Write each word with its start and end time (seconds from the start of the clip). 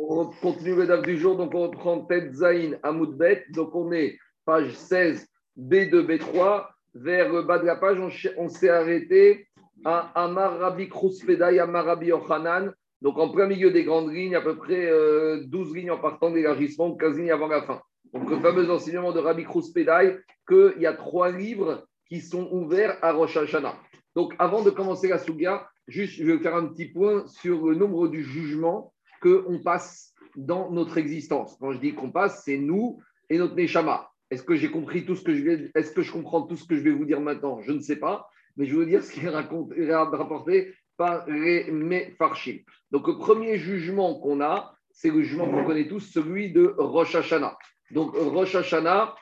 On 0.00 0.26
continue 0.26 0.76
le 0.76 0.86
DAF 0.86 1.02
du 1.02 1.18
jour, 1.18 1.36
donc 1.36 1.52
on 1.54 1.62
reprend 1.62 2.02
Ted 2.02 2.32
Zain 2.32 2.78
à. 2.84 2.92
Donc 2.92 3.74
on 3.74 3.90
est 3.90 4.16
page 4.44 4.72
16, 4.72 5.26
B2, 5.58 6.06
B3. 6.06 6.66
Vers 6.94 7.32
le 7.32 7.42
bas 7.42 7.58
de 7.58 7.66
la 7.66 7.76
page, 7.76 7.98
on, 8.38 8.48
s'est 8.48 8.68
arrêté 8.68 9.48
à 9.84 10.10
Amar 10.14 10.58
Rabbi 10.58 10.88
Kruspedai, 10.88 11.58
Amar 11.58 11.84
Rabbi 11.84 12.06
Yochanan. 12.06 12.72
Donc 13.02 13.18
en 13.18 13.28
plein 13.28 13.46
milieu 13.46 13.72
des 13.72 13.84
grandes 13.84 14.12
lignes, 14.12 14.36
à 14.36 14.40
peu 14.40 14.56
près 14.56 14.86
12 14.86 14.86
euh, 14.90 15.74
lignes 15.74 15.90
en 15.90 15.98
partant 15.98 16.30
d'élargissement, 16.30 16.94
15 16.94 17.18
lignes 17.18 17.32
avant 17.32 17.48
la 17.48 17.62
fin. 17.62 17.80
Donc 18.12 18.30
le 18.30 18.38
fameux 18.38 18.70
enseignement 18.70 19.12
de 19.12 19.18
Rabbi 19.18 19.44
Kruspedai, 19.44 20.18
qu'il 20.48 20.80
y 20.80 20.86
a 20.86 20.94
trois 20.94 21.30
livres 21.30 21.86
qui 22.08 22.20
sont 22.20 22.48
ouverts 22.52 22.98
à 23.02 23.12
Rosh 23.12 23.36
Hashanah. 23.36 23.76
Donc 24.14 24.32
avant 24.38 24.62
de 24.62 24.70
commencer 24.70 25.08
la 25.08 25.18
Suga, 25.18 25.68
juste 25.88 26.14
je 26.14 26.24
vais 26.24 26.38
faire 26.38 26.54
un 26.54 26.66
petit 26.66 26.86
point 26.86 27.26
sur 27.26 27.66
le 27.66 27.74
nombre 27.74 28.08
du 28.08 28.22
jugement 28.22 28.92
qu'on 29.20 29.60
passe 29.62 30.14
dans 30.36 30.70
notre 30.70 30.98
existence. 30.98 31.56
Quand 31.60 31.72
je 31.72 31.78
dis 31.78 31.94
qu'on 31.94 32.10
passe, 32.10 32.42
c'est 32.44 32.58
nous 32.58 33.00
et 33.30 33.38
notre 33.38 33.54
Neshama. 33.54 34.10
Est-ce 34.30 34.42
que 34.42 34.56
j'ai 34.56 34.70
compris 34.70 35.04
tout 35.04 35.16
ce 35.16 35.22
que 35.22 35.34
je 35.34 35.42
vais, 35.42 35.70
est-ce 35.74 35.92
que 35.92 36.02
je 36.02 36.12
comprends 36.12 36.42
tout 36.42 36.56
ce 36.56 36.66
que 36.66 36.76
je 36.76 36.82
vais 36.82 36.90
vous 36.90 37.04
dire 37.04 37.20
maintenant? 37.20 37.60
Je 37.62 37.72
ne 37.72 37.80
sais 37.80 37.96
pas, 37.96 38.28
mais 38.56 38.66
je 38.66 38.76
veux 38.76 38.86
dire 38.86 39.02
ce 39.02 39.12
qui 39.12 39.20
est, 39.20 39.28
rapporté 39.28 40.74
par 40.96 41.28
les 41.28 41.70
Mefarshim. 41.70 42.58
Donc 42.90 43.06
le 43.06 43.16
premier 43.16 43.56
jugement 43.56 44.18
qu'on 44.20 44.40
a, 44.40 44.74
c'est 44.90 45.10
le 45.10 45.22
jugement 45.22 45.48
qu'on 45.48 45.64
connaît 45.64 45.88
tous, 45.88 46.00
celui 46.00 46.52
de 46.52 46.74
Rosh 46.76 47.14
Hashanah. 47.14 47.56
Donc 47.92 48.14
Rosh 48.14 48.54
Hashanah, 48.54 49.14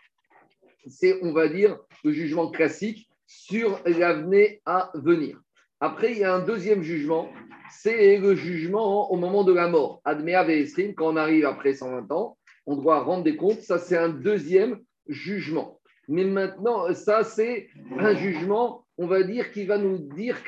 c'est, 0.87 1.21
on 1.23 1.33
va 1.33 1.49
dire, 1.49 1.79
le 2.03 2.13
jugement 2.13 2.51
classique 2.51 3.09
sur 3.27 3.81
l'avenir 3.85 4.59
à 4.65 4.91
venir. 4.95 5.41
Après, 5.81 6.13
il 6.13 6.19
y 6.19 6.25
a 6.25 6.35
un 6.35 6.45
deuxième 6.45 6.83
jugement, 6.83 7.29
c'est 7.71 8.19
le 8.19 8.35
jugement 8.35 9.11
au 9.11 9.17
moment 9.17 9.45
de 9.45 9.53
la 9.53 9.69
mort. 9.69 10.01
Admea 10.05 10.43
Veestrim, 10.45 10.95
quand 10.95 11.13
on 11.13 11.17
arrive 11.17 11.45
après 11.45 11.75
120 11.75 12.11
ans, 12.13 12.39
on 12.65 12.77
doit 12.77 13.01
rendre 13.01 13.25
des 13.25 13.37
comptes. 13.37 13.61
Ça, 13.61 13.79
c'est 13.79 13.97
un 13.97 14.09
deuxième 14.09 14.81
jugement. 15.09 15.79
Mais 16.09 16.25
maintenant, 16.25 16.93
ça, 16.95 17.25
c'est 17.25 17.69
un 17.99 18.15
jugement, 18.15 18.87
on 18.97 19.07
va 19.07 19.23
dire, 19.23 19.53
qui 19.53 19.65
va 19.65 19.77
nous 19.77 19.99
dire 19.99 20.39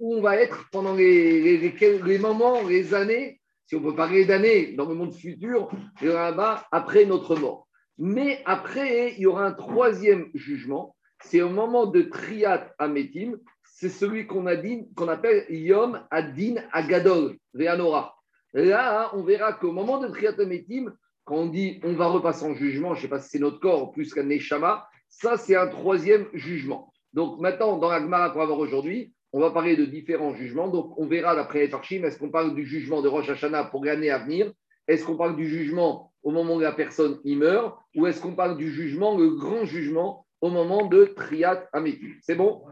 où 0.00 0.14
on 0.14 0.20
va 0.20 0.36
être 0.36 0.68
pendant 0.70 0.94
les, 0.94 2.18
moments, 2.20 2.62
les 2.62 2.94
années, 2.94 3.40
si 3.66 3.74
on 3.74 3.82
peut 3.82 3.96
parler 3.96 4.26
d'années 4.26 4.74
dans 4.74 4.86
le 4.86 4.94
monde 4.94 5.14
futur, 5.14 5.70
là-bas, 6.00 6.66
après 6.70 7.04
notre 7.04 7.36
mort. 7.36 7.66
Mais 7.98 8.42
après, 8.44 9.14
il 9.14 9.22
y 9.22 9.26
aura 9.26 9.46
un 9.46 9.52
troisième 9.52 10.28
jugement, 10.34 10.94
c'est 11.24 11.42
au 11.42 11.48
moment 11.48 11.86
de 11.86 12.02
Triat 12.02 12.72
Ametim, 12.78 13.32
c'est 13.80 13.90
celui 13.90 14.26
qu'on 14.26 14.46
appelle 14.46 15.46
Yom 15.50 16.04
Adin 16.10 16.56
Agadol, 16.72 17.36
Veanora. 17.54 18.16
Là, 18.52 19.08
on 19.14 19.22
verra 19.22 19.52
qu'au 19.52 19.70
moment 19.70 20.00
de 20.00 20.08
Triat 20.08 20.34
Ametim, 20.40 20.92
quand 21.24 21.36
on 21.36 21.46
dit 21.46 21.78
on 21.84 21.92
va 21.92 22.08
repasser 22.08 22.44
en 22.44 22.54
jugement, 22.54 22.94
je 22.94 22.98
ne 22.98 23.02
sais 23.02 23.08
pas 23.08 23.20
si 23.20 23.28
c'est 23.28 23.38
notre 23.38 23.60
corps 23.60 23.92
plus 23.92 24.12
qu'un 24.12 24.24
Neshama, 24.24 24.88
ça 25.08 25.36
c'est 25.36 25.54
un 25.54 25.68
troisième 25.68 26.26
jugement. 26.32 26.92
Donc 27.12 27.38
maintenant, 27.38 27.78
dans 27.78 27.88
la 27.88 28.00
Gemara 28.00 28.30
qu'on 28.30 28.40
va 28.40 28.46
voir 28.46 28.58
aujourd'hui, 28.58 29.14
on 29.32 29.38
va 29.38 29.52
parler 29.52 29.76
de 29.76 29.84
différents 29.84 30.34
jugements. 30.34 30.66
Donc 30.66 30.98
on 30.98 31.06
verra 31.06 31.36
d'après 31.36 31.60
les 31.60 31.68
Farshim, 31.68 32.02
est-ce 32.02 32.18
qu'on 32.18 32.30
parle 32.30 32.56
du 32.56 32.66
jugement 32.66 33.00
de 33.00 33.06
Rosh 33.06 33.28
Hashanah 33.28 33.66
pour 33.66 33.84
l'année 33.84 34.10
à 34.10 34.18
venir? 34.18 34.52
Est-ce 34.88 35.04
qu'on 35.04 35.16
parle 35.16 35.36
du 35.36 35.48
jugement 35.48 36.12
au 36.24 36.32
moment 36.32 36.56
où 36.56 36.60
la 36.60 36.72
personne 36.72 37.20
y 37.22 37.36
meurt? 37.36 37.78
Ou 37.94 38.08
est-ce 38.08 38.20
qu'on 38.20 38.34
parle 38.34 38.56
du 38.56 38.72
jugement, 38.72 39.16
le 39.16 39.36
grand 39.36 39.64
jugement 39.66 40.26
au 40.40 40.50
moment 40.50 40.86
de 40.86 41.04
Triat 41.04 41.68
Amétu. 41.72 42.20
C'est 42.22 42.34
bon? 42.34 42.64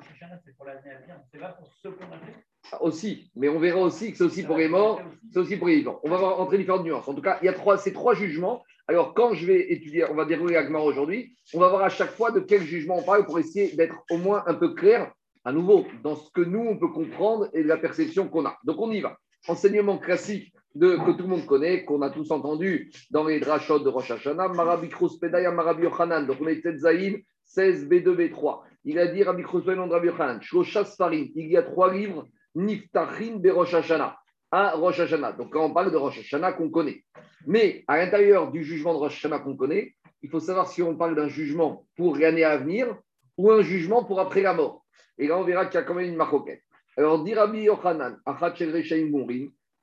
C'est 0.45 0.56
pour 0.56 0.67
l'année 0.67 0.91
à 0.91 1.00
venir, 1.00 1.20
c'est 1.33 1.39
pas 1.39 1.48
pour 1.48 1.73
ce 1.83 1.89
qu'on 1.89 2.05
a 2.12 2.19
fait 2.19 2.34
aussi, 2.81 3.31
mais 3.36 3.48
on 3.48 3.58
verra 3.58 3.81
aussi 3.81 4.11
que 4.11 4.19
c'est 4.19 4.25
aussi 4.25 4.42
pour 4.42 4.56
les 4.56 4.69
morts, 4.69 5.00
c'est 5.33 5.39
aussi 5.39 5.56
pour 5.56 5.69
les 5.69 5.77
vivants. 5.77 6.00
On 6.03 6.11
va 6.11 6.17
voir 6.17 6.41
entrer 6.41 6.58
différentes 6.58 6.84
nuances. 6.84 7.06
En 7.06 7.14
tout 7.14 7.23
cas, 7.23 7.39
il 7.41 7.47
y 7.47 7.48
a 7.48 7.53
trois, 7.53 7.78
ces 7.78 7.92
trois 7.92 8.14
jugements. 8.14 8.64
Alors, 8.89 9.14
quand 9.14 9.34
je 9.34 9.47
vais 9.47 9.73
étudier, 9.73 10.05
on 10.11 10.14
va 10.14 10.25
dérouler 10.25 10.56
Agmar 10.56 10.84
aujourd'hui, 10.84 11.36
on 11.55 11.61
va 11.61 11.69
voir 11.69 11.83
à 11.83 11.89
chaque 11.89 12.11
fois 12.11 12.31
de 12.31 12.41
quel 12.41 12.62
jugement 12.62 12.98
on 12.98 13.03
parle 13.03 13.25
pour 13.25 13.39
essayer 13.39 13.74
d'être 13.77 13.96
au 14.11 14.18
moins 14.18 14.42
un 14.46 14.55
peu 14.55 14.74
clair, 14.74 15.12
à 15.45 15.52
nouveau, 15.52 15.86
dans 16.02 16.17
ce 16.17 16.30
que 16.33 16.41
nous, 16.41 16.61
on 16.61 16.77
peut 16.77 16.89
comprendre 16.89 17.48
et 17.52 17.62
la 17.62 17.77
perception 17.77 18.29
qu'on 18.29 18.46
a. 18.46 18.57
Donc, 18.64 18.80
on 18.80 18.91
y 18.91 19.01
va. 19.01 19.17
Enseignement 19.48 19.98
classique 19.98 20.52
de, 20.74 20.96
que 20.96 21.12
tout 21.12 21.23
le 21.23 21.29
monde 21.29 21.46
connaît, 21.46 21.85
qu'on 21.85 22.02
a 22.02 22.11
tous 22.11 22.30
entendu 22.30 22.92
dans 23.11 23.24
les 23.24 23.39
drachot 23.39 23.79
de 23.79 23.89
Rosh 23.89 24.11
Hashanah, 24.11 24.48
Marabi 24.48 24.89
Pedaya, 25.20 25.52
Marabi 25.52 25.85
Yochanan. 25.85 26.27
Donc, 26.27 26.39
on 26.41 26.48
est 26.48 26.61
Tetzaïm, 26.61 27.20
16, 27.46 27.89
B2, 27.89 28.14
B3. 28.14 28.61
Il 28.84 28.98
a 28.98 29.07
dit 29.07 29.23
Rabbi 29.23 29.42
Khosben 29.42 29.79
Yochanan, 29.79 30.40
Farin, 30.40 31.27
il 31.34 31.48
y 31.48 31.57
a 31.57 31.62
trois 31.62 31.92
livres, 31.92 32.27
Niftachin 32.55 33.36
Berosh 33.39 33.74
Hashanah, 33.74 34.17
à 34.51 34.73
Rosh 34.73 35.01
Hashanah. 35.01 35.33
Donc 35.33 35.52
quand 35.52 35.64
on 35.64 35.73
parle 35.73 35.90
de 35.90 35.96
Rosh 35.96 36.18
Hashanah 36.18 36.52
qu'on 36.52 36.70
connaît. 36.70 37.05
Mais 37.46 37.85
à 37.89 37.98
l'intérieur 37.98 38.51
du 38.52 38.64
jugement 38.64 38.92
de 38.95 38.98
Rosh 38.98 39.17
Hashanah 39.17 39.40
qu'on 39.40 39.56
connaît, 39.56 39.95
il 40.23 40.30
faut 40.30 40.40
savoir 40.40 40.68
si 40.68 40.83
on 40.83 40.96
parle 40.96 41.14
d'un 41.14 41.29
jugement 41.29 41.86
pour 41.96 42.17
l'année 42.17 42.45
à 42.45 42.56
venir 42.56 42.96
ou 43.36 43.51
un 43.51 43.62
jugement 43.62 44.05
pour 44.05 44.20
après 44.20 44.42
la 44.42 44.55
mort. 44.55 44.85
Et 45.18 45.27
là, 45.27 45.39
on 45.39 45.45
verra 45.45 45.67
qu'il 45.67 45.74
y 45.74 45.83
a 45.83 45.83
quand 45.83 45.95
même 45.95 46.08
une 46.08 46.17
maroquette. 46.17 46.62
Alors, 46.96 47.23
dit 47.23 47.35
Rabbi 47.35 47.62
Yochanan, 47.62 48.18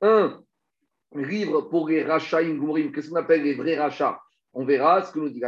un 0.02 0.44
livre 1.16 1.62
pour 1.62 1.90
les 1.90 2.04
Rachaim 2.04 2.58
Gumrim, 2.58 2.92
qu'est-ce 2.92 3.10
qu'on 3.10 3.18
appelle 3.18 3.44
les 3.44 3.54
vrais 3.54 3.78
rachats 3.78 4.20
On 4.54 4.66
verra 4.66 5.04
ce 5.04 5.12
que 5.12 5.20
nous 5.20 5.30
dit 5.30 5.42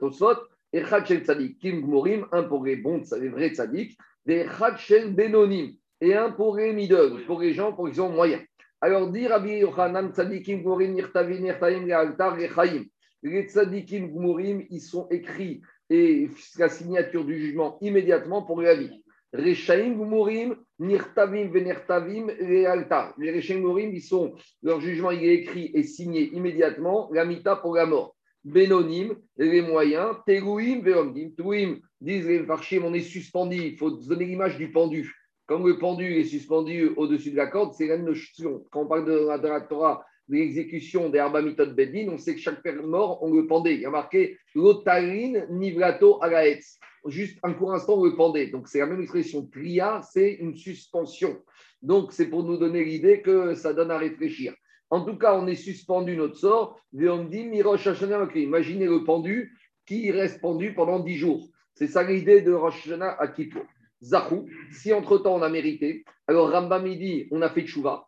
Tosfot 0.00 0.36
et 0.72 0.82
Tzadik, 0.82 1.60
Gmorim, 1.62 2.26
un 2.32 2.44
pour 2.44 2.64
les 2.64 2.76
bons, 2.76 3.02
les 3.20 3.28
vrais 3.28 3.50
tzaddik, 3.50 3.96
des 4.24 4.46
Shel 4.78 5.14
Benonim, 5.14 5.72
et 6.00 6.14
un 6.14 6.30
pour 6.30 6.56
les 6.56 6.72
middle, 6.72 7.24
pour 7.26 7.40
les 7.40 7.52
gens, 7.52 7.72
pour 7.72 7.88
les 7.88 7.94
gens 7.94 8.08
moyens. 8.08 8.42
Alors, 8.80 9.08
dire 9.10 9.30
Rabbi 9.30 9.58
Yochanan, 9.58 10.12
Tzadikim 10.12 10.62
Gmorim, 10.62 10.94
Nirtavin, 10.94 11.38
Nirtaim, 11.38 11.88
Altar, 11.90 12.36
Rechaim. 12.36 12.84
Les 13.22 13.46
Tzadikim 13.46 14.08
Gmorim, 14.08 14.64
ils 14.70 14.80
sont 14.80 15.06
écrits 15.08 15.62
et 15.88 16.28
la 16.58 16.68
signature 16.68 17.24
du 17.24 17.38
jugement 17.38 17.78
immédiatement 17.80 18.42
pour 18.42 18.60
la 18.60 18.74
vie. 18.74 19.04
Rechaim 19.32 19.92
Gmorim, 19.92 20.56
Nirtavim, 20.80 21.52
Venertavim, 21.52 22.32
les 22.40 22.66
Altar. 22.66 23.14
Les 23.18 23.30
Rechaim 23.30 23.60
Gmorim, 23.60 23.90
ils 23.92 24.02
sont, 24.02 24.34
leur 24.62 24.80
jugement 24.80 25.12
il 25.12 25.22
est 25.24 25.34
écrit 25.34 25.70
et 25.74 25.84
signé 25.84 26.34
immédiatement, 26.34 27.08
la 27.12 27.24
mita 27.24 27.54
pour 27.54 27.76
la 27.76 27.86
mort. 27.86 28.16
Bénonim, 28.44 29.14
les 29.36 29.62
moyens, 29.62 30.16
Terouim, 30.26 30.80
Veomdim. 30.82 31.30
Terouim, 31.36 31.76
disent 32.00 32.26
les 32.26 32.44
Farchim, 32.44 32.82
on 32.84 32.94
est 32.94 33.00
suspendu. 33.00 33.56
Il 33.56 33.76
faut 33.76 33.90
donner 33.90 34.26
l'image 34.26 34.56
du 34.56 34.70
pendu. 34.70 35.14
Comme 35.46 35.66
le 35.66 35.78
pendu 35.78 36.18
est 36.18 36.24
suspendu 36.24 36.90
au-dessus 36.96 37.30
de 37.30 37.36
la 37.36 37.46
corde, 37.46 37.74
c'est 37.74 37.86
la 37.86 37.98
notion. 37.98 38.64
Quand 38.70 38.82
on 38.82 38.86
parle 38.86 39.04
de, 39.04 39.26
la 39.26 39.60
Torah, 39.60 40.04
de 40.28 40.36
l'exécution 40.36 41.08
des 41.08 41.18
Arbamitot 41.18 41.66
Bedin, 41.66 42.08
on 42.10 42.18
sait 42.18 42.34
que 42.34 42.40
chaque 42.40 42.62
père 42.62 42.82
mort, 42.82 43.22
on 43.22 43.32
le 43.32 43.46
pendait. 43.46 43.74
Il 43.74 43.80
y 43.80 43.86
a 43.86 43.90
marqué 43.90 44.38
Lotarine 44.54 45.46
Nivlato 45.50 46.22
Agaetz. 46.22 46.78
Juste 47.06 47.38
un 47.42 47.52
court 47.52 47.74
instant, 47.74 47.94
on 47.98 48.04
le 48.04 48.14
pendait. 48.14 48.46
Donc 48.46 48.68
c'est 48.68 48.78
la 48.78 48.86
même 48.86 49.02
expression. 49.02 49.44
Priya, 49.46 50.00
c'est 50.12 50.34
une 50.34 50.56
suspension. 50.56 51.42
Donc 51.82 52.12
c'est 52.12 52.26
pour 52.26 52.44
nous 52.44 52.56
donner 52.56 52.84
l'idée 52.84 53.20
que 53.22 53.54
ça 53.54 53.72
donne 53.72 53.90
à 53.90 53.98
réfléchir. 53.98 54.54
En 54.92 55.00
tout 55.00 55.16
cas, 55.16 55.34
on 55.34 55.46
est 55.46 55.54
suspendu 55.54 56.18
notre 56.18 56.36
sort. 56.36 56.78
Imaginez 56.92 57.62
le 57.62 59.04
pendu 59.04 59.58
qui 59.86 60.12
reste 60.12 60.42
pendu 60.42 60.74
pendant 60.74 61.00
dix 61.00 61.16
jours. 61.16 61.48
C'est 61.72 61.86
ça 61.86 62.02
l'idée 62.02 62.42
de 62.42 62.52
Rosh 62.52 62.86
Hashanah 62.86 63.16
à 63.18 63.28
Kippour. 63.28 63.62
Zahou, 64.02 64.46
si 64.70 64.92
entre-temps 64.92 65.36
on 65.36 65.40
a 65.40 65.48
mérité, 65.48 66.04
alors 66.26 66.50
Rambam 66.50 66.84
dit 66.84 67.26
on 67.30 67.40
a 67.40 67.48
fait 67.48 67.62
tchouva. 67.62 68.06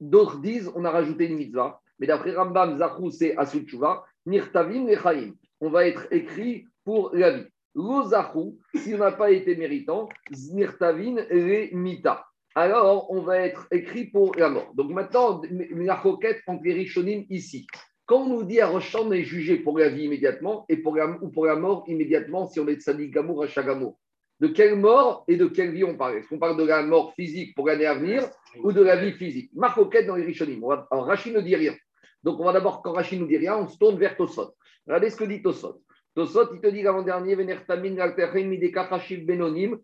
D'autres 0.00 0.40
disent 0.40 0.72
on 0.74 0.84
a 0.84 0.90
rajouté 0.90 1.26
une 1.26 1.36
mitzvah. 1.36 1.80
Mais 2.00 2.08
d'après 2.08 2.34
Rambam, 2.34 2.78
Zahou 2.78 3.12
c'est 3.12 3.36
Asut 3.36 3.64
tchouva. 3.64 4.04
Nirtavim 4.26 4.88
lechaim. 4.88 5.34
On 5.60 5.70
va 5.70 5.86
être 5.86 6.12
écrit 6.12 6.66
pour 6.84 7.14
la 7.14 7.30
vie. 7.30 7.46
Lo 7.76 8.08
Zahou, 8.08 8.58
si 8.74 8.92
on 8.92 8.98
n'a 8.98 9.12
pas 9.12 9.30
été 9.30 9.54
méritant, 9.54 10.08
Nirtavin 10.32 11.14
le 11.30 11.72
mita 11.76 12.26
alors 12.54 13.10
on 13.10 13.20
va 13.20 13.38
être 13.38 13.66
écrit 13.70 14.04
pour 14.06 14.34
la 14.36 14.48
mort. 14.48 14.72
Donc 14.74 14.90
maintenant, 14.90 15.42
la 15.50 15.94
roquette 15.94 16.40
entre 16.46 16.62
les 16.64 16.72
Rishonim 16.72 17.24
ici. 17.30 17.66
Quand 18.06 18.22
on 18.22 18.28
nous 18.28 18.44
dit 18.44 18.60
à 18.60 18.66
Rochon, 18.66 19.06
on 19.06 19.12
est 19.12 19.24
jugé 19.24 19.56
pour 19.56 19.78
la 19.78 19.88
vie 19.88 20.04
immédiatement 20.04 20.66
et 20.68 20.76
pour 20.76 20.94
la, 20.94 21.08
ou 21.22 21.30
pour 21.30 21.46
la 21.46 21.56
mort 21.56 21.84
immédiatement 21.88 22.46
si 22.46 22.60
on 22.60 22.68
est 22.68 22.76
de 22.76 22.80
Sadi 22.80 23.08
Gamour 23.08 23.44
à 23.44 23.46
Chagamour. 23.46 23.98
De 24.40 24.48
quelle 24.48 24.76
mort 24.76 25.24
et 25.26 25.36
de 25.36 25.46
quelle 25.46 25.70
vie 25.70 25.84
on 25.84 25.96
parle? 25.96 26.16
Est-ce 26.16 26.28
qu'on 26.28 26.38
parle 26.38 26.58
de 26.58 26.64
la 26.64 26.82
mort 26.82 27.14
physique 27.14 27.54
pour 27.54 27.66
l'année 27.66 27.86
à 27.86 27.94
venir 27.94 28.28
ou 28.62 28.72
de 28.72 28.82
la 28.82 28.96
vie 28.96 29.12
physique? 29.12 29.50
Marcoquette 29.54 30.06
dans 30.06 30.16
les 30.16 30.24
Rishonim. 30.24 30.62
Rachid 30.90 31.34
ne 31.34 31.40
dit 31.40 31.56
rien. 31.56 31.74
Donc 32.22 32.40
on 32.40 32.44
va 32.44 32.52
d'abord, 32.52 32.82
quand 32.82 32.92
Rachid 32.92 33.20
ne 33.20 33.26
dit 33.26 33.38
rien, 33.38 33.56
on 33.56 33.68
se 33.68 33.78
tourne 33.78 33.98
vers 33.98 34.16
Tosot. 34.16 34.54
Regardez 34.86 35.10
ce 35.10 35.16
que 35.16 35.24
dit 35.24 35.40
Tosot. 35.42 35.80
Tosot, 36.14 36.54
il 36.54 36.60
te 36.60 36.66
dit 36.68 36.82
l'avant-dernier, 36.82 37.34
Venertamin, 37.34 37.96
Mideka, 38.44 38.88
Benonim, 39.26 39.78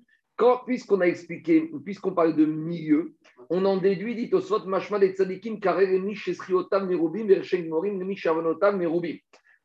puisqu'on 0.65 1.01
a 1.01 1.07
expliqué, 1.07 1.71
puisqu'on 1.85 2.13
parle 2.13 2.37
de 2.37 2.45
milieu, 2.45 3.15
on 3.49 3.65
en 3.65 3.77
déduit, 3.77 4.15
dit 4.15 4.31
Oswat, 4.33 4.65
Mashma 4.67 4.99
de 4.99 5.09
Tzadikim, 5.09 5.61
Kareremi, 5.61 6.15
Shesriotam, 6.15 6.87
Merubim, 6.89 7.27
Vershen 7.27 7.69
Morim, 7.69 7.99
Nemi, 7.99 8.17
Shavanotam, 8.17 8.79
Merubim. 8.79 9.17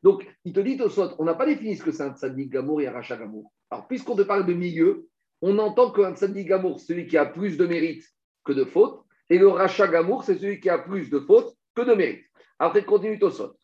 Donc, 0.02 0.26
il 0.44 0.52
te 0.52 0.60
dit, 0.60 0.80
Oswat, 0.80 1.14
on 1.18 1.24
n'a 1.24 1.34
pas 1.34 1.46
défini 1.46 1.76
ce 1.76 1.82
que 1.82 1.90
c'est 1.90 2.02
un 2.02 2.14
Tzadik 2.14 2.50
Gamour 2.50 2.80
et 2.80 2.86
un 2.86 2.92
Racha 2.92 3.16
Gamour. 3.16 3.52
Alors, 3.70 3.86
puisqu'on 3.88 4.16
te 4.16 4.22
parle 4.22 4.46
de 4.46 4.52
milieu, 4.52 5.08
on 5.42 5.58
entend 5.58 5.90
qu'un 5.90 6.14
Tzadik 6.14 6.48
Gamour, 6.48 6.80
c'est 6.80 6.86
celui 6.86 7.06
qui 7.06 7.16
a 7.16 7.26
plus 7.26 7.56
de 7.56 7.66
mérite 7.66 8.04
que 8.44 8.52
de 8.52 8.64
faute, 8.64 9.02
et 9.28 9.38
le 9.38 9.48
Racha 9.48 9.88
Gamour, 9.88 10.24
c'est 10.24 10.38
celui 10.38 10.60
qui 10.60 10.68
a 10.68 10.78
plus 10.78 11.10
de 11.10 11.20
fautes 11.20 11.54
que 11.74 11.82
de 11.82 11.94
mérite. 11.94 12.24
Après, 12.58 12.84
continue 12.84 13.18
Tosot. 13.18 13.56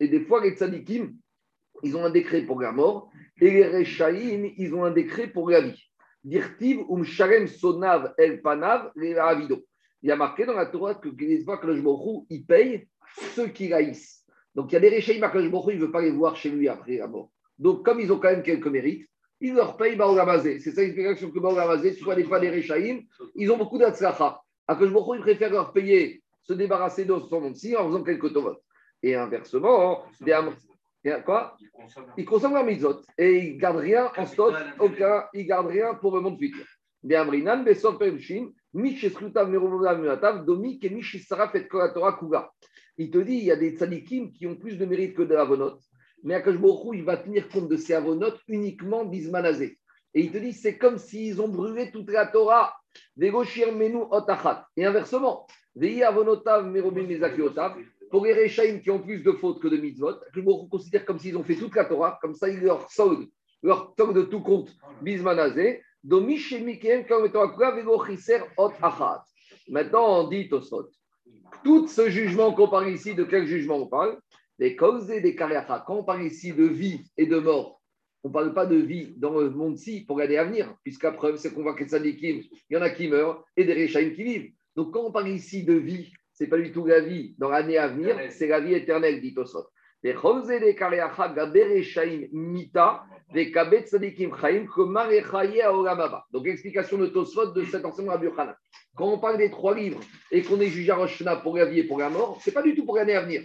Et 0.00 0.08
des 0.08 0.20
fois, 0.20 0.42
les 0.42 0.50
tzadikim, 0.52 1.14
ils 1.82 1.96
ont 1.96 2.04
un 2.04 2.10
décret 2.10 2.42
pour 2.42 2.60
la 2.60 2.72
mort, 2.72 3.10
et 3.40 3.50
les 3.50 3.66
rechaim, 3.66 4.50
ils 4.56 4.74
ont 4.74 4.84
un 4.84 4.90
décret 4.90 5.26
pour 5.28 5.50
la 5.50 5.60
vie. 5.60 5.90
Dirtiv 6.24 6.84
um 6.88 7.04
sharem 7.04 7.48
sonav 7.48 8.14
el 8.16 8.40
panav 8.42 8.92
Il 8.96 9.58
y 10.02 10.10
a 10.10 10.16
marqué 10.16 10.46
dans 10.46 10.52
la 10.52 10.66
Torah 10.66 10.94
que 10.94 11.08
les 11.18 11.42
fois 11.42 11.58
que 11.58 11.66
le 11.66 11.82
il 12.30 12.46
paye 12.46 12.88
ceux 13.34 13.48
qui 13.48 13.72
haïssent. 13.72 14.24
Donc 14.54 14.70
il 14.70 14.74
y 14.74 14.76
a 14.76 14.80
des 14.80 14.90
que 15.00 15.38
le 15.38 15.50
il 15.72 15.78
ne 15.78 15.84
veut 15.84 15.90
pas 15.90 16.02
les 16.02 16.12
voir 16.12 16.36
chez 16.36 16.50
lui 16.50 16.68
après 16.68 16.98
la 16.98 17.08
mort. 17.08 17.30
Donc 17.58 17.84
comme 17.84 17.98
ils 18.00 18.12
ont 18.12 18.18
quand 18.18 18.30
même 18.30 18.42
quelques 18.42 18.68
mérites, 18.68 19.08
il 19.40 19.54
leur 19.54 19.76
paye 19.76 19.96
Baogamazé. 19.96 20.60
C'est 20.60 20.70
ça 20.70 20.82
l'explication 20.82 21.30
que 21.30 21.40
Baogamazé, 21.40 21.94
soit 21.94 22.14
des 22.14 22.24
fois 22.24 22.38
des 22.38 22.50
rechaim, 22.50 23.00
ils 23.34 23.50
ont 23.50 23.58
beaucoup 23.58 23.78
d'Atzlacha. 23.78 24.40
À 24.68 24.76
que 24.76 24.84
il 24.84 25.20
préfère 25.20 25.50
leur 25.50 25.72
payer, 25.72 26.22
se 26.42 26.52
débarrasser 26.52 27.04
de 27.04 27.14
son 27.28 27.40
monde-ci 27.40 27.76
en 27.76 27.88
faisant 27.88 28.04
quelques 28.04 28.32
tovotes. 28.32 28.62
Et 29.02 29.16
inversement, 29.16 30.04
des 30.20 30.32
quoi? 31.24 31.56
Il 32.16 32.24
consomme 32.24 32.54
la 32.54 32.62
mitzvot 32.62 33.02
et 33.18 33.38
il 33.38 33.54
ne 33.54 33.60
garde 33.60 33.78
rien 33.78 34.12
en 34.16 34.26
stock, 34.26 34.54
aucun, 34.78 35.24
il 35.34 35.46
garde 35.46 35.66
rien 35.66 35.94
pour 35.94 36.14
le 36.14 36.22
monde 36.22 36.38
futur. 36.38 36.64
Il 37.04 37.10
te 43.10 43.18
dit, 43.18 43.34
il 43.34 43.44
y 43.44 43.50
a 43.50 43.56
des 43.56 43.76
tzadikim 43.76 44.32
qui 44.32 44.46
ont 44.46 44.54
plus 44.54 44.78
de 44.78 44.84
mérite 44.84 45.14
que 45.14 45.22
de 45.22 45.34
avonot, 45.34 45.80
mais 46.22 46.34
Akash 46.34 46.54
il 46.94 47.02
va 47.02 47.16
tenir 47.16 47.48
compte 47.48 47.68
de 47.68 47.76
ces 47.76 47.94
avonot 47.94 48.34
uniquement 48.46 49.04
bismanazé. 49.04 49.80
Et 50.14 50.20
il 50.20 50.30
te 50.30 50.38
dit, 50.38 50.52
c'est 50.52 50.78
comme 50.78 50.98
s'ils 50.98 51.40
ont 51.40 51.48
brûlé 51.48 51.90
toute 51.90 52.08
la 52.10 52.26
Torah. 52.26 52.76
Et 54.76 54.84
inversement, 54.84 55.46
pour 58.12 58.24
les 58.26 58.34
Rechaim 58.34 58.78
qui 58.80 58.90
ont 58.90 58.98
plus 58.98 59.22
de 59.22 59.32
fautes 59.32 59.58
que 59.58 59.68
de 59.68 59.78
mitzvot, 59.78 60.16
je 60.34 60.42
considère 60.42 61.06
comme 61.06 61.18
s'ils 61.18 61.38
ont 61.38 61.42
fait 61.42 61.56
toute 61.56 61.74
la 61.74 61.86
Torah, 61.86 62.18
comme 62.20 62.34
ça 62.34 62.50
ils 62.50 62.60
leur 62.60 62.90
soldent, 62.90 63.26
leur 63.62 63.94
toquent 63.94 64.12
de 64.12 64.20
tout 64.20 64.42
compte, 64.42 64.70
bismanazé. 65.00 65.80
Maintenant, 66.04 66.28
on 70.20 70.28
dit 70.28 70.50
Tosot. 70.50 70.90
Tout 71.64 71.88
ce 71.88 72.10
jugement 72.10 72.52
qu'on 72.52 72.68
parle 72.68 72.90
ici, 72.90 73.14
de 73.14 73.24
quel 73.24 73.46
jugement 73.46 73.76
on 73.76 73.86
parle? 73.86 74.20
Des 74.58 74.76
causes 74.76 75.10
et 75.10 75.22
des 75.22 75.34
carrières. 75.34 75.82
Quand 75.86 75.96
on 75.96 76.04
parle 76.04 76.24
ici 76.24 76.52
de 76.52 76.64
vie 76.64 77.00
et 77.16 77.24
de 77.24 77.38
mort, 77.38 77.80
on 78.24 78.28
ne 78.28 78.34
parle 78.34 78.52
pas 78.52 78.66
de 78.66 78.76
vie 78.76 79.14
dans 79.16 79.40
le 79.40 79.48
monde-ci 79.48 80.04
pour 80.04 80.16
regarder 80.16 80.36
à 80.36 80.44
venir, 80.44 80.76
puisqu'à 80.82 81.12
preuve, 81.12 81.36
c'est 81.36 81.54
qu'on 81.54 81.62
voit 81.62 81.74
que 81.74 81.84
les 81.84 82.10
il 82.10 82.46
y 82.68 82.76
en 82.76 82.82
a 82.82 82.90
qui 82.90 83.08
meurent 83.08 83.42
et 83.56 83.64
des 83.64 83.72
Rechaim 83.72 84.10
qui 84.10 84.22
vivent. 84.22 84.52
Donc, 84.76 84.92
quand 84.92 85.04
on 85.04 85.12
parle 85.12 85.28
ici 85.28 85.64
de 85.64 85.72
vie 85.72 86.12
c'est 86.42 86.48
pas 86.48 86.58
du 86.58 86.72
tout 86.72 86.84
la 86.86 86.98
vie 86.98 87.36
dans 87.38 87.50
l'année 87.50 87.78
à 87.78 87.86
venir, 87.86 88.18
c'est 88.30 88.48
la 88.48 88.58
vie 88.58 88.74
éternelle, 88.74 89.20
dit 89.20 89.32
Tosot. 89.32 89.68
Donc 96.32 96.46
explication 96.46 96.98
de 96.98 97.06
Tosot 97.06 97.52
de 97.52 97.64
cet 97.64 97.84
enseignement 97.84 98.14
à 98.14 98.18
Burkhana. 98.18 98.56
Quand 98.96 99.06
on 99.06 99.18
parle 99.18 99.38
des 99.38 99.50
trois 99.50 99.72
livres 99.76 100.00
et 100.32 100.42
qu'on 100.42 100.60
est 100.60 100.66
jugé 100.66 100.90
à 100.90 100.96
Rosh 100.96 101.22
pour 101.44 101.56
la 101.56 101.66
vie 101.66 101.78
et 101.78 101.84
pour 101.84 102.00
la 102.00 102.10
mort, 102.10 102.40
c'est 102.42 102.50
pas 102.50 102.62
du 102.62 102.74
tout 102.74 102.84
pour 102.84 102.96
l'année 102.96 103.14
à 103.14 103.22
venir. 103.22 103.42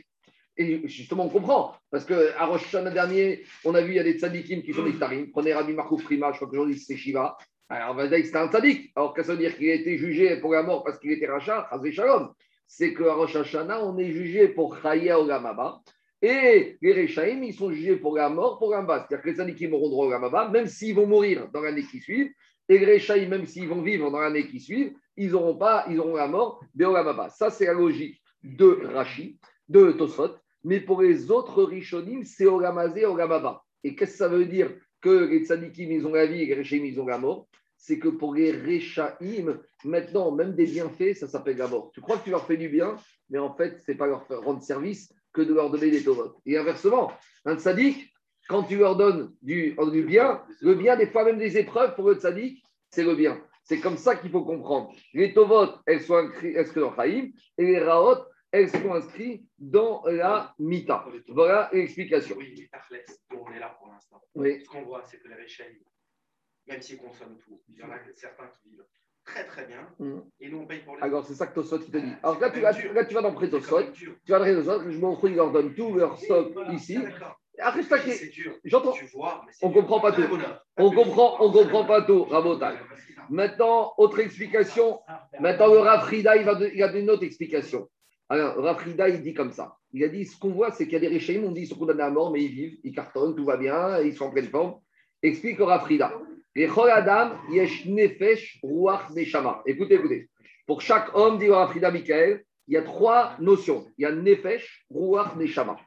Et 0.57 0.88
justement, 0.88 1.25
on 1.25 1.29
comprend. 1.29 1.75
Parce 1.91 2.03
qu'à 2.03 2.45
Rosh 2.47 2.71
dernier, 2.71 3.44
on 3.63 3.75
a 3.75 3.81
vu, 3.81 3.91
il 3.91 3.97
y 3.97 3.99
a 3.99 4.03
des 4.03 4.17
tzadikim 4.17 4.63
qui 4.63 4.73
sont 4.73 4.83
des 4.83 4.94
tarim. 4.94 5.27
Prenez 5.31 5.53
Rabbi 5.53 5.73
Marco 5.73 5.97
Prima, 5.97 6.31
je 6.31 6.38
crois 6.38 6.47
qu'aujourd'hui 6.49 6.79
c'est 6.79 6.97
Shiva. 6.97 7.38
Alors 7.69 7.91
on 7.91 7.94
va 7.94 8.07
dire 8.07 8.17
que 8.17 8.25
c'était 8.25 8.39
un 8.39 8.49
tzadik. 8.49 8.91
Alors 8.95 9.13
qu'est-ce 9.13 9.27
que 9.27 9.33
ça 9.33 9.38
veut 9.38 9.47
dire 9.47 9.55
qu'il 9.55 9.69
a 9.69 9.75
été 9.75 9.95
jugé 9.99 10.38
pour 10.38 10.53
la 10.53 10.63
mort 10.63 10.83
parce 10.83 10.97
qu'il 10.97 11.11
était 11.11 11.27
rachat? 11.27 11.69
Shalom 11.91 12.33
c'est 12.67 12.93
qu'à 12.93 13.13
Rosh 13.13 13.35
Hashanah, 13.35 13.83
on 13.83 13.97
est 13.97 14.11
jugé 14.11 14.49
pour 14.49 14.77
Chaya 14.81 15.19
Ogamaba. 15.19 15.81
Et 16.21 16.77
les 16.81 16.93
Rechaim, 16.93 17.41
ils 17.43 17.53
sont 17.53 17.71
jugés 17.71 17.95
pour 17.95 18.15
la 18.15 18.29
mort, 18.29 18.57
pour 18.57 18.71
Gamba. 18.71 19.05
C'est-à-dire 19.07 19.23
que 19.23 19.29
les 19.29 19.35
Sadikim 19.35 19.73
auront 19.73 19.89
droit 19.89 20.07
au 20.07 20.09
Gamaba, 20.09 20.49
même 20.49 20.67
s'ils 20.67 20.95
vont 20.95 21.05
mourir 21.05 21.49
dans 21.53 21.61
l'année 21.61 21.83
qui 21.83 21.99
suit. 21.99 22.33
Et 22.67 22.79
les 22.79 22.95
Rechaim, 22.95 23.27
même 23.27 23.45
s'ils 23.45 23.67
vont 23.67 23.81
vivre 23.81 24.11
dans 24.11 24.19
l'année 24.19 24.47
qui 24.47 24.59
suit, 24.59 24.95
ils 25.15 25.33
auront 25.35 25.55
pas, 25.55 25.85
ils 25.89 25.99
auront 25.99 26.15
la 26.15 26.27
mort 26.27 26.59
de 26.73 26.85
Gamaba. 26.85 27.29
Ça, 27.29 27.49
c'est 27.49 27.65
la 27.65 27.73
logique 27.73 28.21
de 28.43 28.79
Rashi, 28.93 29.39
de 29.69 29.91
Tosfot. 29.91 30.35
Mais 30.63 30.79
pour 30.79 31.01
les 31.01 31.31
autres 31.31 31.63
Rishonim, 31.63 32.23
c'est 32.23 32.47
Ogamazé, 32.47 33.05
Ogamaba. 33.05 33.63
Et 33.83 33.95
qu'est-ce 33.95 34.13
que 34.13 34.17
ça 34.17 34.27
veut 34.27 34.45
dire 34.45 34.73
que 35.01 35.29
les 35.29 35.45
Tzadikim, 35.45 35.91
ils 35.91 36.05
ont 36.05 36.13
la 36.13 36.25
vie 36.25 36.41
et 36.41 36.45
les 36.47 36.55
Rechaim, 36.55 36.83
ils 36.83 36.99
ont 36.99 37.05
la 37.05 37.19
mort? 37.19 37.47
C'est 37.77 38.00
que 38.00 38.09
pour 38.09 38.33
les 38.33 38.51
Rechaim, 38.51 39.59
maintenant, 39.85 40.31
même 40.31 40.56
des 40.56 40.65
bienfaits, 40.65 41.15
ça 41.15 41.27
s'appelle 41.27 41.57
la 41.57 41.68
mort. 41.68 41.91
Tu 41.94 42.01
crois 42.01 42.18
que 42.18 42.24
tu 42.24 42.31
leur 42.31 42.45
fais 42.45 42.57
du 42.57 42.69
bien, 42.69 42.95
mais 43.29 43.39
en 43.39 43.53
fait, 43.53 43.81
ce 43.85 43.91
n'est 43.91 43.97
pas 43.97 44.07
leur 44.07 44.27
rendre 44.27 44.62
service 44.62 45.13
que 45.33 45.41
de 45.41 45.53
leur 45.53 45.69
donner 45.69 45.91
des 45.91 46.03
tovot. 46.03 46.35
Et 46.45 46.57
inversement, 46.57 47.12
un 47.45 47.57
tzaddik, 47.57 48.13
quand 48.50 48.63
tu 48.63 48.77
leur 48.77 48.95
donnes 48.95 49.33
du, 49.41 49.75
du, 49.91 50.03
bien, 50.03 50.41
le 50.62 50.74
bien, 50.74 50.95
des 50.95 51.07
fois 51.07 51.24
même 51.24 51.38
des 51.38 51.57
épreuves 51.57 51.95
pour 51.95 52.09
le 52.09 52.15
tzaddik, 52.15 52.63
c'est 52.89 53.03
le 53.03 53.15
bien. 53.15 53.41
C'est 53.63 53.80
comme 53.80 53.97
ça 53.97 54.15
qu'il 54.15 54.31
faut 54.31 54.44
comprendre. 54.44 54.94
Les 55.13 55.33
tovot, 55.33 55.68
elles 55.85 56.01
sont 56.01 56.15
inscrites 56.15 56.75
dans 56.75 56.95
Chaim, 56.95 57.31
et 57.57 57.65
les 57.65 57.80
raot, 57.80 58.23
elles 58.51 58.69
sont 58.69 58.94
inscrites 58.94 59.45
dans 59.59 60.03
la 60.06 60.56
mita. 60.57 61.06
Voilà 61.27 61.69
l'explication. 61.73 62.38
Oui, 62.39 62.69
mais 62.91 63.03
on 63.31 63.51
est 63.51 63.59
là 63.59 63.75
pour 63.77 63.91
l'instant. 63.91 64.21
Oui. 64.35 64.62
Ce 64.63 64.69
qu'on 64.69 64.83
voit, 64.83 65.03
c'est 65.03 65.19
que 65.19 65.27
les 65.27 65.35
Rechaim, 65.35 65.65
même 66.67 66.81
s'ils 66.81 66.97
consomment 66.97 67.37
tout. 67.45 67.61
Il 67.69 67.77
y 67.77 67.83
en 67.83 67.89
a 67.89 67.97
certains 68.15 68.47
qui 68.47 68.69
vivent 68.69 68.85
très 69.23 69.45
très 69.45 69.65
bien 69.65 69.87
mm. 69.99 70.19
et 70.39 70.49
nous 70.49 70.59
on 70.59 70.65
paye 70.65 70.79
pour 70.79 70.95
les. 70.95 71.01
Alors 71.01 71.25
c'est 71.25 71.33
ça 71.33 71.47
que 71.47 71.55
Tosot 71.55 71.79
te 71.79 71.97
dit. 71.97 72.13
Alors 72.23 72.39
là 72.39 72.49
tu, 72.49 72.59
vas, 72.59 72.71
là, 72.71 73.05
tu 73.05 73.13
vas 73.13 73.21
dans 73.21 73.33
Pré 73.33 73.49
Tosot, 73.49 73.91
tu 73.91 74.09
vas 74.27 74.39
dans 74.39 74.45
Pré 74.45 74.55
Tosot, 74.55 74.91
je 74.91 74.99
m'en 74.99 75.15
fous, 75.15 75.27
ils 75.27 75.35
leur 75.35 75.51
donnent 75.51 75.73
tout 75.73 75.93
leur 75.95 76.17
stock 76.17 76.53
ici. 76.71 76.97
Après, 77.59 77.81
c'est 77.81 78.29
dur. 78.29 78.53
J'entends. 78.63 78.93
On 79.61 79.71
comprend 79.71 79.99
pas 79.99 80.11
tout. 80.11 80.21
On 80.77 80.91
comprend, 80.91 81.43
on 81.43 81.51
comprend 81.51 81.85
pas 81.85 82.03
tout, 82.03 82.23
Rabotal. 82.25 82.77
Maintenant, 83.29 83.93
autre 83.97 84.19
explication. 84.19 84.99
Maintenant, 85.39 85.73
le 85.73 85.79
Rafrida, 85.79 86.37
il, 86.37 86.45
va 86.45 86.57
il 86.73 86.83
a 86.83 86.95
une 86.97 87.09
autre 87.09 87.23
explication. 87.23 87.89
Alors, 88.29 88.57
Rafrida, 88.57 89.09
il 89.09 89.21
dit 89.21 89.33
comme 89.33 89.51
ça. 89.51 89.77
Il 89.93 90.03
a 90.03 90.09
dit 90.09 90.25
ce 90.25 90.37
qu'on 90.37 90.51
voit, 90.51 90.71
c'est 90.71 90.83
qu'il 90.85 90.93
y 90.93 90.97
a 90.97 90.99
des 90.99 91.07
réchaïms, 91.07 91.45
on 91.45 91.51
dit 91.51 91.61
qu'ils 91.61 91.69
sont 91.69 91.79
condamnés 91.79 92.03
à 92.03 92.09
mort, 92.09 92.31
mais 92.31 92.43
ils 92.43 92.51
vivent, 92.51 92.77
ils 92.83 92.93
cartonnent, 92.93 93.35
tout 93.35 93.45
va 93.45 93.57
bien, 93.57 93.99
ils 94.01 94.15
sont 94.15 94.25
en 94.25 94.31
pleine 94.31 94.49
forme. 94.49 94.79
Explique 95.23 95.59
Rafrida. 95.59 96.13
Yesh 96.57 97.86
Nefesh, 97.86 98.59
Ruach, 98.63 99.12
Neshama. 99.12 99.62
Écoutez, 99.65 99.95
écoutez. 99.95 100.30
Pour 100.65 100.81
chaque 100.81 101.15
homme, 101.15 101.38
dit 101.38 101.48
Frida 101.69 101.92
Michael, 101.92 102.44
il 102.68 102.73
y 102.73 102.78
a 102.78 102.81
trois 102.81 103.35
notions. 103.40 103.85
Il 103.97 104.02
y 104.02 104.06
a 104.06 104.11
Nefesh, 104.11 104.85
Ruach, 104.90 105.35
Neshama. 105.35 105.78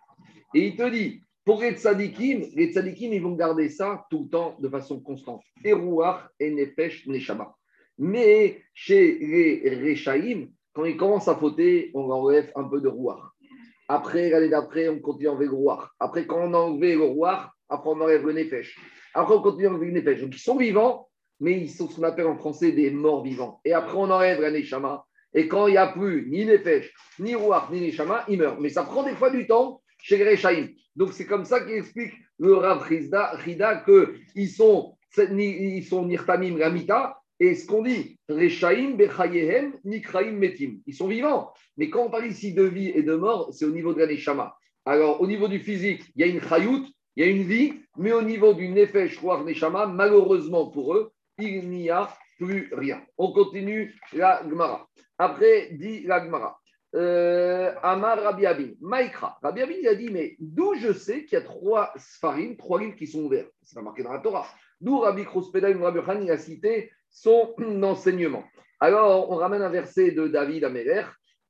Et 0.54 0.68
il 0.68 0.76
te 0.76 0.88
dit, 0.88 1.22
pour 1.44 1.60
les 1.60 1.72
tzadikim, 1.72 2.46
les 2.54 2.72
tzadikim, 2.72 3.12
ils 3.12 3.20
vont 3.22 3.34
garder 3.34 3.68
ça 3.68 4.06
tout 4.10 4.24
le 4.24 4.28
temps 4.28 4.56
de 4.60 4.68
façon 4.68 5.00
constante. 5.00 5.42
Et 5.64 5.72
Ruach, 5.72 6.28
et 6.38 6.50
Nefesh, 6.50 7.06
Neshama. 7.08 7.54
Mais 7.98 8.62
chez 8.72 9.18
les 9.18 9.90
Rechaim, 9.90 10.46
quand 10.72 10.84
ils 10.84 10.96
commencent 10.96 11.28
à 11.28 11.34
fauter, 11.34 11.90
on 11.94 12.08
enlève 12.10 12.52
un 12.54 12.64
peu 12.64 12.80
de 12.80 12.88
Ruach. 12.88 13.29
Après, 13.92 14.30
l'année 14.30 14.48
d'après, 14.48 14.88
on 14.88 15.00
continue 15.00 15.26
à 15.26 15.32
enlever 15.32 15.46
le 15.46 15.54
Ruach. 15.54 15.90
Après, 15.98 16.24
quand 16.24 16.38
on 16.38 16.54
a 16.54 16.58
enlevé 16.58 16.94
le 16.94 17.02
Ruach, 17.02 17.50
après, 17.68 17.90
on 17.90 18.00
enlève 18.00 18.24
le 18.24 18.34
Nefesh. 18.34 18.78
Après, 19.14 19.34
on 19.34 19.42
continue 19.42 19.66
avec 19.66 19.82
les 19.92 20.14
Donc, 20.14 20.32
ils 20.32 20.38
sont 20.38 20.56
vivants, 20.56 21.08
mais 21.40 21.60
ils 21.60 21.68
sont 21.68 21.88
ce 21.88 21.96
qu'on 21.96 22.04
appelle 22.04 22.28
en 22.28 22.36
français 22.36 22.70
des 22.70 22.92
morts 22.92 23.24
vivants. 23.24 23.60
Et 23.64 23.72
après, 23.72 23.96
on 23.96 24.08
enlève 24.08 24.40
la 24.40 24.52
Neshama. 24.52 25.04
Et 25.34 25.48
quand 25.48 25.66
il 25.66 25.72
n'y 25.72 25.76
a 25.76 25.88
plus 25.88 26.28
ni 26.30 26.44
Nefesh, 26.44 26.94
ni 27.18 27.34
Ruach, 27.34 27.68
ni 27.72 27.80
Neshama, 27.80 28.24
ils 28.28 28.38
meurent. 28.38 28.60
Mais 28.60 28.68
ça 28.68 28.84
prend 28.84 29.02
des 29.02 29.16
fois 29.16 29.30
du 29.30 29.48
temps 29.48 29.82
chez 29.98 30.18
les 30.18 30.30
Rechaim. 30.30 30.68
Donc, 30.94 31.12
c'est 31.12 31.26
comme 31.26 31.44
ça 31.44 31.60
qu'il 31.60 31.74
explique 31.74 32.12
le 32.38 32.54
Rav 32.54 32.82
Rida 32.84 33.84
qu'ils 33.84 34.50
sont, 34.50 34.94
ils 35.16 35.84
sont 35.84 36.06
Nirtamim 36.06 36.56
Ramita. 36.62 37.19
Et 37.42 37.54
ce 37.54 37.66
qu'on 37.66 37.82
dit, 37.82 38.18
Rechaim, 38.28 38.96
Bechayehem, 38.96 39.72
Metim. 39.82 40.80
Ils 40.86 40.94
sont 40.94 41.08
vivants. 41.08 41.52
Mais 41.78 41.88
quand 41.88 42.04
on 42.04 42.10
parle 42.10 42.26
ici 42.26 42.52
de 42.52 42.62
vie 42.62 42.88
et 42.88 43.02
de 43.02 43.14
mort, 43.14 43.48
c'est 43.52 43.64
au 43.64 43.70
niveau 43.70 43.94
de 43.94 44.00
la 44.00 44.06
Neshama. 44.06 44.54
Alors, 44.84 45.22
au 45.22 45.26
niveau 45.26 45.48
du 45.48 45.58
physique, 45.58 46.02
il 46.14 46.20
y 46.20 46.24
a 46.24 46.26
une 46.26 46.42
Chayout, 46.42 46.84
il 47.16 47.24
y 47.24 47.26
a 47.26 47.30
une 47.30 47.44
vie, 47.44 47.72
mais 47.96 48.12
au 48.12 48.20
niveau 48.20 48.52
du 48.52 48.68
Nefesh, 48.68 49.18
Roar, 49.18 49.42
Neshama, 49.44 49.86
malheureusement 49.86 50.66
pour 50.66 50.94
eux, 50.94 51.12
il 51.38 51.70
n'y 51.70 51.88
a 51.88 52.14
plus 52.38 52.70
rien. 52.72 53.02
On 53.16 53.32
continue 53.32 53.94
la 54.12 54.42
Gemara. 54.46 54.86
Après, 55.18 55.70
dit 55.72 56.02
la 56.02 56.22
Gemara. 56.22 56.60
Euh, 56.94 57.72
Amar 57.82 58.20
Rabbi 58.20 58.44
Abin, 58.46 58.70
Maïkra. 58.80 59.38
Rabbi 59.42 59.62
Abin 59.62 59.88
a 59.88 59.94
dit, 59.94 60.10
mais 60.10 60.36
d'où 60.40 60.74
je 60.74 60.92
sais 60.92 61.24
qu'il 61.24 61.38
y 61.38 61.40
a 61.40 61.44
trois 61.44 61.92
sfarim, 61.96 62.56
trois 62.56 62.80
livres 62.80 62.96
qui 62.96 63.06
sont 63.06 63.20
ouverts 63.20 63.46
C'est 63.62 63.80
marqué 63.80 64.02
dans 64.02 64.12
la 64.12 64.18
Torah. 64.18 64.46
D'où 64.80 64.98
Rabbi 64.98 65.24
Krospeda 65.24 65.68
Rabbi 65.68 66.00
Khan, 66.04 66.20
il 66.20 66.30
a 66.30 66.36
cité 66.36 66.90
son 67.10 67.54
enseignement. 67.82 68.44
Alors, 68.78 69.30
on 69.30 69.36
ramène 69.36 69.62
un 69.62 69.68
verset 69.68 70.12
de 70.12 70.28
David 70.28 70.64
Améler. 70.64 71.02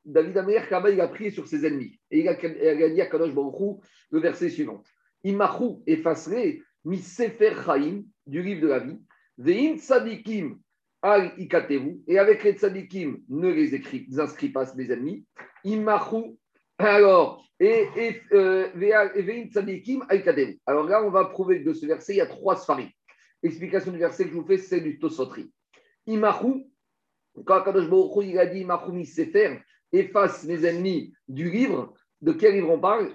David 0.05 0.37
Améler, 0.38 0.62
il 0.93 1.00
a 1.00 1.09
prié 1.09 1.31
sur 1.31 1.47
ses 1.47 1.64
ennemis. 1.64 2.00
Et 2.11 2.21
il 2.21 2.29
a, 2.29 2.35
gagné 2.35 3.02
à 3.02 3.07
Kadosh 3.07 3.33
Baruch 3.33 3.81
le 4.11 4.21
verset 4.21 4.49
suivant. 4.49 4.83
Imachou 5.23 5.83
effacerait 5.87 6.61
mi 6.85 6.99
Sefer 6.99 7.52
Chaim, 7.64 8.02
du 8.26 8.43
livre 8.43 8.62
de 8.62 8.69
la 8.69 8.79
vie, 8.81 8.99
Veim 9.37 9.76
Tzadikim 9.76 10.59
al 11.02 11.33
ikatevu, 11.38 12.00
et 12.07 12.19
avec 12.19 12.45
les 12.45 12.52
tzadikim, 12.52 13.23
ne 13.29 13.49
les, 13.49 13.75
écrit, 13.75 14.07
inscris 14.19 14.50
pas 14.50 14.75
mes 14.76 14.90
ennemis, 14.90 15.25
imachu, 15.64 16.37
alors, 16.79 17.45
et, 17.59 17.87
et, 17.97 18.23
euh, 18.33 18.69
tzadikim 19.50 20.05
al 20.09 20.23
Alors 20.67 20.85
là, 20.85 21.02
on 21.05 21.11
va 21.11 21.26
prouver 21.26 21.62
que 21.62 21.69
de 21.69 21.75
ce 21.75 21.87
verset, 21.87 22.14
il 22.14 22.19
y 22.19 22.21
a 22.21 22.26
trois 22.26 22.57
sfarim. 22.57 22.88
L'explication 23.42 23.92
du 23.92 23.99
verset 23.99 24.25
que 24.25 24.30
je 24.30 24.35
vous 24.35 24.47
fais, 24.47 24.59
c'est 24.59 24.80
du 24.80 24.99
tosotri. 24.99 25.50
Imachu, 26.06 26.66
quand 27.44 27.56
Akadosh 27.56 27.88
Baruch 27.88 28.25
il 28.26 28.38
a 28.38 28.47
dit 28.47 28.61
Imachu 28.61 28.92
mi 28.92 29.06
sefer, 29.06 29.59
efface 29.92 30.44
mes 30.44 30.64
ennemis 30.64 31.12
du 31.28 31.50
livre, 31.50 31.94
de 32.20 32.32
quel 32.32 32.54
livre 32.54 32.70
on 32.70 32.80
parle? 32.80 33.12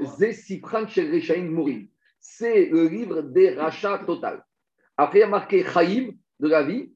Shel 0.88 1.14
Reshaim 1.14 1.50
Mourim. 1.50 1.88
C'est 2.20 2.66
le 2.70 2.88
livre 2.88 3.22
des 3.22 3.52
rachats 3.52 4.00
total. 4.00 4.44
Après, 4.98 5.20
il 5.20 5.22
y 5.22 5.24
a 5.24 5.28
marqué 5.28 5.64
Chaim 5.64 6.10
de 6.40 6.48
la 6.48 6.64
vie, 6.64 6.92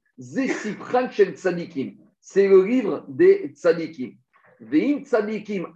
shel 1.11 1.35
Tzadikim. 1.35 1.97
C'est 2.19 2.47
le 2.47 2.65
livre 2.65 3.05
des 3.07 3.51
Tzadikim. 3.53 4.17
Veim 4.59 5.03
Tzadikim. 5.03 5.67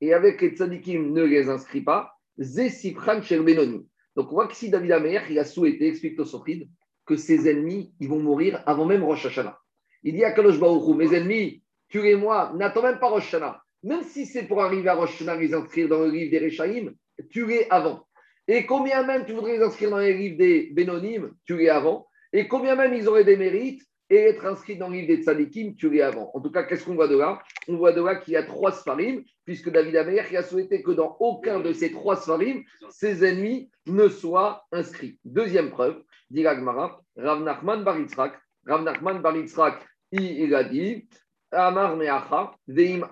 Et 0.00 0.12
avec 0.12 0.40
les 0.40 0.50
Tzadikim, 0.56 1.12
ne 1.12 1.22
les 1.22 1.48
inscrit 1.48 1.82
pas. 1.82 2.12
Zesipran 2.38 3.22
shel 3.22 3.42
Benonim. 3.42 3.84
Donc, 4.18 4.32
on 4.32 4.34
voit 4.34 4.48
qu'ici, 4.48 4.68
David 4.68 4.90
Amer, 4.90 5.22
il 5.30 5.38
a 5.38 5.44
souhaité, 5.44 5.86
explique 5.86 6.16
Tosofrid, 6.16 6.68
que 7.06 7.14
ses 7.14 7.48
ennemis, 7.48 7.94
ils 8.00 8.08
vont 8.08 8.18
mourir 8.18 8.60
avant 8.66 8.84
même 8.84 9.04
Rosh 9.04 9.26
Hashanah. 9.26 9.56
Il 10.02 10.14
dit 10.14 10.24
à 10.24 10.32
Kadosh 10.32 10.58
Baruch 10.58 10.96
mes 10.96 11.14
ennemis, 11.14 11.62
tuez-moi, 11.88 12.52
n'attends 12.56 12.82
même 12.82 12.98
pas 12.98 13.10
Rosh 13.10 13.32
Hashanah. 13.32 13.62
Même 13.84 14.02
si 14.02 14.26
c'est 14.26 14.42
pour 14.42 14.60
arriver 14.60 14.88
à 14.88 14.94
Rosh 14.94 15.14
Hashanah, 15.14 15.36
les 15.36 15.54
inscrire 15.54 15.88
dans 15.88 16.00
le 16.00 16.10
livre 16.10 16.32
des 16.32 16.40
Rechaim, 16.40 16.94
tuez 17.30 17.70
avant. 17.70 18.08
Et 18.48 18.66
combien 18.66 19.04
même 19.04 19.24
tu 19.24 19.34
voudrais 19.34 19.58
les 19.58 19.62
inscrire 19.62 19.90
dans 19.90 19.98
les 19.98 20.14
livres 20.14 20.36
des 20.36 20.70
Bénonim, 20.72 21.30
tuez 21.46 21.70
avant. 21.70 22.08
Et 22.32 22.48
combien 22.48 22.74
même 22.74 22.94
ils 22.94 23.06
auraient 23.06 23.22
des 23.22 23.36
mérites 23.36 23.82
et 24.10 24.16
être 24.16 24.46
inscrits 24.46 24.76
dans 24.76 24.88
le 24.88 24.96
livre 24.96 25.08
des 25.08 25.22
Tzadikim, 25.22 25.74
tuez 25.74 26.02
avant. 26.02 26.30
En 26.34 26.40
tout 26.40 26.50
cas, 26.50 26.62
qu'est-ce 26.62 26.84
qu'on 26.84 26.94
voit 26.94 27.08
de 27.08 27.18
là? 27.18 27.40
On 27.68 27.76
voit 27.76 27.92
de 27.92 28.02
là 28.02 28.16
qu'il 28.16 28.34
y 28.34 28.36
a 28.36 28.42
trois 28.42 28.72
Sfarim, 28.72 29.22
puisque 29.44 29.70
David 29.70 29.96
Amer 29.96 30.24
a 30.36 30.42
souhaité 30.42 30.82
que 30.82 30.92
dans 30.92 31.16
aucun 31.20 31.60
de 31.60 31.72
ces 31.72 31.92
trois 31.92 32.16
Sfarim, 32.16 32.62
ses 32.90 33.24
ennemis 33.24 33.70
ne 33.86 34.08
soient 34.08 34.64
inscrits. 34.72 35.18
Deuxième 35.24 35.70
preuve, 35.70 36.02
dit 36.30 36.46
Rav 36.46 36.62
Nachman 37.16 37.84
Baritzrak, 37.84 38.38
Rav 38.66 38.82
Nachman 38.82 39.22
il 40.12 40.54
a 40.54 40.64
dit 40.64 41.08
Amar 41.50 41.96
meacha, 41.96 42.54
veim 42.66 43.06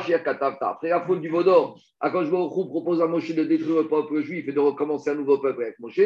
shiakatavta. 0.00 0.70
Après 0.70 0.88
la 0.88 1.00
faute 1.00 1.20
du 1.20 1.28
Vaudor, 1.28 1.78
Akash 2.00 2.30
Baruch 2.30 2.68
propose 2.68 3.02
à 3.02 3.06
Moshe 3.06 3.34
de 3.34 3.44
détruire 3.44 3.82
le 3.82 3.88
peuple 3.88 4.22
juif 4.22 4.48
et 4.48 4.52
de 4.52 4.60
recommencer 4.60 5.10
un 5.10 5.14
nouveau 5.14 5.38
peuple 5.38 5.62
avec 5.62 5.78
Moshe. 5.78 6.00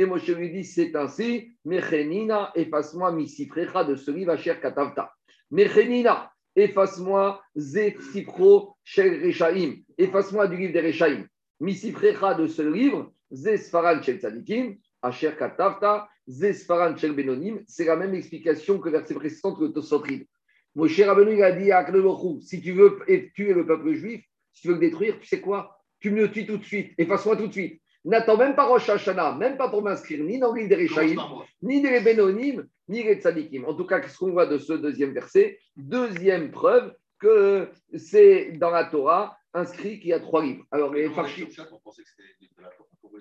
Et 0.00 0.06
Moshe 0.06 0.28
lui 0.28 0.50
dit 0.50 0.62
c'est 0.62 0.94
ainsi, 0.94 1.50
mirchenina, 1.64 2.52
efface-moi 2.54 3.10
misifrecha 3.10 3.82
de 3.82 3.96
ce 3.96 4.12
livre 4.12 4.30
Asher 4.30 4.54
Katavta. 4.62 5.12
Mirchenina, 5.50 6.30
efface-moi 6.54 7.42
Zetsipro 7.56 8.76
Shel 8.84 9.20
Rechaim, 9.26 9.74
efface-moi 9.98 10.46
du 10.46 10.56
livre 10.56 10.72
des 10.72 10.82
Rechaim. 10.82 11.26
Misifrecha 11.58 12.34
de 12.34 12.46
ce 12.46 12.62
livre, 12.62 13.12
Zesfaran 13.32 14.00
Shel 14.00 14.20
Tzadikim, 14.20 14.76
Asher 15.02 15.32
Katavta, 15.36 16.08
Zesfaran 16.28 16.96
Shel 16.96 17.16
Benonim, 17.16 17.64
c'est 17.66 17.86
la 17.86 17.96
même 17.96 18.14
explication 18.14 18.78
que 18.78 18.90
verset 18.90 19.14
précédent 19.14 19.56
que 19.56 19.64
Tosotrid. 19.64 20.28
Moshe 20.76 21.00
Rabbeinu 21.00 21.42
a 21.42 21.50
dit 21.50 21.72
à 21.72 21.78
Akhlebochou, 21.78 22.40
si 22.40 22.60
tu 22.60 22.70
veux 22.70 23.00
tuer 23.34 23.52
le 23.52 23.66
peuple 23.66 23.94
juif, 23.94 24.22
si 24.52 24.62
tu 24.62 24.68
veux 24.68 24.74
le 24.74 24.80
détruire, 24.80 25.18
tu 25.18 25.26
sais 25.26 25.40
quoi? 25.40 25.76
Tu 25.98 26.12
me 26.12 26.20
le 26.20 26.30
tues 26.30 26.46
tout 26.46 26.58
de 26.58 26.64
suite, 26.64 26.92
efface-moi 26.98 27.36
tout 27.36 27.48
de 27.48 27.52
suite. 27.52 27.82
N'attends 28.04 28.36
même 28.36 28.54
pas 28.54 28.66
Rosh 28.66 28.88
Hashanah, 28.88 29.34
même 29.34 29.56
pas 29.56 29.68
pour 29.68 29.82
m'inscrire 29.82 30.24
ni 30.24 30.38
dans 30.38 30.54
l'île 30.54 30.68
des 30.68 30.76
Réchaïm, 30.76 31.20
ni 31.62 31.82
des 31.82 32.00
Benonim, 32.00 32.66
ni 32.88 33.02
les 33.02 33.16
Tzadikim. 33.16 33.64
En 33.64 33.74
tout 33.74 33.86
cas, 33.86 34.00
qu'est-ce 34.00 34.16
qu'on 34.16 34.30
voit 34.30 34.46
de 34.46 34.58
ce 34.58 34.72
deuxième 34.72 35.12
verset? 35.12 35.58
Deuxième 35.76 36.50
preuve 36.50 36.94
que 37.18 37.68
c'est 37.96 38.52
dans 38.52 38.70
la 38.70 38.84
Torah 38.84 39.36
inscrit 39.52 39.98
qu'il 39.98 40.10
y 40.10 40.12
a 40.12 40.20
trois 40.20 40.42
livres. 40.42 40.64
Alors, 40.70 40.94
les 40.94 41.10
Farshim. 41.10 41.46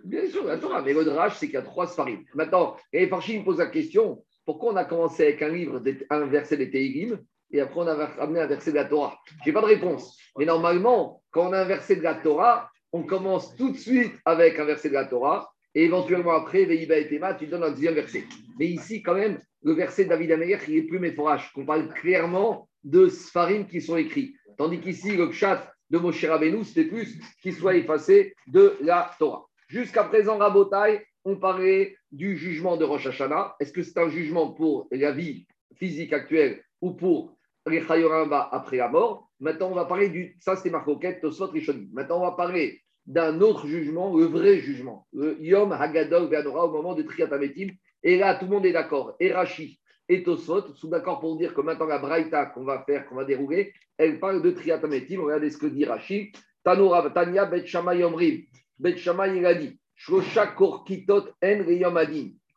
Bien 0.04 0.28
sûr, 0.30 0.46
la 0.46 0.58
Torah, 0.58 0.82
mais 0.82 0.94
le 0.94 1.04
Drach, 1.04 1.34
c'est 1.38 1.48
qu'il 1.48 1.56
y 1.56 1.58
a 1.58 1.64
trois 1.64 1.88
Sfarim. 1.88 2.24
Maintenant, 2.36 2.78
les 2.94 3.08
Farshim 3.08 3.44
pose 3.44 3.58
la 3.58 3.66
question 3.66 4.24
pourquoi 4.46 4.72
on 4.72 4.76
a 4.78 4.86
commencé 4.86 5.24
avec 5.24 5.42
un 5.42 5.50
livre, 5.50 5.82
un 6.10 6.26
verset 6.28 6.56
des 6.56 6.72
Teilim, 6.72 7.20
et 7.52 7.60
après 7.60 7.82
on 7.82 7.88
a 7.88 8.06
amené 8.22 8.40
un 8.40 8.48
verset 8.48 8.72
de 8.72 8.78
la 8.78 8.86
Torah? 8.86 9.18
Je 9.44 9.50
n'ai 9.50 9.54
pas 9.54 9.60
de 9.60 9.66
réponse. 9.66 10.18
Mais 10.38 10.46
normalement, 10.46 11.22
quand 11.32 11.50
on 11.50 11.54
a 11.54 11.60
un 11.60 11.66
verset 11.66 11.98
de 11.98 12.04
la 12.04 12.16
Torah, 12.16 12.70
on 12.94 13.04
commence 13.04 13.56
tout 13.56 13.72
de 13.72 13.78
suite 13.78 14.14
avec 14.26 14.60
un 14.60 14.66
verset 14.66 14.90
de 14.90 14.94
la 14.94 15.06
Torah, 15.06 15.50
et 15.76 15.84
éventuellement 15.84 16.32
après, 16.32 16.66
Veiba 16.66 16.98
et 16.98 17.08
Tema, 17.08 17.34
tu 17.34 17.48
donnes 17.48 17.64
un 17.64 17.72
deuxième 17.72 17.94
verset. 17.94 18.24
Mais 18.58 18.68
ici, 18.68 19.04
quand 19.04 19.14
même, 19.14 19.40
le 19.64 19.74
verset 19.74 20.06
de 20.06 20.10
David 20.10 20.32
Ameyer, 20.32 20.58
il 20.68 20.78
est 20.78 20.84
plus 20.84 21.00
méphorage, 21.00 21.52
qu'on 21.54 21.66
parle 21.66 21.90
clairement 21.90 22.68
de 22.84 23.10
Sfarim 23.10 23.68
qui 23.68 23.82
sont 23.82 23.98
écrits. 23.98 24.34
Tandis 24.58 24.80
qu'ici, 24.80 25.16
le 25.16 25.32
chat 25.32 25.72
de 25.90 25.98
Moshe 25.98 26.26
Rabbeinu, 26.26 26.64
c'était 26.64 26.86
plus 26.86 27.20
qu'il 27.42 27.54
soit 27.54 27.76
effacé 27.76 28.34
de 28.48 28.78
la 28.82 29.12
Torah. 29.20 29.46
Jusqu'à 29.68 30.06
présent, 30.06 30.38
Rabotai, 30.38 31.06
on 31.26 31.36
parlait 31.36 31.98
du 32.12 32.38
jugement 32.38 32.78
de 32.78 32.86
Rosh 32.86 33.08
Hashanah. 33.08 33.56
Est-ce 33.60 33.74
que 33.74 33.84
c'est 33.84 34.00
un 34.00 34.10
jugement 34.10 34.52
pour 34.52 34.88
la 34.92 35.12
vie 35.12 35.46
physique 35.76 36.14
actuelle 36.14 36.64
ou 36.82 36.92
pour 36.92 37.38
les 37.68 37.82
après 37.82 38.78
la 38.78 38.88
mort? 38.88 39.27
Maintenant, 39.40 39.70
on 39.70 39.76
va 39.76 39.86
parler 39.86 40.10
du. 40.10 40.36
Ça, 40.40 40.56
Marcoquette, 40.70 41.22
Tosot, 41.22 41.48
Rishonim. 41.48 41.90
Maintenant, 41.94 42.18
on 42.20 42.26
va 42.26 42.32
parler 42.32 42.82
d'un 43.06 43.40
autre 43.42 43.68
jugement, 43.68 44.16
le 44.16 44.26
vrai 44.26 44.58
jugement, 44.60 45.08
le 45.14 45.42
Yom 45.42 45.72
Hagadol 45.72 46.30
Ve'anora 46.30 46.66
au 46.66 46.72
moment 46.72 46.94
de 46.94 47.04
Triatametim. 47.04 47.70
Et 48.04 48.18
là, 48.18 48.36
tout 48.36 48.46
le 48.46 48.52
monde 48.52 48.66
est 48.66 48.74
d'accord. 48.74 49.16
Et 49.20 49.32
Rashi 49.32 49.80
et 50.10 50.24
Tosot 50.24 50.74
sont 50.76 50.90
d'accord 50.90 51.20
pour 51.20 51.38
dire 51.38 51.54
que 51.54 51.62
maintenant, 51.62 51.86
la 51.86 52.00
Braïta 52.00 52.48
qu'on 52.48 52.64
va 52.64 52.84
faire, 52.86 53.06
qu'on 53.08 53.16
va 53.16 53.26
dérouler, 53.26 53.74
elle 53.98 54.20
parle 54.20 54.42
de 54.42 54.52
Triatametim. 54.52 55.22
Regardez 55.22 55.50
ce 55.50 55.58
que 55.58 55.68
dit 55.68 55.86
Rashi. 55.86 56.32
Tanya, 56.64 57.46
Bet 57.46 57.66
Yomrim. 57.66 58.42
Bet 58.80 58.96
il 58.98 59.46
a 59.46 59.54
dit 59.54 59.80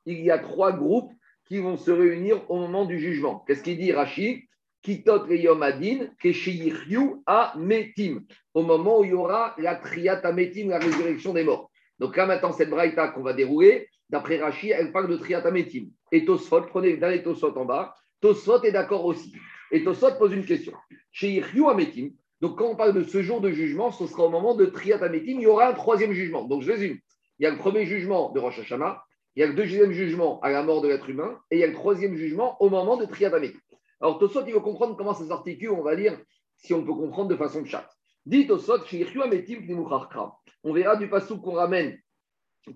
il 0.06 0.20
y 0.20 0.30
a 0.30 0.38
trois 0.38 0.72
groupes 0.72 1.12
qui 1.46 1.58
vont 1.58 1.76
se 1.76 1.90
réunir 1.90 2.48
au 2.50 2.58
moment 2.58 2.84
du 2.84 2.98
jugement. 2.98 3.44
Qu'est-ce 3.46 3.62
qu'il 3.62 3.78
dit 3.78 3.92
Rachid 3.92 4.42
Kitot 4.82 5.24
Reyomadin, 5.24 6.08
a 7.26 7.54
Metim, 7.58 8.24
au 8.54 8.62
moment 8.62 9.00
où 9.00 9.04
il 9.04 9.10
y 9.10 9.14
aura 9.14 9.54
la 9.58 9.76
Triat 9.76 10.32
Metim, 10.32 10.70
la 10.70 10.78
résurrection 10.78 11.32
des 11.32 11.44
morts. 11.44 11.70
Donc 11.98 12.16
là 12.16 12.26
maintenant, 12.26 12.52
cette 12.52 12.70
braïta 12.70 13.08
qu'on 13.08 13.22
va 13.22 13.32
dérouler, 13.32 13.88
d'après 14.08 14.38
Rachid, 14.38 14.70
elle 14.70 14.92
parle 14.92 15.08
de 15.08 15.16
Triat 15.16 15.48
Metim. 15.50 15.90
Et 16.12 16.24
Tosfot, 16.24 16.62
prenez 16.62 16.96
les 16.96 17.22
Tosfot 17.22 17.56
en 17.56 17.64
bas, 17.64 17.94
Tosfot 18.20 18.62
est 18.62 18.72
d'accord 18.72 19.04
aussi. 19.04 19.34
Et 19.70 19.84
Tosfot 19.84 20.16
pose 20.18 20.32
une 20.32 20.44
question. 20.44 20.72
a 21.22 21.74
Metim, 21.74 22.10
donc, 22.40 22.56
quand 22.56 22.70
on 22.70 22.76
parle 22.76 22.94
de 22.94 23.02
ce 23.02 23.20
jour 23.20 23.40
de 23.40 23.50
jugement, 23.50 23.90
ce 23.90 24.06
sera 24.06 24.24
au 24.24 24.30
moment 24.30 24.54
de 24.54 24.64
Triat 24.64 25.02
Ametim, 25.04 25.36
il 25.36 25.42
y 25.42 25.46
aura 25.46 25.68
un 25.68 25.74
troisième 25.74 26.12
jugement. 26.12 26.44
Donc, 26.44 26.62
je 26.62 26.72
résume. 26.72 26.98
Il 27.38 27.44
y 27.44 27.46
a 27.46 27.50
le 27.50 27.58
premier 27.58 27.84
jugement 27.84 28.32
de 28.32 28.40
Rosh 28.40 28.58
Hashanah, 28.60 29.02
il 29.36 29.40
y 29.40 29.42
a 29.42 29.46
le 29.46 29.54
deuxième 29.54 29.92
jugement 29.92 30.40
à 30.40 30.50
la 30.50 30.62
mort 30.62 30.80
de 30.80 30.88
l'être 30.88 31.08
humain, 31.08 31.38
et 31.50 31.56
il 31.56 31.60
y 31.60 31.64
a 31.64 31.66
le 31.66 31.74
troisième 31.74 32.16
jugement 32.16 32.56
au 32.62 32.70
moment 32.70 32.96
de 32.96 33.04
Triat 33.04 33.34
Ametim. 33.34 33.58
Alors, 34.00 34.18
Tosot, 34.18 34.44
il 34.46 34.54
veut 34.54 34.60
comprendre 34.60 34.96
comment 34.96 35.14
ça 35.14 35.26
s'articule, 35.26 35.70
on 35.70 35.82
va 35.82 35.96
dire, 35.96 36.18
si 36.56 36.72
on 36.72 36.84
peut 36.84 36.94
comprendre 36.94 37.28
de 37.28 37.36
façon 37.36 37.62
de 37.62 37.66
chat. 37.66 37.88
Dit 38.24 38.46
Tosot, 38.46 38.84
on 40.62 40.72
verra 40.72 40.96
du 40.96 41.08
passou 41.08 41.40
qu'on 41.40 41.52
ramène, 41.52 41.98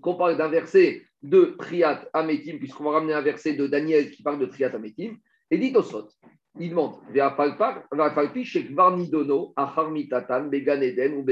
qu'on 0.01 0.15
parle 0.15 0.37
d'un 0.37 0.47
verset 0.47 1.03
de 1.21 1.55
Triat 1.57 2.07
Ametim, 2.13 2.57
puisqu'on 2.57 2.85
va 2.85 2.91
ramener 2.91 3.13
un 3.13 3.21
verset 3.21 3.53
de 3.53 3.67
Daniel 3.67 4.11
qui 4.11 4.23
parle 4.23 4.39
de 4.39 4.45
Triat 4.45 4.73
Ametim. 4.75 5.17
Et 5.51 5.57
dit 5.57 5.71
Tosot, 5.73 6.09
il 6.59 6.69
demande 6.69 6.95
ou 11.15 11.23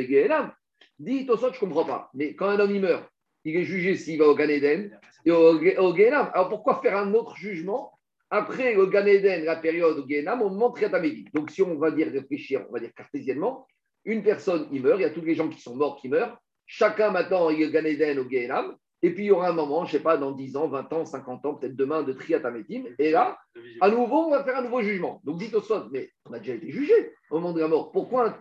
Dit 1.00 1.26
Tosot, 1.26 1.54
je 1.54 1.56
ne 1.56 1.60
comprends 1.60 1.86
pas. 1.86 2.10
Mais 2.14 2.36
quand 2.36 2.48
un 2.48 2.60
homme 2.60 2.80
meurt, 2.80 3.10
il 3.46 3.56
est 3.56 3.64
jugé 3.64 3.96
s'il 3.96 4.20
va 4.20 4.28
au 4.28 4.36
Gan 4.36 4.50
Eden 4.50 4.98
et 5.26 5.32
au, 5.32 5.58
au 5.58 5.94
Alors 5.96 6.50
pourquoi 6.50 6.82
faire 6.82 6.98
un 6.98 7.14
autre 7.14 7.36
jugement 7.36 7.93
après 8.34 8.74
le 8.74 8.88
Gan 8.88 9.06
Eden, 9.06 9.46
la 9.46 9.58
période 9.58 10.00
au 10.00 10.08
Gehenam, 10.08 10.42
au 10.42 10.50
moment 10.50 10.72
de 10.72 11.32
Donc 11.36 11.52
si 11.52 11.62
on 11.62 11.78
va 11.78 11.92
dire 11.92 12.12
réfléchir, 12.12 12.66
on 12.68 12.74
va 12.74 12.80
dire 12.80 12.92
cartésiennement, 12.96 13.68
une 14.06 14.24
personne 14.24 14.68
il 14.72 14.82
meurt, 14.82 15.00
il 15.00 15.04
y 15.04 15.06
a 15.06 15.12
tous 15.12 15.22
les 15.22 15.36
gens 15.36 15.48
qui 15.50 15.62
sont 15.62 15.76
morts 15.76 15.98
qui 16.02 16.10
meurent. 16.10 16.36
Chacun 16.66 17.12
maintenant 17.12 17.52
il 17.52 17.72
Gan 17.72 17.86
Eden 17.86 18.18
au 18.18 18.28
Gehenam. 18.28 18.76
Et 19.04 19.14
puis, 19.14 19.26
il 19.26 19.28
y 19.28 19.32
aura 19.32 19.50
un 19.50 19.54
moment, 19.54 19.84
je 19.84 19.92
ne 19.92 19.98
sais 19.98 20.04
pas, 20.04 20.16
dans 20.16 20.32
10 20.32 20.56
ans, 20.56 20.70
20 20.70 20.94
ans, 20.94 21.04
50 21.04 21.46
ans, 21.46 21.56
peut-être 21.56 21.76
demain, 21.76 22.04
de 22.04 22.14
Triatametim. 22.14 22.86
Et 22.98 23.12
là, 23.12 23.38
à 23.82 23.90
nouveau, 23.90 24.28
on 24.28 24.30
va 24.32 24.46
faire 24.46 24.58
un 24.58 24.62
nouveau 24.62 24.82
jugement. 24.82 25.20
Donc, 25.26 25.40
dites 25.40 25.54
au 25.54 25.62
sol, 25.62 25.90
mais 25.92 26.10
on 26.26 26.32
a 26.32 26.40
déjà 26.40 26.54
été 26.54 26.72
jugé 26.72 27.12
au 27.30 27.36
moment 27.42 27.52
de 27.52 27.60
la 27.60 27.68
mort. 27.68 27.92
Pourquoi 27.92 28.40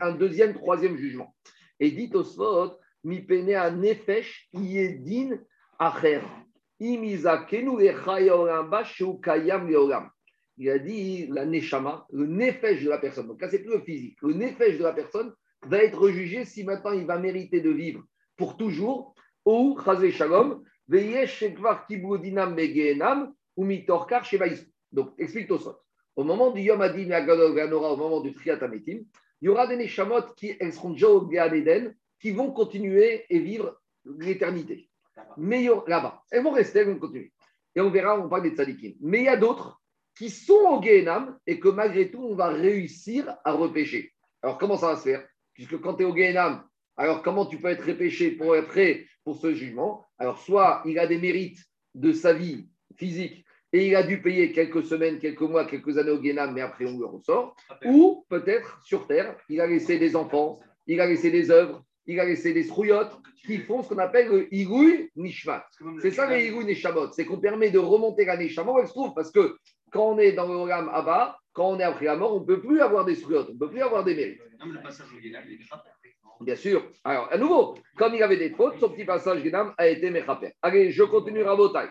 un, 0.00 0.12
deuxième, 0.16 0.54
troisième 0.54 0.96
jugement? 0.96 1.32
Et 1.78 1.92
dites 1.92 2.16
au 2.16 2.24
mi 3.04 3.20
pene 3.20 3.54
a 3.54 3.70
nefesh 3.70 4.48
yedin 4.52 5.38
acher. 5.78 6.22
Il 6.80 7.26
a 10.70 10.78
dit 10.78 11.26
la 11.28 11.46
neshama, 11.46 12.06
le 12.10 12.26
nefesh 12.26 12.84
de 12.84 12.88
la 12.88 12.98
personne. 12.98 13.26
Donc 13.26 13.40
là, 13.40 13.48
c'est 13.48 13.60
plus 13.60 13.72
le 13.72 13.80
physique. 13.80 14.18
Le 14.22 14.34
nefesh 14.34 14.78
de 14.78 14.82
la 14.82 14.92
personne 14.92 15.32
va 15.66 15.78
être 15.78 16.08
jugé 16.08 16.44
si 16.44 16.64
maintenant 16.64 16.92
il 16.92 17.06
va 17.06 17.18
mériter 17.18 17.60
de 17.60 17.70
vivre 17.70 18.02
pour 18.36 18.56
toujours 18.56 19.14
ou, 19.44 19.78
Shalom, 20.10 20.62
Donc, 24.92 25.12
explique 25.18 25.48
Tosot. 25.48 25.76
Au 26.16 26.24
moment 26.24 26.50
du 26.50 26.62
Yom 26.62 26.80
Adin 26.80 27.28
au 27.28 27.96
moment 27.96 28.20
du 28.20 28.34
Triat 28.34 28.58
il 29.42 29.46
y 29.46 29.48
aura 29.48 29.66
des 29.66 29.76
Neshamot 29.76 30.34
qui 30.36 30.54
seront 30.72 30.94
qui 32.20 32.30
vont 32.32 32.52
continuer 32.52 33.24
et 33.30 33.38
vivre 33.38 33.80
l'éternité. 34.04 34.89
Mais 35.36 35.68
là-bas, 35.86 36.22
elles 36.30 36.42
vont 36.42 36.52
rester, 36.52 36.80
elles 36.80 36.88
vont 36.88 36.98
continuer. 36.98 37.32
Et 37.74 37.80
on 37.80 37.90
verra, 37.90 38.18
on 38.18 38.28
parle 38.28 38.42
des 38.42 38.50
tzadikim. 38.50 38.94
Mais 39.00 39.18
il 39.20 39.24
y 39.24 39.28
a 39.28 39.36
d'autres 39.36 39.80
qui 40.16 40.28
sont 40.28 40.52
au 40.52 40.82
Gehenam 40.82 41.38
et 41.46 41.60
que 41.60 41.68
malgré 41.68 42.10
tout, 42.10 42.22
on 42.22 42.34
va 42.34 42.48
réussir 42.48 43.32
à 43.44 43.52
repêcher. 43.52 44.12
Alors, 44.42 44.58
comment 44.58 44.76
ça 44.76 44.88
va 44.88 44.96
se 44.96 45.02
faire? 45.02 45.26
Puisque 45.54 45.80
quand 45.80 45.94
tu 45.94 46.02
es 46.02 46.06
au 46.06 46.14
Gehenam, 46.14 46.64
alors 46.96 47.22
comment 47.22 47.46
tu 47.46 47.58
peux 47.58 47.68
être 47.68 47.86
repêché 47.86 48.32
pour 48.32 48.56
être 48.56 48.68
prêt 48.68 49.06
pour 49.24 49.36
ce 49.36 49.54
jugement? 49.54 50.06
Alors, 50.18 50.38
soit 50.38 50.82
il 50.84 50.98
a 50.98 51.06
des 51.06 51.18
mérites 51.18 51.64
de 51.94 52.12
sa 52.12 52.32
vie 52.32 52.68
physique 52.96 53.44
et 53.72 53.86
il 53.86 53.94
a 53.94 54.02
dû 54.02 54.20
payer 54.20 54.52
quelques 54.52 54.84
semaines, 54.84 55.18
quelques 55.18 55.40
mois, 55.40 55.64
quelques 55.64 55.96
années 55.96 56.10
au 56.10 56.22
Gehenam, 56.22 56.52
mais 56.52 56.60
après 56.60 56.86
on 56.86 56.98
le 56.98 57.06
ressort. 57.06 57.54
Ou 57.84 58.26
peut-être 58.28 58.82
sur 58.84 59.06
Terre, 59.06 59.36
il 59.48 59.60
a 59.60 59.66
laissé 59.66 59.98
des 59.98 60.16
enfants, 60.16 60.60
il 60.86 61.00
a 61.00 61.06
laissé 61.06 61.30
des 61.30 61.50
œuvres, 61.50 61.84
il 62.06 62.18
a 62.20 62.24
laissé 62.24 62.52
des 62.52 62.64
strouillottes 62.64 63.16
qui 63.44 63.58
font 63.58 63.82
ce 63.82 63.88
qu'on 63.88 63.98
appelle 63.98 64.28
le 64.28 64.54
Igouy 64.54 65.10
Nishmat. 65.16 65.64
C'est 66.00 66.10
ça 66.10 66.26
le 66.26 66.40
Igouy 66.40 66.64
Nishamot, 66.64 67.12
c'est 67.12 67.24
qu'on 67.24 67.40
permet 67.40 67.70
de 67.70 67.78
remonter 67.78 68.24
la 68.24 68.36
Nishama 68.36 68.72
où 68.72 68.78
elle 68.78 68.86
se 68.86 68.92
trouve, 68.92 69.14
parce 69.14 69.30
que 69.30 69.56
quand 69.90 70.14
on 70.14 70.18
est 70.18 70.32
dans 70.32 70.46
le 70.46 70.54
Olam 70.54 70.88
Abba, 70.92 71.38
quand 71.52 71.70
on 71.70 71.78
est 71.80 71.84
après 71.84 72.06
la 72.06 72.16
mort, 72.16 72.36
on 72.36 72.40
ne 72.40 72.46
peut 72.46 72.60
plus 72.60 72.80
avoir 72.80 73.04
des 73.04 73.14
strouillottes, 73.14 73.48
on 73.50 73.54
ne 73.54 73.58
peut 73.58 73.70
plus 73.70 73.82
avoir 73.82 74.04
des 74.04 74.14
mérites. 74.14 74.40
Bien 76.40 76.56
sûr. 76.56 76.90
Alors, 77.04 77.28
à 77.30 77.36
nouveau, 77.36 77.76
comme 77.96 78.14
il 78.14 78.22
avait 78.22 78.38
des 78.38 78.50
fautes, 78.50 78.78
son 78.78 78.88
petit 78.88 79.04
passage 79.04 79.42
Génam 79.42 79.74
a 79.76 79.88
été 79.88 80.10
Mechaper. 80.10 80.52
Allez, 80.62 80.90
je 80.90 81.02
continue 81.02 81.44
tailles. 81.72 81.90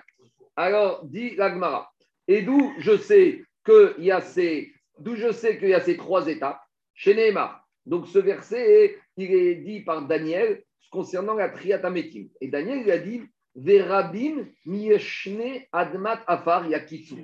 Alors, 0.55 1.05
dit 1.05 1.35
l'Agmara. 1.35 1.91
Et 2.27 2.41
d'où 2.41 2.73
je 2.79 2.97
sais 2.97 3.43
qu'il 3.63 4.05
y 4.05 4.11
a 4.11 4.21
ces, 4.21 4.73
d'où 4.97 5.15
je 5.15 5.31
sais 5.31 5.57
qu'il 5.59 5.69
y 5.69 5.73
a 5.73 5.81
ces 5.81 5.97
trois 5.97 6.27
étapes 6.27 6.59
chez 6.93 7.13
Neymar. 7.13 7.63
Donc, 7.85 8.07
ce 8.07 8.19
verset, 8.19 8.97
il 9.19 9.33
est 9.33 9.55
dit 9.55 9.81
par 9.81 10.07
Daniel 10.07 10.63
concernant 10.89 11.35
la 11.35 11.49
triatametim. 11.49 12.27
Et 12.41 12.47
Daniel, 12.47 12.81
il 12.85 12.91
a 12.91 12.97
dit 12.97 13.21
Verabim 13.55 14.47
mieshne 14.65 15.65
admat 15.71 16.23
afar 16.27 16.67
yakitsu. 16.69 17.15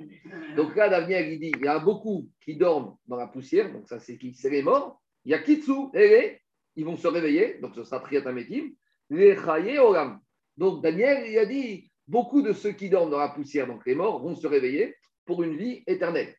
Donc 0.56 0.74
là, 0.76 0.88
Daniel, 0.88 1.32
il 1.32 1.40
dit 1.40 1.52
il 1.56 1.64
y 1.64 1.68
a 1.68 1.78
beaucoup 1.78 2.28
qui 2.44 2.56
dorment 2.56 2.96
dans 3.06 3.16
la 3.16 3.26
poussière, 3.26 3.72
donc 3.72 3.88
ça, 3.88 3.98
c'est 4.00 4.18
qui 4.18 4.34
C'est 4.34 4.50
les 4.50 4.62
morts. 4.62 5.00
Yakitsu, 5.24 5.88
et 5.94 6.40
ils 6.76 6.84
vont 6.84 6.96
se 6.96 7.08
réveiller, 7.08 7.58
donc 7.60 7.74
ce 7.74 7.84
sera 7.84 8.00
triatametim. 8.00 8.70
Les 9.10 9.36
chaye 9.36 9.78
oram. 9.78 10.20
Donc 10.56 10.82
Daniel, 10.82 11.26
il 11.28 11.38
a 11.38 11.46
dit 11.46 11.90
beaucoup 12.06 12.42
de 12.42 12.52
ceux 12.52 12.72
qui 12.72 12.88
dorment 12.88 13.10
dans 13.10 13.18
la 13.18 13.28
poussière, 13.28 13.66
donc 13.66 13.86
les 13.86 13.94
morts, 13.94 14.20
vont 14.22 14.34
se 14.34 14.46
réveiller 14.46 14.96
pour 15.24 15.42
une 15.42 15.56
vie 15.56 15.82
éternelle. 15.86 16.34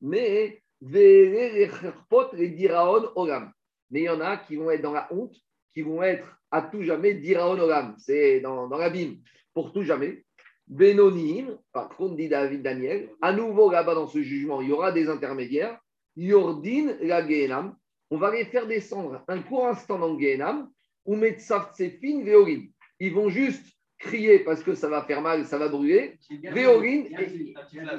Mais 0.00 0.62
les 0.80 2.48
diraon 2.56 3.10
oram 3.14 3.52
mais 3.90 4.00
il 4.00 4.04
y 4.04 4.08
en 4.08 4.20
a 4.20 4.36
qui 4.36 4.56
vont 4.56 4.70
être 4.70 4.82
dans 4.82 4.92
la 4.92 5.08
honte, 5.12 5.34
qui 5.74 5.82
vont 5.82 6.02
être 6.02 6.26
à 6.50 6.62
tout 6.62 6.82
jamais 6.82 7.14
diraon 7.14 7.58
c'est 7.98 8.40
dans, 8.40 8.68
dans 8.68 8.78
l'abîme, 8.78 9.18
pour 9.54 9.72
tout 9.72 9.82
jamais. 9.82 10.24
Benonim, 10.66 11.58
par 11.72 11.88
contre, 11.88 12.16
dit 12.16 12.28
David 12.28 12.62
Daniel, 12.62 13.10
à 13.20 13.32
nouveau 13.32 13.70
là-bas 13.70 13.94
dans 13.94 14.06
ce 14.06 14.22
jugement, 14.22 14.60
il 14.60 14.68
y 14.68 14.72
aura 14.72 14.92
des 14.92 15.08
intermédiaires. 15.08 15.78
Yordin 16.16 16.96
la 17.00 17.26
Gehenam, 17.26 17.76
on 18.10 18.18
va 18.18 18.32
les 18.32 18.44
faire 18.44 18.66
descendre 18.66 19.24
un 19.28 19.40
court 19.40 19.66
instant 19.66 19.98
dans 19.98 20.18
Gehenam, 20.18 20.70
ou 21.04 21.16
Metsaftsefin 21.16 22.22
Veorim. 22.24 22.68
Ils 23.00 23.12
vont 23.12 23.30
juste 23.30 23.64
crier 23.98 24.40
parce 24.40 24.62
que 24.62 24.74
ça 24.74 24.88
va 24.88 25.04
faire 25.04 25.20
mal, 25.20 25.44
ça 25.46 25.58
va 25.58 25.68
brûler. 25.68 26.18
Véorine, 26.42 27.08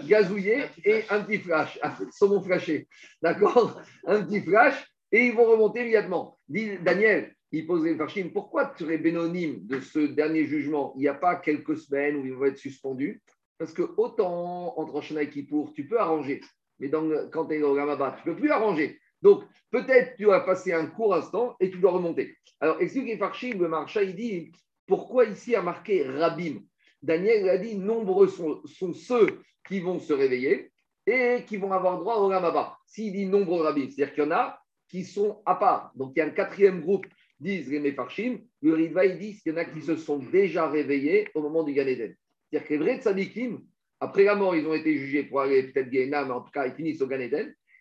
gazouiller 0.08 0.66
et 0.84 1.04
un 1.10 1.22
petit 1.22 1.40
flash, 1.40 1.80
saumon 2.12 2.42
flashé. 2.42 2.88
D'accord? 3.22 3.80
Un 4.06 4.24
petit 4.24 4.42
flash 4.42 4.91
et 5.12 5.26
ils 5.26 5.36
vont 5.36 5.46
remonter 5.46 5.82
immédiatement. 5.82 6.38
Daniel, 6.48 7.36
il 7.52 7.68
pose 7.68 7.84
les 7.84 7.96
farchim, 7.96 8.30
pourquoi 8.34 8.74
tu 8.78 8.92
es 8.94 8.98
bénonyme 8.98 9.66
de 9.66 9.80
ce 9.80 10.00
dernier 10.00 10.46
jugement 10.46 10.94
Il 10.96 11.02
n'y 11.02 11.08
a 11.08 11.14
pas 11.14 11.36
quelques 11.36 11.78
semaines 11.78 12.18
où 12.18 12.26
ils 12.26 12.34
vont 12.34 12.46
être 12.46 12.58
suspendus 12.58 13.22
Parce 13.58 13.74
que 13.74 13.84
autant 13.98 14.78
entre 14.80 14.94
Roshana 14.94 15.24
et 15.24 15.30
Kippour, 15.30 15.74
tu 15.74 15.86
peux 15.86 16.00
arranger, 16.00 16.42
mais 16.80 16.90
quand 17.32 17.46
tu 17.48 17.56
es 17.56 17.62
au 17.62 17.76
Gamaba, 17.76 18.18
tu 18.22 18.30
ne 18.30 18.34
peux 18.34 18.40
plus 18.40 18.52
arranger. 18.52 19.00
Donc, 19.22 19.44
peut-être 19.70 20.16
tu 20.16 20.26
vas 20.26 20.40
passer 20.42 20.74
un 20.74 20.88
court 20.88 21.14
instant 21.14 21.56
et 21.60 21.70
tu 21.70 21.78
dois 21.78 21.92
remonter. 21.92 22.38
Alors, 22.60 22.82
explique 22.82 23.06
les 23.06 23.18
farchim, 23.18 23.60
le 23.60 23.68
marcha, 23.68 24.02
il 24.02 24.16
dit, 24.16 24.52
pourquoi 24.88 25.26
ici 25.26 25.56
a 25.56 25.62
marqué 25.62 26.04
Rabim? 26.04 26.62
Daniel 27.02 27.50
a 27.50 27.58
dit, 27.58 27.76
nombreux 27.76 28.28
sont, 28.28 28.62
ceux 28.94 29.42
qui 29.68 29.80
vont 29.80 30.00
se 30.00 30.14
réveiller 30.14 30.72
et 31.06 31.44
qui 31.46 31.58
vont 31.58 31.72
avoir 31.72 32.00
droit 32.00 32.16
au 32.18 32.30
Gamaba. 32.30 32.78
S'il 32.86 33.12
dit 33.14 33.26
nombreux 33.26 33.62
Rabim, 33.62 33.90
c'est-à-dire 33.90 34.14
qu'il 34.14 34.24
y 34.24 34.28
en 34.28 34.32
a 34.32 34.61
qui 34.92 35.06
sont 35.06 35.42
à 35.46 35.56
part. 35.56 35.94
Donc 35.96 36.12
il 36.16 36.20
y 36.20 36.22
a 36.22 36.26
un 36.26 36.32
quatrième 36.32 36.82
groupe, 36.82 37.06
disent 37.40 37.72
les 37.72 37.80
Mefarshim. 37.80 38.40
Le 38.62 38.80
il 38.80 38.92
qu'il 38.92 39.40
y 39.46 39.52
en 39.52 39.58
a 39.58 39.66
qui 39.66 39.82
se 39.82 39.96
sont 39.96 40.20
déjà 40.20 40.70
réveillés 40.70 41.30
au 41.34 41.42
moment 41.42 41.64
du 41.64 41.74
Gan 41.74 41.86
C'est-à-dire 41.86 42.68
que 42.68 42.74
les 42.74 42.78
vrais 42.78 42.98
tzadikim, 42.98 43.62
après 44.02 44.26
la 44.26 44.36
mort, 44.36 44.56
ils 44.56 44.68
ont 44.68 44.74
été 44.74 44.98
jugés 44.98 45.24
pour 45.24 45.40
aller 45.40 45.64
peut-être 45.64 45.90
Gaïna, 45.90 46.26
mais 46.26 46.32
en 46.32 46.42
tout 46.42 46.52
cas, 46.52 46.68
ils 46.68 46.74
finissent 46.74 47.02
au 47.02 47.08
Gan 47.08 47.20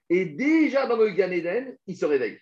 Et 0.08 0.24
déjà 0.24 0.86
dans 0.86 0.96
le 0.96 1.10
Gan 1.10 1.30
ils 1.86 1.96
se 1.96 2.06
réveillent. 2.06 2.38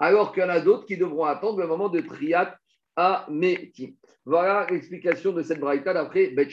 Alors 0.00 0.32
qu'il 0.32 0.42
y 0.42 0.46
en 0.46 0.50
a 0.50 0.60
d'autres 0.60 0.86
qui 0.86 0.96
devront 0.96 1.24
attendre 1.24 1.60
le 1.60 1.68
moment 1.68 1.88
de 1.88 2.00
Triat 2.00 2.58
à 2.96 3.26
Metim. 3.30 3.92
Voilà 4.24 4.66
l'explication 4.70 5.32
de 5.32 5.42
cette 5.42 5.60
braïta 5.60 5.94
d'après 5.94 6.28
Bet. 6.28 6.48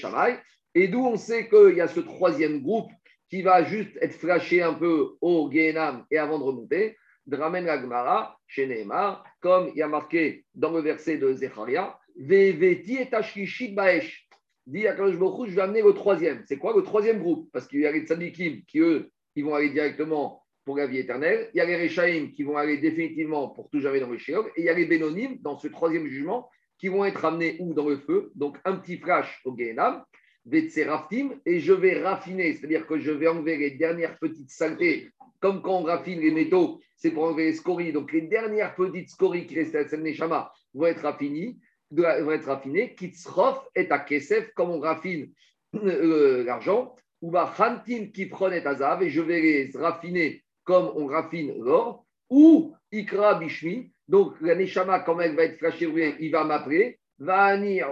Et 0.75 0.87
d'où 0.87 0.99
on 0.99 1.17
sait 1.17 1.49
qu'il 1.49 1.75
y 1.75 1.81
a 1.81 1.87
ce 1.87 2.01
troisième 2.01 2.61
groupe 2.61 2.91
qui 3.29 3.41
va 3.41 3.63
juste 3.63 3.97
être 3.99 4.13
flashé 4.13 4.61
un 4.61 4.73
peu 4.73 5.15
au 5.21 5.49
Gehenam 5.51 6.05
et 6.11 6.17
avant 6.17 6.37
de 6.37 6.43
remonter. 6.43 6.95
Dramen 7.27 7.65
Gmara, 7.65 8.37
chez 8.47 8.67
Neymar, 8.67 9.23
comme 9.41 9.69
il 9.69 9.77
y 9.77 9.81
a 9.81 9.87
marqué 9.87 10.45
dans 10.55 10.71
le 10.71 10.81
verset 10.81 11.17
de 11.17 11.33
Zecharia, 11.33 11.99
Veveti 12.17 12.97
et 12.97 13.09
Tashkishit 13.09 13.75
Baesh. 13.75 14.27
Dit 14.65 14.87
Akadosh 14.87 15.15
je 15.49 15.55
vais 15.55 15.61
amener 15.61 15.81
le 15.81 15.93
troisième. 15.93 16.43
C'est 16.45 16.57
quoi 16.57 16.75
le 16.75 16.83
troisième 16.83 17.19
groupe? 17.19 17.49
Parce 17.53 17.67
qu'il 17.67 17.81
y 17.81 17.85
a 17.85 17.91
les 17.91 18.05
tzadikim 18.05 18.63
qui, 18.67 18.79
eux, 18.79 19.09
ils 19.35 19.45
vont 19.45 19.55
aller 19.55 19.69
directement 19.69 20.43
pour 20.65 20.77
la 20.77 20.87
vie 20.87 20.97
éternelle. 20.97 21.49
Il 21.53 21.57
y 21.57 21.61
a 21.61 21.65
les 21.65 21.81
Rechaim 21.81 22.31
qui 22.35 22.43
vont 22.43 22.57
aller 22.57 22.77
définitivement 22.77 23.49
pour 23.49 23.69
tout 23.69 23.79
jamais 23.79 24.01
dans 24.01 24.09
le 24.09 24.17
Sheol. 24.17 24.45
Et 24.57 24.61
il 24.61 24.65
y 24.65 24.69
a 24.69 24.73
les 24.73 24.85
Bénonim 24.85 25.37
dans 25.41 25.57
ce 25.57 25.69
troisième 25.69 26.07
jugement 26.07 26.49
qui 26.77 26.89
vont 26.89 27.05
être 27.05 27.23
amenés 27.23 27.55
où? 27.59 27.73
Dans 27.73 27.87
le 27.87 27.97
feu. 27.97 28.31
Donc 28.35 28.57
un 28.65 28.75
petit 28.75 28.97
flash 28.97 29.41
au 29.45 29.55
Gehenam. 29.57 30.03
Et 30.51 31.59
je 31.59 31.73
vais 31.73 32.01
raffiner, 32.01 32.53
c'est-à-dire 32.53 32.87
que 32.87 32.99
je 32.99 33.11
vais 33.11 33.27
enlever 33.27 33.57
les 33.57 33.71
dernières 33.71 34.17
petites 34.17 34.49
saletés 34.49 35.09
comme 35.39 35.61
quand 35.61 35.79
on 35.79 35.83
raffine 35.83 36.19
les 36.19 36.31
métaux, 36.31 36.79
c'est 36.95 37.11
pour 37.11 37.23
enlever 37.23 37.45
les 37.45 37.53
scories. 37.53 37.93
Donc 37.93 38.11
les 38.11 38.21
dernières 38.21 38.75
petites 38.75 39.09
scories 39.09 39.45
qui 39.45 39.55
restent 39.55 39.75
à 39.75 39.97
Neshama 39.97 40.51
vont 40.73 40.85
être 40.87 41.01
raffinées, 41.01 41.57
vont 41.91 42.31
être 42.31 42.47
raffinées. 42.47 42.95
Kitzrof 42.95 43.67
est 43.75 43.91
à 43.91 43.99
Kesef, 43.99 44.51
comme 44.53 44.71
on 44.71 44.79
raffine 44.79 45.31
euh, 45.75 46.43
l'argent. 46.43 46.95
Ou 47.21 47.31
va 47.31 47.51
Hantin 47.57 48.07
qui 48.13 48.27
prenait 48.27 48.65
Azav, 48.65 49.01
et 49.01 49.09
je 49.09 49.21
vais 49.21 49.41
les 49.41 49.71
raffiner 49.73 50.43
comme 50.63 50.91
on 50.95 51.07
raffine 51.07 51.53
l'or. 51.63 52.05
Ou 52.29 52.75
Ikra 52.91 53.35
Bishmi, 53.35 53.91
donc 54.07 54.35
la 54.41 54.55
Neshama, 54.55 54.99
quand 54.99 55.19
elle 55.19 55.35
va 55.35 55.43
être 55.43 55.57
flashée, 55.57 55.87
il 56.19 56.31
va 56.31 56.43
m'appeler. 56.43 56.99
Va 57.19 57.45
anir 57.45 57.87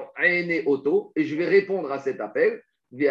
Oto, 0.68 1.12
et 1.16 1.24
je 1.24 1.36
vais 1.36 1.48
répondre 1.48 1.92
à 1.92 1.98
cet 1.98 2.22
appel. 2.22 2.62
Et 2.92 3.08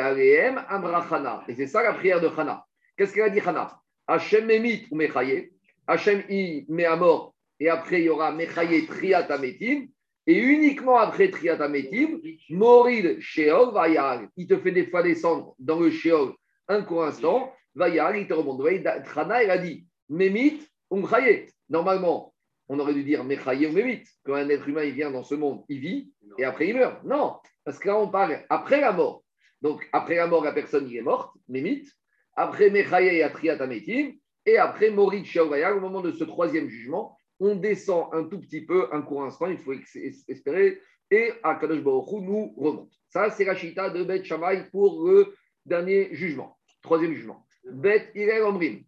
c'est 1.56 1.66
ça 1.66 1.82
la 1.82 1.94
prière 1.94 2.20
de 2.20 2.28
Chana. 2.28 2.64
Qu'est-ce 2.96 3.12
qu'elle 3.12 3.24
a 3.24 3.30
dit 3.30 3.40
Chana? 3.40 3.80
Hachem 4.06 4.46
Memit 4.46 4.86
ou 4.90 4.96
Mechaye. 4.96 5.50
Hachem 5.86 6.22
il 6.28 6.64
met 6.68 6.84
à 6.84 6.96
mort 6.96 7.34
et 7.60 7.68
après 7.68 8.00
il 8.00 8.04
y 8.04 8.08
aura 8.08 8.32
Mechaye 8.32 8.86
Triatametim. 8.86 9.86
Et 10.26 10.38
uniquement 10.38 10.96
après 10.96 11.30
Triatametim, 11.30 12.20
Moril 12.50 13.20
Sheol 13.20 13.74
Vayal. 13.74 14.28
Il 14.36 14.46
te 14.46 14.56
fait 14.58 14.72
des 14.72 14.86
fois 14.86 15.02
descendre 15.02 15.54
dans 15.58 15.78
le 15.78 15.90
Sheol 15.90 16.32
un 16.68 16.82
court 16.82 17.04
instant. 17.04 17.52
Vayal, 17.74 18.16
il 18.16 18.26
te 18.26 18.32
remonte. 18.32 18.62
Trana, 19.04 19.42
il 19.42 19.50
a 19.50 19.58
dit 19.58 19.86
Memit 20.08 20.60
ou 20.90 20.96
Mechaye. 20.96 21.46
Normalement, 21.68 22.34
on 22.68 22.78
aurait 22.78 22.94
dû 22.94 23.04
dire 23.04 23.22
Mechaye 23.24 23.66
ou 23.66 23.72
Memit. 23.72 24.04
Quand 24.24 24.34
un 24.34 24.48
être 24.48 24.66
humain 24.68 24.84
il 24.84 24.94
vient 24.94 25.10
dans 25.10 25.24
ce 25.24 25.34
monde, 25.34 25.64
il 25.68 25.80
vit 25.80 26.12
et 26.38 26.44
après 26.44 26.68
il 26.68 26.76
meurt. 26.76 27.04
Non, 27.04 27.36
parce 27.64 27.78
que 27.78 27.88
là 27.88 27.98
on 27.98 28.08
parle 28.08 28.44
après 28.48 28.80
la 28.80 28.92
mort. 28.92 29.22
Donc 29.60 29.86
après 29.92 30.16
la 30.16 30.26
mort, 30.26 30.44
la 30.44 30.52
personne 30.52 30.88
il 30.88 30.96
est 30.96 31.02
morte, 31.02 31.34
Memit 31.48 31.84
après 32.36 32.70
Mechaye 32.70 33.16
et 33.16 33.22
Ametim, 33.22 34.12
et 34.46 34.58
après 34.58 34.90
Morit 34.90 35.24
Sheovaya, 35.24 35.74
au 35.74 35.80
moment 35.80 36.00
de 36.00 36.12
ce 36.12 36.24
troisième 36.24 36.68
jugement, 36.68 37.16
on 37.40 37.54
descend 37.54 38.08
un 38.12 38.24
tout 38.24 38.40
petit 38.40 38.64
peu, 38.64 38.88
un 38.92 39.02
court 39.02 39.24
instant, 39.24 39.46
il 39.46 39.58
faut 39.58 39.72
espérer, 40.28 40.80
et 41.10 41.32
Akadosh 41.42 41.82
Baruch 41.82 42.22
nous 42.22 42.54
remonte. 42.56 42.92
Ça, 43.08 43.30
c'est 43.30 43.44
la 43.44 43.54
chita 43.54 43.90
de 43.90 44.02
Bet 44.02 44.24
Shammai 44.24 44.64
pour 44.70 45.06
le 45.06 45.34
dernier 45.64 46.14
jugement, 46.14 46.58
troisième 46.82 47.14
jugement. 47.14 47.46
Bet 47.64 48.10
Irel 48.14 48.42
Omrim. 48.42 48.84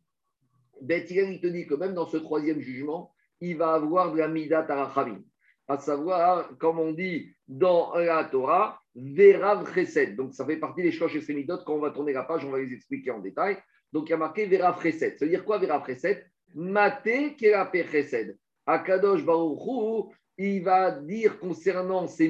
Bet 0.82 1.06
Irel, 1.10 1.34
il 1.34 1.40
te 1.40 1.46
dit 1.46 1.66
que 1.66 1.74
même 1.74 1.94
dans 1.94 2.06
ce 2.06 2.16
troisième 2.18 2.60
jugement, 2.60 3.12
il 3.40 3.56
va 3.56 3.74
avoir 3.74 4.12
de 4.12 4.18
la 4.18 4.28
Mida 4.28 4.62
Tarachamim. 4.62 5.22
À 5.68 5.78
savoir, 5.78 6.56
comme 6.58 6.78
on 6.78 6.92
dit 6.92 7.28
dans 7.48 7.94
la 7.94 8.24
Torah, 8.24 8.80
Verav 8.94 9.72
Chesed. 9.74 10.16
Donc, 10.16 10.34
ça 10.34 10.46
fait 10.46 10.56
partie 10.56 10.82
des 10.82 10.92
Shlosh 10.92 11.16
et 11.16 11.46
Quand 11.46 11.74
on 11.74 11.80
va 11.80 11.90
tourner 11.90 12.12
la 12.12 12.22
page, 12.22 12.44
on 12.44 12.50
va 12.50 12.58
les 12.58 12.72
expliquer 12.72 13.10
en 13.10 13.20
détail. 13.20 13.58
Donc, 13.92 14.08
il 14.08 14.10
y 14.10 14.14
a 14.14 14.16
marqué 14.16 14.46
Verav 14.46 14.80
Chesed. 14.82 15.18
Ça 15.18 15.24
veut 15.24 15.30
dire 15.30 15.44
quoi 15.44 15.58
Verav 15.58 15.84
Chesed? 15.86 16.24
Mate 16.54 17.36
Kerape 17.36 17.90
Chesed. 17.90 18.36
Akadosh 18.66 19.24
Baruch 19.24 20.12
il 20.38 20.62
va 20.62 20.90
dire 20.90 21.38
concernant 21.38 22.06
ses. 22.06 22.28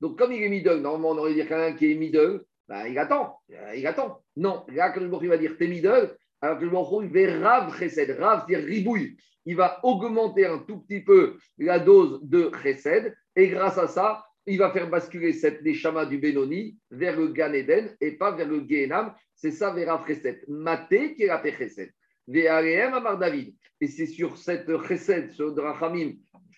Donc, 0.00 0.18
comme 0.18 0.32
il 0.32 0.42
est 0.42 0.48
middle, 0.48 0.80
normalement, 0.80 1.10
on 1.10 1.18
aurait 1.18 1.34
dit 1.34 1.38
quelqu'un 1.38 1.72
qui 1.74 1.92
est 1.92 1.94
middle, 1.94 2.44
bah, 2.68 2.88
il 2.88 2.98
attend. 2.98 3.40
Il 3.74 3.86
attend. 3.86 4.22
Non, 4.36 4.64
là, 4.68 4.86
Akadosh 4.86 5.08
Baruch 5.08 5.28
va 5.28 5.38
dire 5.38 5.56
t'es 5.56 5.68
middle. 5.68 6.16
Alors, 6.40 6.56
Akadosh 6.56 6.72
Baruch 6.72 7.10
il 7.14 7.40
va 7.40 7.48
Rav 7.48 7.78
Chesed. 7.78 8.10
Rav, 8.18 8.44
c'est-à-dire 8.46 8.66
ribouille. 8.66 9.16
Il 9.44 9.56
va 9.56 9.80
augmenter 9.84 10.46
un 10.46 10.58
tout 10.58 10.80
petit 10.80 11.00
peu 11.00 11.36
la 11.58 11.78
dose 11.78 12.20
de 12.22 12.50
Chesed. 12.62 13.14
Et 13.34 13.48
grâce 13.48 13.78
à 13.78 13.86
ça, 13.86 14.24
il 14.46 14.58
va 14.58 14.70
faire 14.70 14.88
basculer 14.88 15.32
cette 15.32 15.62
Neshama 15.62 16.06
du 16.06 16.18
Benoni 16.18 16.76
vers 16.90 17.18
le 17.18 17.28
Gan 17.28 17.52
Eden 17.52 17.96
et 18.00 18.12
pas 18.12 18.32
vers 18.32 18.48
le 18.48 18.64
Gehenam. 18.68 19.14
C'est 19.34 19.50
ça, 19.50 19.72
vers 19.72 20.04
Chesed. 20.06 20.44
Maté 20.48 21.14
qui 21.14 21.24
est 21.24 21.26
la 21.26 21.42
Chesed. 21.42 21.90
Amar 22.28 23.18
David. 23.18 23.54
Et 23.80 23.88
c'est 23.88 24.06
sur 24.06 24.36
cette 24.36 24.70
Chesed, 24.86 25.32
sur 25.32 25.54
Drachamim, 25.54 26.14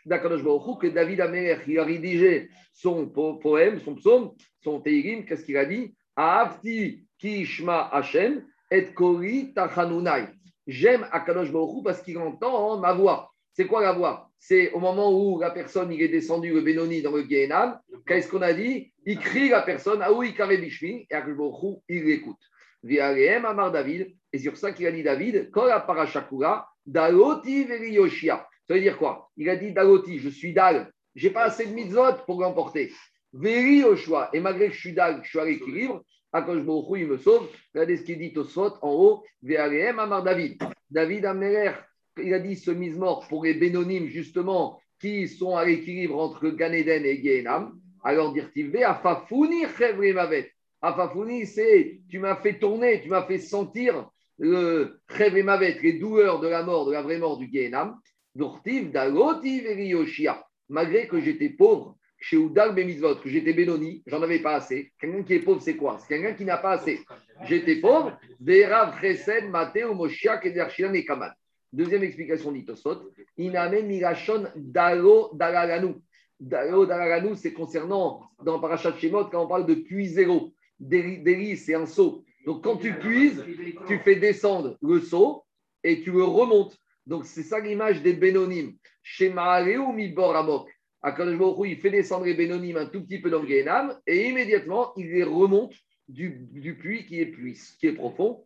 que 0.09 0.87
David 0.87 1.21
Améler, 1.21 1.59
il 1.67 1.79
a 1.79 1.85
rédigé 1.85 2.49
son 2.73 3.09
poème, 3.09 3.81
son 3.81 3.95
psaume, 3.97 4.33
son 4.63 4.81
teirim, 4.81 5.25
qu'est-ce 5.25 5.45
qu'il 5.45 5.57
a 5.57 5.65
dit? 5.65 5.95
Aafti 6.17 7.05
Kishma 7.19 7.89
Hashem 7.93 8.45
et 8.71 8.87
Kori 8.93 9.53
Tachanunai. 9.55 10.29
J'aime 10.67 11.07
Akadosh 11.13 11.51
Baruch 11.51 11.83
parce 11.83 12.03
qu'il 12.03 12.19
entend 12.19 12.79
ma 12.79 12.93
voix. 12.93 13.33
C'est 13.53 13.67
quoi 13.67 13.83
la 13.83 13.93
voix? 13.93 14.31
C'est 14.39 14.71
au 14.73 14.79
moment 14.79 15.11
où 15.13 15.41
la 15.41 15.51
personne 15.51 15.91
il 15.93 16.01
est 16.01 16.09
descendu 16.09 16.53
le 16.53 16.61
Benoni 16.61 17.03
dans 17.03 17.11
le 17.11 17.25
Gehenam, 17.29 17.81
qu'est-ce 18.07 18.29
qu'on 18.29 18.43
a 18.43 18.53
dit? 18.53 18.93
Il 19.05 19.19
crie 19.19 19.49
la 19.49 19.63
personne, 19.63 20.01
ah 20.03 20.13
oui, 20.13 20.35
Bishmi, 20.39 21.07
et 21.11 21.15
Akadosh 21.15 21.37
Baruch 21.37 21.79
il 21.89 22.05
l'écoute. 22.05 22.39
Viareem 22.85 23.45
Amar 23.45 23.73
David, 23.73 24.15
et 24.33 24.39
sur 24.39 24.57
ça 24.57 24.71
qu'il 24.71 24.87
a 24.87 24.93
dit 24.93 25.03
David, 25.03 25.51
Kola 25.51 25.81
Parashakura, 25.81 26.69
Daloti 26.87 27.65
Veri 27.65 27.93
Yoshia. 27.93 28.47
Ça 28.69 28.75
veut 28.75 28.81
dire 28.81 28.99
quoi? 28.99 29.31
Il 29.37 29.49
a 29.49 29.57
dit 29.57 29.73
Daloti, 29.73 30.19
je 30.19 30.29
suis 30.29 30.53
Dal, 30.53 30.93
j'ai 31.17 31.31
pas 31.31 31.45
assez 31.45 31.67
de 31.67 31.73
mitzvot 31.73 32.13
pour 32.27 32.41
l'emporter. 32.41 32.93
Veri 33.33 33.79
Yoshua, 33.79 34.31
et 34.33 34.41
malgré 34.41 34.69
que 34.69 34.75
je 34.75 34.81
suis 34.81 34.93
Dal, 34.93 35.21
je 35.25 35.29
suis 35.29 35.41
à 35.41 35.45
l'équilibre, 35.45 36.05
Akash 36.33 36.63
il 36.97 37.07
me 37.07 37.17
sauve. 37.17 37.49
Regardez 37.75 37.97
ce 37.97 38.03
qu'il 38.03 38.19
dit 38.19 38.33
au 38.37 38.45
Sot 38.45 38.75
en 38.83 38.93
haut, 38.93 39.25
Ve'aleem 39.43 39.99
Amar 39.99 40.23
David. 40.23 40.63
David 40.91 41.25
Améler, 41.25 41.73
il 42.23 42.33
a 42.35 42.39
dit 42.39 42.57
ce 42.57 42.71
mise-mort 42.71 43.27
pour 43.29 43.45
les 43.45 43.55
bénonymes, 43.55 44.09
justement, 44.09 44.81
qui 45.01 45.29
sont 45.29 45.57
à 45.57 45.65
l'équilibre 45.65 46.19
entre 46.19 46.49
Ganeden 46.51 47.05
et 47.05 47.23
Gehenam. 47.23 47.81
Alors, 48.03 48.33
dire-t-il, 48.33 48.77
Afafouni 48.85 49.65
Chevri 49.77 50.13
Mavet. 50.13 50.53
C'est 51.47 52.01
tu 52.09 52.19
m'as 52.21 52.37
fait 52.37 52.59
tourner, 52.59 53.03
tu 53.03 53.09
m'as 53.09 53.25
fait 53.25 53.39
sentir 53.39 54.09
le 54.39 55.01
Mavet, 55.43 55.79
les 55.83 55.95
douleurs 55.95 56.41
de 56.41 56.49
la 56.49 56.63
mort, 56.63 56.87
de 56.87 56.93
la 56.93 57.03
vraie 57.03 57.19
mort 57.19 57.39
du 57.39 57.51
Gehenam. 57.53 57.99
Dortiv, 58.35 58.93
Dagoti, 58.93 59.63
Yoshia. 59.89 60.45
Malgré 60.69 61.09
que 61.09 61.21
j'étais 61.21 61.49
pauvre, 61.49 61.98
chez 62.19 62.37
Oudal 62.37 62.75
Bemizvot, 62.75 63.17
que 63.17 63.29
j'étais 63.29 63.53
Benoni, 63.53 64.03
j'en 64.07 64.23
avais 64.23 64.41
pas 64.41 64.57
assez. 64.57 64.93
Quelqu'un 65.01 65.23
qui 65.23 65.35
est 65.35 65.41
pauvre, 65.41 65.61
c'est 65.63 65.77
quoi? 65.77 65.99
C'est 65.99 66.09
quelqu'un 66.09 66.35
qui 66.35 66.45
n'a 66.45 66.57
pas 66.57 66.73
assez. 66.73 67.01
J'étais 67.45 67.77
pauvre, 67.77 68.19
Verav 68.41 69.01
Chesed, 69.01 69.49
Mateo, 69.49 69.95
Moshiach, 69.95 70.45
Edershian 70.45 70.93
et 70.95 71.05
Kamal. 71.05 71.35
Deuxième 71.73 72.03
explication 72.03 72.51
d'Itosot, 72.51 73.11
Iname 73.37 73.83
Mirachon 73.83 74.47
Dalo 74.57 75.31
Dalaganu. 75.35 75.95
Dalo 76.41 76.87
Dalaganu, 76.87 77.37
c'est 77.37 77.53
concernant 77.53 78.23
dans 78.43 78.59
Parashat 78.59 78.97
Shemot, 78.97 79.27
quand 79.27 79.45
on 79.45 79.49
parle 79.49 79.67
de 79.67 79.75
puits 79.75 80.09
zéro. 80.09 80.53
Deli, 80.81 81.57
c'est 81.57 81.75
un 81.75 81.87
seau. 81.87 82.25
Donc 82.47 82.65
quand 82.65 82.77
tu 82.77 82.95
puises, 82.95 83.45
tu 83.87 83.99
fais 83.99 84.17
descendre 84.17 84.79
le 84.81 85.01
seau 85.01 85.45
et 85.85 86.01
tu 86.01 86.11
le 86.13 86.25
remontes. 86.25 86.79
Donc 87.07 87.27
c'est 87.27 87.43
ça 87.43 87.61
l'image 87.61 88.03
des 88.03 88.15
Benonim. 88.15 88.73
Shema 89.03 89.63
ou 89.63 89.93
Midbor 89.93 90.37
Amok. 90.37 90.71
Akadosh 91.03 91.39
Baruch 91.39 91.69
il 91.71 91.79
fait 91.79 91.91
descendre 91.91 92.25
les 92.25 92.35
Bénonim 92.35 92.77
un 92.77 92.87
tout 92.87 93.03
petit 93.05 93.21
peu 93.21 93.31
dans 93.31 93.43
le 93.43 93.49
Gehenam 93.49 93.99
et 94.07 94.29
immédiatement 94.29 94.93
il 94.97 95.11
les 95.11 95.23
remonte 95.23 95.75
du, 96.09 96.49
du 96.53 96.75
puits 96.77 97.07
qui 97.07 97.21
est, 97.21 97.27
puits, 97.27 97.59
qui 97.79 97.87
est 97.87 97.93
profond. 97.93 98.45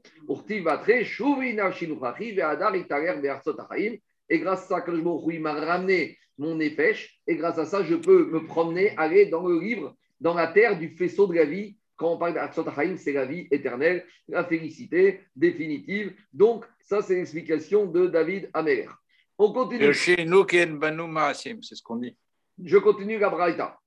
Et 4.29 4.39
grâce 4.39 4.71
à 4.71 4.81
ça, 4.81 4.85
il 4.89 5.41
m'a 5.41 5.53
ramené 5.53 6.19
mon 6.39 6.61
épêche 6.61 7.21
et 7.27 7.37
grâce 7.37 7.59
à 7.59 7.65
ça, 7.65 7.85
je 7.85 7.95
peux 7.95 8.27
me 8.27 8.45
promener, 8.47 8.97
aller 8.97 9.27
dans 9.27 9.47
le 9.47 9.61
livre, 9.61 9.95
dans 10.21 10.35
la 10.35 10.49
terre 10.49 10.79
du 10.79 10.97
faisceau 10.97 11.27
de 11.27 11.35
la 11.35 11.45
vie. 11.45 11.77
Quand 11.97 12.15
on 12.15 12.19
parle 12.19 12.35
d'Arsot 12.35 12.65
c'est 12.97 13.13
la 13.13 13.27
vie 13.27 13.47
éternelle, 13.51 14.05
la 14.27 14.45
félicité 14.45 15.21
définitive. 15.37 16.15
Donc, 16.33 16.65
ça, 16.81 17.01
c'est 17.01 17.15
l'explication 17.15 17.87
de 17.87 18.07
David 18.07 18.51
Amer. 18.55 18.89
On 19.39 19.53
continue. 19.53 19.87
Nous, 19.87 19.93
c'est 21.63 21.77
ce 21.77 21.83
qu'on 21.83 21.97
dit. 21.97 22.17
Je 22.65 22.79
continue 22.79 23.19
la 23.19 23.31
Braïta. 23.31 23.79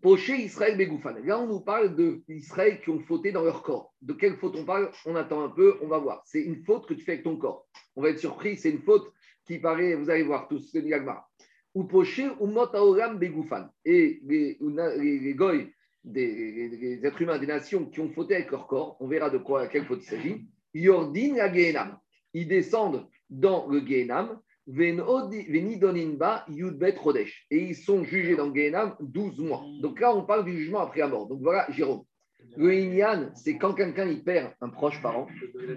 Poché 0.00 0.36
Israël 0.42 0.76
Begoufan. 0.76 1.14
Là, 1.24 1.38
on 1.38 1.46
nous 1.46 1.60
parle 1.60 1.94
d'Israël 2.26 2.80
qui 2.80 2.90
ont 2.90 3.00
fauté 3.00 3.30
dans 3.30 3.42
leur 3.42 3.62
corps. 3.62 3.92
De 4.00 4.12
quelle 4.12 4.36
faute 4.36 4.56
on 4.56 4.64
parle? 4.64 4.90
On 5.06 5.14
attend 5.14 5.44
un 5.44 5.50
peu, 5.50 5.76
on 5.82 5.86
va 5.86 5.98
voir. 5.98 6.22
C'est 6.24 6.42
une 6.42 6.64
faute 6.64 6.86
que 6.86 6.94
tu 6.94 7.04
fais 7.04 7.12
avec 7.12 7.24
ton 7.24 7.36
corps. 7.36 7.68
On 7.94 8.02
va 8.02 8.10
être 8.10 8.18
surpris, 8.18 8.56
c'est 8.56 8.70
une 8.70 8.82
faute 8.82 9.12
qui 9.44 9.58
paraît, 9.58 9.94
vous 9.94 10.10
allez 10.10 10.22
voir 10.22 10.48
tous, 10.48 10.70
c'est 10.72 10.80
l'Agmar. 10.80 11.28
Ou 11.74 11.84
Poché 11.84 12.28
ou 12.40 12.46
Motaoram 12.46 13.18
Begoufan. 13.18 13.68
Et 13.84 14.20
les, 14.24 14.58
les, 14.60 15.20
les 15.20 15.34
des, 16.04 17.00
êtres 17.04 17.22
humains, 17.22 17.38
des 17.38 17.46
nations 17.46 17.86
qui 17.86 18.00
ont 18.00 18.10
fauté 18.10 18.34
avec 18.34 18.50
leur 18.50 18.66
corps, 18.66 18.96
on 18.98 19.06
verra 19.06 19.30
de 19.30 19.38
quoi, 19.38 19.68
quelle 19.68 19.84
faute 19.84 20.02
il 20.02 20.08
s'agit. 20.08 20.48
Yordin 20.74 21.36
la 21.36 21.52
Gehenam. 21.52 21.98
Ils 22.34 22.48
descendent 22.48 23.06
dans 23.30 23.68
le 23.68 23.80
Gehenam 23.86 24.40
et 27.50 27.58
ils 27.58 27.74
sont 27.74 28.04
jugés 28.04 28.36
dans 28.36 28.54
Gehenam 28.54 28.94
12 29.00 29.38
mois. 29.40 29.64
Donc 29.80 30.00
là, 30.00 30.14
on 30.14 30.24
parle 30.24 30.44
du 30.44 30.56
jugement 30.56 30.80
après 30.80 31.00
la 31.00 31.08
mort. 31.08 31.26
Donc 31.26 31.40
voilà, 31.42 31.66
Jérôme. 31.70 32.04
Le 32.56 32.72
Inyan, 32.72 33.30
c'est 33.34 33.56
quand 33.56 33.72
quelqu'un 33.72 34.06
il 34.06 34.22
perd 34.22 34.52
un 34.60 34.68
proche 34.68 35.00
parent, 35.00 35.26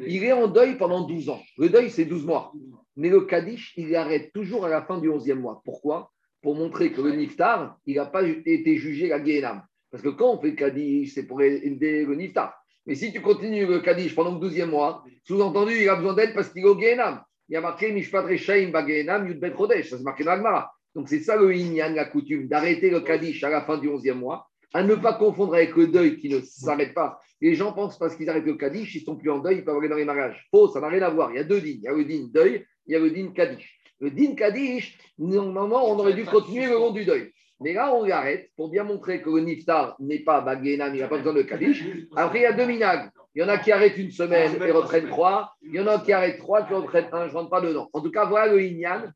il 0.06 0.24
est 0.24 0.34
en 0.34 0.48
deuil 0.48 0.78
pendant 0.78 1.02
12 1.02 1.30
ans. 1.30 1.41
Le 1.58 1.69
deuil, 1.69 1.89
c'est 1.89 2.06
12 2.06 2.26
mois. 2.26 2.54
Mais 2.95 3.10
le 3.10 3.21
Kaddish, 3.21 3.74
il 3.78 3.95
arrête 3.95 4.32
toujours 4.34 4.65
à 4.65 4.69
la 4.69 4.82
fin 4.82 5.00
du 5.00 5.10
11e 5.10 5.36
mois. 5.36 5.62
Pourquoi? 5.63 6.12
Pour 6.41 6.56
montrer 6.56 6.91
que 6.91 7.02
le 7.02 7.13
Niftar, 7.13 7.78
il 7.86 7.95
n'a 7.95 8.06
pas 8.06 8.24
été 8.24 8.78
jugé 8.78 9.12
à 9.12 9.24
Gehenam. 9.24 9.63
Parce 9.89 10.04
que 10.04 10.10
quand 10.10 10.34
on 10.34 10.41
fait 10.41 10.50
le 10.50 10.56
Kaddish, 10.56 11.13
c'est 11.13 11.26
pour 11.26 11.41
aider 11.41 12.06
le 12.06 12.15
Niftar. 12.15 12.54
Mais 12.86 12.95
si 12.95 13.12
tu 13.12 13.21
continues 13.21 13.65
le 13.65 13.80
Kaddish 13.80 14.13
pendant 14.13 14.38
le 14.38 14.48
12e 14.48 14.69
mois, 14.69 15.04
sous-entendu, 15.24 15.74
il 15.82 15.89
a 15.89 15.95
besoin 15.95 16.13
d'aide 16.13 16.34
parce 16.36 16.50
qu'il 16.50 16.62
est 16.62 16.67
au 16.67 16.80
Gehenam 16.80 17.21
il 17.49 17.53
y 17.53 17.55
a 17.55 17.62
marqué 17.62 17.91
Mishpat 17.91 18.23
Rechaim 18.23 18.71
Bagenam 18.71 19.27
Yudbet 19.27 19.53
Chodesh, 19.55 19.89
ça 19.89 19.97
c'est 19.97 20.03
marqué 20.03 20.23
dans 20.23 20.31
Agmara. 20.31 20.71
Donc 20.95 21.10
c'est 21.10 21.19
ça 21.19 21.36
le 21.36 21.53
Inyan, 21.53 21.93
la 21.93 22.05
coutume, 22.05 22.47
d'arrêter 22.47 22.89
le 22.89 23.01
Kaddish 23.01 23.43
à 23.43 23.49
la 23.49 23.62
fin 23.62 23.77
du 23.77 23.89
11e 23.89 24.13
mois, 24.13 24.49
à 24.73 24.81
ne 24.81 24.95
pas 24.95 25.13
confondre 25.13 25.53
avec 25.55 25.75
le 25.75 25.88
deuil 25.88 26.17
qui 26.17 26.29
ne 26.29 26.39
s'arrête 26.41 26.93
pas. 26.93 27.19
Les 27.41 27.53
gens 27.53 27.73
pensent 27.73 27.97
parce 27.97 28.15
qu'ils 28.15 28.29
arrêtent 28.29 28.45
le 28.45 28.55
Kaddish, 28.55 28.95
ils 28.95 28.99
ne 28.99 29.05
sont 29.05 29.17
plus 29.17 29.29
en 29.29 29.39
deuil, 29.39 29.58
ils 29.58 29.65
peuvent 29.65 29.77
aller 29.77 29.89
dans 29.89 29.95
les 29.95 30.05
mariages. 30.05 30.47
Faux, 30.51 30.69
ça 30.69 30.79
n'a 30.79 30.88
rien 30.88 31.01
à 31.01 31.10
voir. 31.10 31.31
Il 31.31 31.36
y 31.36 31.39
a 31.39 31.43
deux 31.43 31.60
dînes. 31.60 31.81
Il 31.81 31.84
y 31.84 31.88
a 31.88 31.93
le 31.93 32.05
dîne 32.05 32.31
deuil, 32.31 32.65
il 32.88 32.93
y 32.93 32.95
a 32.95 32.99
le 32.99 33.12
dîne 33.12 33.34
Kaddish. 33.34 33.77
Le 33.99 34.10
dîne 34.10 34.36
Kaddish, 34.36 34.97
normalement, 35.17 35.89
on 35.89 35.99
aurait 35.99 36.13
dû 36.13 36.25
continuer 36.25 36.65
le 36.65 36.73
long 36.73 36.91
du 36.91 37.05
deuil. 37.05 37.31
Mais 37.62 37.73
là, 37.73 37.93
on 37.93 38.03
l'arrête 38.03 38.49
pour 38.58 38.69
bien 38.69 38.84
montrer 38.84 39.21
que 39.21 39.29
le 39.29 39.41
Niftar 39.41 39.95
n'est 39.99 40.19
pas 40.19 40.41
Bagenam, 40.41 40.93
il 40.93 41.01
n'a 41.01 41.08
pas 41.08 41.17
besoin 41.17 41.34
de 41.34 41.41
Kaddish. 41.43 41.84
Après, 42.15 42.39
il 42.39 42.43
y 42.43 42.45
a 42.45 42.53
deux 42.53 42.65
minags. 42.65 43.10
Il 43.36 43.41
y 43.41 43.43
en 43.43 43.50
a 43.50 43.58
qui 43.58 43.71
arrêtent 43.74 43.98
une 43.98 44.12
semaine 44.12 44.56
et 44.63 44.71
reprennent 44.71 45.10
trois. 45.10 45.54
Il 45.62 45.76
y 45.76 45.80
en 45.82 45.88
a 45.88 46.00
qui 46.00 46.13
arrêtent 46.13 46.39
trois, 46.39 46.65
qui 46.65 46.74
reprennent 46.74 47.10
un. 47.12 47.28
Je 47.28 47.34
ne 47.34 47.38
rentre 47.38 47.50
pas 47.50 47.60
dedans. 47.60 47.89
En 47.91 48.00
tout 48.02 48.10
cas, 48.10 48.26
voilà 48.26 48.54
le 48.54 48.62
Inyan. 48.62 49.12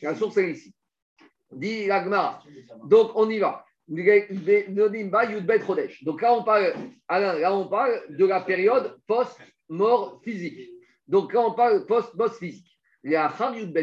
La 0.00 0.14
source 0.14 0.38
est 0.38 0.52
ici. 0.52 0.74
Dit 1.52 1.86
l'Agma. 1.86 2.42
Donc, 2.86 3.10
on 3.14 3.28
y 3.28 3.38
va. 3.38 3.66
Donc 3.88 4.06
là, 6.22 6.32
on 6.32 6.44
parle, 6.44 6.72
Alain, 7.08 7.38
là, 7.38 7.54
on 7.54 7.68
parle 7.68 8.00
de 8.08 8.24
la 8.24 8.40
période 8.40 8.96
post-mort 9.06 10.22
physique. 10.24 10.70
Donc 11.06 11.34
là, 11.34 11.40
on 11.42 11.52
parle 11.52 11.84
post-mort 11.84 12.34
physique. 12.34 12.78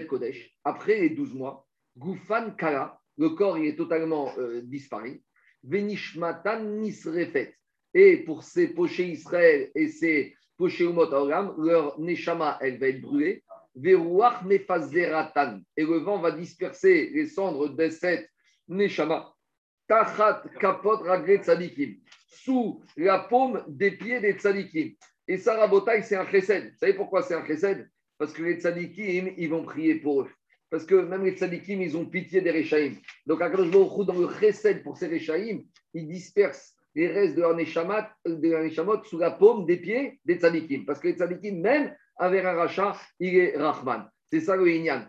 Kodesh, 0.08 0.58
après 0.63 0.99
les 0.99 1.10
12 1.12 1.34
mois, 1.36 1.67
Goufan 1.95 2.51
Kala, 2.51 2.97
le 3.17 3.29
corps 3.29 3.58
il 3.58 3.67
est 3.67 3.75
totalement 3.75 4.32
euh, 4.38 4.62
disparu. 4.63 5.21
Venishmatan 5.63 6.62
Nisrefet. 6.63 7.59
Et 7.93 8.17
pour 8.17 8.43
ces 8.43 8.67
pochés 8.67 9.10
Israël 9.10 9.71
et 9.73 9.88
ces 9.88 10.36
pochés 10.58 10.86
Umot 10.86 11.10
leur 11.10 11.99
Neshama, 11.99 12.58
elle 12.62 12.78
va 12.78 12.88
être 12.88 13.02
brûlée. 13.02 13.43
Verouach. 13.75 14.43
Et 15.78 15.84
le 15.84 15.97
vent 15.99 16.19
va 16.19 16.32
disperser 16.32 17.10
les 17.13 17.28
cendres 17.28 17.69
de 17.69 17.89
cette 17.89 18.30
Neshama. 18.67 19.34
Tachat 19.88 20.43
Kapot 20.60 20.97
Ragre 20.97 21.41
Tzadikim. 21.41 21.95
Sous 22.28 22.82
la 22.95 23.19
paume 23.19 23.63
des 23.67 23.91
pieds 23.91 24.19
des 24.19 24.34
Tzadikim. 24.34 24.93
Et 25.28 25.38
ça, 25.38 25.69
c'est 26.04 26.15
un 26.15 26.28
chesed. 26.28 26.71
Vous 26.71 26.78
savez 26.78 26.93
pourquoi 26.93 27.23
c'est 27.23 27.36
un 27.36 27.45
chesed? 27.45 27.89
Parce 28.17 28.34
que 28.34 28.43
les 28.43 28.60
Tzadikim, 28.60 29.34
ils 29.38 29.49
vont 29.49 29.63
prier 29.63 29.95
pour 29.95 30.21
eux. 30.21 30.30
parce 30.69 30.86
que 30.86 30.95
même 30.95 31.23
les 31.23 31.36
tzadikim, 31.36 31.82
ils 31.82 31.97
ont 31.97 32.06
pitié 32.06 32.41
des 32.41 32.52
Rechaïm. 32.52 32.95
Donc, 33.25 33.41
Akadosh 33.41 33.71
Baruch 33.71 34.06
dans 34.06 34.19
le 34.19 34.30
chesed 34.39 34.84
pour 34.84 34.97
ces 34.97 35.08
Rechaïm, 35.08 35.63
il 35.93 36.08
disperse 36.08 36.75
les 36.99 37.07
restes 37.07 37.35
de 37.35 38.63
Neshamot 38.63 39.03
sous 39.05 39.17
la 39.17 39.31
paume 39.31 39.65
des 39.65 39.77
pieds 39.77 40.19
des 40.25 40.35
tzadikim. 40.35 40.83
Parce 40.85 40.99
que 40.99 41.07
les 41.07 41.13
tzadikim, 41.13 41.62
même 41.62 41.95
avec 42.17 42.43
un 42.43 42.53
rachat, 42.53 42.97
il 43.21 43.38
est 43.38 43.57
Rahman. 43.57 44.09
C'est 44.29 44.41
ça 44.41 44.57
le 44.57 44.67
Inyan. 44.67 45.05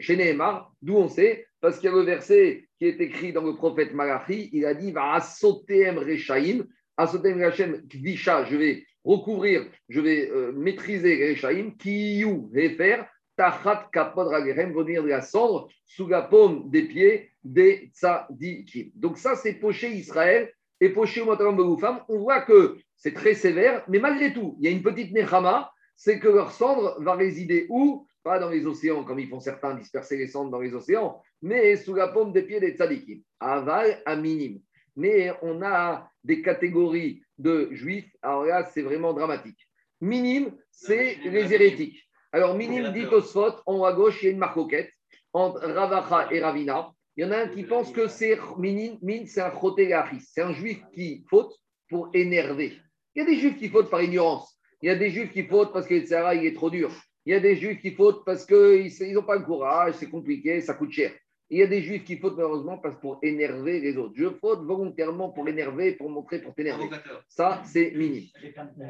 Chez 0.00 0.16
Nehemar, 0.16 0.72
d'où 0.80 0.94
on 0.96 1.08
sait, 1.08 1.46
parce 1.60 1.78
qu'il 1.78 1.90
y 1.90 1.92
a 1.92 1.96
le 1.96 2.02
verset 2.02 2.68
qui 2.78 2.86
est 2.86 3.00
écrit 3.00 3.32
dans 3.32 3.42
le 3.42 3.56
prophète 3.56 3.94
Malachi, 3.94 4.50
il 4.52 4.64
a 4.64 4.74
dit 4.74 4.92
Va 4.92 5.14
asotem 5.14 5.98
rechaim, 5.98 6.66
asotem 6.96 7.42
rechaim 7.42 7.80
kvisha, 7.88 8.44
je 8.44 8.56
vais 8.56 8.86
recouvrir, 9.02 9.66
je 9.88 10.00
vais 10.00 10.30
euh, 10.30 10.52
maîtriser 10.52 11.30
rechaim, 11.30 11.72
kiyu 11.78 12.48
faire 12.76 13.08
tachat 13.36 13.88
kapod 13.92 14.28
ragerem, 14.28 14.72
venir 14.72 15.02
de 15.02 15.08
la 15.08 15.22
cendre 15.22 15.68
sous 15.84 16.06
la 16.06 16.22
paume 16.22 16.70
des 16.70 16.82
pieds 16.82 17.30
des 17.42 17.90
tzadikim. 17.92 18.92
Donc 18.94 19.18
ça, 19.18 19.34
c'est 19.34 19.54
poché 19.54 19.90
Israël 19.90 20.52
et 20.82 20.88
poché 20.88 21.22
Begoufam. 21.24 22.00
On 22.08 22.18
voit 22.18 22.40
que 22.40 22.76
c'est 22.96 23.14
très 23.14 23.34
sévère, 23.34 23.84
mais 23.88 24.00
malgré 24.00 24.32
tout, 24.32 24.56
il 24.58 24.64
y 24.64 24.68
a 24.68 24.72
une 24.72 24.82
petite 24.82 25.12
nechama, 25.12 25.70
c'est 25.94 26.18
que 26.18 26.26
leur 26.28 26.50
cendre 26.50 27.00
va 27.00 27.14
résider 27.14 27.66
où? 27.70 28.06
Pas 28.24 28.40
dans 28.40 28.50
les 28.50 28.66
océans, 28.66 29.04
comme 29.04 29.20
ils 29.20 29.28
font 29.28 29.38
certains, 29.38 29.74
disperser 29.74 30.16
les 30.16 30.26
cendres 30.26 30.50
dans 30.50 30.60
les 30.60 30.74
océans, 30.74 31.22
mais 31.40 31.76
sous 31.76 31.94
la 31.94 32.08
paume 32.08 32.32
des 32.32 32.42
pieds 32.42 32.58
des 32.58 32.72
tzadikim. 32.72 33.20
Aval 33.38 34.02
à 34.04 34.16
minime. 34.16 34.60
Mais 34.96 35.32
on 35.42 35.62
a 35.62 36.08
des 36.24 36.42
catégories 36.42 37.22
de 37.38 37.68
juifs, 37.72 38.10
alors 38.20 38.44
là, 38.44 38.64
c'est 38.64 38.82
vraiment 38.82 39.12
dramatique. 39.12 39.58
Minime, 40.00 40.52
c'est 40.72 41.18
les 41.24 41.54
hérétiques. 41.54 42.02
Alors, 42.32 42.56
minime, 42.56 42.92
dit 42.92 43.06
Osphot, 43.06 43.54
en 43.66 43.78
haut 43.78 43.84
à 43.84 43.92
gauche, 43.92 44.20
il 44.22 44.26
y 44.26 44.28
a 44.28 44.32
une 44.32 44.38
marcoquette 44.38 44.90
entre 45.32 45.60
Ravacha 45.60 46.32
et 46.32 46.40
Ravina. 46.40 46.90
Il 47.16 47.24
y 47.24 47.26
en 47.26 47.30
a 47.30 47.42
un 47.42 47.48
qui 47.48 47.64
pense 47.64 47.90
que 47.92 48.08
c'est 48.08 48.38
minime, 48.58 48.98
min, 49.02 49.26
c'est 49.26 49.42
un 49.42 49.50
chotégaris. 49.50 50.24
C'est 50.26 50.40
un 50.40 50.52
juif 50.52 50.82
qui 50.94 51.24
faute 51.28 51.52
pour 51.90 52.08
énerver. 52.14 52.78
Il 53.14 53.20
y 53.20 53.22
a 53.22 53.26
des 53.26 53.36
juifs 53.36 53.58
qui 53.58 53.68
fautent 53.68 53.90
par 53.90 54.02
ignorance. 54.02 54.58
Il 54.80 54.88
y 54.88 54.90
a 54.90 54.96
des 54.96 55.10
juifs 55.10 55.30
qui 55.30 55.44
fautent 55.44 55.72
parce 55.72 55.86
que 55.86 55.94
le 55.94 56.06
Sahara, 56.06 56.34
il 56.34 56.46
est 56.46 56.54
trop 56.54 56.70
dur. 56.70 56.90
Il 57.26 57.32
y 57.32 57.36
a 57.36 57.40
des 57.40 57.54
juifs 57.56 57.80
qui 57.80 57.90
fautent 57.92 58.24
parce 58.24 58.46
qu'ils 58.46 59.12
n'ont 59.12 59.22
pas 59.22 59.36
le 59.36 59.44
courage, 59.44 59.94
c'est 59.94 60.08
compliqué, 60.08 60.60
ça 60.60 60.74
coûte 60.74 60.90
cher. 60.90 61.12
Il 61.50 61.58
y 61.58 61.62
a 61.62 61.66
des 61.66 61.82
juifs 61.82 62.04
qui 62.04 62.16
fautent 62.16 62.36
malheureusement 62.36 62.78
parce 62.78 62.98
pour 62.98 63.18
énerver 63.22 63.78
les 63.80 63.98
autres. 63.98 64.14
Je 64.16 64.30
faute 64.40 64.62
volontairement 64.62 65.30
pour 65.30 65.46
énerver, 65.46 65.92
pour 65.92 66.08
montrer, 66.08 66.40
pour 66.40 66.54
t'énerver. 66.54 66.88
Ça, 67.28 67.62
c'est 67.66 67.90
minime. 67.90 68.24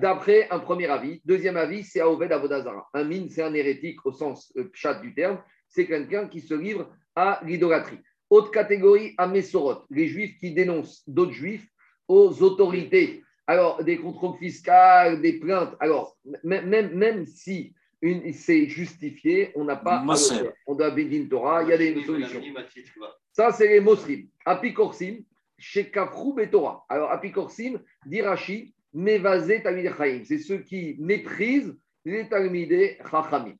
D'après 0.00 0.48
un 0.48 0.60
premier 0.60 0.86
avis. 0.86 1.20
Deuxième 1.24 1.56
avis, 1.56 1.82
c'est 1.82 2.00
Aoved 2.00 2.30
Avodazara. 2.30 2.88
Un 2.94 3.02
mine, 3.02 3.28
c'est 3.28 3.42
un 3.42 3.52
hérétique 3.52 4.06
au 4.06 4.12
sens 4.12 4.52
euh, 4.56 4.70
chat 4.72 4.94
du 4.94 5.12
terme. 5.12 5.42
C'est 5.66 5.86
quelqu'un 5.86 6.28
qui 6.28 6.40
se 6.40 6.54
livre 6.54 6.88
à 7.16 7.40
l'idolâtrie. 7.44 7.98
Autre 8.32 8.50
catégorie, 8.50 9.12
Amesorot. 9.18 9.84
Les 9.90 10.08
juifs 10.08 10.38
qui 10.38 10.54
dénoncent 10.54 11.02
d'autres 11.06 11.34
juifs 11.34 11.68
aux 12.08 12.42
autorités. 12.42 13.22
Alors, 13.46 13.84
des 13.84 13.98
contrôles 13.98 14.38
fiscaux, 14.38 15.20
des 15.20 15.34
plaintes. 15.34 15.76
Alors, 15.80 16.16
même, 16.42 16.94
même 16.94 17.26
si 17.26 17.74
c'est 18.32 18.68
justifié, 18.68 19.52
on 19.54 19.64
n'a 19.64 19.76
pas. 19.76 20.02
On 20.66 20.74
doit 20.74 20.92
Bedin 20.92 21.26
Torah, 21.28 21.62
il 21.62 21.68
y 21.68 21.72
a 21.74 21.76
des 21.76 22.02
solutions. 22.04 22.40
Ça, 23.32 23.52
c'est 23.52 23.68
les 23.68 23.80
Mosrim. 23.80 24.26
Apikorsim, 24.46 25.18
chez 25.58 25.90
Kafrou 25.90 26.34
Torah. 26.50 26.86
Alors, 26.88 27.10
Apikorsim, 27.10 27.82
Dirachi, 28.06 28.74
Mevazé 28.94 29.62
Talmid 29.62 29.92
Chaim. 29.94 30.22
C'est 30.24 30.38
ceux 30.38 30.60
qui 30.60 30.96
méprisent 30.98 31.76
les 32.06 32.26
Talmidei 32.30 32.96
Chachamim. 33.10 33.56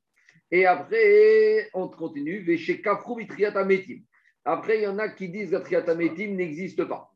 Et 0.49 0.65
après, 0.65 1.69
on 1.75 1.89
continue, 1.89 2.57
chez 2.57 2.81
Kafrou 2.81 3.19
Ametim. 3.53 3.99
Après, 4.45 4.79
il 4.79 4.83
y 4.83 4.87
en 4.87 4.99
a 4.99 5.09
qui 5.09 5.29
disent 5.29 5.51
que 5.51 5.89
Ametim 5.89 6.35
n'existe 6.35 6.83
pas. 6.85 7.11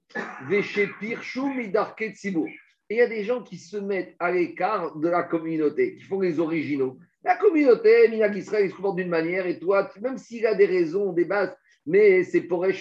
Et 2.90 2.96
il 2.96 2.98
y 2.98 3.02
a 3.02 3.08
des 3.08 3.24
gens 3.24 3.44
qui 3.44 3.58
se 3.58 3.78
mettent 3.78 4.16
à 4.20 4.32
l'écart 4.32 4.96
de 4.98 5.10
la 5.10 5.24
communauté, 5.24 5.98
qui 5.98 6.04
font 6.04 6.22
les 6.22 6.40
originaux. 6.40 6.98
La 7.24 7.36
communauté, 7.36 8.08
Minak 8.08 8.36
Israël, 8.38 8.66
il 8.66 8.72
se 8.72 8.76
comporte 8.76 8.96
d'une 8.96 9.10
manière, 9.10 9.46
et 9.46 9.60
toi, 9.60 9.92
même 10.00 10.18
s'il 10.18 10.46
a 10.48 10.56
des 10.56 10.66
raisons, 10.66 11.12
des 11.12 11.26
bases, 11.26 11.54
mais 11.86 12.24
c'est 12.24 12.42
pour 12.42 12.63
une 12.63 12.72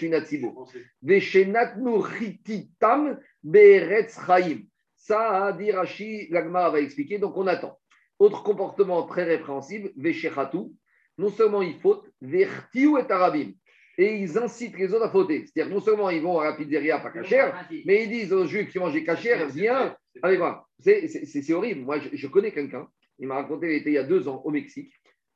Beretz 3.43 4.19
Chaim. 4.27 4.61
Ça, 4.97 5.53
dit 5.59 5.73
Rashi, 5.73 6.29
l'Agmar 6.31 6.73
va 6.73 6.81
expliquer, 6.81 7.19
donc 7.19 7.37
on 7.37 7.47
attend. 7.47 7.79
Autre 8.19 8.43
comportement 8.43 9.03
très 9.05 9.25
répréhensible, 9.25 9.93
Veshechatu. 9.97 10.73
Non 11.19 11.31
seulement 11.31 11.63
ils 11.63 11.79
fautent, 11.79 12.09
Vertiu 12.21 12.99
et 12.99 13.11
Arabim. 13.11 13.53
Et 13.99 14.17
ils 14.17 14.37
incitent 14.37 14.77
les 14.79 14.93
autres 14.93 15.07
à 15.07 15.11
fauter. 15.11 15.47
C'est-à-dire, 15.47 15.75
non 15.75 15.81
seulement 15.81 16.11
ils 16.11 16.23
vont 16.23 16.39
à 16.39 16.51
la 16.51 16.53
pizzeria 16.53 16.99
pas 16.99 17.11
cachère, 17.11 17.67
mais 17.87 18.05
ils 18.05 18.11
disent 18.11 18.33
aux 18.33 18.47
juifs 18.47 18.71
qui 18.71 18.79
mangent 18.79 19.03
cachère, 19.05 19.49
viens 19.49 19.97
avec 20.23 20.39
moi. 20.39 20.69
C'est 20.81 21.53
horrible. 21.53 21.81
Moi, 21.81 21.99
je 22.13 22.27
connais 22.27 22.53
quelqu'un 22.53 22.87
il 23.19 23.27
m'a 23.27 23.37
raconté, 23.37 23.67
il 23.67 23.81
était 23.81 23.91
il 23.91 23.95
y 23.95 23.99
a 23.99 24.05
deux 24.05 24.29
ans 24.29 24.43
au 24.45 24.51
Mexique. 24.51 24.93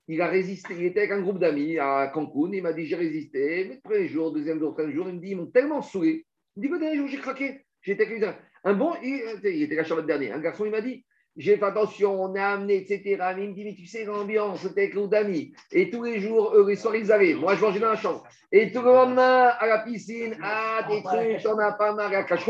Il 0.09 0.21
a 0.21 0.29
résisté, 0.29 0.75
il 0.77 0.85
était 0.85 1.01
avec 1.01 1.13
un 1.13 1.21
groupe 1.21 1.39
d'amis 1.39 1.79
à 1.79 2.11
Cancun. 2.13 2.53
Il 2.53 2.63
m'a 2.63 2.73
dit 2.73 2.87
J'ai 2.87 2.97
résisté. 2.97 3.67
Mais 3.69 3.75
le 3.75 3.81
premier 3.81 4.09
jour, 4.09 4.33
deuxième 4.33 4.59
jour, 4.59 4.73
troisième 4.73 4.95
jour, 4.95 5.09
il 5.09 5.15
me 5.15 5.21
dit 5.21 5.31
Ils 5.31 5.37
m'ont 5.37 5.47
tellement 5.47 5.83
saoulé. 5.83 6.27
Il 6.57 6.63
me 6.63 6.67
dit 6.67 6.73
Le 6.73 6.79
dernier 6.79 6.97
jour, 6.97 7.09
j'ai 7.09 7.19
craqué. 7.19 7.61
J'étais 7.83 8.07
avec 8.07 8.23
un 8.65 8.75
bon, 8.75 8.93
il, 9.03 9.41
il 9.45 9.63
était 9.63 9.77
la 9.77 9.85
chambre 9.85 10.03
dernier. 10.03 10.33
Un 10.33 10.41
garçon, 10.41 10.65
il 10.65 10.71
m'a 10.71 10.81
dit 10.81 11.05
j'ai 11.41 11.57
fait 11.57 11.65
attention, 11.65 12.23
on 12.23 12.35
a 12.35 12.45
amené, 12.45 12.77
etc. 12.77 13.19
Mais 13.37 13.45
il 13.45 13.51
me 13.51 13.55
dit, 13.55 13.65
mais 13.65 13.75
tu 13.75 13.87
sais, 13.87 14.05
l'ambiance, 14.05 14.61
c'était 14.61 14.83
avec 14.83 14.95
groupe 14.95 15.11
d'amis. 15.11 15.53
Et 15.73 15.91
tous 15.91 16.05
les 16.05 16.21
jours, 16.21 16.53
eux, 16.55 16.67
les 16.69 16.77
soirs, 16.77 16.97
ils 16.97 17.11
arrivent. 17.11 17.41
Moi, 17.41 17.57
je 17.57 17.61
mangeais 17.61 17.81
dans 17.81 17.91
la 17.91 17.97
chambre. 17.97 18.23
Et 18.53 18.71
tout 18.71 18.83
le 18.83 18.93
lendemain, 18.93 19.53
à 19.59 19.67
la 19.67 19.79
piscine, 19.79 20.37
ah, 20.43 20.87
des 20.89 21.03
trucs, 21.03 21.47
on 21.47 21.59
a 21.59 21.73
pas 21.73 21.93
mal 21.95 22.15
à 22.15 22.23
cache 22.25 22.47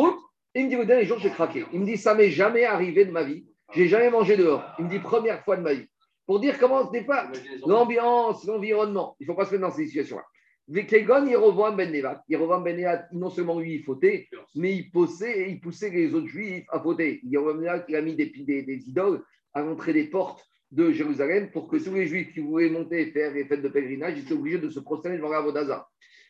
Il 0.54 0.64
me 0.64 0.70
dit, 0.70 0.76
le 0.76 0.86
dernier 0.86 1.04
jour, 1.04 1.18
j'ai 1.18 1.30
craqué. 1.30 1.64
Il 1.72 1.80
me 1.80 1.86
dit, 1.86 1.96
ça 1.96 2.14
m'est 2.14 2.30
jamais 2.30 2.64
arrivé 2.64 3.04
de 3.04 3.12
ma 3.12 3.22
vie 3.22 3.44
j'ai 3.74 3.88
jamais 3.88 4.10
mangé 4.10 4.36
dehors. 4.36 4.64
Il 4.78 4.86
me 4.86 4.90
dit 4.90 4.98
première 4.98 5.42
fois 5.44 5.56
de 5.56 5.62
ma 5.62 5.74
vie. 5.74 5.86
Pour 6.26 6.40
dire 6.40 6.58
comment 6.58 6.90
n'est 6.90 7.04
pas 7.04 7.30
l'ambiance, 7.66 8.44
l'environnement. 8.44 9.16
Il 9.18 9.24
ne 9.24 9.32
faut 9.32 9.36
pas 9.36 9.44
se 9.46 9.52
mettre 9.52 9.62
dans 9.62 9.72
ces 9.72 9.86
situations-là. 9.86 10.24
Vekegon, 10.70 11.26
Yerovam 11.26 11.76
Ben 11.76 11.90
Nevat. 11.90 12.22
Yerovam 12.28 12.62
Ben 12.62 12.76
Nevat, 12.76 13.08
non 13.12 13.28
seulement 13.28 13.58
lui, 13.58 13.74
il 13.74 13.82
fautait, 13.82 14.28
mais 14.54 14.76
il 14.76 14.90
poussait, 14.90 15.50
il 15.50 15.60
poussait 15.60 15.90
les 15.90 16.14
autres 16.14 16.28
juifs 16.28 16.64
à 16.70 16.78
fauter. 16.78 17.20
Yerovam 17.24 17.60
Ben 17.60 17.84
il 17.88 17.96
a 17.96 18.02
mis 18.02 18.14
des, 18.14 18.26
des, 18.26 18.88
idoles 18.88 19.22
à 19.52 19.62
l'entrée 19.62 19.92
des 19.92 20.04
portes 20.04 20.46
de 20.70 20.92
Jérusalem 20.92 21.50
pour 21.50 21.66
que 21.66 21.76
tous 21.76 21.92
les 21.92 22.06
juifs 22.06 22.32
qui 22.32 22.38
voulaient 22.38 22.70
monter 22.70 23.02
et 23.02 23.10
faire 23.10 23.34
les 23.34 23.44
fêtes 23.46 23.62
de 23.62 23.68
pèlerinage, 23.68 24.14
ils 24.16 24.22
étaient 24.22 24.34
obligés 24.34 24.58
de 24.58 24.68
se 24.68 24.78
prosterner 24.78 25.16
devant 25.16 25.30
la 25.30 25.40
Vodazah. 25.40 25.88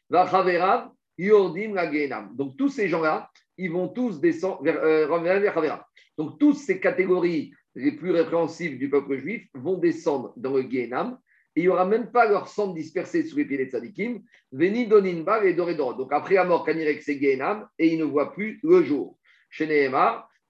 Vachaverav, 0.08 0.90
Yordim 1.18 1.74
la 1.74 2.28
Donc 2.34 2.56
tous 2.56 2.70
ces 2.70 2.88
gens-là, 2.88 3.30
ils 3.58 3.70
vont 3.70 3.88
tous 3.88 4.20
descendre 4.20 4.62
vers 4.62 4.82
euh, 4.82 5.76
Donc, 6.16 6.38
toutes 6.38 6.56
ces 6.56 6.80
catégories 6.80 7.52
les 7.74 7.92
plus 7.92 8.10
répréhensibles 8.10 8.78
du 8.78 8.88
peuple 8.88 9.18
juif 9.18 9.46
vont 9.52 9.76
descendre 9.76 10.32
dans 10.36 10.56
le 10.56 10.62
Guénam 10.62 11.18
il 11.56 11.62
n'y 11.62 11.68
aura 11.68 11.84
même 11.84 12.10
pas 12.10 12.28
leur 12.28 12.48
sang 12.48 12.72
dispersé 12.72 13.24
sous 13.24 13.36
les 13.36 13.44
pieds 13.44 13.58
des 13.58 13.66
tzadikim, 13.66 14.22
veni 14.52 14.86
doninba 14.86 15.44
et 15.44 15.54
dorédor. 15.54 15.96
Donc, 15.96 16.12
après 16.12 16.36
la 16.36 16.44
mort, 16.44 16.64
Kanirek, 16.64 17.02
c'est 17.02 17.14
et 17.14 17.38
il 17.78 17.98
ne 17.98 18.04
voit 18.04 18.32
plus 18.32 18.60
le 18.62 18.82
jour. 18.82 19.18
Chez 19.50 19.90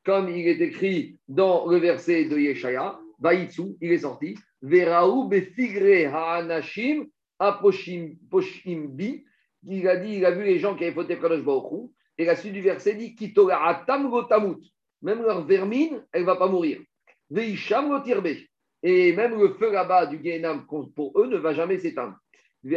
comme 0.04 0.28
il 0.28 0.46
est 0.46 0.60
écrit 0.60 1.18
dans 1.28 1.66
le 1.66 1.78
verset 1.78 2.26
de 2.26 2.38
Yeshaya, 2.38 2.98
Vaïtsu, 3.18 3.76
il 3.80 3.92
est 3.92 3.98
sorti, 3.98 4.36
Veraou 4.62 5.28
befigre 5.28 6.14
ha'anashim 6.14 7.06
aposhimbi, 7.38 9.24
il 9.66 9.88
a 9.88 9.96
dit, 9.96 10.14
il 10.16 10.24
a 10.24 10.30
vu 10.30 10.44
les 10.44 10.58
gens 10.58 10.74
qui 10.74 10.84
avaient 10.84 10.94
fauté 10.94 11.18
Kadosh 11.18 11.42
Baruch 11.42 11.90
et 12.18 12.24
la 12.24 12.36
suite 12.36 12.52
du 12.52 12.60
verset 12.60 12.94
dit 12.94 13.16
Même 15.02 15.22
leur 15.22 15.46
vermine, 15.46 16.04
elle 16.12 16.22
ne 16.22 16.26
va 16.26 16.36
pas 16.36 16.48
mourir. 16.48 16.80
Et 18.82 19.12
même 19.12 19.38
le 19.38 19.54
feu 19.54 19.70
là-bas 19.70 20.06
du 20.06 20.18
Guénam, 20.18 20.66
pour 20.66 21.12
eux, 21.16 21.26
ne 21.26 21.36
va 21.36 21.52
jamais 21.52 21.78
s'éteindre. 21.78 22.16
Et 22.64 22.76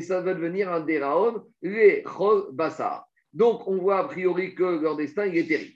ça 0.00 0.20
va 0.20 0.34
devenir 0.34 0.72
un 0.72 0.80
Deraon, 0.80 1.44
les 1.62 2.04
Donc, 3.32 3.68
on 3.68 3.76
voit 3.78 3.98
a 3.98 4.04
priori 4.04 4.54
que 4.54 4.80
leur 4.80 4.96
destin, 4.96 5.24
est 5.24 5.48
terrible. 5.48 5.74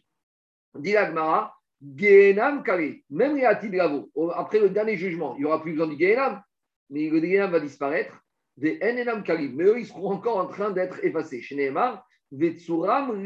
Dit 0.74 0.92
l'Agmara, 0.92 1.54
Guénam 1.82 2.62
Kari, 2.62 3.04
même 3.10 3.36
les 3.36 3.44
Atidravo, 3.44 4.10
après 4.34 4.58
le 4.58 4.70
dernier 4.70 4.96
jugement, 4.96 5.34
il 5.36 5.40
n'y 5.40 5.44
aura 5.44 5.62
plus 5.62 5.72
besoin 5.72 5.88
du 5.88 5.96
Guénam, 5.96 6.42
mais 6.90 7.08
le 7.08 7.20
Guénam 7.20 7.50
va 7.50 7.60
disparaître 7.60 8.22
des 8.56 8.78
Kalim, 9.24 9.54
mais 9.54 9.64
eux, 9.64 9.78
ils 9.78 9.86
seront 9.86 10.12
encore 10.12 10.38
en 10.38 10.46
train 10.46 10.70
d'être 10.70 11.04
effacés. 11.04 11.42
Chez 11.42 11.56
Neymar, 11.56 12.06
Vetsuram 12.32 13.22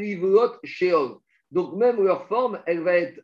Sheol. 0.65 1.19
Donc, 1.51 1.77
même 1.77 2.03
leur 2.03 2.27
forme, 2.27 2.61
elle 2.67 2.81
va 2.81 2.95
être 2.95 3.21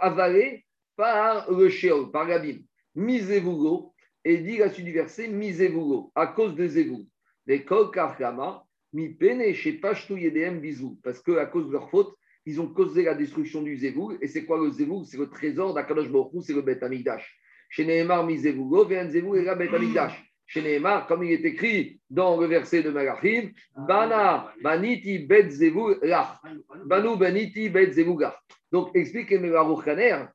avalée 0.00 0.64
par 1.00 1.50
le 1.50 1.70
Sheol, 1.70 2.10
par 2.10 2.28
l'abîme. 2.28 2.62
Misevugo, 2.94 3.94
et 4.22 4.36
dit 4.36 4.58
la 4.58 4.68
suite 4.68 4.84
du 4.84 4.92
verset, 4.92 5.28
Misevugo, 5.28 6.12
à 6.14 6.26
cause 6.26 6.54
de 6.54 6.68
Zevou. 6.68 7.06
Les 7.46 7.64
Kol 7.64 7.90
Karkama, 7.90 8.64
Mi 8.92 9.08
Pene, 9.08 9.54
chez 9.54 9.72
Pashtu 9.72 10.20
Yedem 10.20 10.60
Bizou, 10.60 10.98
parce 11.02 11.22
qu'à 11.22 11.46
cause 11.46 11.68
de 11.68 11.72
leur 11.72 11.88
faute, 11.88 12.14
ils 12.44 12.60
ont 12.60 12.66
causé 12.66 13.04
la 13.04 13.14
destruction 13.14 13.62
du 13.62 13.78
Zevou. 13.78 14.12
Et 14.20 14.26
c'est 14.26 14.44
quoi 14.44 14.58
le 14.58 14.70
Zevou 14.70 15.04
C'est 15.04 15.16
le 15.16 15.30
trésor 15.30 15.72
d'Akadosh 15.72 16.10
Baruch 16.10 16.42
c'est 16.42 16.52
le 16.52 16.60
Beth 16.60 16.82
Amikdash. 16.82 17.34
Chez 17.70 17.86
Nehemar, 17.86 18.26
Mizevugo, 18.26 18.84
Veanzevu, 18.84 19.38
et 19.38 19.54
Bet 19.54 19.74
Amigdash. 19.74 20.22
Chez 20.48 20.60
Nehemar, 20.60 21.06
comme 21.06 21.24
il 21.24 21.32
est 21.32 21.44
écrit 21.46 21.98
dans 22.10 22.38
le 22.38 22.46
verset 22.46 22.82
de 22.82 22.90
Malachim, 22.90 23.52
Bana, 23.88 24.52
Baniti, 24.62 25.20
Bet 25.20 25.48
Zevu, 25.48 25.94
Banu, 26.84 27.16
Baniti, 27.16 27.70
Bet 27.70 27.92
Zevu, 27.92 28.16
Donc, 28.70 28.94
explique 28.94 29.32
Baruch 29.40 29.82
Kaner, 29.82 30.26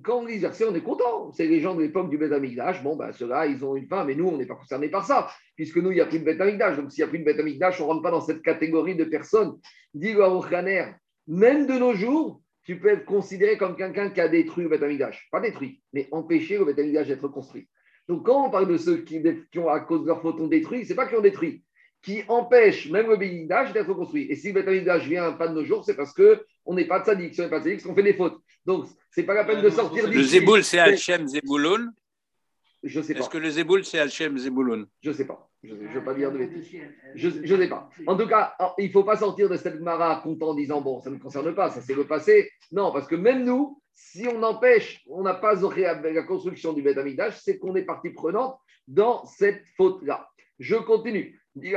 quand 0.00 0.20
on 0.20 0.26
lit 0.26 0.38
verset, 0.38 0.64
on 0.64 0.74
est 0.74 0.82
content. 0.82 1.30
C'est 1.32 1.46
les 1.46 1.60
gens 1.60 1.74
de 1.74 1.82
l'époque 1.82 2.08
du 2.08 2.16
Beth 2.16 2.32
Amikdash. 2.32 2.82
Bon, 2.82 2.96
ben, 2.96 3.12
ceux-là, 3.12 3.46
ils 3.46 3.62
ont 3.64 3.76
une 3.76 3.86
fin, 3.86 4.04
mais 4.04 4.14
nous, 4.14 4.26
on 4.26 4.38
n'est 4.38 4.46
pas 4.46 4.54
concernés 4.54 4.88
par 4.88 5.04
ça, 5.04 5.28
puisque 5.54 5.76
nous, 5.76 5.90
il 5.90 5.96
n'y 5.96 6.00
a 6.00 6.06
plus 6.06 6.18
de 6.18 6.24
Beth 6.24 6.40
Amikdash. 6.40 6.76
Donc, 6.78 6.90
s'il 6.90 7.04
n'y 7.04 7.08
a 7.08 7.10
plus 7.10 7.18
de 7.18 7.24
Beth 7.24 7.38
Amikdash, 7.38 7.80
on 7.80 7.84
ne 7.84 7.88
rentre 7.90 8.02
pas 8.02 8.10
dans 8.10 8.22
cette 8.22 8.42
catégorie 8.42 8.96
de 8.96 9.04
personnes. 9.04 9.58
Dit 9.92 10.14
Khaner, 10.48 10.92
même 11.26 11.66
de 11.66 11.74
nos 11.74 11.92
jours, 11.92 12.40
tu 12.64 12.78
peux 12.78 12.88
être 12.88 13.04
considéré 13.04 13.58
comme 13.58 13.76
quelqu'un 13.76 14.10
qui 14.10 14.20
a 14.20 14.28
détruit 14.28 14.64
le 14.64 14.70
Beth 14.70 14.82
Amikdash. 14.82 15.28
Pas 15.30 15.40
détruit, 15.40 15.82
mais 15.92 16.08
empêché 16.10 16.56
le 16.56 16.64
Beth 16.64 16.78
Amikdash 16.78 17.08
d'être 17.08 17.28
construit. 17.28 17.68
Donc, 18.08 18.24
quand 18.24 18.46
on 18.46 18.50
parle 18.50 18.68
de 18.68 18.78
ceux 18.78 19.02
qui, 19.02 19.22
ont, 19.58 19.68
à 19.68 19.80
cause 19.80 20.02
de 20.02 20.06
leur 20.06 20.22
faute, 20.22 20.40
ont 20.40 20.48
détruit, 20.48 20.84
ce 20.84 20.90
n'est 20.90 20.96
pas 20.96 21.06
qu'ils 21.06 21.18
ont 21.18 21.22
détruit, 21.22 21.64
qui 22.02 22.22
empêchent 22.28 22.90
même 22.90 23.08
le 23.08 23.16
Beth 23.16 23.72
d'être 23.72 23.94
construit. 23.94 24.26
Et 24.28 24.36
si 24.36 24.52
le 24.52 24.62
Beth 24.62 25.02
vient 25.02 25.32
pas 25.32 25.48
de 25.48 25.54
nos 25.54 25.64
jours, 25.64 25.84
c'est 25.84 25.94
parce 25.94 26.12
qu'on 26.12 26.74
n'est 26.74 26.86
pas 26.86 27.00
de 27.00 27.06
sadique. 27.06 27.34
Si 27.34 27.40
on 27.40 27.44
n'est 27.44 27.50
pas 27.50 27.58
de 27.60 27.64
sadique, 27.64 27.80
c'est 27.80 27.88
qu'on 27.88 27.94
fait 27.94 28.02
des 28.02 28.14
fautes. 28.14 28.38
Donc, 28.66 28.86
c'est 29.10 29.22
pas 29.22 29.34
la 29.34 29.44
peine 29.44 29.62
de 29.62 29.70
sortir 29.70 30.08
Le 30.08 30.22
Zéboul, 30.22 30.64
c'est 30.64 30.78
Hachem 30.78 31.26
Zébouloun 31.26 31.92
Je 32.82 33.00
sais 33.00 33.14
pas. 33.14 33.20
Est-ce 33.20 33.30
que 33.30 33.38
le 33.38 33.50
Zéboul, 33.50 33.84
c'est 33.84 33.98
Hachem 33.98 34.36
Zébouloun 34.36 34.86
Je 35.00 35.10
ne 35.10 35.14
sais 35.14 35.26
pas. 35.26 35.48
Je 35.62 35.74
ne 35.74 35.88
veux 35.88 36.04
pas 36.04 36.14
dire 36.14 36.32
de 36.32 36.38
bêtises. 36.38 36.76
Je 37.14 37.28
ne 37.28 37.60
sais 37.60 37.68
pas. 37.68 37.88
En 38.06 38.16
tout 38.16 38.26
cas, 38.26 38.56
il 38.78 38.86
ne 38.86 38.92
faut 38.92 39.04
pas 39.04 39.16
sortir 39.16 39.48
de 39.48 39.56
cette 39.56 39.80
mara 39.80 40.20
content 40.22 40.48
en 40.48 40.54
disant 40.54 40.80
bon, 40.80 41.00
ça 41.00 41.10
ne 41.10 41.14
me 41.14 41.20
concerne 41.20 41.54
pas, 41.54 41.70
ça 41.70 41.80
c'est 41.80 41.94
le 41.94 42.04
passé. 42.04 42.50
Non, 42.72 42.92
parce 42.92 43.06
que 43.06 43.14
même 43.14 43.44
nous, 43.44 43.80
si 43.92 44.26
on 44.26 44.42
empêche, 44.42 45.04
on 45.08 45.22
n'a 45.22 45.34
pas 45.34 45.64
avec 45.64 46.14
la 46.14 46.22
construction 46.24 46.72
du 46.72 46.82
Beth 46.82 46.98
c'est 47.32 47.58
qu'on 47.58 47.76
est 47.76 47.84
partie 47.84 48.10
prenante 48.10 48.58
dans 48.88 49.24
cette 49.24 49.62
faute-là. 49.76 50.28
Je 50.58 50.74
continue. 50.76 51.40
Et 51.60 51.74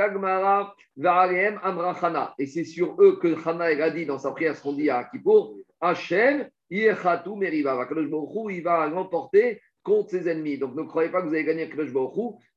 c'est 2.46 2.64
sur 2.64 2.96
eux 3.00 3.18
que 3.20 3.34
Chana 3.42 3.64
a 3.64 3.90
dit 3.90 4.06
dans 4.06 4.18
sa 4.18 4.30
prière 4.30 4.56
ce 4.56 4.62
qu'on 4.62 4.72
dit 4.72 4.88
à 4.88 5.04
Kippour 5.04 5.56
Hachem, 5.80 6.48
il 6.70 6.94
va 6.94 8.88
l'emporter 8.88 9.60
contre 9.82 10.10
ses 10.10 10.28
ennemis. 10.28 10.58
Donc 10.58 10.74
ne 10.74 10.82
croyez 10.82 11.10
pas 11.10 11.20
que 11.20 11.28
vous 11.28 11.34
allez 11.34 11.44
gagner 11.44 11.68
Kadosh 11.68 11.90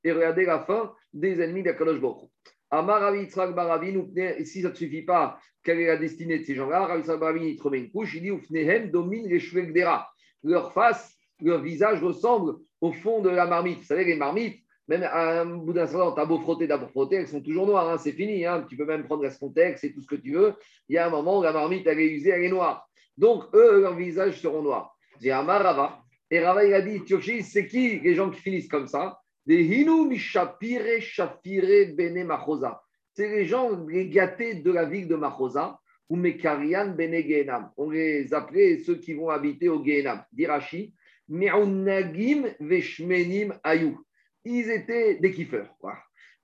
et 0.04 0.12
regardez 0.12 0.46
la 0.46 0.62
fin 0.62 0.94
des 1.14 1.42
ennemis 1.42 1.64
d'Akadosh 1.64 2.00
Baruch 2.00 2.30
Amar 2.72 3.16
et 3.16 4.46
si 4.46 4.62
ça 4.62 4.70
ne 4.70 4.76
suffit 4.76 5.02
pas, 5.02 5.40
quelle 5.64 5.80
est 5.80 5.88
la 5.88 5.98
destinée 5.98 6.40
de 6.40 6.44
ces 6.44 6.56
gens-là? 6.56 6.86
Rav 6.86 7.00
Yitzhak 7.00 7.20
Baravi, 7.20 7.60
il 7.62 7.76
une 7.76 7.92
couche, 7.92 8.16
il 8.16 8.22
dit 8.22 8.30
Ufnehem 8.30 8.92
domine 8.92 9.28
les 9.28 9.40
Shvegdera. 9.40 10.10
Leur 10.44 10.72
face, 10.72 11.18
leur 11.42 11.62
visage 11.62 12.02
ressemble 12.02 12.56
au 12.80 12.94
fond 12.94 13.22
de 13.22 13.30
la 13.30 13.46
marmite. 13.46 13.80
Vous 13.80 13.86
savez, 13.86 14.06
les 14.06 14.16
marmites, 14.16 14.64
même 14.90 15.04
à 15.04 15.42
un 15.42 15.46
bout 15.46 15.72
d'un 15.72 15.86
certain 15.86 16.06
temps, 16.06 16.16
tu 16.16 16.22
as 16.22 16.26
beau 16.26 16.40
frotter, 16.40 16.66
d'abord 16.66 16.90
frotter, 16.90 17.18
elles 17.18 17.28
sont 17.28 17.42
toujours 17.42 17.68
noires, 17.68 17.88
hein, 17.88 18.00
c'est 18.00 18.12
fini. 18.12 18.44
Hein, 18.44 18.66
tu 18.68 18.76
peux 18.76 18.86
même 18.86 19.04
prendre 19.04 19.22
la 19.22 19.30
Spontex 19.30 19.84
et 19.84 19.94
tout 19.94 20.02
ce 20.02 20.08
que 20.08 20.16
tu 20.16 20.34
veux. 20.34 20.54
Il 20.90 20.96
y 20.96 20.98
a 20.98 21.06
un 21.06 21.12
moment 21.12 21.40
où 21.40 21.44
la 21.44 21.54
marmite, 21.54 21.86
elle 21.86 22.00
est 22.00 22.12
usée, 22.12 22.32
elle 22.32 22.44
est 22.44 22.50
noire. 22.50 22.90
Donc, 23.16 23.44
eux, 23.54 23.82
leurs 23.82 23.96
visages 23.96 24.42
seront 24.42 24.64
noirs. 24.64 24.98
J'ai 25.22 25.30
Amar 25.30 25.62
Rava. 25.62 26.02
Et 26.32 26.40
Rava, 26.40 26.66
il 26.66 26.74
a 26.74 26.82
dit 26.82 27.04
c'est 27.44 27.68
qui 27.68 28.00
les 28.00 28.16
gens 28.16 28.32
qui 28.32 28.42
finissent 28.42 28.68
comme 28.68 28.88
ça? 28.88 29.20
Des 29.46 29.62
Hinu 29.64 30.08
Mishapire 30.08 31.02
Shapire 31.02 31.96
Bene 31.96 32.24
Machosa. 32.24 32.82
C'est 33.14 33.30
les 33.30 33.46
gens, 33.46 33.86
les 33.88 34.10
gâtés 34.10 34.56
de 34.56 34.72
la 34.72 34.86
ville 34.86 35.08
de 35.08 35.16
Machosa, 35.16 35.80
ou 36.10 36.16
Mekarian 36.16 36.96
Bene 36.96 37.22
Gehenam. 37.22 37.70
On 37.78 37.92
les 37.92 38.34
appelait 38.34 38.80
ceux 38.80 38.96
qui 38.96 39.14
vont 39.14 39.30
habiter 39.30 39.70
au 39.70 39.84
Gehenam. 39.84 40.24
Dirachi, 40.32 40.96
Me'unagim 41.28 42.48
Veshmenim 42.60 43.54
Ayou. 43.64 44.00
Ils 44.46 44.70
étaient 44.72 45.16
des 45.16 45.32
kiffeurs. 45.32 45.76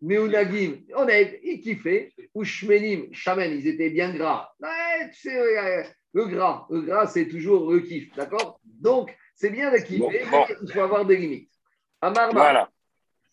Meunagim, 0.01 0.81
on 0.95 1.08
ils 1.08 1.62
kiffaient. 1.62 2.13
Ou 2.34 2.43
Shmenim, 2.43 3.13
Shamen, 3.13 3.51
ils 3.51 3.67
étaient 3.67 3.89
bien 3.89 4.13
gras. 4.13 4.49
Ouais, 4.60 5.10
tu 5.13 5.29
sais, 5.29 5.86
le 6.13 6.25
gras, 6.25 6.65
le 6.69 6.81
gras, 6.81 7.08
c'est 7.08 7.27
toujours 7.27 7.71
le 7.71 7.79
kiff, 7.79 8.13
d'accord? 8.15 8.60
Donc, 8.63 9.15
c'est 9.36 9.49
bien 9.49 9.71
de 9.71 9.77
kiffer, 9.77 10.25
mais 10.31 10.45
il 10.62 10.71
faut 10.71 10.79
avoir 10.79 11.05
des 11.05 11.17
limites. 11.17 11.51
Amarma, 12.01 12.31
voilà. 12.31 12.69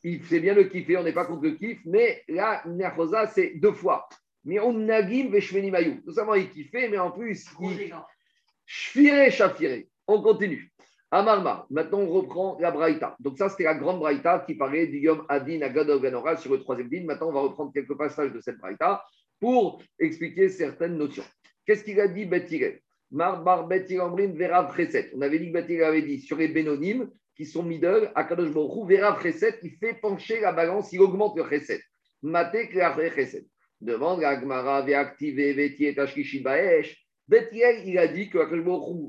c'est 0.02 0.40
bien 0.40 0.54
le 0.54 0.64
kiffer, 0.64 0.96
on 0.96 1.04
n'est 1.04 1.12
pas 1.12 1.26
contre 1.26 1.44
le 1.44 1.52
kiff, 1.52 1.78
mais 1.84 2.22
là, 2.28 2.62
Nerchosa, 2.66 3.26
c'est 3.28 3.54
deux 3.54 3.72
fois. 3.72 4.08
Mais 4.44 4.58
on 4.58 4.72
nagim 4.72 5.30
mayou. 5.70 6.00
Tout 6.04 6.12
simplement, 6.12 6.34
il 6.34 6.50
kiffait, 6.50 6.88
mais 6.88 6.98
en 6.98 7.12
plus, 7.12 7.46
il 7.60 7.94
shfiré, 8.66 9.30
shafiré. 9.30 9.88
On 10.08 10.20
continue. 10.20 10.71
Amarma, 11.14 11.66
maintenant 11.68 11.98
on 11.98 12.08
reprend 12.08 12.56
la 12.58 12.70
Braïta. 12.70 13.16
Donc 13.20 13.36
ça, 13.36 13.50
c'était 13.50 13.64
la 13.64 13.74
grande 13.74 13.98
Braïta 13.98 14.42
qui 14.46 14.54
parlait 14.54 14.86
du 14.86 14.96
Yom 14.96 15.26
Adin 15.28 15.58
Ganora 15.68 16.36
sur 16.36 16.52
le 16.52 16.60
troisième 16.60 16.88
din. 16.88 17.04
Maintenant, 17.04 17.28
on 17.28 17.32
va 17.32 17.40
reprendre 17.40 17.70
quelques 17.70 17.94
passages 17.98 18.32
de 18.32 18.40
cette 18.40 18.56
Braïta 18.56 19.04
pour 19.38 19.82
expliquer 19.98 20.48
certaines 20.48 20.96
notions. 20.96 21.22
Qu'est-ce 21.66 21.84
qu'il 21.84 22.00
a 22.00 22.08
dit 22.08 22.24
Bethirel 22.24 22.80
Marbar 23.10 23.68
Verav 23.68 24.74
Chesed. 24.74 25.10
On 25.14 25.20
avait 25.20 25.38
dit 25.38 25.48
que 25.48 25.58
Bethirel 25.58 25.84
avait 25.84 26.00
dit 26.00 26.18
sur 26.18 26.38
les 26.38 26.48
Bénonymes 26.48 27.10
qui 27.36 27.44
sont 27.44 27.62
middle, 27.62 28.10
Akadosh 28.14 28.50
Baruch 28.50 28.88
Verav 28.88 29.22
Chesed, 29.22 29.58
il 29.62 29.72
fait 29.72 30.00
pencher 30.00 30.40
la 30.40 30.52
balance, 30.52 30.94
il 30.94 31.00
augmente 31.02 31.36
le 31.36 31.44
Chesed. 31.46 31.82
Mate 32.22 32.56
Chesed. 33.14 33.46
Demande 33.82 34.24
à 34.24 34.36
Gmara, 34.36 34.80
Veaktive, 34.80 35.36
Vetier, 35.56 35.94
Tashkishi 35.94 36.42
Bethirel, 37.28 37.82
il 37.86 37.98
a 37.98 38.08
dit 38.08 38.28
que 38.28 38.38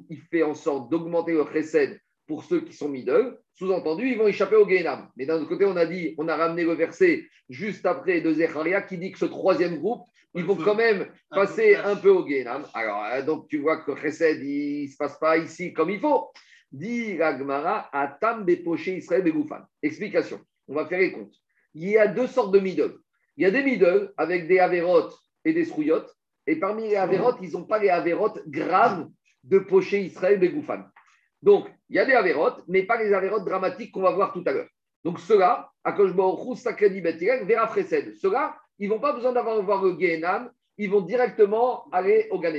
il 0.09 0.21
fait 0.31 0.43
en 0.43 0.53
sorte 0.53 0.89
d'augmenter 0.91 1.33
le 1.33 1.45
Chesed 1.51 1.99
pour 2.27 2.43
ceux 2.43 2.61
qui 2.61 2.73
sont 2.73 2.89
middle. 2.89 3.37
Sous-entendu, 3.53 4.07
ils 4.07 4.17
vont 4.17 4.27
échapper 4.27 4.55
au 4.55 4.67
Gehenam. 4.67 5.09
Mais 5.17 5.25
d'un 5.25 5.37
autre 5.37 5.49
côté, 5.49 5.65
on 5.65 5.75
a 5.75 5.85
dit, 5.85 6.15
on 6.17 6.27
a 6.27 6.35
ramené 6.35 6.63
le 6.63 6.73
verset 6.73 7.27
juste 7.49 7.85
après 7.85 8.21
de 8.21 8.33
Zecharia 8.33 8.81
qui 8.81 8.97
dit 8.97 9.11
que 9.11 9.19
ce 9.19 9.25
troisième 9.25 9.77
groupe, 9.77 10.05
ils 10.35 10.43
vont 10.43 10.55
quand 10.55 10.75
même 10.75 11.07
passer 11.29 11.75
un 11.75 11.95
peu 11.95 12.09
au 12.09 12.27
Gehenam. 12.27 12.65
Alors, 12.73 13.03
euh, 13.05 13.21
donc, 13.21 13.47
tu 13.49 13.59
vois 13.59 13.77
que 13.77 13.95
Chesed, 13.95 14.41
il 14.43 14.85
ne 14.85 14.87
se 14.87 14.97
passe 14.97 15.19
pas 15.19 15.37
ici 15.37 15.73
comme 15.73 15.89
il 15.89 15.99
faut. 15.99 16.31
Dit 16.71 17.19
Ragmara, 17.19 17.87
Atam 17.91 18.45
Bepoché 18.45 18.97
Israël 18.97 19.23
Begoufan. 19.23 19.61
Explication. 19.83 20.39
On 20.67 20.73
va 20.73 20.87
faire 20.87 20.99
les 20.99 21.11
comptes. 21.11 21.35
Il 21.75 21.89
y 21.89 21.97
a 21.97 22.07
deux 22.07 22.25
sortes 22.25 22.51
de 22.51 22.59
middle. 22.59 22.95
Il 23.37 23.43
y 23.43 23.45
a 23.45 23.51
des 23.51 23.63
middle 23.63 24.11
avec 24.17 24.47
des 24.47 24.59
avérotes 24.59 25.15
et 25.45 25.53
des 25.53 25.65
srouillottes. 25.65 26.11
Et 26.47 26.57
parmi 26.57 26.89
les 26.89 26.95
avérotes, 26.95 27.37
ils 27.41 27.51
n'ont 27.51 27.65
pas 27.65 27.79
les 27.79 27.89
avérotes 27.89 28.41
graves 28.47 29.07
de 29.43 29.59
Poché 29.59 30.01
Israël 30.01 30.39
Begoufan. 30.39 30.83
Donc, 31.41 31.67
il 31.89 31.95
y 31.95 31.99
a 31.99 32.05
des 32.05 32.13
avérotes, 32.13 32.63
mais 32.67 32.83
pas 32.83 33.01
les 33.01 33.13
avérotes 33.13 33.45
dramatiques 33.45 33.91
qu'on 33.91 34.01
va 34.01 34.11
voir 34.11 34.33
tout 34.33 34.43
à 34.45 34.51
l'heure. 34.51 34.69
Donc, 35.03 35.19
ceux-là, 35.19 35.69
Akosh 35.83 36.13
Baruch 36.13 36.57
Sakredi 36.57 37.01
Betirek, 37.01 37.45
Vera 37.45 37.67
Fresed. 37.67 38.15
Ceux-là, 38.15 38.55
ils 38.79 38.89
vont 38.89 38.99
pas 38.99 39.13
besoin 39.13 39.33
d'avoir 39.33 39.61
voir 39.61 39.83
le 39.83 39.97
Gehenam, 39.99 40.51
ils 40.77 40.89
vont 40.89 41.01
directement 41.01 41.89
aller 41.91 42.27
au 42.31 42.39
Gan 42.39 42.53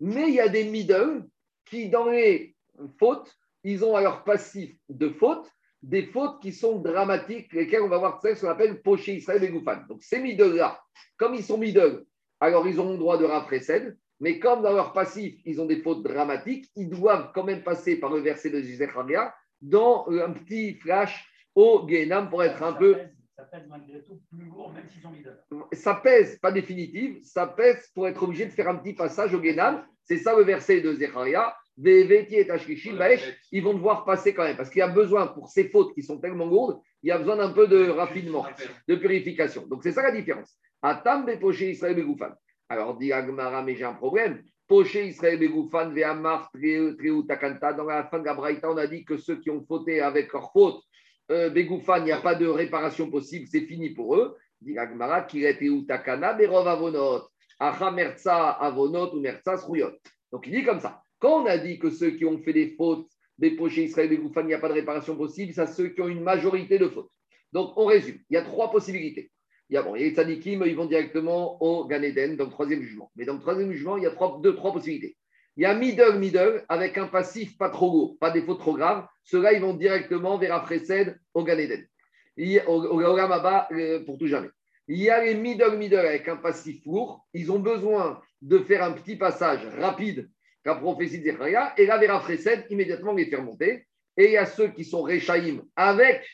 Mais 0.00 0.28
il 0.28 0.34
y 0.34 0.40
a 0.40 0.48
des 0.48 0.64
middle 0.64 1.24
qui, 1.64 1.88
dans 1.88 2.08
les 2.08 2.54
fautes, 2.98 3.34
ils 3.64 3.84
ont 3.84 3.96
alors 3.96 4.24
passif 4.24 4.76
de 4.88 5.08
fautes, 5.08 5.50
des 5.82 6.06
fautes 6.06 6.40
qui 6.40 6.52
sont 6.52 6.78
dramatiques, 6.78 7.52
lesquelles 7.52 7.82
on 7.82 7.88
va 7.88 7.98
voir 7.98 8.20
ce 8.22 8.40
qu'on 8.40 8.48
appelle 8.48 8.82
poché 8.82 9.16
Israël 9.16 9.42
et 9.44 9.48
Goufan. 9.48 9.82
Donc 9.88 10.02
ces 10.02 10.20
middle-là, 10.20 10.80
comme 11.16 11.34
ils 11.34 11.44
sont 11.44 11.58
middle, 11.58 12.04
alors 12.40 12.66
ils 12.66 12.80
ont 12.80 12.92
le 12.92 12.98
droit 12.98 13.18
de 13.18 13.24
rafraîchir, 13.24 13.92
mais 14.20 14.38
comme 14.38 14.62
dans 14.62 14.72
leur 14.72 14.92
passif, 14.92 15.34
ils 15.44 15.60
ont 15.60 15.66
des 15.66 15.80
fautes 15.80 16.02
dramatiques, 16.02 16.70
ils 16.76 16.88
doivent 16.88 17.30
quand 17.34 17.44
même 17.44 17.62
passer 17.62 17.96
par 17.96 18.10
le 18.10 18.20
verset 18.20 18.50
de 18.50 18.60
Zécharia 18.60 19.34
dans 19.60 20.06
un 20.08 20.32
petit 20.32 20.74
flash 20.74 21.24
au 21.54 21.86
Gehenam 21.88 22.28
pour 22.28 22.42
être 22.42 22.62
un 22.62 22.72
peu 22.72 22.96
ça 23.38 23.44
pèse 23.44 23.68
malgré 23.68 24.02
tout 24.02 24.20
plus 24.32 24.46
lourd, 24.46 24.72
même 24.72 24.88
s'ils 24.88 25.00
sont 25.00 25.12
middle. 25.12 25.38
Ça 25.72 25.94
pèse, 25.94 26.40
pas 26.40 26.50
définitive, 26.50 27.20
ça 27.22 27.46
pèse 27.46 27.88
pour 27.94 28.08
être 28.08 28.20
obligé 28.24 28.46
de 28.46 28.50
faire 28.50 28.68
un 28.68 28.74
petit 28.74 28.94
passage 28.94 29.32
au 29.32 29.38
Guénam. 29.38 29.86
C'est 30.02 30.18
ça 30.18 30.36
le 30.36 30.42
verset 30.42 30.80
de 30.80 30.92
Zecharia. 30.94 31.54
Ils 31.76 33.62
vont 33.62 33.74
devoir 33.74 34.04
passer 34.04 34.34
quand 34.34 34.42
même, 34.42 34.56
parce 34.56 34.70
qu'il 34.70 34.80
y 34.80 34.82
a 34.82 34.88
besoin, 34.88 35.28
pour 35.28 35.48
ces 35.48 35.68
fautes 35.68 35.94
qui 35.94 36.02
sont 36.02 36.18
tellement 36.18 36.46
lourdes, 36.46 36.80
il 37.04 37.10
y 37.10 37.12
a 37.12 37.18
besoin 37.18 37.36
d'un 37.36 37.52
peu 37.52 37.68
de 37.68 37.88
raffinement, 37.88 38.44
de 38.88 38.96
purification. 38.96 39.64
Donc 39.68 39.84
c'est 39.84 39.92
ça 39.92 40.02
la 40.02 40.10
différence. 40.10 40.58
Atam 40.82 41.26
poché 41.40 41.70
Israël 41.70 41.96
Begoufan. 41.96 42.32
Alors 42.68 42.96
dit 42.96 43.12
Agmara, 43.12 43.62
mais 43.62 43.74
j'ai 43.74 43.84
un 43.84 43.94
problème. 43.94 44.42
Poché 44.66 45.08
Israël 45.08 45.38
Begoufan, 45.38 45.90
Ve'amar, 45.90 46.50
Takanta. 47.26 47.72
Dans 47.72 47.84
la 47.84 48.04
fin 48.04 48.18
de 48.18 48.24
la 48.24 48.34
Braïta, 48.34 48.70
on 48.70 48.76
a 48.76 48.86
dit 48.86 49.04
que 49.04 49.16
ceux 49.16 49.40
qui 49.40 49.50
ont 49.50 49.64
fauté 49.66 50.00
avec 50.00 50.32
leur 50.32 50.52
faute, 50.52 50.82
euh, 51.30 51.50
il 51.54 52.04
n'y 52.04 52.12
a 52.12 52.20
pas 52.20 52.34
de 52.34 52.46
réparation 52.46 53.10
possible, 53.10 53.46
c'est 53.50 53.62
fini 53.62 53.90
pour 53.90 54.16
eux. 54.16 54.36
Dit 54.60 54.78
Agmara, 54.78 55.26
Utakana, 55.32 56.34
Berov 56.34 56.68
Avonot, 56.68 57.28
Acha 57.58 57.90
Merza 57.90 58.50
Avonot 58.50 59.14
ou 59.14 59.20
Merza 59.20 59.56
Donc 60.32 60.46
il 60.46 60.52
dit 60.52 60.64
comme 60.64 60.80
ça. 60.80 61.02
Quand 61.18 61.42
on 61.42 61.46
a 61.46 61.58
dit 61.58 61.78
que 61.78 61.90
ceux 61.90 62.12
qui 62.12 62.24
ont 62.24 62.38
fait 62.38 62.52
des 62.52 62.74
fautes, 62.76 63.10
des 63.36 63.52
pochés 63.52 63.84
Israël, 63.84 64.10
Begoufan, 64.10 64.42
il 64.42 64.48
n'y 64.48 64.54
a 64.54 64.58
pas 64.58 64.68
de 64.68 64.74
réparation 64.74 65.16
possible, 65.16 65.52
c'est 65.52 65.66
ceux 65.66 65.88
qui 65.88 66.00
ont 66.02 66.08
une 66.08 66.22
majorité 66.22 66.78
de 66.78 66.88
fautes. 66.88 67.10
Donc 67.52 67.72
on 67.76 67.86
résume. 67.86 68.18
Il 68.30 68.34
y 68.34 68.36
a 68.36 68.42
trois 68.42 68.70
possibilités. 68.70 69.32
Il 69.70 69.74
y 69.74 69.76
a, 69.76 69.82
bon, 69.82 69.94
les 69.94 70.10
tzadikim, 70.10 70.64
ils 70.66 70.76
vont 70.76 70.86
directement 70.86 71.62
au 71.62 71.86
Gan 71.86 72.02
Eden, 72.02 72.36
dans 72.36 72.44
le 72.44 72.50
troisième 72.50 72.82
jugement. 72.82 73.10
Mais 73.16 73.26
dans 73.26 73.34
le 73.34 73.40
troisième 73.40 73.70
jugement, 73.70 73.98
il 73.98 74.04
y 74.04 74.06
a 74.06 74.14
deux, 74.40 74.54
trois 74.54 74.72
possibilités. 74.72 75.16
Il 75.56 75.62
y 75.62 75.66
a 75.66 75.74
middle, 75.74 76.18
middle, 76.18 76.64
avec 76.68 76.96
un 76.96 77.06
passif 77.08 77.58
pas 77.58 77.68
trop 77.68 77.90
lourd, 77.90 78.18
pas 78.18 78.30
des 78.30 78.42
fautes 78.42 78.60
trop 78.60 78.74
graves. 78.74 79.06
Ceux-là, 79.24 79.52
ils 79.52 79.60
vont 79.60 79.74
directement 79.74 80.38
vers 80.38 80.54
Afresed 80.54 81.18
au 81.34 81.44
Ganéden. 81.44 81.84
Au, 82.66 82.72
au, 82.72 83.02
au 83.02 84.04
pour 84.06 84.18
tout 84.18 84.26
jamais. 84.26 84.48
Il 84.86 84.98
y 84.98 85.10
a 85.10 85.22
les 85.22 85.34
middle, 85.34 85.76
middle 85.76 85.96
avec 85.96 86.28
un 86.28 86.36
passif 86.36 86.82
lourd. 86.86 87.26
Ils 87.34 87.52
ont 87.52 87.58
besoin 87.58 88.22
de 88.40 88.60
faire 88.60 88.82
un 88.84 88.92
petit 88.92 89.16
passage 89.16 89.66
rapide, 89.78 90.30
la 90.64 90.76
prophétie 90.76 91.18
de 91.18 91.24
Zechariah, 91.24 91.74
et 91.76 91.86
là, 91.86 91.98
vers 91.98 92.14
Afresed, 92.14 92.66
immédiatement 92.70 93.12
les 93.12 93.26
faire 93.26 93.42
monter. 93.42 93.86
Et 94.16 94.26
il 94.26 94.32
y 94.32 94.36
a 94.36 94.46
ceux 94.46 94.68
qui 94.68 94.84
sont 94.84 95.02
Rechaïm 95.02 95.62
avec, 95.76 96.24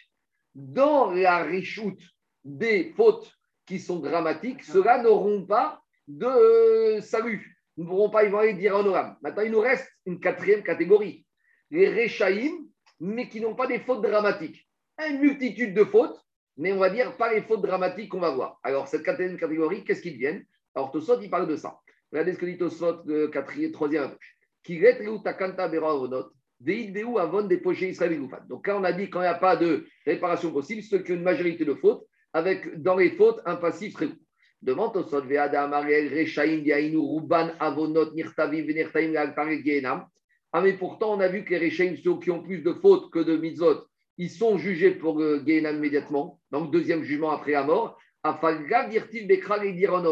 dans 0.54 1.10
la 1.10 1.42
richoute 1.42 2.00
des 2.44 2.92
fautes 2.96 3.32
qui 3.66 3.78
sont 3.78 4.00
dramatiques, 4.00 4.62
ceux-là 4.62 5.02
n'auront 5.02 5.46
pas 5.46 5.82
de 6.06 6.98
salut 7.00 7.54
ne 7.76 7.84
pourront 7.84 8.10
pas, 8.10 8.24
ils 8.24 8.30
vont 8.30 8.38
aller 8.38 8.54
dire 8.54 8.74
honorable. 8.74 9.16
Maintenant, 9.22 9.42
il 9.42 9.52
nous 9.52 9.60
reste 9.60 9.90
une 10.06 10.20
quatrième 10.20 10.62
catégorie, 10.62 11.26
les 11.70 11.88
Rechaïm, 11.88 12.52
mais 13.00 13.28
qui 13.28 13.40
n'ont 13.40 13.54
pas 13.54 13.66
des 13.66 13.80
fautes 13.80 14.02
dramatiques. 14.02 14.68
Une 15.08 15.18
multitude 15.20 15.74
de 15.74 15.84
fautes, 15.84 16.20
mais 16.56 16.72
on 16.72 16.78
va 16.78 16.90
dire 16.90 17.16
pas 17.16 17.32
les 17.32 17.42
fautes 17.42 17.62
dramatiques 17.62 18.10
qu'on 18.10 18.20
va 18.20 18.30
voir. 18.30 18.60
Alors, 18.62 18.86
cette 18.86 19.02
quatrième 19.02 19.36
catégorie, 19.36 19.82
qu'est-ce 19.84 20.02
qu'ils 20.02 20.14
deviennent 20.14 20.44
Alors, 20.74 20.92
Tosot, 20.92 21.20
il 21.20 21.30
parle 21.30 21.48
de 21.48 21.56
ça. 21.56 21.80
Regardez 22.12 22.34
ce 22.34 22.38
que 22.38 22.46
dit 22.46 22.56
Tosot, 22.56 23.02
le 23.06 23.26
quatrième, 23.28 23.72
troisième 23.72 24.16
avon 27.18 27.42
des 27.42 27.60
Donc 28.48 28.66
là, 28.66 28.78
on 28.78 28.84
a 28.84 28.92
dit 28.92 29.10
quand 29.10 29.20
il 29.20 29.24
n'y 29.24 29.28
a 29.28 29.34
pas 29.34 29.56
de 29.56 29.86
réparation 30.06 30.52
possible, 30.52 30.82
ceux 30.82 31.00
qui 31.00 31.12
ont 31.12 31.16
une 31.16 31.22
majorité 31.22 31.64
de 31.64 31.74
fautes, 31.74 32.06
avec 32.34 32.82
dans 32.82 32.96
les 32.96 33.12
fautes 33.12 33.40
un 33.46 33.56
passif 33.56 33.94
très 33.94 34.08
court. 34.08 34.16
Demande 34.60 35.06
Sod 35.08 35.26
Veada 35.26 35.64
Amariel 35.64 36.08
Rechaim 36.08 36.62
Yainu 36.64 36.98
Ruban 36.98 37.50
Avonot 37.60 38.14
Nirtavim 38.14 38.66
Venertaim 38.66 39.12
Genam. 39.64 40.06
Ah, 40.52 40.60
mais 40.60 40.72
pourtant, 40.72 41.14
on 41.14 41.20
a 41.20 41.28
vu 41.28 41.44
que 41.44 41.54
les 41.54 41.66
Rechaim, 41.68 41.96
ceux 42.02 42.18
qui 42.18 42.30
ont 42.30 42.42
plus 42.42 42.62
de 42.62 42.72
fautes 42.72 43.10
que 43.10 43.18
de 43.18 43.36
mitzvot, 43.36 43.84
ils 44.16 44.30
sont 44.30 44.56
jugés 44.56 44.92
pour 44.92 45.20
euh, 45.20 45.42
Genam 45.46 45.76
immédiatement. 45.76 46.40
Donc, 46.50 46.72
deuxième 46.72 47.02
jugement 47.02 47.30
après 47.30 47.52
la 47.52 47.64
mort. 47.64 47.98
Afalga 48.22 48.88
Dirtiv 48.88 49.26
Bekral 49.26 49.66
et 49.66 49.72
Diron 49.72 50.02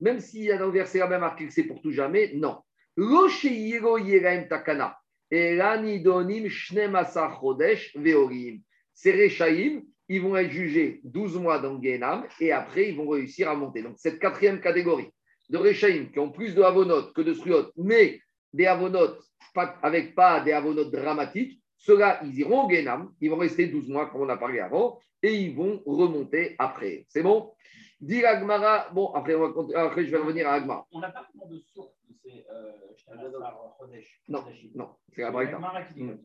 même 0.00 0.20
s'il 0.20 0.42
y 0.42 0.52
a 0.52 0.58
dans 0.58 0.66
le 0.66 0.72
verset 0.72 0.98
la 0.98 1.06
même 1.06 1.24
que 1.38 1.48
c'est 1.50 1.64
pour 1.64 1.80
tout 1.80 1.92
jamais, 1.92 2.32
non. 2.34 2.58
Losheyiro 2.96 3.98
Yeraim 3.98 4.48
Takana. 4.48 4.98
Elanidonim 5.30 6.48
Shnemasa 6.48 7.30
Chodesh 7.40 7.96
Veorim. 7.96 8.60
Ces 8.94 9.12
Rechaim, 9.12 9.82
ils 10.08 10.22
vont 10.22 10.36
être 10.36 10.50
jugés 10.50 11.00
12 11.04 11.38
mois 11.38 11.58
dans 11.58 11.76
Guénam 11.76 12.26
et 12.40 12.52
après, 12.52 12.90
ils 12.90 12.96
vont 12.96 13.08
réussir 13.08 13.48
à 13.50 13.54
monter. 13.54 13.82
Donc, 13.82 13.94
cette 13.96 14.18
quatrième 14.18 14.60
catégorie 14.60 15.10
de 15.48 15.58
Rechaim 15.58 16.06
qui 16.12 16.18
ont 16.18 16.30
plus 16.30 16.54
de 16.54 16.62
avonotes 16.62 17.12
que 17.12 17.22
de 17.22 17.34
Sriot, 17.34 17.70
mais 17.76 18.20
des 18.52 18.66
avonotes 18.66 19.20
avec 19.82 20.14
pas 20.14 20.40
des 20.40 20.52
avonotes 20.52 20.90
dramatiques, 20.90 21.60
ceux-là, 21.78 22.20
ils 22.24 22.40
iront 22.40 22.64
au 22.64 22.68
Guénam, 22.68 23.12
ils 23.20 23.30
vont 23.30 23.36
rester 23.36 23.68
12 23.68 23.88
mois, 23.88 24.10
comme 24.10 24.22
on 24.22 24.28
a 24.28 24.36
parlé 24.36 24.60
avant, 24.60 24.98
et 25.22 25.34
ils 25.34 25.54
vont 25.54 25.82
remonter 25.86 26.56
après. 26.58 27.06
C'est 27.08 27.22
bon? 27.22 27.52
Dit 28.00 28.24
Agmara, 28.24 28.90
bon, 28.92 29.12
après, 29.12 29.34
après, 29.74 30.04
je 30.04 30.10
vais 30.10 30.18
revenir 30.18 30.48
à 30.48 30.54
Agmara. 30.54 30.86
On 30.92 31.00
n'a 31.00 31.10
pas 31.10 31.26
vraiment 31.34 31.50
de 31.50 31.58
source 31.60 31.94
de 32.08 32.14
ces 32.22 32.44
euh, 32.50 32.72
Non, 34.28 34.44
non, 34.74 34.96
c'est 35.14 35.22
la 35.22 35.30
mm. 35.30 36.18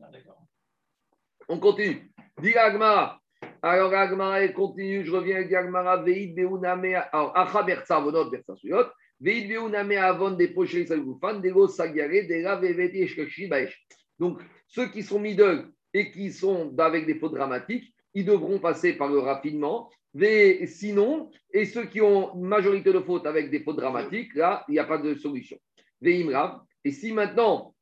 On 1.48 1.58
continue. 1.58 2.12
Dit 2.40 2.54
Agmara. 2.54 3.20
Alors, 3.62 3.94
Agmara, 3.94 4.48
continue, 4.48 5.04
je 5.04 5.12
reviens 5.12 5.36
avec 5.36 5.52
Agmara, 5.52 6.02
Veid 6.02 6.34
Beuname, 6.34 7.02
alors, 7.12 7.36
Acha 7.36 7.62
Bertsa, 7.62 7.96
Avonot, 7.96 8.30
Bertsa 8.30 8.56
Suyot, 8.56 8.86
Veid 9.20 9.48
Beuname, 9.48 9.92
Avon, 9.92 10.32
des 10.32 10.48
Pochés, 10.48 10.86
Salgoufan, 10.86 11.40
Dego, 11.40 11.68
Sagare, 11.68 12.26
Dera, 12.28 12.56
Veveti, 12.56 13.02
Eshkashi, 13.02 13.46
Baesh. 13.46 13.86
Donc, 14.18 14.40
ceux 14.66 14.88
qui 14.88 15.02
sont 15.02 15.20
middle 15.20 15.68
et 15.94 16.10
qui 16.10 16.32
sont 16.32 16.74
avec 16.78 17.06
des 17.06 17.14
fautes 17.14 17.34
dramatiques, 17.34 17.94
ils 18.14 18.24
devront 18.24 18.58
passer 18.58 18.94
par 18.94 19.08
le 19.08 19.18
raffinement. 19.18 19.90
Mais 20.14 20.66
sinon, 20.66 21.30
et 21.52 21.64
ceux 21.64 21.86
qui 21.86 22.00
ont 22.00 22.34
une 22.34 22.46
majorité 22.46 22.92
de 22.92 23.00
fautes 23.00 23.26
avec 23.26 23.50
des 23.50 23.60
fautes 23.60 23.76
dramatiques, 23.76 24.34
là, 24.34 24.64
il 24.68 24.72
n'y 24.72 24.78
a 24.78 24.84
pas 24.84 24.98
de 24.98 25.14
solution. 25.14 25.56
Veimra. 26.00 26.66
Et 26.84 26.90
si 26.90 27.12
maintenant, 27.12 27.74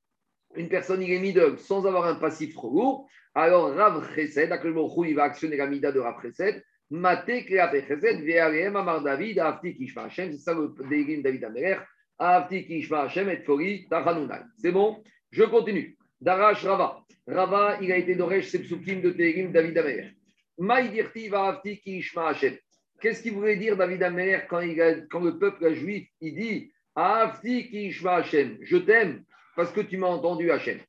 une 0.55 0.69
personne 0.69 1.03
il 1.03 1.11
est 1.13 1.19
middle 1.19 1.59
sans 1.59 1.87
avoir 1.87 2.05
un 2.05 2.17
passif 2.17 2.55
trop 2.55 2.71
lourd, 2.71 3.09
alors 3.35 3.75
Rav 3.75 4.15
Chesed, 4.15 4.51
il 4.65 5.15
va 5.15 5.25
actionner 5.25 5.57
la 5.57 5.67
mida 5.67 5.93
de 5.93 6.01
Rav 6.01 6.21
Chesed, 6.23 6.63
Mate 6.91 7.45
Kreat 7.47 7.71
Chesed, 7.87 8.25
Ve'alem 8.25 8.77
Amar 8.77 9.03
David, 9.03 9.39
Afti 9.39 9.77
Kishma 9.77 10.05
Hashem, 10.05 10.33
c'est 10.33 10.39
ça 10.39 10.55
le 10.55 10.75
dégrim 10.89 11.23
David 11.23 11.45
Ameler, 11.45 11.77
Afti 12.19 12.67
Kishma 12.67 13.03
Hashem 13.03 13.29
et 13.29 13.43
Fori 13.45 13.87
Tachanunai. 13.89 14.41
C'est 14.59 14.73
bon? 14.73 15.03
Je 15.31 15.45
continue. 15.45 15.97
Darash 16.21 16.65
Rava. 16.65 17.05
Rava, 17.29 17.79
il 17.81 17.93
a 17.93 17.97
été 17.97 18.17
d'Oresh 18.17 18.49
Sepsukim 18.49 19.01
de 19.01 19.11
Tégrim 19.11 19.53
David 19.53 19.79
Ameler. 19.79 20.11
Maïdirti 20.59 21.29
va 21.29 21.51
Afti 21.51 21.81
Kishma 21.81 22.31
Hashem. 22.31 22.57
Qu'est-ce 23.01 23.23
qu'il 23.23 23.33
voulait 23.33 23.57
dire 23.57 23.77
David 23.77 24.03
Ameler 24.03 24.41
quand, 24.49 24.61
quand 25.09 25.21
le 25.21 25.39
peuple 25.39 25.73
juif, 25.75 26.09
il 26.21 26.35
dit 26.35 26.73
Afti 26.97 27.71
Kishma 27.71 28.17
Hashem, 28.17 28.59
je 28.63 28.77
t'aime 28.79 29.23
parce 29.55 29.71
que 29.71 29.83
tu 29.83 29.97
m'as 29.97 30.09
entendu 30.09 30.51
Hashem. 30.51 30.81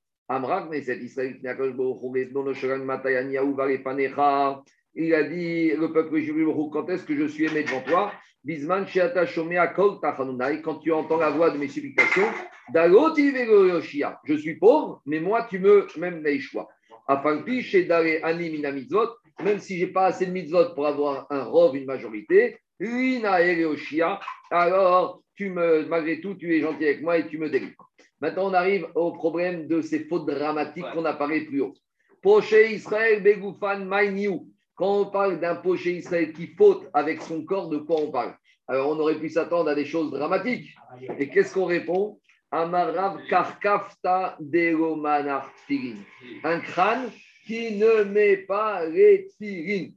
Il 4.93 5.13
a 5.13 5.23
dit, 5.23 5.71
le 5.71 5.87
peuple 5.91 6.19
juif, 6.19 6.47
quand 6.71 6.89
est-ce 6.89 7.03
que 7.03 7.17
je 7.17 7.25
suis 7.25 7.47
aimé 7.47 7.63
devant 7.63 7.81
toi? 7.81 8.13
Bisman 8.43 8.85
quand 10.63 10.79
tu 10.79 10.91
entends 10.93 11.17
la 11.17 11.29
voix 11.31 11.49
de 11.51 11.57
mes 11.57 11.67
supplications, 11.67 12.27
je 14.23 14.35
suis 14.37 14.55
pauvre, 14.55 15.01
mais 15.05 15.19
moi 15.19 15.47
tu 15.49 15.59
me 15.59 15.85
même 15.99 16.25
choix. 16.39 16.69
Même 19.43 19.59
si 19.59 19.79
je 19.79 19.85
n'ai 19.85 19.91
pas 19.91 20.05
assez 20.05 20.25
de 20.25 20.31
mitzvot 20.31 20.73
pour 20.73 20.87
avoir 20.87 21.27
un 21.29 21.43
rov, 21.43 21.75
une 21.75 21.85
majorité, 21.85 22.57
alors 24.49 25.21
tu 25.35 25.49
me, 25.49 25.85
malgré 25.87 26.21
tout, 26.21 26.35
tu 26.35 26.55
es 26.55 26.61
gentil 26.61 26.85
avec 26.85 27.01
moi 27.01 27.17
et 27.17 27.27
tu 27.27 27.37
me 27.37 27.49
délivres. 27.49 27.90
Maintenant, 28.21 28.51
on 28.51 28.53
arrive 28.53 28.87
au 28.93 29.11
problème 29.11 29.67
de 29.67 29.81
ces 29.81 30.05
fautes 30.05 30.27
dramatiques 30.27 30.85
qu'on 30.93 31.05
a 31.05 31.13
parlé 31.13 31.41
plus 31.41 31.61
haut. 31.61 31.73
Poché 32.21 32.73
Israël, 32.73 33.23
Begoufan, 33.23 33.79
Maïniou. 33.85 34.47
Quand 34.75 35.01
on 35.01 35.05
parle 35.07 35.39
d'un 35.39 35.55
poché 35.55 35.97
Israël 35.97 36.31
qui 36.31 36.47
faute 36.47 36.87
avec 36.93 37.21
son 37.21 37.43
corps, 37.43 37.69
de 37.69 37.77
quoi 37.77 37.99
on 37.99 38.11
parle? 38.11 38.35
Alors, 38.67 38.89
on 38.89 38.99
aurait 38.99 39.19
pu 39.19 39.29
s'attendre 39.29 39.69
à 39.69 39.75
des 39.75 39.85
choses 39.85 40.11
dramatiques. 40.11 40.69
Et 41.17 41.29
qu'est-ce 41.29 41.53
qu'on 41.53 41.65
répond? 41.65 42.19
Amarav 42.51 43.25
karkafta 43.27 44.37
Un 46.43 46.59
crâne 46.59 47.09
qui 47.45 47.77
ne 47.77 48.03
met 48.03 48.37
pas 48.37 48.85
les 48.85 49.27
tfilin. 49.27 49.89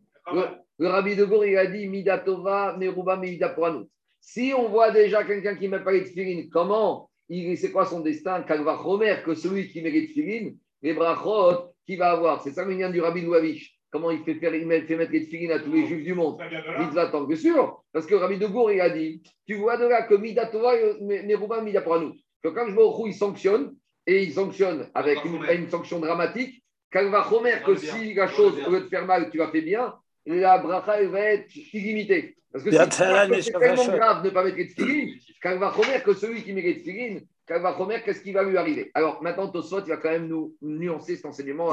Le, 0.79 0.89
rabbi 0.89 1.15
de 1.15 1.25
Gour, 1.25 1.45
il 1.45 1.59
a 1.59 1.67
dit 1.67 1.89
Midatova, 1.89 2.77
Meruba, 2.79 3.17
Midaporanut. 3.17 3.89
Si 4.21 4.55
on 4.57 4.69
voit 4.69 4.91
déjà 4.91 5.25
quelqu'un 5.25 5.57
qui 5.57 5.69
ne 5.69 5.77
met 5.77 5.85
pas 5.85 5.93
les 5.93 6.05
tfilin, 6.05 6.49
comment 6.51 7.11
c'est 7.29 7.73
quoi 7.73 7.87
son 7.87 8.01
destin? 8.01 8.43
Kalva 8.43 8.77
Romer, 8.77 9.17
que 9.25 9.35
celui 9.35 9.69
qui 9.69 9.83
mérite 9.83 10.11
Tfilin, 10.11 10.53
les 10.83 10.95
brachot, 10.95 11.73
qui 11.87 11.97
va 11.97 12.13
avoir. 12.13 12.43
C'est 12.43 12.53
ça 12.53 12.65
le 12.65 12.93
du 12.93 13.01
Rabbi 13.01 13.23
Louavich. 13.23 13.79
Comment 13.91 14.11
il 14.11 14.25
fait, 14.25 14.35
faire, 14.35 14.55
il 14.55 14.69
fait 14.87 14.97
mettre 14.97 15.13
les 15.13 15.27
Tfilin 15.27 15.55
à 15.55 15.61
tous 15.61 15.73
les 15.73 15.87
juifs 15.87 16.05
du 16.05 16.15
monde? 16.15 16.41
Mitzvah 16.79 17.07
tant 17.07 17.27
que 17.27 17.37
sûr. 17.37 17.83
Parce 17.93 18.07
que 18.07 18.15
Rabbi 18.15 18.39
de 18.39 18.47
Gour, 18.47 18.73
il 18.73 18.81
a 18.81 18.91
dit 18.91 19.23
Tu 19.47 19.55
vois 19.55 19.77
de 19.77 19.87
là 19.87 20.03
que 20.03 20.15
Mida 20.15 20.47
Tova, 20.47 20.75
Neruba, 21.01 21.63
Mida 21.63 21.83
nous. 22.01 22.15
Que 22.43 22.49
quand 22.49 22.67
je 22.69 22.75
vois 22.75 22.93
il 23.07 23.15
sanctionne, 23.15 23.75
et 24.07 24.23
il 24.23 24.33
sanctionne 24.33 24.91
avec 24.95 25.19
une, 25.25 25.69
sanction 25.69 25.99
dramatique, 26.01 26.63
Kalva 26.91 27.23
Romer, 27.23 27.57
que 27.65 27.75
si 27.77 28.15
la 28.15 28.29
chose, 28.29 28.61
au 28.67 28.71
lieu 28.71 28.81
de 28.83 28.89
faire 28.89 29.07
mal, 29.07 29.31
tu 29.31 29.39
vas 29.39 29.51
faire 29.51 29.63
bien, 29.63 29.95
la 30.27 30.59
bracha, 30.59 31.01
elle 31.01 31.09
va 31.09 31.21
être 31.21 31.55
illimitée. 31.73 32.37
Parce 32.53 32.65
que 32.65 32.71
c'est 32.71 32.89
tellement 32.89 33.97
grave 33.97 34.23
de 34.23 34.29
ne 34.29 34.35
pas 34.35 34.45
mettre 34.45 34.57
les 34.57 34.69
tefilin, 34.69 35.13
quand 35.43 35.59
va 35.59 35.75
que 36.01 36.15
celui 36.15 36.43
qui 36.45 36.53
met 36.53 36.63
les 36.63 36.79
tefilin, 36.79 37.21
quand 37.47 37.61
va 37.61 38.01
qu'est-ce 38.01 38.23
qui 38.23 38.33
va 38.33 38.45
lui 38.45 38.57
arriver? 38.57 38.91
Alors 38.95 39.23
maintenant, 39.23 39.49
Tosfot, 39.49 39.81
il 39.81 39.89
va 39.89 39.97
quand 39.97 40.11
même 40.11 40.29
nous 40.29 40.57
nuancer 40.63 41.17
cet 41.17 41.27
enseignement. 41.27 41.73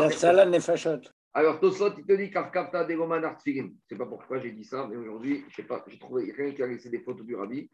Alors 1.33 1.59
Tosfot, 1.59 1.93
il 1.97 2.05
te 2.05 2.13
dit 2.13 2.31
Kafkafta 2.31 2.83
de 2.83 2.95
Roman 2.95 3.21
Je 3.45 3.61
ne 3.61 3.69
sais 3.87 3.95
pas 3.95 4.05
pourquoi 4.05 4.39
j'ai 4.39 4.51
dit 4.51 4.65
ça, 4.65 4.87
mais 4.89 4.97
aujourd'hui, 4.97 5.45
je 5.49 5.57
sais 5.57 5.63
pas, 5.63 5.85
j'ai 5.87 5.97
trouvé, 5.97 6.23
il 6.23 6.29
y 6.29 6.31
a 6.31 6.35
quelqu'un 6.35 6.55
qui 6.55 6.63
a 6.63 6.67
laissé 6.67 6.89
des 6.89 6.99
photos 6.99 7.25
du 7.25 7.35
rabbi. 7.35 7.69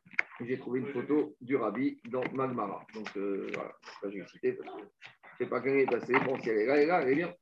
J'ai 0.45 0.59
trouvé 0.59 0.82
une 0.82 0.88
photo 0.88 1.36
du 1.41 1.55
rabbi 1.55 1.99
dans 2.09 2.23
Magmara. 2.34 2.86
Donc 2.93 3.07
euh, 3.15 3.47
voilà, 3.53 3.71
j'ai 4.03 4.23
cité 4.28 4.51
parce 4.51 4.75
que 4.75 4.82
je 4.82 4.86
ne 4.86 5.45
sais 5.45 5.49
pas 5.49 5.61
quand 5.61 5.69
elle 5.69 5.80
est 5.80 5.86
passée. 5.86 6.13
Bon, 6.25 6.38
si 6.39 6.49
elle 6.49 6.59
est 6.59 6.65
là, 6.65 6.75
elle 6.75 6.84
est 6.84 6.86
là, 6.86 7.01
elle 7.01 7.09
est 7.09 7.15
bien. 7.15 7.34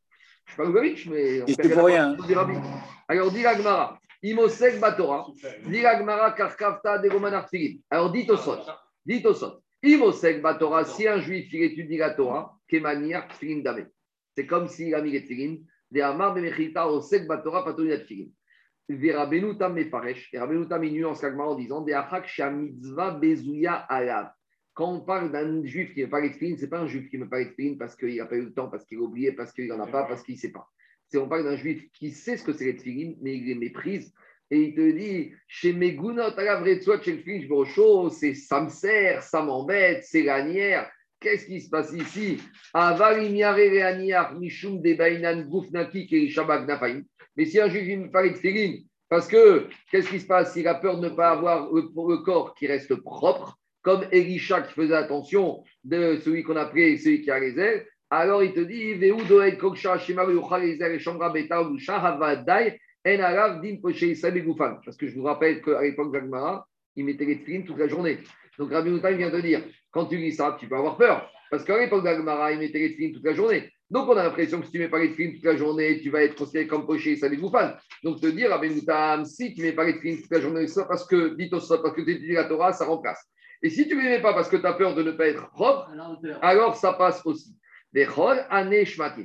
Je 0.46 0.62
ne 0.62 0.96
suis 0.96 1.10
pas 1.10 1.12
mais 1.12 1.42
on 1.42 1.48
fait 1.48 1.82
rien. 1.82 2.14
Du 2.14 2.34
rabbi. 2.34 2.54
Alors, 3.08 3.32
dit 3.32 3.42
l'Agmara. 3.42 4.00
Imosek 4.26 4.80
Batora, 4.80 5.28
Diragmara 5.68 6.32
Karkafta 6.32 6.98
de 6.98 7.10
Romanartigim. 7.10 7.78
Alors 7.92 8.12
dites 8.12 8.32
au 8.32 8.38
sot, 8.38 8.58
dites 9.06 9.24
au 9.28 9.36
sot. 9.36 9.62
Imosek 9.84 10.42
Batora, 10.42 10.84
si 10.84 11.08
un 11.08 11.20
juif 11.20 11.54
il 11.54 11.62
étudie 11.62 11.98
la 11.98 12.10
Torah, 12.10 12.58
Kemania 12.68 13.28
Tfilin 13.30 13.62
Dame. 13.62 13.88
C'est 14.36 14.48
comme 14.48 14.68
s'il 14.68 14.96
a 14.96 15.02
mis 15.02 15.12
les 15.12 15.24
Tfilin, 15.26 15.58
de 15.92 16.02
Amar 16.02 16.34
de 16.34 16.42
Mechita, 16.42 16.90
Osek 16.90 17.28
Batora, 17.28 17.64
Patonia 17.64 18.00
Tfilin. 18.00 18.30
Rabbeinu 18.90 19.60
Tam 19.60 19.76
Mefaresh, 19.76 20.34
et 20.34 20.40
Rabbeinu 20.40 20.68
Tam 20.68 20.84
nuance 20.84 21.22
l'Agmara 21.22 21.52
en 21.52 21.56
disant, 21.56 21.82
de 21.82 21.94
Achak 21.94 22.52
Mitzvah 22.52 23.12
Bezuya 23.12 23.74
Alav. 23.90 24.32
Quand 24.76 24.94
on 24.94 25.00
parle 25.00 25.32
d'un 25.32 25.66
juif 25.66 25.94
qui 25.94 26.02
ne 26.02 26.06
veut 26.06 26.12
pas 26.12 26.20
l'exprimer, 26.20 26.58
ce 26.58 26.64
n'est 26.64 26.68
pas 26.68 26.82
un 26.82 26.88
juif 26.88 27.10
qui 27.10 27.18
ne 27.18 27.24
veut 27.24 27.30
pas 27.30 27.40
l'exprimer 27.40 27.78
parce 27.78 27.96
qu'il 27.96 28.14
n'a 28.16 28.26
pas 28.26 28.36
eu 28.36 28.44
le 28.44 28.54
temps, 28.54 28.68
parce 28.68 28.86
qu'il 28.86 28.98
a 28.98 29.02
oublié, 29.02 29.32
parce 29.32 29.54
qu'il 29.54 29.68
n'en 29.68 29.80
a 29.80 29.88
pas, 29.88 30.04
parce 30.04 30.22
qu'il 30.22 30.36
ne 30.36 30.40
sait 30.40 30.52
pas. 30.52 30.70
C'est 31.08 31.18
on 31.18 31.30
parle 31.30 31.46
d'un 31.46 31.56
juif 31.56 31.90
qui 31.94 32.12
sait 32.12 32.36
ce 32.36 32.44
que 32.44 32.52
c'est 32.52 32.66
les 32.66 33.18
mais 33.22 33.38
il 33.38 33.46
les 33.46 33.56
méprise. 33.56 34.14
Et 34.52 34.60
il 34.60 34.76
te 34.76 34.92
dit, 34.92 35.32
chez 35.48 35.72
mes 35.72 35.94
gounot, 35.94 36.38
à 36.38 36.44
la 36.44 36.60
vraie 36.60 36.80
chez 36.82 37.14
le 37.14 38.10
c'est 38.12 38.34
ça 38.34 38.62
me 38.62 38.70
sert, 38.70 39.24
ça 39.24 39.42
m'embête, 39.42 40.04
c'est 40.04 40.24
lanière. 40.24 40.92
Qu'est-ce 41.22 41.46
qui 41.46 41.62
se 41.62 41.70
passe 41.70 41.94
ici? 41.94 42.42
Mais 47.38 47.46
si 47.46 47.60
un 47.60 47.70
juif 47.70 47.98
me 47.98 48.12
parle 48.12 48.34
de 48.34 48.86
parce 49.08 49.28
que 49.28 49.68
qu'est-ce 49.90 50.10
qui 50.10 50.20
se 50.20 50.28
passe? 50.28 50.56
Il 50.58 50.68
a 50.68 50.76
peur 50.76 51.00
de 51.00 51.08
ne 51.08 51.16
pas 51.16 51.30
avoir 51.30 51.72
le, 51.72 51.82
le 51.82 52.18
corps 52.24 52.54
qui 52.56 52.68
reste 52.68 52.94
propre, 52.96 53.58
comme 53.86 54.04
Elisha 54.12 54.62
qui 54.64 54.74
faisait 54.74 54.96
attention 54.96 55.64
de 55.84 56.18
celui 56.18 56.42
qu'on 56.42 56.56
appelait 56.56 56.98
celui 56.98 57.22
qui 57.22 57.30
a 57.30 57.40
les 57.40 57.84
alors 58.10 58.44
il 58.44 58.52
te 58.54 58.60
dit 58.60 58.96
parce 64.84 64.98
que 64.98 65.08
je 65.08 65.16
vous 65.16 65.24
rappelle 65.24 65.62
qu'à 65.62 65.82
l'époque 65.84 66.12
d'Agmara, 66.12 66.68
il 66.96 67.06
mettait 67.06 67.26
les 67.26 67.38
tefilines 67.40 67.66
toute 67.66 67.78
la 67.78 67.88
journée. 67.88 68.18
Donc 68.58 68.72
Rabbi 68.72 68.90
Mouta 68.90 69.12
vient 69.12 69.30
de 69.30 69.40
dire 69.42 69.62
quand 69.92 70.08
tu 70.08 70.18
lis 70.18 70.32
ça, 70.32 70.58
tu 70.60 70.68
peux 70.68 70.76
avoir 70.78 70.98
peur. 70.98 71.30
Parce 71.52 71.64
qu'à 71.64 71.78
l'époque 71.78 72.04
d'Agmara, 72.04 72.54
il 72.54 72.60
mettait 72.60 72.80
les 72.80 72.92
tefilines 72.92 73.14
toute 73.14 73.26
la 73.26 73.34
journée. 73.36 73.70
Donc 73.92 74.10
on 74.10 74.18
a 74.18 74.24
l'impression 74.24 74.62
que 74.62 74.66
si 74.66 74.72
tu 74.72 74.80
mets 74.80 74.90
pas 74.90 74.98
les 74.98 75.12
tefilines 75.12 75.36
toute 75.36 75.46
la 75.46 75.58
journée, 75.58 76.00
tu 76.02 76.10
vas 76.10 76.24
être 76.24 76.36
considéré 76.36 76.66
comme 76.66 76.88
poché 76.88 77.16
Sabi 77.18 77.38
Goufan. 77.38 77.74
Donc 78.04 78.20
te 78.20 78.28
dire, 78.28 78.50
Rabbi 78.50 78.70
Mouta, 78.70 79.24
si 79.26 79.54
tu 79.54 79.62
mets 79.62 79.74
pas 79.74 79.86
les 79.86 79.94
tefilines 79.94 80.22
toute 80.22 80.32
la 80.32 80.42
journée, 80.42 80.68
ça 80.68 80.86
parce 80.86 81.06
que, 81.06 81.36
dit 81.36 81.50
parce 81.50 81.68
que 81.70 82.02
tu 82.02 82.12
étudies 82.12 82.34
la 82.34 82.46
Torah, 82.46 82.74
ça 82.74 82.86
remplace. 82.86 83.24
Et 83.62 83.70
si 83.70 83.88
tu 83.88 83.96
ne 83.96 84.02
les 84.02 84.10
mets 84.10 84.22
pas 84.22 84.34
parce 84.34 84.50
que 84.50 84.58
tu 84.58 84.66
as 84.66 84.74
peur 84.74 84.96
de 84.96 85.04
ne 85.04 85.12
pas 85.12 85.28
être 85.28 85.50
propre, 85.52 85.90
alors 86.42 86.76
ça 86.76 86.94
passe 86.94 87.26
aussi. 87.26 87.56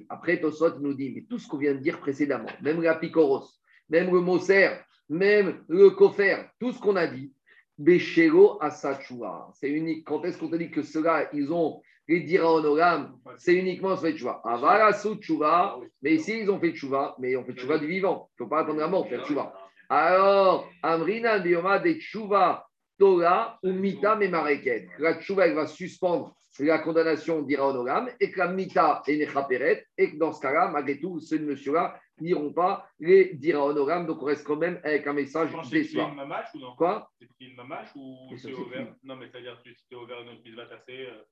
Après, 0.09 0.41
Tosot 0.41 0.79
nous 0.79 0.95
dit, 0.95 1.13
mais 1.15 1.23
tout 1.29 1.39
ce 1.39 1.49
qu'on 1.49 1.59
vient 1.59 1.75
de 1.75 1.81
dire 1.81 1.99
précédemment, 1.99 2.51
même 2.63 2.81
la 2.81 2.95
picoros, 2.95 3.49
même 3.89 4.13
le 4.13 4.21
moser, 4.21 4.71
même 5.09 5.65
le 5.69 5.91
kofer, 5.91 6.45
tout 6.61 6.71
ce 6.71 6.79
qu'on 6.79 6.95
a 6.95 7.09
dit, 7.09 7.33
Beshelo 7.77 8.59
Asachua. 8.61 9.51
C'est 9.55 9.71
unique. 9.71 10.07
Quand 10.07 10.23
est-ce 10.25 10.39
qu'on 10.39 10.51
te 10.51 10.57
dit 10.57 10.71
que 10.71 10.83
ceux-là, 10.83 11.31
ils 11.33 11.53
ont 11.53 11.83
les 12.11 12.21
dira 12.21 12.53
honoram, 12.53 13.17
c'est 13.37 13.55
uniquement 13.55 13.97
ce 13.97 14.03
fait 14.03 14.17
chouva. 14.17 14.41
Avala 14.45 14.91
chouva, 15.21 15.79
mais 16.03 16.15
ici 16.15 16.41
ils 16.41 16.51
ont 16.51 16.59
fait 16.59 16.75
chouva, 16.75 17.15
mais 17.21 17.37
on 17.37 17.45
fait 17.45 17.57
chouva 17.57 17.79
du 17.79 17.87
vivant. 17.87 18.29
Il 18.33 18.43
ne 18.43 18.45
faut 18.45 18.51
pas 18.51 18.61
attendre 18.61 18.81
la 18.81 18.89
mort 18.89 19.03
pour 19.03 19.11
faire 19.11 19.25
chouva. 19.25 19.53
Alors, 19.89 20.69
Amrina 20.83 21.39
Dioma 21.39 21.79
de 21.79 21.95
chouva 22.01 22.67
Torah 23.01 23.59
ou 23.63 23.73
Mita 23.73 24.15
Memareket. 24.15 24.87
La 24.99 25.19
chouva, 25.21 25.47
elle 25.47 25.55
va 25.55 25.67
suspendre 25.67 26.37
la 26.59 26.81
condamnation 26.81 27.41
d'Ira 27.41 27.69
Onoram 27.69 28.11
et 28.21 28.31
que 28.31 28.39
la 28.39 28.49
Mita 28.49 29.03
est 29.07 29.17
Nechaperet 29.17 29.87
et 29.97 30.13
que 30.13 30.19
dans 30.19 30.33
ce 30.33 30.41
cas-là, 30.43 30.69
malgré 30.69 31.01
tout, 31.01 31.19
ce 31.19 31.37
monsieur-là 31.37 31.99
n'iront 32.21 32.53
pas 32.53 32.87
les 32.99 33.33
Dira. 33.35 33.73
Donc 33.73 34.23
on 34.23 34.27
reste 34.27 34.47
quand 34.47 34.57
même 34.57 34.79
avec 34.85 35.07
un 35.07 35.15
message. 35.15 35.49
C'est 35.71 35.97
ou 35.97 36.61
non 36.61 36.75
Quoi? 36.77 37.11
C'est 37.19 37.29
une 37.41 37.57
mamache 37.57 37.89
ou 37.97 38.37
c'est 38.37 38.53
ouvert 38.53 38.95
Non, 39.03 39.17
mais 39.17 39.29
c'est-à-dire 39.33 39.59
que 39.65 39.71
c'était 39.73 39.97
ouvert 39.97 40.21
une 40.21 40.29
autre 40.29 40.69
tassée. 40.69 41.07
Euh, 41.07 41.23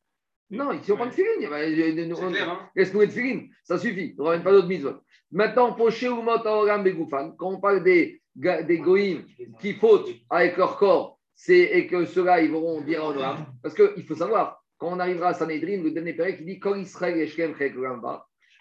non, 0.50 0.72
ici 0.72 0.90
on 0.90 0.96
parle 0.96 1.10
de 1.10 1.14
filine. 1.14 2.70
Laisse-nous 2.74 3.02
être 3.02 3.12
filine, 3.12 3.50
ça 3.62 3.76
suffit. 3.76 4.14
On 4.18 4.22
ne 4.22 4.28
ramène 4.28 4.42
pas 4.42 4.52
d'autres 4.52 4.68
mitzvot. 4.68 5.02
Maintenant, 5.30 5.74
poché 5.74 6.08
ou 6.08 6.26
Oram 6.26 6.82
Begoufan, 6.82 7.32
quand 7.32 7.50
on 7.50 7.60
parle 7.60 7.84
des, 7.84 8.22
des 8.34 8.78
goïms 8.78 9.26
qui 9.60 9.74
fautent 9.74 10.08
avec 10.30 10.56
leur 10.56 10.78
corps, 10.78 11.17
et 11.46 11.86
que 11.86 12.04
ceux-là, 12.04 12.40
ils 12.42 12.50
vont 12.50 12.80
dire 12.80 13.04
en 13.04 13.14
Parce 13.62 13.74
qu'il 13.74 14.04
faut 14.04 14.14
savoir, 14.14 14.62
quand 14.76 14.88
on 14.92 14.98
arrivera 14.98 15.28
à 15.28 15.34
Sanhedrin, 15.34 15.82
le 15.82 15.90
dernier 15.90 16.14
père 16.14 16.36
qui 16.36 16.44
dit 16.44 16.58
quand 16.58 16.74
Israël 16.74 17.18
Eshkem 17.18 17.54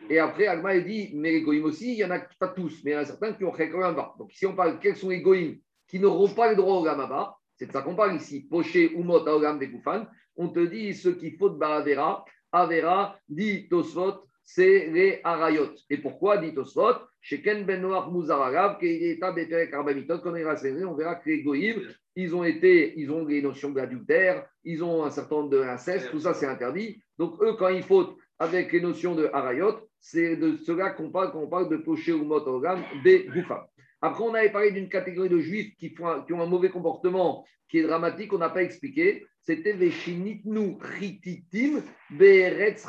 Et 0.10 0.20
après, 0.20 0.48
Agma 0.48 0.76
il 0.76 0.86
dit 0.86 1.12
mais 1.16 1.32
les 1.32 1.42
goïms 1.42 1.66
aussi, 1.66 1.94
il 1.94 1.98
n'y 1.98 2.06
en 2.06 2.12
a 2.12 2.20
pas 2.40 2.50
tous, 2.50 2.84
mais 2.84 2.92
il 2.92 2.94
y 2.94 2.98
en 2.98 3.02
a 3.02 3.06
certains 3.06 3.34
qui 3.34 3.44
ont 3.44 3.54
Chekramba. 3.54 4.14
Donc 4.18 4.32
si 4.32 4.46
on 4.46 4.56
parle 4.56 4.80
quels 4.80 4.96
sont 4.96 5.10
les 5.10 5.22
goïms 5.22 5.58
qui 5.88 6.00
n'auront 6.00 6.30
pas 6.30 6.50
le 6.50 6.56
droit 6.56 6.76
au 6.76 6.84
Gamaba, 6.84 7.36
c'est 7.56 7.68
de 7.68 7.72
ça 7.72 7.82
qu'on 7.82 7.96
parle 7.96 8.16
ici. 8.16 8.48
Poché 8.50 8.94
ou 8.96 9.04
Mot 9.04 9.28
Aogam 9.28 9.58
Begoufan, 9.58 10.06
on 10.36 10.50
te 10.50 10.60
dit 10.60 10.94
ceux 10.94 11.16
qui 11.16 11.32
fautent 11.32 11.58
Baravera, 11.58 12.24
Avera, 12.52 13.18
dit 13.28 13.68
Tosfot, 13.68 14.27
c'est 14.50 14.88
les 14.88 15.20
Arayot. 15.26 15.74
Et 15.90 15.98
pourquoi, 15.98 16.38
dit 16.38 16.54
Tosfot 16.54 16.96
Chez 17.20 17.42
Ken 17.42 17.66
Ben 17.66 17.82
Noach 17.82 18.10
Mouzaragav, 18.10 18.78
état 18.82 19.34
des 19.34 19.74
Arbamitot, 19.74 20.20
quand 20.20 20.32
on 20.32 20.36
ira 20.38 20.56
on 20.86 20.96
verra 20.96 21.16
que 21.16 21.30
les 21.30 21.44
goïms, 21.44 21.82
ils 22.16 22.34
ont 22.34 22.46
été, 22.46 22.98
ils 22.98 23.12
ont 23.12 23.26
des 23.26 23.42
notions 23.42 23.72
d'adultère, 23.72 24.48
ils 24.64 24.82
ont 24.86 25.04
un 25.04 25.10
certain 25.12 25.36
nombre 25.36 25.50
d'inceste, 25.50 26.12
tout 26.12 26.22
ça 26.22 26.34
c'est 26.34 26.46
interdit. 26.46 26.98
Donc 27.18 27.44
eux, 27.44 27.56
quand 27.60 27.68
ils 27.68 27.84
fautent 27.84 28.16
avec 28.40 28.72
les 28.72 28.80
notions 28.80 29.16
de 29.16 29.30
harayot, 29.34 29.82
c'est 30.00 30.38
de 30.38 30.56
cela 30.56 30.92
qu'on 30.92 31.12
parle 31.12 31.34
quand 31.34 31.42
on 31.42 31.50
parle 31.50 31.70
de 31.70 31.76
poché 31.76 32.14
ou 32.14 32.24
motogam 32.24 32.82
des 33.04 33.24
bouffas. 33.24 33.68
Après, 34.02 34.24
on 34.24 34.34
avait 34.34 34.52
parlé 34.52 34.72
d'une 34.72 34.88
catégorie 34.88 35.28
de 35.28 35.40
juifs 35.40 35.76
qui, 35.76 35.90
font, 35.90 36.24
qui, 36.26 36.32
ont 36.32 36.42
un 36.42 36.46
mauvais 36.46 36.70
comportement 36.70 37.46
qui 37.68 37.80
est 37.80 37.84
dramatique, 37.84 38.32
on 38.32 38.38
n'a 38.38 38.50
pas 38.50 38.64
expliqué. 38.64 39.26
C'était 39.42 39.74
Veshinitnu 39.74 40.78
Chititim 40.98 41.82
Be'eretz 42.12 42.86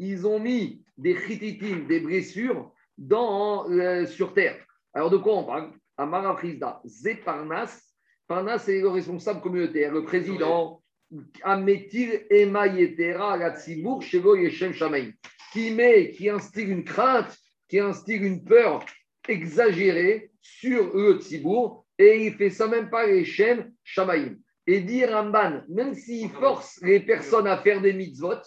Ils 0.00 0.26
ont 0.26 0.40
mis 0.40 0.82
des 0.96 1.14
chititim, 1.14 1.86
des 1.86 2.00
blessures, 2.00 2.72
dans, 2.96 3.70
euh, 3.70 4.06
sur 4.06 4.34
terre. 4.34 4.56
Alors 4.94 5.10
de 5.10 5.18
quoi 5.18 5.36
on 5.36 5.44
parle? 5.44 5.72
Amara 5.96 6.36
Frisda, 6.36 6.80
Zeparnas 6.86 7.80
Parnas, 8.26 8.60
c'est 8.60 8.80
le 8.80 8.88
responsable 8.88 9.40
communautaire, 9.40 9.92
le 9.92 10.04
président. 10.04 10.82
Ametir 11.42 12.20
Ema 12.30 12.66
Yetera 12.66 13.38
Gatzibour 13.38 14.02
Shevo 14.02 14.36
Yeshem 14.36 14.72
Shamaim. 14.72 15.10
Qui 15.52 15.72
met, 15.72 16.12
qui 16.12 16.30
instille 16.30 16.70
une 16.70 16.84
crainte, 16.84 17.36
qui 17.68 17.78
instille 17.78 18.24
une 18.24 18.42
peur 18.42 18.84
exagérée 19.28 20.30
sur 20.40 20.96
le 20.96 21.18
et 21.98 22.26
il 22.26 22.32
fait 22.34 22.48
ça 22.48 22.66
même 22.66 22.88
pas 22.88 23.06
les 23.06 23.24
Shem. 23.26 23.72
Et 24.66 24.80
dit 24.80 25.04
Ramban, 25.04 25.62
même 25.68 25.94
s'il 25.94 26.30
force 26.30 26.80
les 26.82 27.00
personnes 27.00 27.46
à 27.46 27.58
faire 27.58 27.82
des 27.82 27.92
mitzvot, 27.92 28.40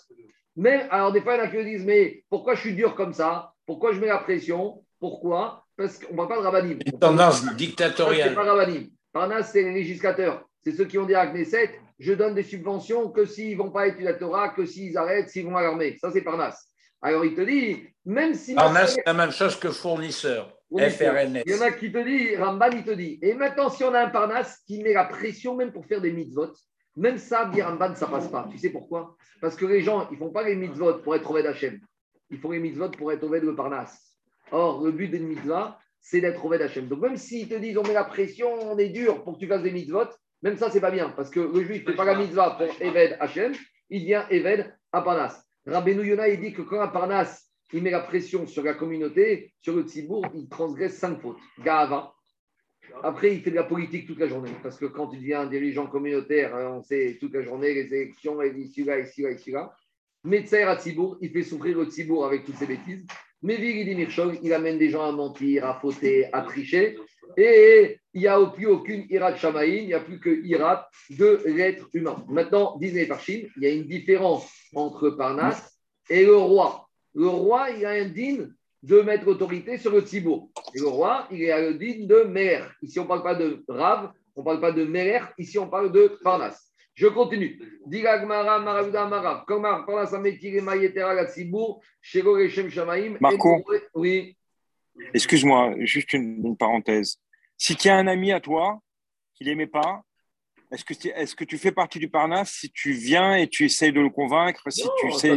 même, 0.56 0.88
alors 0.92 1.12
des 1.12 1.22
fois, 1.22 1.36
il 1.36 1.38
y 1.40 1.42
en 1.42 1.46
a 1.46 1.48
qui 1.48 1.64
disent, 1.64 1.86
mais 1.86 2.24
pourquoi 2.30 2.56
je 2.56 2.62
suis 2.62 2.76
dur 2.76 2.96
comme 2.96 3.14
ça? 3.14 3.54
Pourquoi 3.66 3.94
je 3.94 4.00
mets 4.00 4.08
la 4.08 4.20
pression? 4.20 4.84
Pourquoi? 5.00 5.66
Parce 5.76 5.98
qu'on 5.98 6.12
ne 6.12 6.18
parle 6.18 6.30
pas 6.30 6.38
de 6.38 6.42
Rabbanim. 6.42 6.80
Une 6.86 7.00
tendance 7.00 7.46
dictatoriale. 7.56 8.30
C'est 8.30 8.36
pas 8.36 8.44
Rabbanim. 8.44 8.90
Parnas, 9.12 9.44
c'est 9.44 9.64
les 9.64 9.74
législateurs. 9.74 10.46
C'est 10.64 10.72
ceux 10.72 10.86
qui 10.86 10.98
ont 10.98 11.06
dit 11.06 11.16
à 11.16 11.28
Knesset 11.28 11.80
je 12.00 12.14
donne 12.14 12.36
des 12.36 12.44
subventions 12.44 13.10
que 13.10 13.26
s'ils 13.26 13.58
ne 13.58 13.64
vont 13.64 13.72
pas 13.72 13.88
étudier 13.88 14.06
la 14.06 14.16
Torah, 14.16 14.50
que 14.50 14.66
s'ils 14.66 14.98
arrêtent, 14.98 15.30
s'ils 15.30 15.46
vont 15.46 15.56
à 15.56 15.62
l'armée. 15.62 15.98
Ça, 16.02 16.12
c'est 16.12 16.22
Parnas. 16.22 16.56
Alors, 17.02 17.24
il 17.24 17.36
te 17.36 17.42
dit 17.42 17.84
même 18.06 18.34
si. 18.34 18.56
Parnas, 18.56 18.88
c'est 18.88 19.04
la 19.06 19.14
même 19.14 19.32
chose 19.32 19.56
que 19.58 19.70
fournisseur. 19.70 20.54
FRNS. 20.72 21.44
Il 21.46 21.52
y 21.52 21.56
en 21.56 21.62
a 21.62 21.72
qui 21.72 21.92
te 21.92 22.04
dit, 22.04 22.36
Ramban, 22.36 22.72
il 22.72 22.84
te 22.84 22.92
dit. 22.92 23.20
Et 23.22 23.36
maintenant, 23.36 23.70
si 23.70 23.84
on 23.84 23.94
a 23.94 24.06
un 24.06 24.10
Parnas 24.10 24.58
qui 24.66 24.82
met 24.82 24.94
la 24.94 25.06
pression 25.06 25.56
même 25.56 25.72
pour 25.72 25.86
faire 25.86 26.02
des 26.02 26.12
mitzvot, 26.12 26.52
même 26.96 27.18
ça, 27.18 27.46
dit 27.46 27.62
Ramban, 27.62 27.96
ça 27.96 28.08
passe 28.08 28.28
pas. 28.28 28.48
Tu 28.52 28.58
sais 28.58 28.70
pourquoi? 28.70 29.16
Parce 29.42 29.56
que 29.56 29.66
les 29.66 29.82
gens, 29.82 30.08
ils 30.12 30.18
font 30.18 30.30
pas 30.30 30.44
les 30.44 30.56
mitzvot 30.56 31.00
pour 31.00 31.16
être 31.16 31.30
Oved 31.30 31.46
Hachem. 31.46 31.80
Ils 32.30 32.40
font 32.40 32.52
les 32.52 32.60
mitzvot 32.60 32.90
pour 32.92 33.12
être 33.12 33.24
Oved 33.24 33.44
le 33.44 33.56
Parnas. 33.56 34.00
Or, 34.52 34.84
le 34.84 34.92
but 34.92 35.10
d'une 35.10 35.28
mitzvah, 35.28 35.80
c'est 36.00 36.22
d'être 36.22 36.44
Oved 36.46 36.62
Hachem. 36.62 36.88
Donc 36.88 37.00
même 37.00 37.18
s'ils 37.18 37.50
te 37.50 37.56
disent 37.56 37.78
on 37.78 37.84
met 37.84 37.94
la 37.94 38.04
pression, 38.04 38.54
on 38.72 38.78
est 38.78 38.90
dur 38.90 39.24
pour 39.24 39.34
que 39.34 39.40
tu 39.40 39.48
fasses 39.48 39.64
des 39.64 39.72
mitzvot, 39.72 40.08
même 40.44 40.58
ça, 40.58 40.70
c'est 40.70 40.82
pas 40.82 40.92
bien, 40.92 41.10
parce 41.10 41.30
que 41.30 41.40
le 41.40 41.64
juif 41.64 41.86
ne 41.86 41.92
fait 41.92 41.96
pas 41.96 42.06
la 42.06 42.16
mitzvah 42.16 42.52
pour 42.52 42.68
Eved 42.82 43.18
Hachem, 43.20 43.54
il 43.90 44.04
vient 44.06 44.28
Eved 44.30 44.76
à 44.92 45.02
Parnas. 45.02 45.44
Rabbeinu 45.66 46.06
Yona, 46.06 46.28
il 46.28 46.40
dit 46.40 46.54
que 46.54 46.62
quand 46.62 46.82
à 46.82 46.90
Parnas, 46.90 47.44
il 47.72 47.82
met 47.82 47.92
la 47.92 48.02
pression 48.02 48.46
sur 48.46 48.64
la 48.64 48.74
communauté, 48.76 49.54
sur 49.62 49.76
le 49.76 49.84
tzibour, 49.84 50.26
il 50.36 50.48
transgresse 50.48 50.98
cinq 50.98 51.20
fautes. 51.22 51.40
Gahava. 51.60 52.14
Après, 53.04 53.34
il 53.34 53.42
fait 53.42 53.52
de 53.52 53.56
la 53.56 53.64
politique 53.64 54.08
toute 54.08 54.20
la 54.20 54.28
journée, 54.28 54.52
parce 54.62 54.78
que 54.78 54.86
quand 54.86 55.08
tu 55.08 55.18
deviens 55.18 55.46
dirigeant 55.46 55.88
communautaire, 55.88 56.56
hein, 56.56 56.76
on 56.78 56.82
sait 56.82 57.18
toute 57.20 57.34
la 57.34 57.42
journée 57.42 57.74
les 57.74 57.94
élections, 57.94 58.42
et 58.42 58.54
ici, 58.58 58.84
là, 58.84 59.00
ici, 59.00 59.22
là, 59.24 59.32
ici, 59.32 59.52
là. 59.52 59.74
Metzer 60.24 60.64
à 60.64 60.78
il 61.22 61.32
fait 61.32 61.44
souffrir 61.44 61.78
le 61.78 61.86
Tzibour 61.86 62.26
avec 62.26 62.46
toutes 62.46 62.56
ses 62.56 62.66
bêtises. 62.66 63.06
Mais 63.42 63.58
dit 63.58 64.08
il 64.42 64.54
amène 64.54 64.78
des 64.78 64.90
gens 64.90 65.04
à 65.04 65.12
mentir, 65.12 65.66
à 65.66 65.78
fauter, 65.82 66.32
à 66.32 66.44
tricher. 66.44 66.98
Et 67.36 68.00
il 68.14 68.22
n'y 68.22 68.28
a 68.28 68.40
plus 68.46 68.68
aucune 68.68 69.06
ira 69.10 69.34
de 69.34 69.38
Shamaïn, 69.38 69.84
il 69.84 69.88
n'y 69.88 69.94
a 69.94 70.00
plus 70.00 70.20
que 70.20 70.30
ira 70.46 70.88
de 71.10 71.42
l'être 71.46 71.90
humain. 71.94 72.24
Maintenant, 72.30 72.78
Disney 72.78 73.10
Chine, 73.20 73.50
il 73.58 73.64
y 73.64 73.66
a 73.66 73.74
une 73.74 73.86
différence 73.86 74.50
entre 74.74 75.10
Parnas 75.10 75.74
et 76.10 76.26
le 76.26 76.38
roi. 76.38 76.88
Le 77.16 77.28
roi, 77.28 77.70
il 77.72 77.86
a 77.86 77.90
un 77.90 78.06
digne 78.06 78.48
de 78.84 79.02
mettre 79.02 79.28
autorité 79.28 79.78
sur 79.78 79.92
le 79.92 80.02
Tzibour. 80.02 80.50
Et 80.76 80.80
le 80.80 80.88
roi, 80.88 81.28
il 81.32 81.50
a 81.50 81.62
le 81.62 81.74
digne 81.76 82.06
de 82.06 82.24
mère. 82.24 82.76
Ici, 82.82 83.00
on 83.00 83.04
ne 83.04 83.08
parle 83.08 83.24
pas 83.24 83.36
de 83.36 83.64
Rav, 83.68 84.12
on 84.36 84.42
ne 84.42 84.46
parle 84.46 84.60
pas 84.60 84.72
de 84.72 84.84
Merer, 84.84 85.22
ici, 85.38 85.58
on 85.58 85.70
parle 85.70 85.92
de 85.92 86.20
Parnas. 86.24 86.74
Je 86.94 87.08
continue. 87.08 87.60
Marco, 93.20 93.64
oui. 93.96 94.38
Excuse-moi, 95.14 95.74
juste 95.80 96.14
une, 96.14 96.56
parenthèse. 96.56 97.20
Si 97.58 97.76
tu 97.76 97.90
as 97.90 97.96
un 97.96 98.06
ami 98.06 98.32
à 98.32 98.40
toi 98.40 98.80
qui 99.34 99.44
l'aimait 99.44 99.66
pas, 99.66 100.04
Est-ce 100.74 100.86
que, 100.86 101.08
est 101.08 101.36
que 101.36 101.44
tu 101.44 101.60
fais 101.60 101.72
partie 101.72 102.00
du 102.00 102.10
Parnasse 102.10 102.50
si 102.50 102.72
tu 102.72 102.94
viens 102.94 103.36
et 103.36 103.48
tu 103.48 103.66
essayes 103.66 103.94
de 103.94 104.02
le 104.02 104.10
convaincre 104.10 104.64
si 104.72 104.84
non, 104.84 104.92
tu 105.00 105.12
ça, 105.12 105.18
sais, 105.20 105.30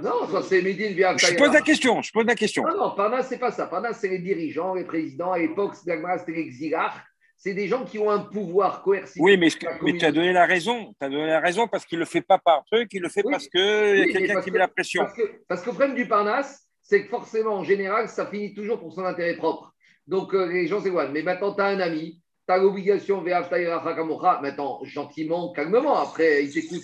Non, 0.00 0.28
ça 0.30 0.42
c'est 0.42 0.62
Médine 0.62 0.92
via 0.92 1.16
Je 1.16 1.34
pose 1.34 1.52
la 1.52 1.60
question, 1.60 2.02
je 2.02 2.12
pose 2.12 2.24
la 2.24 2.36
question. 2.36 2.62
Non, 2.62 2.76
non, 2.76 2.90
Parnasse, 2.94 3.26
c'est 3.28 3.38
pas 3.38 3.50
ça. 3.50 3.66
Parnasse, 3.66 3.98
c'est 3.98 4.08
les 4.08 4.20
dirigeants, 4.20 4.74
les 4.74 4.84
présidents. 4.84 5.32
À 5.32 5.38
l'époque, 5.38 5.74
c'était 5.74 6.00
les 6.28 6.38
exilars. 6.38 7.02
C'est 7.36 7.52
des 7.52 7.66
gens 7.66 7.84
qui 7.84 7.98
ont 7.98 8.10
un 8.10 8.20
pouvoir 8.20 8.82
coercitif. 8.82 9.20
Oui, 9.20 9.36
mais, 9.36 9.48
mais 9.82 9.98
tu 9.98 10.04
as 10.04 10.12
donné 10.12 10.32
la 10.32 10.46
raison. 10.46 10.94
Tu 11.00 11.04
as 11.04 11.08
donné 11.08 11.26
la 11.26 11.40
raison 11.40 11.66
parce 11.66 11.84
qu'il 11.84 11.98
ne 11.98 12.04
le 12.04 12.06
fait 12.06 12.22
pas 12.22 12.38
par 12.38 12.64
truc, 12.64 12.88
il 12.92 13.02
le 13.02 13.08
fait 13.08 13.24
parce 13.28 13.48
qu'il 13.48 13.60
y 13.60 14.02
a 14.02 14.06
quelqu'un 14.06 14.40
qui 14.40 14.52
met 14.52 14.58
la 14.60 14.68
pression. 14.68 15.02
Parce 15.02 15.16
que, 15.16 15.22
parce 15.48 15.60
que 15.62 15.66
le 15.66 15.74
problème 15.74 15.96
du 15.96 16.06
Parnasse, 16.06 16.64
c'est 16.82 17.02
que 17.02 17.08
forcément, 17.08 17.54
en 17.54 17.64
général, 17.64 18.08
ça 18.08 18.26
finit 18.26 18.54
toujours 18.54 18.78
pour 18.78 18.92
son 18.92 19.04
intérêt 19.04 19.36
propre. 19.36 19.74
Donc, 20.06 20.32
euh, 20.32 20.46
les 20.46 20.68
gens 20.68 20.80
s'éloignent. 20.80 21.10
Mais 21.12 21.22
maintenant, 21.22 21.52
tu 21.52 21.60
as 21.60 21.66
un 21.66 21.80
ami, 21.80 22.22
tu 22.46 22.52
as 22.52 22.58
l'obligation, 22.58 23.22
maintenant, 23.22 24.78
gentiment, 24.84 25.52
calmement, 25.52 25.98
après, 25.98 26.44
il 26.44 26.52
t'écoute. 26.52 26.82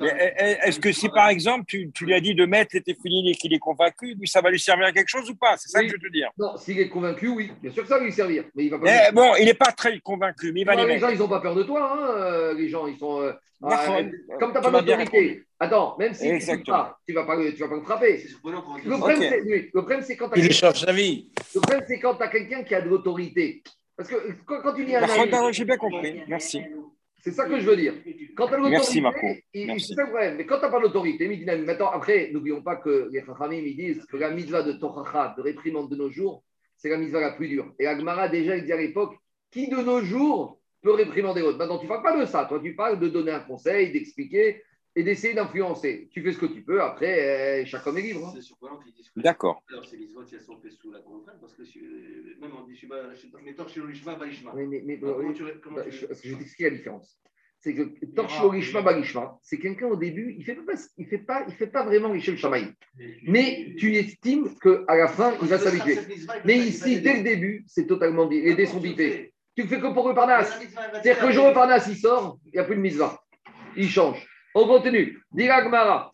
Est-ce 0.00 0.78
que 0.78 0.92
si, 0.92 1.08
par 1.08 1.28
exemple, 1.28 1.64
tu, 1.66 1.90
tu, 1.92 2.04
lui 2.04 2.14
as 2.14 2.20
dit 2.20 2.34
de 2.34 2.44
mettre 2.44 2.72
les 2.74 2.82
téfilines 2.82 3.28
et 3.28 3.34
qu'il 3.34 3.54
est 3.54 3.58
convaincu, 3.58 4.14
lui, 4.14 4.28
ça 4.28 4.42
va 4.42 4.50
lui 4.50 4.60
servir 4.60 4.86
à 4.86 4.92
quelque 4.92 5.08
chose 5.08 5.30
ou 5.30 5.34
pas? 5.36 5.56
C'est 5.56 5.70
ça 5.70 5.80
que 5.80 5.88
je 5.88 5.92
veux 5.94 5.98
te 5.98 6.12
dire. 6.12 6.28
Non, 6.38 6.56
s'il 6.58 6.78
est 6.80 6.88
convaincu, 6.88 7.28
oui, 7.28 7.50
bien 7.62 7.72
sûr 7.72 7.82
que 7.82 7.88
ça 7.88 7.98
va 7.98 8.04
lui 8.04 8.12
servir. 8.12 8.44
Mais 8.54 8.64
il 8.64 8.70
va 8.70 8.78
pas 8.78 8.84
mais 8.84 9.12
bon, 9.12 9.32
il 9.38 9.46
n'est 9.46 9.54
pas 9.54 9.72
très 9.72 9.98
convaincu, 10.00 10.52
mais 10.52 10.60
il 10.60 10.66
va 10.66 10.74
les, 10.74 10.86
les 10.86 10.98
gens, 10.98 11.08
ils 11.08 11.18
n'ont 11.18 11.28
pas 11.28 11.40
peur 11.40 11.54
de 11.54 11.62
toi, 11.62 11.92
hein, 11.92 12.20
euh, 12.20 12.54
les 12.54 12.68
gens, 12.68 12.86
ils 12.86 12.98
sont. 12.98 13.22
Euh, 13.22 13.32
euh, 13.64 14.10
comme 14.40 14.50
tu 14.50 14.54
n'as 14.54 14.60
pas 14.60 14.70
d'autorité. 14.70 15.42
Attends, 15.60 15.96
même 15.98 16.14
si 16.14 16.22
tu 16.22 16.50
ne 16.50 16.64
pas, 16.64 16.98
tu 17.06 17.14
ne 17.14 17.20
vas, 17.20 17.26
pas, 17.26 17.36
tu 17.36 17.56
vas 17.56 17.68
pas 17.68 17.76
le 17.76 17.82
frapper. 17.82 18.24
Le 18.44 18.98
problème, 19.70 20.02
c'est 20.02 20.16
quand 20.16 20.28
tu 20.30 20.40
as. 20.40 20.74
sa 20.74 20.92
vie. 20.92 21.30
Le 21.54 21.60
problème, 21.60 21.84
c'est 21.86 22.00
quand 22.00 22.14
tu 22.14 22.22
as 22.22 22.28
quelqu'un 22.28 22.62
qui 22.64 22.74
a 22.74 22.80
de 22.80 22.88
l'autorité. 22.88 23.62
Parce 23.96 24.08
que 24.08 24.16
quand, 24.44 24.62
quand 24.62 24.74
tu 24.74 24.84
dis 24.84 24.96
un. 24.96 25.52
J'ai 25.52 25.64
bien 25.64 25.76
compris. 25.76 26.22
Merci. 26.26 26.62
C'est 27.20 27.30
ça 27.30 27.46
que 27.46 27.60
je 27.60 27.64
veux 27.64 27.76
dire. 27.76 27.94
Quand 28.36 28.48
tu 28.48 28.54
as 28.54 28.56
l'autorité, 28.56 28.78
Merci, 28.78 29.00
Marco. 29.00 29.26
C'est 29.54 30.10
vrai, 30.10 30.34
mais 30.34 30.44
quand 30.44 30.56
tu 30.56 30.62
n'as 30.62 30.70
pas 30.70 30.80
l'autorité, 30.80 31.28
maintenant, 31.64 31.90
après, 31.90 32.30
n'oublions 32.32 32.62
pas 32.62 32.76
que 32.76 33.08
les 33.12 33.24
Chachamim, 33.24 33.62
ils 33.64 33.76
disent 33.76 34.04
que 34.06 34.16
la 34.16 34.30
mitzvah 34.30 34.64
de 34.64 34.72
Tochacha, 34.72 35.34
de 35.36 35.42
réprimande 35.42 35.88
de 35.88 35.94
nos 35.94 36.10
jours, 36.10 36.42
c'est 36.76 36.88
la 36.88 36.96
mitzvah 36.96 37.20
la 37.20 37.30
plus 37.30 37.46
dure. 37.46 37.72
Et 37.78 37.86
Agmara, 37.86 38.28
déjà, 38.28 38.56
il 38.56 38.64
dit 38.64 38.72
à 38.72 38.76
l'époque, 38.76 39.14
qui 39.52 39.68
de 39.68 39.76
nos 39.76 40.00
jours 40.00 40.58
peut 40.82 40.92
réprimander 40.92 41.40
l'autre. 41.40 41.58
Maintenant, 41.58 41.78
tu 41.78 41.86
ne 41.86 41.88
parles 41.88 42.02
pas 42.02 42.20
de 42.20 42.26
ça. 42.26 42.44
Toi, 42.44 42.60
tu 42.62 42.74
parles 42.74 42.98
de 42.98 43.08
donner 43.08 43.32
un 43.32 43.40
conseil, 43.40 43.92
d'expliquer 43.92 44.62
et 44.94 45.02
d'essayer 45.02 45.34
d'influencer. 45.34 46.08
Tu 46.10 46.22
fais 46.22 46.32
ce 46.32 46.38
que 46.38 46.46
tu 46.46 46.62
peux. 46.62 46.82
Après, 46.82 47.62
euh, 47.62 47.64
chaque 47.64 47.86
homme 47.86 47.98
est 47.98 48.02
libre. 48.02 48.26
Hein. 48.26 48.40
D'accord. 49.16 49.62
Alors, 49.70 49.84
c'est 49.86 49.96
les 49.96 50.06
votes 50.06 50.26
qui 50.26 50.38
sont 50.38 50.58
sous 50.80 50.90
la 50.90 51.00
contrainte 51.00 51.40
parce 51.40 51.54
que 51.54 51.62
euh, 51.62 52.36
même 52.40 52.50
on 52.58 52.66
dit 52.66 52.78
mais 53.44 53.54
torche 53.54 53.76
l'ishma, 53.76 54.16
balishma. 54.16 54.52
Mais, 54.54 54.66
mais, 54.66 54.82
mais 54.84 54.98
comment 54.98 55.32
tu, 55.32 55.44
comment 55.62 55.76
bah, 55.76 55.84
tu... 55.84 55.92
Je, 55.92 56.34
t'explique 56.34 56.60
la 56.60 56.70
différence. 56.70 57.18
C'est 57.58 57.74
que 57.74 58.04
torche 58.06 58.38
l'ishma, 58.52 58.82
balishma, 58.82 59.38
c'est 59.40 59.58
quelqu'un 59.58 59.86
au 59.86 59.96
début, 59.96 60.32
il 60.32 60.40
ne 60.40 60.44
fait, 60.44 60.56
pas, 60.56 60.72
il 60.98 61.06
fait, 61.06 61.18
pas, 61.18 61.44
il 61.46 61.54
fait 61.54 61.68
pas 61.68 61.84
vraiment 61.84 62.12
l'ishma 62.12 62.36
shamaï. 62.36 62.74
Mais 63.22 63.74
tu 63.78 63.94
estimes 63.94 64.52
qu'à 64.58 64.96
la 64.96 65.08
fin, 65.08 65.34
il 65.40 65.48
va 65.48 65.58
s'habituer. 65.58 65.96
Mais 66.44 66.58
ici, 66.58 67.00
dès 67.00 67.18
le 67.18 67.22
début, 67.22 67.64
c'est 67.68 67.86
totalement 67.86 68.26
dit. 68.26 68.42
Les 68.42 68.54
dés 68.54 68.66
sont 68.66 68.80
bités. 68.80 69.31
Tu 69.54 69.64
ne 69.64 69.68
fais 69.68 69.80
que 69.80 69.92
pour 69.92 70.08
le 70.08 70.14
Parnasse. 70.14 70.58
C'est-à-dire 70.58 71.18
que 71.18 71.26
le 71.26 71.32
jour 71.32 71.50
où 71.50 71.52
Parnasse 71.52 71.86
il 71.88 71.96
sort, 71.96 72.38
il 72.46 72.52
n'y 72.52 72.58
a 72.58 72.64
plus 72.64 72.76
de 72.76 72.80
misva. 72.80 73.20
Il 73.76 73.88
change. 73.88 74.26
On 74.54 74.66
continue. 74.66 75.18
Diragmara. 75.30 76.10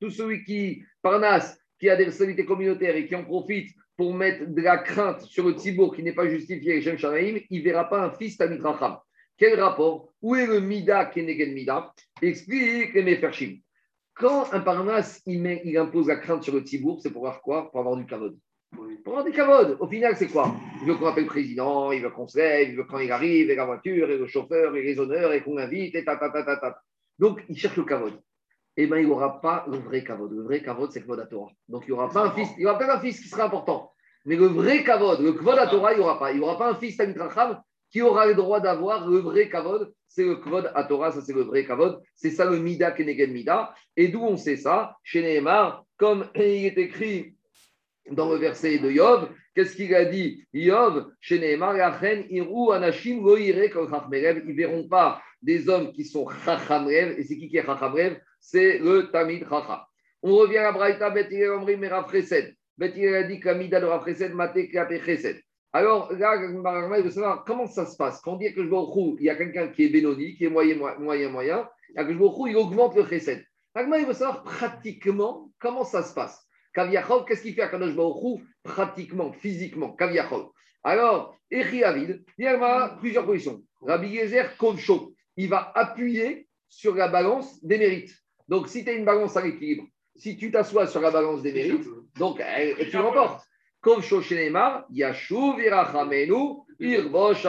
Tout 0.00 0.10
celui 0.10 0.42
qui, 0.44 0.82
Parnasse, 1.00 1.56
qui 1.78 1.88
a 1.88 1.94
des 1.94 2.04
responsabilités 2.04 2.44
communautaires 2.44 2.96
et 2.96 3.06
qui 3.06 3.14
en 3.14 3.24
profite 3.24 3.70
pour 3.96 4.12
mettre 4.14 4.46
de 4.46 4.60
la 4.62 4.78
crainte 4.78 5.20
sur 5.22 5.46
le 5.46 5.54
tibour 5.54 5.94
qui 5.94 6.02
n'est 6.02 6.14
pas 6.14 6.28
justifié, 6.28 6.78
il 6.78 7.58
ne 7.58 7.62
verra 7.62 7.88
pas 7.88 8.02
un 8.02 8.10
fils 8.10 8.36
d'Amit 8.36 8.58
Quel 9.38 9.60
rapport? 9.60 10.08
Où 10.20 10.34
est 10.34 10.46
le 10.46 10.60
Mida 10.60 11.04
Kenegen 11.04 11.52
Mida? 11.52 11.94
Explique 12.20 12.94
les 12.94 13.02
Mefershim. 13.02 13.58
Quand 14.14 14.52
un 14.52 14.60
Parnasse 14.60 15.22
il, 15.26 15.40
met, 15.40 15.62
il 15.64 15.76
impose 15.78 16.08
la 16.08 16.16
crainte 16.16 16.42
sur 16.42 16.54
le 16.54 16.64
tibour, 16.64 17.00
c'est 17.00 17.10
pour 17.10 17.28
avoir 17.28 17.40
quoi? 17.42 17.70
Pour 17.70 17.80
avoir 17.80 17.96
du 17.96 18.06
kavod. 18.06 18.36
Pour 18.74 19.12
avoir 19.12 19.24
des 19.24 19.32
cavodes. 19.32 19.76
Au 19.80 19.86
final, 19.88 20.16
c'est 20.16 20.28
quoi? 20.28 20.54
Il 20.80 20.86
veut 20.86 20.94
qu'on 20.94 21.06
appelle 21.06 21.24
le 21.24 21.30
président, 21.30 21.92
il 21.92 22.02
veut 22.02 22.10
qu'on 22.10 22.28
se 22.28 22.38
lève, 22.38 22.70
il 22.70 22.76
veut 22.76 22.84
quand 22.84 22.98
il 22.98 23.10
arrive, 23.10 23.50
et 23.50 23.54
la 23.54 23.64
voiture, 23.64 24.10
et 24.10 24.16
le 24.16 24.26
chauffeur, 24.26 24.76
et 24.76 24.82
les 24.82 24.98
honneurs, 24.98 25.32
et 25.32 25.42
qu'on 25.42 25.56
l'invite, 25.56 25.94
et 25.94 26.04
ta, 26.04 26.16
ta, 26.16 26.30
ta, 26.30 26.44
ta, 26.44 26.56
ta. 26.56 26.82
Donc, 27.18 27.42
il 27.48 27.56
cherche 27.56 27.76
le 27.76 27.84
cavode. 27.84 28.20
Eh 28.76 28.86
bien, 28.86 28.98
il 28.98 29.06
n'y 29.06 29.12
aura 29.12 29.40
pas 29.40 29.66
le 29.68 29.78
vrai 29.78 30.04
cavode. 30.04 30.32
Le 30.32 30.42
vrai 30.42 30.62
cavode, 30.62 30.92
c'est 30.92 31.06
le 31.06 31.26
Torah. 31.28 31.50
Donc, 31.68 31.84
il 31.86 31.90
n'y 31.90 31.98
aura 31.98 32.08
pas 32.08 32.26
un 32.26 32.30
fils. 32.30 32.48
Il 32.56 32.62
y 32.62 32.66
aura 32.66 32.78
peut-être 32.78 32.96
un 32.96 33.00
fils 33.00 33.20
qui 33.20 33.28
sera 33.28 33.44
important. 33.44 33.92
Mais 34.24 34.36
le 34.36 34.46
vrai 34.46 34.84
kavod, 34.84 35.20
le 35.20 35.32
kvod 35.32 35.56
Torah, 35.70 35.92
il 35.92 35.98
n'y 35.98 36.04
aura 36.04 36.18
pas. 36.18 36.30
Il 36.30 36.38
n'y 36.38 36.44
aura 36.44 36.58
pas 36.58 36.70
un 36.70 36.74
fils 36.74 37.00
Racham 37.16 37.60
qui 37.90 38.02
aura 38.02 38.26
le 38.26 38.34
droit 38.34 38.60
d'avoir 38.60 39.08
le 39.08 39.18
vrai 39.18 39.48
kavod. 39.48 39.92
C'est 40.06 40.24
le 40.24 40.36
kvod 40.36 40.70
Torah, 40.88 41.10
ça 41.10 41.20
c'est 41.22 41.32
le 41.32 41.42
vrai 41.42 41.64
kavod. 41.64 42.00
C'est 42.14 42.30
ça 42.30 42.44
le 42.44 42.58
mida 42.58 42.90
kenegen 42.90 43.32
mida. 43.32 43.74
Et 43.96 44.08
d'où 44.08 44.20
on 44.22 44.36
sait 44.36 44.56
ça? 44.56 44.96
Chez 45.02 45.22
Nehemar, 45.22 45.84
comme 45.96 46.26
il 46.34 46.66
est 46.66 46.78
écrit 46.78 47.34
dans 48.10 48.30
le 48.30 48.38
verset 48.38 48.78
de 48.78 48.90
Yov, 48.90 49.30
qu'est-ce 49.54 49.76
qu'il 49.76 49.94
a 49.94 50.04
dit? 50.04 50.44
Yov, 50.52 51.06
chez 51.20 51.38
Nehemar, 51.38 51.76
Iru 51.76 52.72
Anashim 52.72 53.22
Ils 53.38 54.54
verront 54.56 54.88
pas 54.88 55.22
des 55.42 55.68
hommes 55.68 55.92
qui 55.92 56.04
sont 56.04 56.28
Chachamrev. 56.44 57.18
Et 57.18 57.24
c'est 57.24 57.36
qui 57.36 57.48
qui 57.48 57.56
est 57.56 57.64
Chachamrev? 57.64 58.18
C'est 58.40 58.78
le 58.78 59.10
Tamid 59.10 59.46
Chacham. 59.48 59.80
On 60.22 60.36
revient 60.36 60.58
à 60.58 60.72
Braïta, 60.72 61.10
Betir 61.10 61.54
Omri 61.54 61.76
Meraf 61.76 62.10
Chesed. 62.10 62.54
Betir 62.76 63.14
a 63.14 63.22
dit 63.22 63.40
Kamida 63.40 63.80
de 63.80 63.86
Rav 63.86 64.04
Chesed, 64.04 64.34
Mate. 64.34 64.58
Alors 65.72 66.12
là, 66.12 66.36
il 66.98 67.04
veut 67.04 67.10
savoir 67.10 67.44
comment 67.44 67.66
ça 67.66 67.86
se 67.86 67.96
passe. 67.96 68.20
Quand 68.20 68.32
on 68.32 68.36
dit 68.36 68.52
que 68.52 68.64
je 68.64 69.18
il 69.20 69.24
y 69.24 69.30
a 69.30 69.36
quelqu'un 69.36 69.68
qui 69.68 69.84
est 69.84 69.88
Benoni, 69.88 70.34
qui 70.36 70.44
est 70.44 70.50
moyen, 70.50 70.76
moyen, 70.98 71.30
moyen, 71.30 71.68
et 71.96 72.04
que 72.04 72.12
je 72.12 72.48
il 72.48 72.56
augmente 72.56 72.96
le 72.96 73.06
Chesed. 73.06 73.44
il 73.76 74.06
veut 74.06 74.12
savoir 74.12 74.42
pratiquement 74.42 75.50
comment 75.58 75.84
ça 75.84 76.02
se 76.02 76.12
passe. 76.12 76.46
Kaviachol, 76.72 77.24
qu'est-ce 77.26 77.42
qu'il 77.42 77.54
fait 77.54 77.62
à 77.62 77.68
Kadosh 77.68 77.94
Baruchou 77.94 78.42
Pratiquement, 78.62 79.32
physiquement, 79.32 79.92
Kaviachol. 79.92 80.46
Alors, 80.82 81.36
Echi 81.50 81.84
Avid, 81.84 82.24
il 82.38 82.44
y 82.44 82.48
a 82.48 82.96
plusieurs 83.00 83.26
positions. 83.26 83.62
Rabbi 83.82 84.08
Yezer 84.08 84.56
Kovcho, 84.56 85.14
il 85.36 85.48
va 85.48 85.72
appuyer 85.74 86.48
sur 86.68 86.94
la 86.94 87.08
balance 87.08 87.62
des 87.64 87.78
mérites. 87.78 88.14
Donc, 88.48 88.68
si 88.68 88.84
tu 88.84 88.90
as 88.90 88.94
une 88.94 89.04
balance 89.04 89.36
à 89.36 89.42
l'équilibre, 89.42 89.84
si 90.16 90.36
tu 90.36 90.50
t'assois 90.50 90.86
sur 90.86 91.00
la 91.00 91.10
balance 91.10 91.42
des 91.42 91.52
mérites, 91.52 91.86
donc 92.18 92.42
tu 92.90 92.96
remportes. 92.96 93.44
Kovcho 93.80 94.20
Shenemar, 94.20 94.84
Yashuv 94.90 95.58
Irachamenu, 95.58 96.60
Irbosh. 96.78 97.46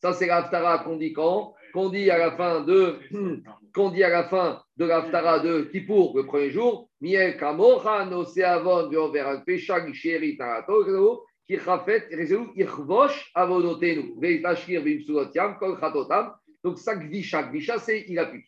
Ça, 0.00 0.12
c'est 0.12 0.26
l'Aftara 0.26 0.80
qu'on 0.80 0.96
dit 0.96 1.12
quand 1.12 1.54
Qu'on 1.74 1.88
dit 1.88 2.08
à 2.08 2.18
la 2.18 2.30
fin 2.36 2.60
de 2.60 3.00
qu'on 3.74 3.90
dit 3.90 4.04
à 4.04 4.08
la 4.08 4.28
fin 4.28 4.62
de 4.76 4.84
l'Aftara 4.84 5.40
de 5.40 5.62
Kippour, 5.62 6.16
le 6.16 6.24
premier 6.24 6.52
jour, 6.52 6.88
Miel 7.00 7.36
Kamocha, 7.36 8.06
Noseavon, 8.06 8.88
Viover 8.88 9.38
Pesha, 9.44 9.84
Gisheri, 9.84 10.36
Tarato, 10.36 11.24
qui 11.44 11.56
rafet, 11.56 12.06
résolu, 12.12 12.50
Irvosh, 12.54 13.28
Avodotenu, 13.34 14.14
Veitashir, 14.20 14.82
Vimsuotiam, 14.82 15.58
Kol 15.58 15.80
Khatotam. 15.80 16.32
Donc, 16.62 16.78
ça, 16.78 16.94
Gvisha, 16.94 17.42
Gvisha, 17.42 17.80
c'est 17.80 18.04
il 18.06 18.20
appuie. 18.20 18.44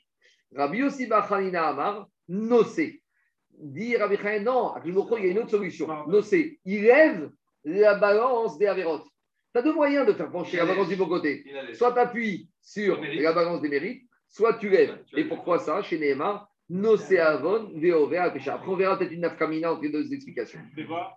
Rabbi 0.55 0.79
Yossi 0.79 1.09
Bachanina 1.09 1.67
Amar, 1.67 2.07
Nosé. 2.29 3.03
Dit 3.51 3.97
Rabbi 3.97 4.19
Chaim, 4.19 4.45
non, 4.45 4.73
il 4.85 4.95
y 4.95 5.29
a 5.29 5.31
une 5.33 5.39
autre 5.41 5.51
solution. 5.51 5.89
Nosé, 6.07 6.61
il 6.65 6.83
lève 6.83 7.29
la 7.65 7.97
balance 7.97 8.57
des 8.57 8.67
Averot. 8.67 9.01
Tu 9.53 9.59
as 9.59 9.63
deux 9.63 9.75
moyens 9.75 10.07
de 10.07 10.13
faire 10.13 10.31
pencher 10.31 10.59
la 10.59 10.67
balance 10.67 10.87
du 10.87 10.95
bon 10.95 11.09
côté. 11.09 11.45
Soit 11.73 11.93
tu 11.93 11.99
appuies 11.99 12.49
sur 12.67 13.01
la 13.01 13.33
balance 13.33 13.63
des 13.63 13.69
mérites, 13.69 14.03
soit 14.29 14.55
tu 14.55 14.69
lèves. 14.69 14.99
Et 15.17 15.25
pourquoi 15.25 15.61
ça 15.61 15.83
Chez 15.83 15.99
Nehemar, 15.99 16.51
Noseavon, 16.69 17.71
Veover, 17.77 18.31
Pécha. 18.35 18.55
Après, 18.55 18.69
on 18.69 18.77
verra 18.77 18.99
peut-être 18.99 19.13
une 19.13 19.21
nafkamina 19.21 19.73
entre 19.73 19.83
les 19.83 19.91
deux 19.91 20.13
explications. 20.13 20.59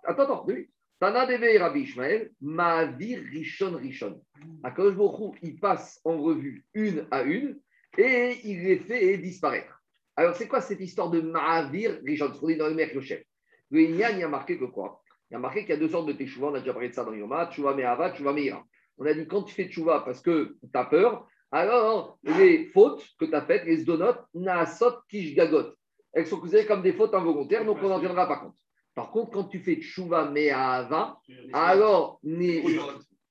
Attends, 0.03 0.23
attends, 0.23 0.45
oui. 0.47 0.69
Tana 0.99 1.25
Deve 1.25 1.59
Rabbi 1.59 1.81
Ishmael, 1.81 2.31
Ma'avir 2.39 3.23
Rishon 3.31 3.77
Rishon. 3.77 4.21
Akadosh 4.63 4.95
Baruch 4.95 5.39
il 5.41 5.59
passe 5.59 5.99
en 6.03 6.21
revue 6.21 6.65
une 6.73 7.07
à 7.09 7.23
une 7.23 7.59
et 7.97 8.37
il 8.43 8.63
les 8.63 8.77
fait 8.77 9.17
disparaître. 9.17 9.81
Alors, 10.15 10.35
c'est 10.35 10.47
quoi 10.47 10.61
cette 10.61 10.81
histoire 10.81 11.09
de 11.09 11.21
Ma'avir 11.21 11.99
Rishon 12.05 12.31
Ce 12.31 12.39
qu'on 12.39 12.47
dit 12.47 12.57
dans 12.57 12.67
le 12.67 12.75
Mère 12.75 12.89
chef. 13.01 13.23
Le 13.71 13.81
Inyan, 13.81 14.09
il 14.11 14.19
y 14.19 14.23
a 14.23 14.27
marqué 14.27 14.59
que 14.59 14.65
quoi? 14.65 15.01
Il 15.31 15.33
y 15.33 15.37
a 15.37 15.39
marqué 15.39 15.61
qu'il 15.61 15.69
y 15.69 15.73
a 15.73 15.77
deux 15.77 15.89
sortes 15.89 16.07
de 16.07 16.13
teshuva. 16.13 16.47
On 16.47 16.53
a 16.53 16.59
déjà 16.59 16.73
parlé 16.73 16.89
de 16.89 16.93
ça 16.93 17.03
dans 17.03 17.13
Yoma 17.13 17.49
Tchouva 17.51 17.73
Me'ava, 17.73 18.13
Tchouva 18.13 18.33
Me'ira. 18.33 18.63
On 18.99 19.05
a 19.05 19.13
dit 19.13 19.25
quand 19.25 19.43
tu 19.43 19.55
fais 19.55 19.69
tchouva 19.69 20.01
parce 20.01 20.21
que 20.21 20.57
tu 20.61 20.77
as 20.77 20.85
peur, 20.85 21.25
alors 21.51 22.19
les 22.23 22.65
fautes 22.65 23.05
que 23.19 23.25
tu 23.25 23.33
as 23.33 23.41
faites, 23.41 23.65
les 23.65 23.77
zdonotes, 23.77 24.21
naasot 24.33 25.01
kishgagot, 25.09 25.73
elles 26.13 26.27
sont 26.27 26.39
considérées 26.39 26.65
comme 26.65 26.81
des 26.81 26.93
fautes 26.93 27.13
involontaires, 27.13 27.65
donc 27.65 27.77
on 27.81 27.89
n'en 27.89 27.99
tiendra 27.99 28.27
pas 28.27 28.37
compte. 28.37 28.55
Par 28.95 29.11
contre, 29.11 29.31
quand 29.31 29.43
tu 29.45 29.59
fais 29.59 29.77
tchouva 29.77 30.29
me'ava, 30.29 31.19
alors 31.53 32.19
les, 32.23 32.61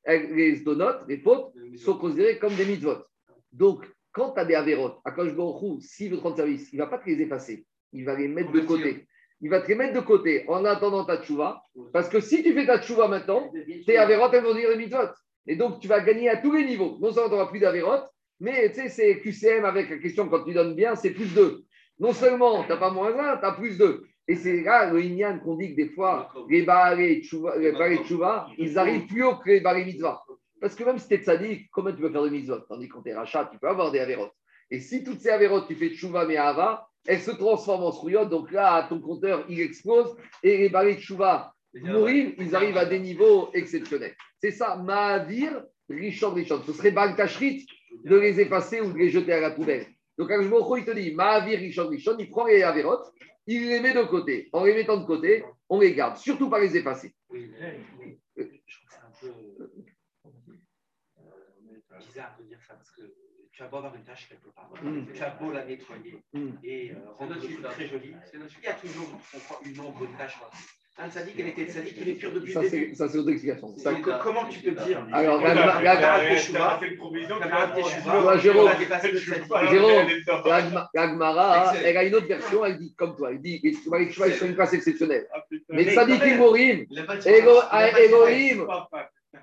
les 0.06 0.62
les 1.08 1.18
fautes, 1.18 1.52
sont 1.76 1.98
considérées 1.98 2.38
comme 2.38 2.54
des 2.54 2.64
mitzvot. 2.64 3.04
Donc, 3.52 3.84
quand 4.12 4.32
tu 4.32 4.40
as 4.40 4.44
des 4.44 4.54
avérotes, 4.54 4.98
à 5.04 5.10
Baruch 5.10 5.82
s'il 5.82 6.10
veut 6.10 6.18
te 6.18 6.22
rendre 6.22 6.36
service, 6.36 6.72
il 6.72 6.78
ne 6.78 6.84
va 6.84 6.90
pas 6.90 6.98
te 6.98 7.08
les 7.08 7.20
effacer, 7.20 7.66
il 7.92 8.04
va 8.04 8.14
les 8.14 8.28
mettre 8.28 8.52
de 8.52 8.60
côté. 8.60 9.06
il 9.40 9.50
va 9.50 9.60
te 9.60 9.68
les 9.68 9.74
mettre 9.74 9.94
de 9.94 10.00
côté 10.00 10.44
en 10.48 10.64
attendant 10.64 11.04
ta 11.04 11.22
tchouva. 11.22 11.62
Parce 11.92 12.08
que 12.08 12.20
si 12.20 12.42
tu 12.42 12.52
fais 12.52 12.66
ta 12.66 12.80
tchouva 12.80 13.08
maintenant, 13.08 13.52
tes 13.86 13.96
avérotes, 13.96 14.34
elles 14.34 14.42
vont 14.42 14.50
devenir 14.50 14.70
les 14.70 14.76
mitzvot. 14.76 15.12
Et 15.48 15.56
donc, 15.56 15.80
tu 15.80 15.88
vas 15.88 16.00
gagner 16.00 16.28
à 16.28 16.36
tous 16.36 16.52
les 16.52 16.64
niveaux. 16.64 16.98
Non 17.00 17.10
seulement 17.10 17.28
tu 17.28 17.34
n'auras 17.34 17.50
plus 17.50 17.58
d'avérotes, 17.58 18.08
mais 18.38 18.70
tu 18.70 18.76
sais, 18.76 18.88
c'est 18.88 19.20
QCM 19.20 19.64
avec 19.64 19.90
la 19.90 19.98
question 19.98 20.28
quand 20.28 20.44
tu 20.44 20.54
donnes 20.54 20.76
bien, 20.76 20.94
c'est 20.94 21.10
plus 21.10 21.34
2. 21.34 21.64
Non 21.98 22.12
seulement 22.12 22.62
tu 22.62 22.68
n'as 22.68 22.76
pas 22.76 22.90
moins 22.90 23.18
1, 23.18 23.38
tu 23.38 23.44
as 23.44 23.52
plus 23.52 23.76
2. 23.78 24.04
Et 24.28 24.36
c'est 24.36 24.60
là 24.60 24.92
le 24.92 25.02
Inyan 25.02 25.40
qu'on 25.40 25.56
dit 25.56 25.70
que 25.70 25.76
des 25.76 25.88
fois, 25.88 26.30
les 26.48 26.62
Bahalé 26.62 27.22
Tchouva, 27.22 28.46
ils 28.58 28.78
arrivent 28.78 29.06
plus 29.06 29.24
haut 29.24 29.36
que 29.36 29.50
les 29.50 29.60
Bahalé 29.60 29.84
Mitzvah. 29.86 30.22
Parce 30.60 30.74
que 30.74 30.84
même 30.84 30.98
si 30.98 31.08
tu 31.08 31.14
es 31.14 31.18
tzaddik, 31.18 31.70
comment 31.70 31.92
tu 31.92 31.98
peux 31.98 32.10
faire 32.10 32.22
de 32.22 32.30
mitzvot? 32.30 32.58
Tandis 32.68 32.88
que 32.88 32.94
quand 32.94 33.02
tu 33.02 33.10
es 33.10 33.14
rachat, 33.14 33.48
tu 33.50 33.58
peux 33.58 33.68
avoir 33.68 33.92
des 33.92 34.00
avérotes. 34.00 34.32
Et 34.70 34.80
si 34.80 35.04
toutes 35.04 35.20
ces 35.20 35.30
avérotes, 35.30 35.68
tu 35.68 35.76
fais 35.76 35.90
tchouva 35.90 36.26
mais 36.26 36.36
ava, 36.36 36.88
elles 37.06 37.20
se 37.20 37.30
transforment 37.30 37.84
en 37.84 37.92
srouyot. 37.92 38.24
Donc 38.24 38.50
là, 38.50 38.84
ton 38.88 39.00
compteur, 39.00 39.44
il 39.48 39.60
explose. 39.60 40.16
Et 40.42 40.58
les 40.58 40.68
barils 40.68 40.98
tchouva 40.98 41.54
mourir, 41.74 42.32
ils 42.38 42.54
arrivent 42.54 42.76
à 42.76 42.86
des 42.86 42.98
niveaux 42.98 43.50
exceptionnels. 43.52 44.14
C'est 44.40 44.52
ça, 44.52 44.76
Mahavir, 44.76 45.64
Richard, 45.88 46.34
Richard. 46.34 46.64
Ce 46.64 46.72
serait 46.72 46.90
Bal 46.90 47.16
de 47.16 48.16
les 48.16 48.40
effacer 48.40 48.80
ou 48.80 48.92
de 48.92 48.98
les 48.98 49.10
jeter 49.10 49.32
à 49.32 49.40
la 49.40 49.50
poubelle. 49.50 49.86
Donc, 50.16 50.28
quand 50.28 50.42
je 50.42 50.78
il 50.78 50.84
te 50.84 50.90
dit 50.90 51.14
Mahavir, 51.14 51.58
Richard, 51.58 51.88
Richard, 51.88 52.16
il 52.18 52.30
prend 52.30 52.46
les 52.46 52.62
avérotes, 52.62 53.12
il 53.46 53.68
les 53.68 53.80
met 53.80 53.94
de 53.94 54.02
côté. 54.02 54.48
En 54.52 54.64
les 54.64 54.74
mettant 54.74 54.98
de 54.98 55.06
côté, 55.06 55.44
on 55.68 55.80
les 55.80 55.94
garde, 55.94 56.16
surtout 56.16 56.50
pas 56.50 56.60
les 56.60 56.76
effacer. 56.76 57.14
Oui, 57.30 57.50
je 58.36 58.42
trouve 58.42 58.88
que 58.88 58.94
c'est 58.94 58.98
un 58.98 59.10
peu 59.20 59.32
euh, 61.18 61.98
bizarre 61.98 62.36
de 62.38 62.44
dire 62.44 62.58
ça 62.66 62.74
parce 62.74 62.90
que 62.90 63.02
tu 63.50 63.62
vas 63.62 63.68
beau 63.68 63.78
avoir 63.78 63.94
une 63.94 64.04
tâche 64.04 64.28
quelque 64.28 64.50
part, 64.54 64.70
mm. 64.82 65.12
tu 65.12 65.22
as 65.22 65.30
beau 65.30 65.50
la 65.50 65.64
nettoyer 65.64 66.22
mm. 66.32 66.50
et 66.62 66.92
euh, 66.92 67.10
rendre 67.18 67.34
le 67.34 67.62
très 67.62 67.88
jolie, 67.88 68.14
il 68.32 68.64
y 68.64 68.66
a 68.66 68.74
toujours 68.74 69.20
une 69.64 69.80
ombre 69.80 70.06
de 70.06 70.16
tâche. 70.16 70.38
Un 71.00 71.10
sadique, 71.10 71.36
elle 71.38 71.46
était 71.48 71.68
sadique, 71.68 71.94
il 72.00 72.08
est 72.08 72.14
pur 72.14 72.32
depuis 72.32 72.52
ça, 72.52 72.60
le 72.60 72.68
début. 72.68 72.94
Ça, 72.96 73.08
c'est 73.08 73.18
autre 73.18 73.30
explication. 73.30 73.72
comment 74.20 74.46
tu 74.48 74.58
peux 74.58 74.72
dire 74.72 75.06
Alors, 75.12 75.40
la 75.40 75.54
Gagmara, 80.92 81.72
elle 81.84 81.96
a 81.96 82.02
une 82.02 82.14
autre 82.16 82.26
version, 82.26 82.64
elle 82.64 82.78
dit 82.78 82.92
comme 82.96 83.14
toi, 83.14 83.30
elle 83.30 83.40
dit 83.40 83.60
les 83.62 83.74
Chouva, 83.74 84.32
sont 84.32 84.46
une 84.46 84.56
classe 84.56 84.72
exceptionnelle. 84.72 85.28
Ah, 85.32 85.44
Mais 85.68 85.88
Sadik 85.94 86.20
Morim, 86.36 86.84
Elohim, 87.24 88.66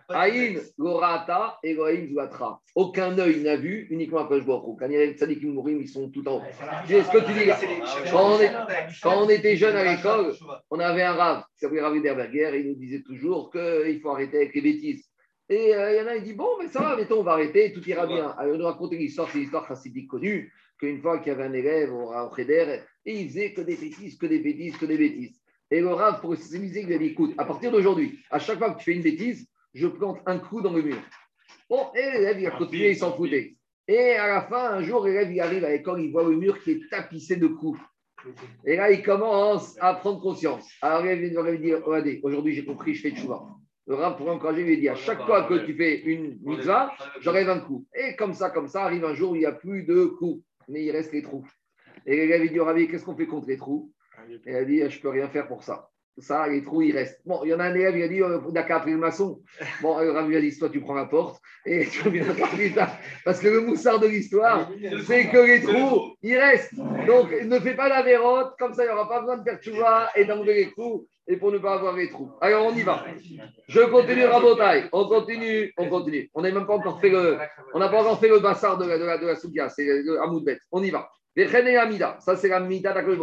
Aïn, 0.09 0.59
Gorata, 0.77 1.57
Elohim, 1.63 2.07
Zouatra. 2.09 2.61
Aucun 2.75 3.17
œil 3.17 3.41
n'a 3.41 3.55
vu, 3.55 3.87
uniquement 3.89 4.19
un 4.19 4.25
Peshboro. 4.25 4.75
Quand 4.75 4.87
il 4.87 4.93
y 4.93 4.97
a 4.97 5.05
les 5.05 5.35
Mourim, 5.45 5.81
ils 5.81 5.87
sont 5.87 6.09
tout 6.09 6.27
en 6.27 6.37
haut. 6.37 6.41
ce 6.87 7.11
que 7.11 7.25
tu 7.25 7.33
dis 7.33 8.11
Quand 9.01 9.23
on, 9.23 9.29
était 9.29 9.55
jeune 9.55 9.75
à 9.75 9.83
l'école, 9.83 10.33
on 10.69 10.79
avait 10.79 11.03
un 11.03 11.13
rave 11.13 11.43
qui 11.53 11.59
s'appelait 11.59 11.81
Rav 11.81 11.99
Derberger 12.01 12.55
et 12.55 12.59
il 12.59 12.69
nous 12.69 12.75
disait 12.75 13.01
toujours 13.01 13.51
qu'il 13.51 13.99
faut 14.01 14.11
arrêter 14.11 14.37
avec 14.37 14.53
les 14.53 14.61
bêtises. 14.61 15.05
Et 15.47 15.75
euh, 15.75 15.93
il 15.93 15.97
y 15.97 16.01
en 16.01 16.07
a, 16.07 16.15
il 16.15 16.23
dit 16.23 16.33
Bon, 16.33 16.49
mais 16.59 16.67
ça 16.67 16.81
va, 16.81 16.95
mettons, 16.95 17.19
on 17.19 17.23
va 17.23 17.33
arrêter, 17.33 17.71
tout 17.71 17.87
ira 17.87 18.07
bien. 18.07 18.29
Alors, 18.37 18.55
il 18.55 18.59
nous 18.59 18.65
racontait 18.65 18.97
l'histoire, 18.97 19.29
c'est 19.31 19.37
l'histoire 19.37 19.67
chassidique 19.67 20.07
connue, 20.07 20.51
qu'une 20.79 21.01
fois 21.01 21.19
qu'il 21.19 21.27
y 21.31 21.35
avait 21.35 21.43
un 21.43 21.53
élève 21.53 21.93
au 21.93 22.11
Cheder, 22.35 22.79
et 23.05 23.21
il 23.21 23.29
faisait 23.29 23.53
que 23.53 23.61
des 23.61 23.75
bêtises, 23.75 24.17
que 24.17 24.25
des 24.25 24.39
bêtises, 24.39 24.77
que 24.77 24.85
des 24.85 24.97
bêtises. 24.97 25.39
Et 25.69 25.81
le 25.81 25.89
Rav, 25.89 26.21
pour 26.21 26.35
s'amuser, 26.35 26.81
il 26.81 26.93
a 26.93 26.97
dit 26.97 27.05
Écoute, 27.05 27.33
à 27.37 27.45
partir 27.45 27.71
d'aujourd'hui, 27.71 28.19
à 28.31 28.39
chaque 28.39 28.57
fois 28.57 28.71
que 28.71 28.79
tu 28.79 28.85
fais 28.85 28.95
une 28.95 29.03
bêtise, 29.03 29.47
je 29.75 29.87
plante 29.87 30.21
un 30.25 30.39
clou 30.39 30.61
dans 30.61 30.73
le 30.73 30.81
mur. 30.81 30.97
Bon, 31.69 31.91
et 31.93 32.11
l'élève, 32.11 32.39
il 32.39 32.47
a 32.47 32.51
continué, 32.51 32.91
il 32.91 32.95
s'en 32.95 33.15
foutait. 33.15 33.55
Et 33.87 34.13
à 34.13 34.27
la 34.27 34.41
fin, 34.41 34.71
un 34.71 34.81
jour, 34.81 35.05
l'élève, 35.05 35.31
il 35.31 35.39
arrive 35.41 35.65
à 35.65 35.69
l'école, 35.69 36.01
il 36.01 36.11
voit 36.11 36.23
le 36.23 36.35
mur 36.35 36.63
qui 36.63 36.71
est 36.71 36.89
tapissé 36.89 37.35
de 37.35 37.47
coups. 37.47 37.79
Et 38.65 38.77
là, 38.77 38.89
il 38.89 39.03
commence 39.03 39.77
à 39.79 39.93
prendre 39.93 40.21
conscience. 40.21 40.67
Alors, 40.81 41.03
l'élève 41.03 41.43
lui 41.51 41.59
dire 41.59 41.83
Regardez, 41.83 42.21
aujourd'hui, 42.23 42.53
j'ai 42.53 42.65
compris, 42.65 42.95
je 42.95 43.01
fais 43.01 43.11
de 43.11 43.17
chouva. 43.17 43.43
Le 43.87 43.95
rab, 43.95 44.17
pour 44.17 44.29
encourager, 44.29 44.63
lui 44.63 44.79
dit 44.79 44.89
à 44.89 44.95
chaque 44.95 45.23
fois 45.25 45.43
que 45.43 45.65
tu 45.65 45.75
fais 45.75 46.01
une 46.01 46.39
mitzvah, 46.41 46.91
j'enlève 47.19 47.49
un 47.49 47.59
coup. 47.59 47.85
Et 47.93 48.15
comme 48.15 48.33
ça, 48.33 48.49
comme 48.49 48.67
ça, 48.67 48.83
arrive 48.85 49.05
un 49.05 49.13
jour 49.13 49.31
où 49.31 49.35
il 49.35 49.39
n'y 49.39 49.45
a 49.45 49.51
plus 49.51 49.83
de 49.83 50.05
coups, 50.05 50.43
mais 50.67 50.83
il 50.83 50.91
reste 50.91 51.11
les 51.11 51.21
trous. 51.21 51.45
Et 52.07 52.15
l'élève, 52.15 52.45
il 52.45 52.51
dit 52.51 52.59
Rabbi, 52.59 52.87
qu'est-ce 52.87 53.05
qu'on 53.05 53.15
fait 53.15 53.27
contre 53.27 53.47
les 53.47 53.57
trous? 53.57 53.91
Et 54.29 54.51
il 54.51 54.55
a 54.55 54.65
dit 54.65 54.79
Je 54.89 54.97
ne 54.97 55.01
peux 55.01 55.09
rien 55.09 55.29
faire 55.29 55.47
pour 55.47 55.63
ça 55.63 55.91
ça, 56.17 56.47
les 56.47 56.63
trous, 56.63 56.81
ils 56.81 56.95
restent. 56.95 57.19
Bon, 57.25 57.41
il 57.43 57.49
y 57.49 57.53
en 57.53 57.59
a 57.59 57.65
un 57.65 57.75
élève, 57.75 57.97
il 57.97 58.03
a 58.03 58.07
dit, 58.07 58.21
euh, 58.21 58.39
on 58.47 58.51
n'a 58.51 58.63
qu'à 58.63 58.77
appeler 58.77 58.93
le 58.93 58.99
maçon. 58.99 59.41
Bon, 59.81 59.99
euh, 59.99 60.13
Ravi 60.13 60.35
a 60.35 60.41
dit, 60.41 60.57
toi, 60.57 60.69
tu 60.69 60.79
prends 60.79 60.93
la 60.93 61.05
porte 61.05 61.41
et 61.65 61.85
tu 61.87 62.03
reviens 62.03 62.25
plus 62.55 62.73
tard. 62.73 62.97
Parce 63.23 63.39
que 63.39 63.47
le 63.47 63.61
moussard 63.61 63.99
de 63.99 64.07
l'histoire, 64.07 64.69
c'est 65.05 65.29
que 65.29 65.37
les 65.37 65.61
trous, 65.61 66.15
ils 66.21 66.37
restent. 66.37 66.75
Donc, 67.07 67.31
ne 67.31 67.59
fais 67.59 67.75
pas 67.75 67.89
la 67.89 68.01
vérote, 68.01 68.55
comme 68.57 68.73
ça, 68.73 68.83
il 68.83 68.87
n'y 68.87 68.93
aura 68.93 69.09
pas 69.09 69.19
besoin 69.19 69.37
de 69.37 69.43
faire 69.43 69.61
chouva 69.61 70.09
et 70.15 70.25
d'enlever 70.25 70.53
les 70.55 70.71
trous 70.71 71.07
et 71.27 71.37
pour 71.37 71.51
ne 71.51 71.57
pas 71.57 71.73
avoir 71.73 71.95
les 71.95 72.09
trous. 72.09 72.31
Alors, 72.39 72.67
on 72.67 72.75
y 72.75 72.83
va. 72.83 73.03
Je 73.67 73.81
continue, 73.81 74.25
Rabotai. 74.25 74.89
On 74.91 75.07
continue, 75.07 75.73
on 75.77 75.89
continue. 75.89 76.29
On 76.33 76.41
n'a 76.41 76.51
même 76.51 76.67
pas 76.67 76.75
encore 76.75 77.01
fait 77.01 77.09
le, 77.09 77.37
on 77.73 77.79
n'a 77.79 77.89
pas 77.89 78.01
encore 78.01 78.19
fait 78.19 78.29
le 78.29 78.39
bassard 78.39 78.77
de 78.77 78.85
la, 78.85 78.97
de 78.97 79.03
la, 79.05 79.17
de 79.17 79.25
la 79.25 79.69
c'est 79.69 79.85
le 79.85 80.21
Amoudbet. 80.21 80.59
On 80.71 80.83
y 80.83 80.91
va. 80.91 81.09
Amida, 81.37 82.17
ça 82.21 82.35
c'est 82.35 82.47
la 82.47 82.59
Mida 82.59 82.93
d'Akoy 82.93 83.17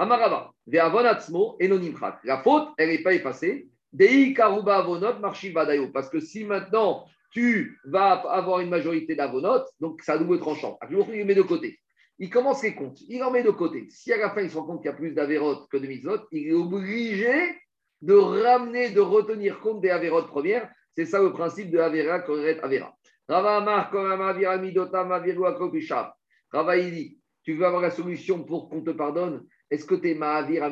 Amarava, 0.00 0.50
La 0.66 2.38
faute, 2.42 2.68
elle 2.78 2.88
n'est 2.88 3.02
pas 3.02 3.12
effacée. 3.12 3.68
Dei 3.92 4.32
karuba 4.32 4.78
avonot 4.78 5.20
badayo. 5.52 5.88
Parce 5.88 6.08
que 6.08 6.20
si 6.20 6.44
maintenant 6.44 7.04
tu 7.32 7.78
vas 7.84 8.12
avoir 8.12 8.60
une 8.60 8.70
majorité 8.70 9.14
d'avonot, 9.14 9.62
donc 9.78 10.00
à 10.08 10.16
double 10.16 10.40
tranchant. 10.40 10.78
Il 10.90 11.26
met 11.26 11.34
de 11.34 11.42
côté. 11.42 11.78
Il 12.18 12.30
commence 12.30 12.62
les 12.62 12.74
comptes. 12.74 12.98
Il 13.08 13.22
en 13.22 13.30
met 13.30 13.42
de 13.42 13.50
côté. 13.50 13.88
Si 13.90 14.10
à 14.10 14.16
la 14.16 14.30
fin 14.30 14.40
il 14.40 14.50
se 14.50 14.56
rend 14.56 14.64
compte 14.64 14.80
qu'il 14.80 14.90
y 14.90 14.94
a 14.94 14.96
plus 14.96 15.12
d'avérotes 15.12 15.68
que 15.68 15.76
de 15.76 15.86
mitzvot, 15.86 16.26
il 16.32 16.48
est 16.48 16.52
obligé 16.54 17.58
de 18.00 18.14
ramener, 18.14 18.90
de 18.90 19.00
retenir 19.00 19.60
compte 19.60 19.82
des 19.82 19.90
avérotes 19.90 20.28
premières. 20.28 20.70
C'est 20.96 21.04
ça 21.04 21.20
le 21.20 21.32
principe 21.32 21.70
de 21.70 21.78
Avera, 21.78 22.20
Koreret, 22.20 22.58
Avera. 22.60 22.94
Rava 23.28 23.58
Amar, 23.58 23.90
Korama, 23.90 24.32
Vira, 24.32 24.56
Midota, 24.56 25.04
Mavirua, 25.04 25.58
Rava, 26.50 26.76
il 26.78 26.94
dit, 26.94 27.18
tu 27.42 27.54
veux 27.54 27.66
avoir 27.66 27.82
la 27.82 27.90
solution 27.90 28.42
pour 28.44 28.70
qu'on 28.70 28.82
te 28.82 28.90
pardonne 28.90 29.44
est-ce 29.70 29.84
que 29.84 29.94
tu 29.94 30.10
es 30.10 30.14
Mahavir 30.14 30.64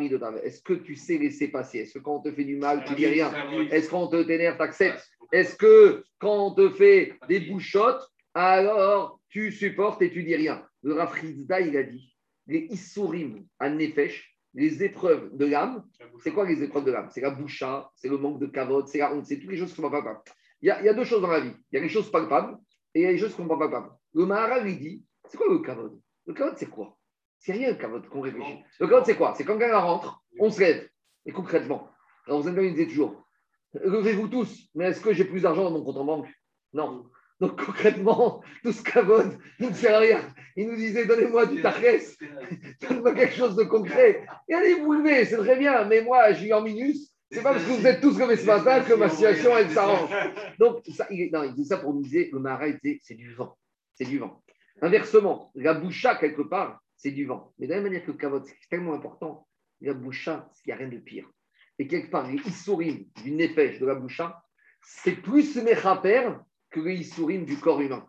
Est-ce 0.42 0.60
que 0.60 0.72
tu 0.72 0.96
sais 0.96 1.18
laisser 1.18 1.48
passer? 1.48 1.78
Est-ce 1.78 1.94
que 1.94 1.98
quand 2.00 2.16
on 2.16 2.22
te 2.22 2.32
fait 2.32 2.44
du 2.44 2.56
mal, 2.56 2.84
tu 2.84 2.94
dis 2.94 3.06
rien? 3.06 3.32
Est-ce 3.70 3.88
qu'on 3.88 4.08
te 4.08 4.22
t'énerve, 4.22 4.56
tu 4.56 4.62
acceptes 4.62 5.08
Est-ce 5.30 5.56
que 5.56 6.04
quand 6.18 6.48
on 6.48 6.54
te 6.54 6.70
fait 6.70 7.14
des 7.28 7.40
bouchottes, 7.40 8.02
alors 8.34 9.20
tu 9.28 9.52
supportes 9.52 10.02
et 10.02 10.10
tu 10.10 10.24
dis 10.24 10.34
rien? 10.34 10.64
Le 10.82 10.94
Rafrizda, 10.94 11.60
il 11.60 11.76
a 11.76 11.84
dit 11.84 12.16
les 12.48 12.66
Issourim 12.70 13.44
à 13.58 13.70
Nefesh, 13.70 14.34
les 14.54 14.82
épreuves 14.82 15.36
de 15.36 15.44
l'âme. 15.44 15.84
C'est 16.24 16.32
quoi 16.32 16.48
les 16.48 16.62
épreuves 16.62 16.84
de 16.84 16.90
l'âme? 16.90 17.08
C'est 17.12 17.20
la 17.20 17.30
boucha, 17.30 17.90
c'est 17.94 18.08
le 18.08 18.18
manque 18.18 18.40
de 18.40 18.46
cavote, 18.46 18.88
c'est 18.88 18.98
la 18.98 19.14
honte, 19.14 19.26
c'est 19.26 19.38
toutes 19.38 19.50
les 19.50 19.58
choses 19.58 19.72
qui 19.72 19.80
ne 19.80 19.86
sont 19.86 19.90
pas. 19.90 20.22
Il 20.60 20.68
y, 20.68 20.70
a, 20.70 20.80
il 20.80 20.86
y, 20.86 20.88
a, 20.88 20.94
deux 20.94 21.04
choses 21.04 21.22
dans 21.22 21.28
la 21.28 21.40
vie. 21.40 21.52
Il 21.70 21.76
y 21.76 21.78
a 21.78 21.82
les 21.82 21.88
choses 21.88 22.10
palpables 22.10 22.58
et 22.94 23.00
il 23.00 23.02
y 23.04 23.06
a 23.06 23.12
les 23.12 23.18
choses 23.18 23.34
qui 23.34 23.42
ne 23.42 23.48
sont 23.48 23.58
pas. 23.58 23.98
Le 24.14 24.26
Maharal, 24.26 24.68
il 24.68 24.78
dit 24.78 25.04
c'est 25.28 25.36
quoi 25.36 25.46
le 25.48 25.58
cavote 25.60 26.00
Le 26.26 26.34
cavote, 26.34 26.54
c'est 26.56 26.70
quoi? 26.70 26.97
C'est 27.38 27.52
rien 27.52 27.70
le 27.70 28.08
qu'on 28.08 28.20
réfléchit. 28.20 28.58
Le 28.80 28.86
code, 28.86 29.04
c'est 29.06 29.16
quoi? 29.16 29.34
C'est 29.36 29.44
quand 29.44 29.58
quelqu'un 29.58 29.78
rentre, 29.78 30.22
on 30.38 30.50
se 30.50 30.60
lève. 30.60 30.88
Et 31.26 31.32
concrètement, 31.32 31.88
alors 32.26 32.40
vous 32.40 32.48
il 32.48 32.74
disait 32.74 32.86
toujours 32.86 33.28
levez-vous 33.74 34.28
tous, 34.28 34.68
mais 34.74 34.86
est-ce 34.86 35.00
que 35.00 35.12
j'ai 35.12 35.24
plus 35.24 35.42
d'argent 35.42 35.64
dans 35.64 35.70
mon 35.70 35.84
compte 35.84 35.96
en 35.96 36.04
banque? 36.04 36.28
Non. 36.72 37.06
Donc 37.40 37.64
concrètement, 37.64 38.42
tout 38.64 38.72
ce 38.72 38.82
cavode, 38.82 39.38
il 39.60 39.68
ne 39.68 39.74
sert 39.74 39.94
à 39.94 40.00
rien. 40.00 40.20
Il 40.56 40.68
nous 40.68 40.76
disait 40.76 41.06
donnez-moi 41.06 41.46
du 41.46 41.62
tarès, 41.62 42.16
donnez-moi 42.80 43.14
quelque 43.14 43.36
chose 43.36 43.54
de 43.54 43.64
concret. 43.64 44.26
Et 44.48 44.54
allez 44.54 44.74
vous 44.74 44.92
lever, 44.92 45.24
c'est 45.24 45.36
très 45.36 45.56
bien, 45.56 45.84
mais 45.84 46.02
moi, 46.02 46.34
suis 46.34 46.52
en 46.52 46.62
minus. 46.62 47.14
C'est 47.30 47.42
pas 47.42 47.52
parce 47.52 47.64
que 47.64 47.70
vous 47.70 47.86
êtes 47.86 48.00
tous 48.00 48.16
comme 48.16 48.34
ce 48.34 48.46
matin 48.46 48.80
que 48.80 48.94
ma 48.94 49.10
situation, 49.10 49.56
elle 49.56 49.70
s'arrange. 49.70 50.10
Donc, 50.58 50.80
ça, 50.96 51.06
il, 51.10 51.30
non, 51.30 51.44
il 51.44 51.54
dit 51.54 51.66
ça 51.66 51.76
pour 51.76 51.92
nous 51.92 52.02
dire 52.02 52.28
le 52.32 52.38
marin, 52.38 52.72
c'est 53.02 53.14
du 53.14 53.34
vent. 53.34 53.54
C'est 53.94 54.06
du 54.06 54.18
vent. 54.18 54.42
Inversement, 54.80 55.52
la 55.54 55.74
boucha, 55.74 56.14
quelque 56.16 56.40
part, 56.40 56.80
c'est 56.98 57.12
du 57.12 57.24
vent. 57.24 57.54
Mais 57.58 57.66
de 57.66 57.72
la 57.72 57.78
même 57.78 57.84
manière 57.84 58.04
que 58.04 58.10
le 58.10 58.18
kavod, 58.18 58.44
c'est 58.44 58.68
tellement 58.68 58.94
important, 58.94 59.48
la 59.80 59.94
boucha, 59.94 60.50
il 60.64 60.68
n'y 60.68 60.72
a 60.74 60.76
rien 60.76 60.88
de 60.88 60.98
pire. 60.98 61.30
Et 61.78 61.86
quelque 61.86 62.10
part, 62.10 62.30
les 62.30 62.40
issourim 62.46 63.06
du 63.22 63.30
nefesh, 63.30 63.78
de 63.78 63.86
la 63.86 63.94
boucha, 63.94 64.42
c'est 64.82 65.22
plus 65.22 65.56
méchaper 65.56 66.28
que 66.70 66.80
les 66.80 66.96
issourim 66.96 67.44
du 67.44 67.56
corps 67.56 67.80
humain. 67.80 68.06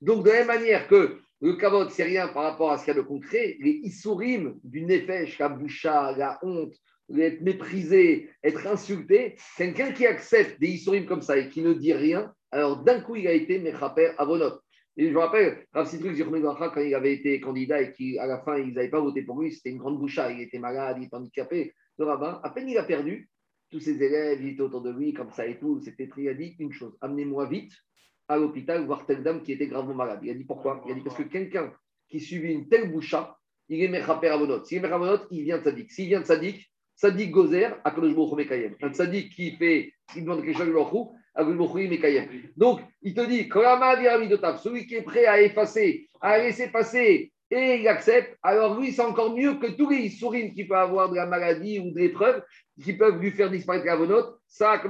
Donc, 0.00 0.24
de 0.24 0.30
la 0.30 0.38
même 0.38 0.48
manière 0.48 0.88
que 0.88 1.20
le 1.40 1.56
kavod, 1.56 1.90
c'est 1.90 2.02
rien 2.02 2.28
par 2.28 2.42
rapport 2.42 2.72
à 2.72 2.78
ce 2.78 2.84
qu'il 2.84 2.94
y 2.94 2.98
a 2.98 3.00
de 3.00 3.06
concret, 3.06 3.56
les 3.60 3.80
issourim 3.84 4.58
du 4.64 4.82
nefesh, 4.82 5.38
la 5.38 5.48
boucha, 5.48 6.12
la 6.16 6.38
honte, 6.42 6.74
être 7.16 7.40
méprisé, 7.42 8.30
être 8.42 8.66
insulté, 8.66 9.36
quelqu'un 9.56 9.92
qui 9.92 10.06
accepte 10.06 10.60
des 10.60 10.68
issourim 10.68 11.06
comme 11.06 11.22
ça 11.22 11.36
et 11.36 11.48
qui 11.48 11.62
ne 11.62 11.72
dit 11.72 11.92
rien, 11.92 12.32
alors 12.50 12.82
d'un 12.82 13.00
coup, 13.00 13.16
il 13.16 13.26
a 13.26 13.32
été 13.32 13.58
méchaper 13.58 14.12
avonot. 14.18 14.60
Et 14.96 15.08
je 15.08 15.12
me 15.12 15.18
rappelle, 15.18 15.66
Rav 15.72 15.88
Citrus 15.88 16.22
quand 16.22 16.80
il 16.80 16.94
avait 16.94 17.14
été 17.14 17.40
candidat 17.40 17.80
et 17.80 17.92
qu'à 17.92 18.26
la 18.26 18.42
fin, 18.42 18.58
ils 18.58 18.74
n'avaient 18.74 18.90
pas 18.90 19.00
voté 19.00 19.22
pour 19.22 19.40
lui, 19.40 19.52
c'était 19.52 19.70
une 19.70 19.78
grande 19.78 19.98
boucha, 19.98 20.30
il 20.30 20.40
était 20.40 20.58
malade, 20.58 20.98
il 21.00 21.04
était 21.04 21.16
handicapé. 21.16 21.72
Le 21.98 22.04
rabbin, 22.04 22.40
à 22.42 22.50
peine 22.50 22.68
il 22.68 22.76
a 22.76 22.84
perdu, 22.84 23.30
tous 23.70 23.80
ses 23.80 24.02
élèves, 24.02 24.42
ils 24.42 24.50
étaient 24.50 24.60
autour 24.60 24.82
de 24.82 24.90
lui, 24.90 25.14
comme 25.14 25.30
ça 25.30 25.46
et 25.46 25.58
tout, 25.58 25.80
c'était 25.80 26.08
il 26.16 26.28
a 26.28 26.34
dit 26.34 26.56
une 26.58 26.72
chose, 26.72 26.96
amenez-moi 27.00 27.46
vite 27.46 27.72
à 28.28 28.36
l'hôpital 28.36 28.84
voir 28.84 29.06
telle 29.06 29.22
dame 29.22 29.42
qui 29.42 29.52
était 29.52 29.66
gravement 29.66 29.94
malade. 29.94 30.20
Il 30.22 30.30
a 30.30 30.34
dit 30.34 30.44
pourquoi? 30.44 30.82
Il 30.86 30.92
a 30.92 30.94
dit 30.94 31.00
parce 31.00 31.16
que 31.16 31.22
quelqu'un 31.22 31.72
qui 32.08 32.20
subit 32.20 32.52
une 32.52 32.68
telle 32.68 32.90
boucha, 32.90 33.36
il 33.68 33.82
est 33.82 33.88
Mechaper 33.88 34.28
Avonot. 34.28 34.64
S'il 34.64 34.78
est 34.78 34.80
Mechaper 34.80 35.26
il 35.30 35.44
vient 35.44 35.58
de 35.58 35.64
Sadik. 35.64 35.90
S'il 35.90 36.08
vient 36.08 36.20
de 36.20 36.26
Sadik, 36.26 36.70
Tzadik 36.96 37.30
Gozer, 37.30 37.80
Baruch 37.84 38.36
Mekayem. 38.36 38.76
Un 38.82 38.92
tzadik 38.92 39.34
qui 39.34 39.56
fait, 39.56 39.92
qui 40.12 40.22
demande 40.22 40.44
quelque 40.44 40.58
chose 40.58 40.68
à 40.68 40.72
Baruch 40.72 40.92
Mekayem. 40.92 41.21
Donc, 42.56 42.80
il 43.02 43.14
te 43.14 43.26
dit, 43.26 43.48
celui 43.48 44.86
qui 44.86 44.96
est 44.96 45.02
prêt 45.02 45.26
à 45.26 45.40
effacer, 45.40 46.08
à 46.20 46.38
laisser 46.38 46.68
passer 46.68 47.32
et 47.50 47.80
il 47.80 47.88
accepte, 47.88 48.38
alors 48.42 48.80
lui, 48.80 48.92
c'est 48.92 49.02
encore 49.02 49.34
mieux 49.34 49.54
que 49.54 49.66
tous 49.66 49.90
les 49.90 50.08
sourines 50.08 50.54
qui 50.54 50.64
peuvent 50.64 50.78
avoir 50.78 51.10
de 51.10 51.16
la 51.16 51.26
maladie 51.26 51.78
ou 51.78 51.90
de 51.90 51.98
l'épreuve, 51.98 52.42
qui 52.82 52.94
peuvent 52.94 53.20
lui 53.20 53.30
faire 53.30 53.50
disparaître 53.50 53.84
la 53.84 53.96
vonote. 53.96 54.38
Ça, 54.46 54.82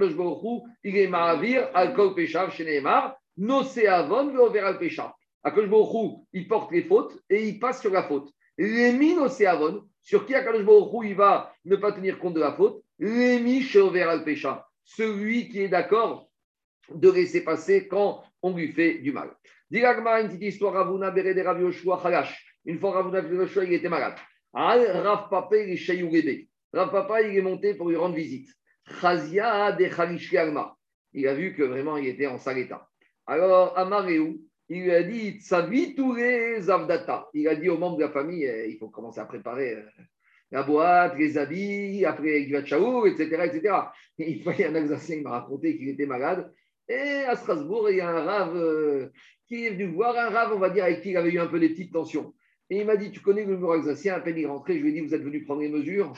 il 0.85 0.97
est 0.97 1.09
Mahavir, 1.09 1.69
Alkol 1.75 2.15
Peshar, 2.15 2.53
chez 2.53 2.65
Neymar, 2.65 3.17
Noseavon, 3.37 4.33
Veover 4.33 4.61
Al 4.61 4.79
Peshar. 4.79 5.17
Akadosh 5.43 6.21
il 6.33 6.47
porte 6.47 6.71
les 6.71 6.85
fautes 6.85 7.19
et 7.29 7.49
il 7.49 7.59
passe 7.59 7.81
sur 7.81 7.91
la 7.91 8.05
faute. 8.05 8.31
Les 8.57 8.93
Noseavon, 8.93 9.83
sur 10.01 10.25
qui 10.25 10.35
Akadosh 10.37 10.89
il 11.05 11.17
va 11.17 11.53
ne 11.65 11.75
pas 11.75 11.91
tenir 11.91 12.21
compte 12.21 12.35
de 12.35 12.41
la 12.41 12.53
faute? 12.53 12.83
Lémi 13.01 13.63
Sheover 13.63 14.03
Al 14.03 14.23
Pesha, 14.23 14.65
celui 14.85 15.49
qui 15.49 15.63
est 15.63 15.69
d'accord 15.69 16.29
de 16.95 17.11
laisser 17.11 17.45
passer 17.45 17.89
quand 17.89 18.25
on 18.43 18.55
lui 18.55 18.73
fait 18.73 18.99
du 18.99 19.13
mal. 19.13 19.31
Diragma, 19.71 20.21
une 20.21 20.29
petite 20.29 20.43
histoire, 20.43 20.75
Ravuna 20.75 21.11
Bere 21.11 21.35
de 21.35 21.41
Rav 21.41 21.61
Yoshua 21.61 22.01
Khalash. 22.03 22.57
Une 22.65 22.79
fois 22.79 22.93
Ravuna 22.93 23.21
Yoshua, 23.21 23.65
il 23.65 23.73
était 23.73 23.89
malade. 23.89 24.15
Al 24.53 24.85
Rav 25.03 25.29
Papa, 25.31 25.57
il 25.57 25.73
est 25.73 26.49
Rav 26.73 26.91
Papa, 26.91 27.23
il 27.23 27.37
est 27.37 27.43
monté 27.43 27.75
pour 27.75 27.89
lui 27.89 27.97
rendre 27.97 28.15
visite. 28.15 28.49
Chazia 29.01 29.73
de 29.73 29.87
Khalish 29.87 30.35
Alma. 30.35 30.77
Il 31.13 31.27
a 31.29 31.35
vu 31.35 31.55
que 31.55 31.63
vraiment 31.63 31.97
il 31.97 32.07
était 32.07 32.27
en 32.27 32.39
sale 32.39 32.59
état. 32.59 32.89
Alors, 33.27 33.79
Amareu, 33.79 34.41
il 34.69 34.85
lui 34.85 34.93
a 34.93 35.03
dit 35.03 35.39
tous 35.95 36.15
les 36.15 36.71
avdata. 36.71 37.29
Il 37.35 37.47
a 37.49 37.55
dit 37.55 37.69
aux 37.69 37.79
membres 37.79 37.99
de 37.99 38.05
la 38.05 38.11
famille 38.11 38.45
eh, 38.45 38.71
il 38.71 38.79
faut 38.79 38.89
commencer 38.89 39.21
à 39.21 39.27
préparer 39.27 39.75
euh, 39.75 39.83
la 40.51 40.63
boîte, 40.63 41.17
les 41.19 41.37
habits, 41.37 42.05
après 42.05 42.47
Gvachaou, 42.47 43.07
etc., 43.07 43.51
etc. 43.53 43.75
il 44.19 44.43
fallait 44.43 44.67
un 44.67 44.75
Alsacien 44.75 45.17
qui 45.17 45.23
m'a 45.23 45.31
raconté 45.31 45.77
qu'il 45.77 45.89
était 45.89 46.07
malade. 46.07 46.53
Et 46.89 47.25
à 47.27 47.37
Strasbourg, 47.37 47.91
il 47.91 47.97
y 47.97 48.01
a 48.01 48.09
un 48.09 48.25
rave 48.25 48.57
euh, 48.57 49.11
qui 49.47 49.67
est 49.67 49.71
venu 49.71 49.87
voir, 49.87 50.17
un 50.17 50.31
rave, 50.31 50.53
on 50.55 50.59
va 50.59 50.71
dire, 50.71 50.85
avec 50.85 51.03
qui 51.03 51.11
il 51.11 51.17
avait 51.17 51.31
eu 51.31 51.39
un 51.39 51.47
peu 51.47 51.61
des 51.61 51.71
petites 51.71 51.93
tensions. 51.93 52.35
Et 52.71 52.81
il 52.81 52.87
m'a 52.87 52.97
dit 52.97 53.11
Tu 53.11 53.21
connais 53.21 53.45
le 53.45 53.55
numéro 53.55 53.73
alsacien 53.73 54.15
À 54.15 54.21
peine 54.21 54.39
il 54.39 54.45
est 54.45 54.47
rentré, 54.47 54.79
je 54.79 54.83
lui 54.83 54.91
ai 54.91 54.93
dit 54.93 55.07
Vous 55.07 55.15
êtes 55.15 55.23
venu 55.23 55.45
prendre 55.45 55.61
les 55.61 55.69
mesures 55.69 56.15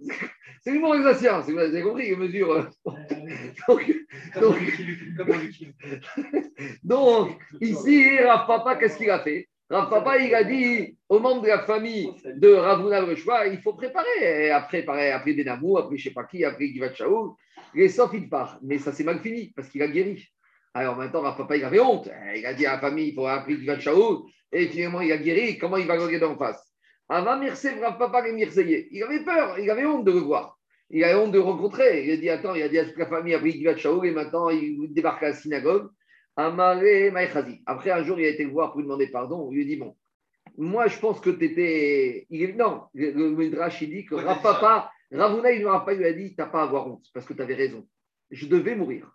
c'est 0.62 0.72
l'humour 0.72 0.92
alsacien, 0.92 1.40
vous 1.40 1.58
avez 1.58 1.82
compris, 1.82 2.10
les 2.10 2.16
mesures. 2.16 2.52
Euh. 2.52 2.64
donc, 3.68 3.92
donc, 6.82 7.38
ici, 7.60 8.18
Rav 8.18 8.46
Papa, 8.46 8.76
qu'est-ce 8.76 8.98
qu'il 8.98 9.10
a 9.10 9.20
fait? 9.20 9.48
Rav 9.68 9.90
Papa, 9.90 10.18
il 10.18 10.32
a 10.32 10.44
dit 10.44 10.96
aux 11.08 11.18
membres 11.18 11.42
de 11.42 11.48
la 11.48 11.58
famille 11.64 12.12
de 12.24 12.52
Ravuna 12.52 13.00
Rechwa, 13.00 13.48
il 13.48 13.58
faut 13.58 13.72
préparer. 13.72 14.50
après, 14.52 14.84
pareil, 14.84 15.10
après 15.10 15.32
Benamou, 15.32 15.76
après 15.76 15.96
je 15.96 16.04
ne 16.04 16.08
sais 16.08 16.14
pas 16.14 16.22
qui, 16.22 16.44
après 16.44 16.68
Givat 16.68 16.94
Shaoul, 16.94 17.30
les 17.74 17.88
sauf 17.88 18.12
il 18.14 18.28
part. 18.28 18.60
Mais 18.62 18.78
ça 18.78 18.92
s'est 18.92 19.02
mal 19.02 19.18
fini 19.18 19.52
parce 19.56 19.68
qu'il 19.68 19.82
a 19.82 19.88
guéri. 19.88 20.24
Alors 20.72 20.96
maintenant, 20.96 21.22
Rav 21.22 21.36
Papa, 21.36 21.56
il 21.56 21.64
avait 21.64 21.80
honte. 21.80 22.08
Il 22.36 22.46
a 22.46 22.54
dit 22.54 22.64
à 22.64 22.74
la 22.74 22.78
famille, 22.78 23.08
il 23.08 23.14
faut 23.14 23.26
appeler 23.26 23.58
Givat 23.58 23.80
Shaoul. 23.80 24.18
Et 24.52 24.68
finalement, 24.68 25.00
il 25.00 25.10
a 25.10 25.18
guéri. 25.18 25.58
Comment 25.58 25.78
il 25.78 25.86
va 25.88 25.94
regarder 25.94 26.26
en 26.26 26.38
face? 26.38 26.62
Avant 27.08 27.40
Rav 27.40 27.98
Papa, 27.98 28.28
il 28.28 29.02
avait 29.02 29.24
peur, 29.24 29.58
il 29.58 29.68
avait 29.68 29.86
honte 29.86 30.04
de 30.04 30.12
le 30.12 30.18
voir. 30.18 30.56
Il 30.90 31.02
avait 31.02 31.14
honte 31.16 31.32
de 31.32 31.38
le 31.38 31.44
rencontrer. 31.44 32.04
Il 32.04 32.12
a 32.12 32.16
dit 32.16 32.30
Attends, 32.30 32.54
il 32.54 32.62
a 32.62 32.68
dit 32.68 32.78
à 32.78 32.84
toute 32.84 32.98
la 32.98 33.06
famille, 33.06 33.34
après 33.34 33.50
Givat 33.50 33.76
Shaoul, 33.76 34.06
et 34.06 34.12
maintenant, 34.12 34.48
il 34.48 34.92
débarque 34.92 35.24
à 35.24 35.30
la 35.30 35.34
synagogue. 35.34 35.88
Après, 36.36 37.90
un 37.90 38.04
jour, 38.04 38.20
il 38.20 38.26
a 38.26 38.28
été 38.28 38.44
le 38.44 38.50
voir 38.50 38.72
pour 38.72 38.80
lui 38.80 38.86
demander 38.86 39.08
pardon. 39.08 39.48
Il 39.50 39.56
lui 39.56 39.64
a 39.64 39.66
dit 39.66 39.76
Bon, 39.76 39.96
moi, 40.58 40.86
je 40.86 40.98
pense 40.98 41.20
que 41.20 41.30
tu 41.30 41.44
étais. 41.44 42.26
Non, 42.54 42.82
le 42.94 43.30
Midrash, 43.30 43.80
il 43.82 43.90
dit 43.90 44.04
que 44.04 44.14
Rav 44.14 44.42
Papa, 44.42 44.90
Ravuna, 45.10 45.52
il 45.52 45.62
ne 45.62 45.84
pas, 45.84 45.94
lui 45.94 46.04
a 46.04 46.12
dit 46.12 46.34
Tu 46.34 46.40
n'as 46.40 46.46
pas 46.46 46.60
à 46.60 46.64
avoir 46.64 46.88
honte, 46.88 47.06
parce 47.14 47.26
que 47.26 47.32
tu 47.32 47.40
avais 47.40 47.54
raison. 47.54 47.86
Je 48.30 48.46
devais 48.46 48.74
mourir. 48.74 49.10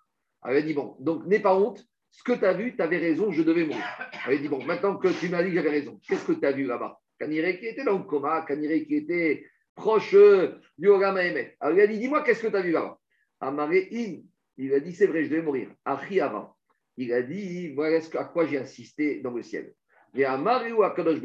il 0.47 0.55
a 0.55 0.61
dit 0.61 0.73
Bon, 0.73 0.95
donc 0.99 1.25
n'aie 1.27 1.39
pas 1.39 1.55
honte. 1.55 1.85
Ce 2.09 2.23
que 2.23 2.33
tu 2.33 2.43
as 2.43 2.53
vu, 2.53 2.75
tu 2.75 2.81
avais 2.81 2.97
raison, 2.97 3.31
je 3.31 3.43
devais 3.43 3.65
mourir. 3.65 3.85
Il 4.27 4.33
a 4.33 4.37
dit 4.37 4.49
Bon, 4.49 4.63
maintenant 4.63 4.97
que 4.97 5.07
tu 5.07 5.29
m'as 5.29 5.43
dit 5.43 5.49
que 5.49 5.55
j'avais 5.55 5.69
raison, 5.69 5.99
qu'est-ce 6.07 6.25
que 6.25 6.33
tu 6.33 6.45
as 6.45 6.51
vu 6.51 6.65
là-bas? 6.65 6.99
Kanire 7.19 7.59
qui 7.59 7.67
était 7.67 7.83
dans 7.83 7.99
le 7.99 8.03
coma, 8.03 8.43
Kanire 8.47 8.83
qui 8.87 8.95
était 8.95 9.45
proche 9.75 10.15
euh, 10.15 10.59
du 10.77 10.89
Emet. 10.89 11.55
Alors 11.59 11.77
il 11.77 11.81
a 11.81 11.87
dit 11.87 11.99
Dis-moi, 11.99 12.23
qu'est-ce 12.23 12.41
que 12.41 12.47
tu 12.47 12.55
as 12.55 12.61
vu 12.61 12.71
là-bas? 12.71 12.97
Amaré 13.39 13.89
In, 13.93 14.21
il 14.57 14.73
a 14.73 14.79
dit 14.79 14.93
C'est 14.93 15.05
vrai, 15.05 15.23
je 15.23 15.29
devais 15.29 15.43
mourir. 15.43 15.69
Achi 15.85 16.19
avant 16.19 16.55
il 17.01 17.13
a 17.13 17.21
dit 17.21 17.73
voilà 17.73 17.99
à 18.15 18.25
quoi 18.25 18.45
j'ai 18.45 18.57
insisté 18.57 19.21
dans 19.21 19.31
le 19.31 19.41
ciel. 19.41 19.73
Et 20.13 20.25
à 20.25 20.37
Mariou 20.37 20.83
à 20.83 20.91
Kadosh 20.91 21.21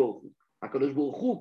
Kadosh 0.61 0.95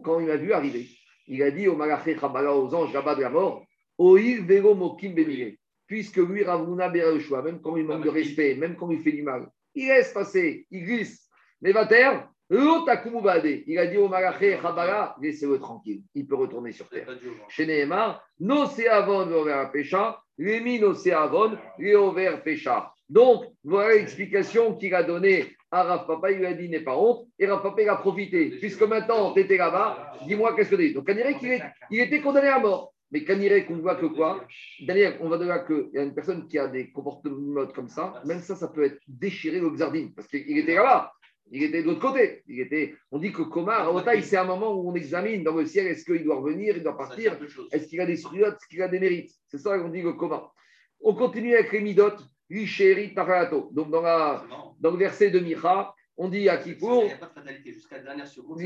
quand 0.04 0.20
il 0.20 0.28
m'a 0.28 0.36
vu 0.36 0.52
arriver, 0.52 0.88
il 1.28 1.42
a 1.44 1.52
dit 1.52 1.68
au 1.68 1.76
Malaché 1.76 2.18
Chabala, 2.18 2.56
aux 2.56 2.74
anges 2.74 2.94
là-bas 2.94 3.16
de 3.16 3.22
la 3.22 3.30
mort, 3.30 3.66
Oïr 3.98 4.44
Vero 4.46 4.76
Mokim 4.76 5.14
Benire. 5.14 5.56
Puisque 5.88 6.18
lui, 6.18 6.44
Ravuna 6.44 6.90
Bereshua, 6.90 7.44
même 7.44 7.62
quand 7.62 7.78
il 7.78 7.86
manque 7.86 8.04
de 8.04 8.10
respect, 8.10 8.56
même 8.56 8.76
quand 8.76 8.90
il 8.90 9.02
fait 9.02 9.12
du 9.12 9.22
mal, 9.22 9.48
il 9.76 9.88
laisse 9.88 10.12
passer, 10.14 10.66
il 10.72 10.84
glisse. 10.84 11.30
Mais 11.62 11.72
va 11.72 11.86
terre, 11.86 12.28
il 12.50 13.80
a 13.80 13.88
dit 13.88 13.98
au 13.98 14.08
Malaché 14.08 14.58
Chabala, 14.62 15.16
laissez-le 15.22 15.60
tranquille, 15.60 16.04
il 16.14 16.28
peut 16.28 16.36
retourner 16.36 16.72
sur 16.72 16.88
terre. 16.90 17.08
Chez 17.50 17.66
Nehemar, 17.66 18.24
No 18.40 18.66
Seavon 18.68 19.32
Over 19.32 19.66
Pécha, 19.72 20.20
Lémi 20.38 20.80
No 20.80 20.94
Seavon, 20.94 21.58
Over 21.80 22.42
Pécha. 22.44 22.92
Donc, 23.10 23.46
voilà 23.64 23.96
l'explication 23.96 24.76
qu'il 24.76 24.94
a 24.96 25.04
donnée 25.04 25.46
à 25.72 25.84
Rav 25.84 26.08
Papa. 26.08 26.32
Il 26.32 26.40
lui 26.40 26.46
a 26.46 26.54
dit 26.54 26.70
N'aie 26.70 26.80
pas 26.80 26.98
honte. 26.98 27.28
Et 27.38 27.46
Rav 27.46 27.62
Papa, 27.62 27.82
il 27.82 27.90
a 27.90 27.96
profité. 27.96 28.50
Puisque 28.60 28.82
maintenant, 28.82 29.34
tu 29.34 29.42
étais 29.42 29.58
là-bas, 29.58 30.14
dis-moi 30.28 30.56
qu'est-ce 30.56 30.72
que 30.72 30.76
tu 30.76 30.88
dis. 30.88 30.94
Donc, 30.94 31.06
Kanirek, 31.06 31.38
il, 31.42 31.64
il 31.92 32.00
était 32.02 32.22
condamné 32.22 32.48
à 32.48 32.60
mort. 32.60 32.94
Mais 33.12 33.24
Kanirek, 33.24 33.70
on 33.70 33.78
voit 33.78 33.96
que 33.96 34.08
quoi? 34.08 34.46
Daniel, 34.82 35.18
on 35.22 35.30
va 35.30 35.38
de 35.38 35.46
là 35.46 35.60
qu'il 35.60 35.90
y 35.94 36.00
a 36.00 36.04
une 36.04 36.16
personne 36.16 36.48
qui 36.48 36.58
a 36.58 36.68
des 36.68 36.92
comportements 36.92 37.68
comme 37.68 37.88
ça. 37.88 38.22
Même 38.26 38.40
ça, 38.40 38.56
ça 38.56 38.68
peut 38.68 38.84
être 38.84 39.00
déchiré 39.08 39.62
au 39.62 39.72
Xardine. 39.72 40.14
Parce 40.14 40.28
qu'il 40.28 40.58
était 40.58 40.76
là-bas. 40.76 41.12
Il 41.52 41.62
était 41.64 41.84
de 41.84 41.88
l'autre 41.88 42.02
côté. 42.02 42.44
Il 42.48 42.60
était, 42.60 42.96
on 43.12 43.20
dit 43.20 43.32
que 43.32 43.44
Komar, 43.44 44.04
c'est 44.24 44.38
un 44.38 44.46
moment 44.46 44.74
où 44.74 44.90
on 44.90 44.96
examine 44.96 45.44
dans 45.44 45.56
le 45.56 45.66
ciel 45.66 45.88
est-ce 45.88 46.04
qu'il 46.04 46.24
doit 46.24 46.38
revenir, 46.38 46.76
il 46.76 46.84
doit 46.84 46.98
partir, 46.98 47.38
est-ce 47.72 47.88
qu'il 47.88 48.02
a 48.02 48.06
des 48.06 48.18
sruyotes, 48.18 48.56
est-ce 48.56 48.68
qu'il 48.68 48.82
a 48.82 48.88
des 48.88 49.00
mérites? 49.00 49.32
C'est 49.48 49.60
ça 49.60 49.78
qu'on 49.78 49.90
dit 49.90 50.02
le 50.02 50.14
Komar. 50.14 50.54
On 51.02 51.14
continue 51.14 51.54
avec 51.54 51.72
les 51.72 51.82
midotes. 51.82 52.20
Donc, 52.50 53.90
dans, 53.90 54.02
la, 54.02 54.46
dans 54.80 54.92
le 54.92 54.98
verset 54.98 55.32
de 55.32 55.40
Micha, 55.40 55.94
on 56.18 56.30
dit 56.30 56.48
à 56.48 56.58
Kippour 56.58 57.04
Il 57.04 57.08
n'y 57.08 57.14
a 57.14 57.18
pas 57.18 57.28
de 57.28 57.34
fatalité, 57.34 57.74
jusqu'à 57.74 57.98
la 57.98 58.04
dernière 58.04 58.28
seconde. 58.28 58.60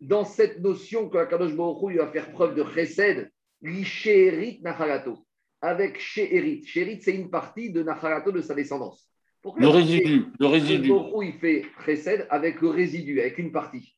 Dans 0.00 0.24
cette 0.24 0.60
notion 0.60 1.08
que 1.08 1.24
Kadosh 1.24 1.54
Baruch 1.54 1.96
va 1.96 2.08
faire 2.08 2.30
preuve 2.32 2.54
de 2.54 2.64
chesed, 2.64 3.30
Lishérit 3.62 4.60
Nachalato. 4.62 5.26
Avec 5.60 5.98
Sheherit. 5.98 6.64
Sheherit, 6.66 7.00
c'est 7.00 7.14
une 7.14 7.30
partie 7.30 7.70
de 7.70 7.82
Nachalato 7.82 8.30
de 8.32 8.42
sa 8.42 8.54
descendance. 8.54 9.08
Pourquoi 9.42 9.62
le 9.62 9.68
résidu. 9.68 10.26
Le 10.38 10.46
résidu. 10.46 10.90
il 11.22 11.32
fait 11.34 11.64
chesed 11.84 12.26
avec 12.30 12.60
le 12.60 12.68
résidu, 12.68 13.20
avec 13.20 13.38
une 13.38 13.52
partie. 13.52 13.96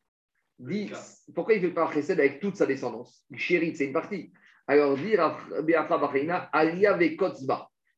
Pourquoi 1.34 1.54
il 1.54 1.62
ne 1.62 1.68
fait 1.68 1.74
pas 1.74 1.90
chesed 1.92 2.18
avec 2.18 2.40
toute 2.40 2.56
sa 2.56 2.66
descendance? 2.66 3.24
Lishérit, 3.30 3.74
c'est 3.74 3.86
une 3.86 3.92
partie. 3.92 4.32
Alors, 4.68 4.96
dire 4.96 5.38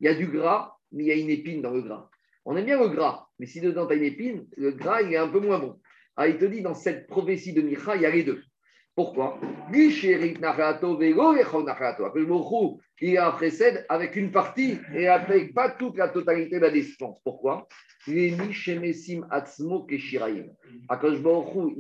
il 0.01 0.05
y 0.05 0.09
a 0.09 0.15
du 0.15 0.27
gras, 0.27 0.77
mais 0.93 1.05
il 1.05 1.07
y 1.07 1.13
a 1.13 1.15
une 1.15 1.31
épine 1.31 1.63
dans 1.63 1.71
le 1.71 1.83
gras. 1.83 2.11
On 2.45 2.57
aime 2.57 2.67
bien 2.67 2.81
le 2.81 2.89
gras, 2.89 3.27
mais 3.39 3.47
si 3.47 3.61
dedans 3.61 3.87
tu 3.87 3.95
as 3.95 3.97
une 3.97 4.05
épine, 4.05 4.47
le 4.57 4.73
gras, 4.73 5.03
il 5.03 5.13
est 5.13 5.17
un 5.17 5.29
peu 5.29 5.41
moins 5.41 5.59
bon. 5.59 5.81
Ah, 6.17 6.29
il 6.29 6.37
te 6.37 6.45
dit, 6.45 6.63
dans 6.63 6.75
cette 6.75 7.07
prophétie 7.07 7.53
de 7.53 7.63
Micha, 7.63 7.97
il 7.97 8.03
y 8.03 8.07
a 8.07 8.11
les 8.11 8.25
deux. 8.25 8.43
Pourquoi? 8.95 9.39
Il 13.01 13.17
a 13.17 13.31
précède 13.31 13.87
avec 13.89 14.17
une 14.17 14.33
partie 14.33 14.79
et 14.93 15.07
avec 15.07 15.55
pas 15.55 15.71
toute 15.71 15.97
la 15.97 16.09
totalité 16.09 16.57
de 16.57 16.63
la 16.63 16.71
distance. 16.71 17.21
Pourquoi? 17.23 17.69
Il 18.09 18.35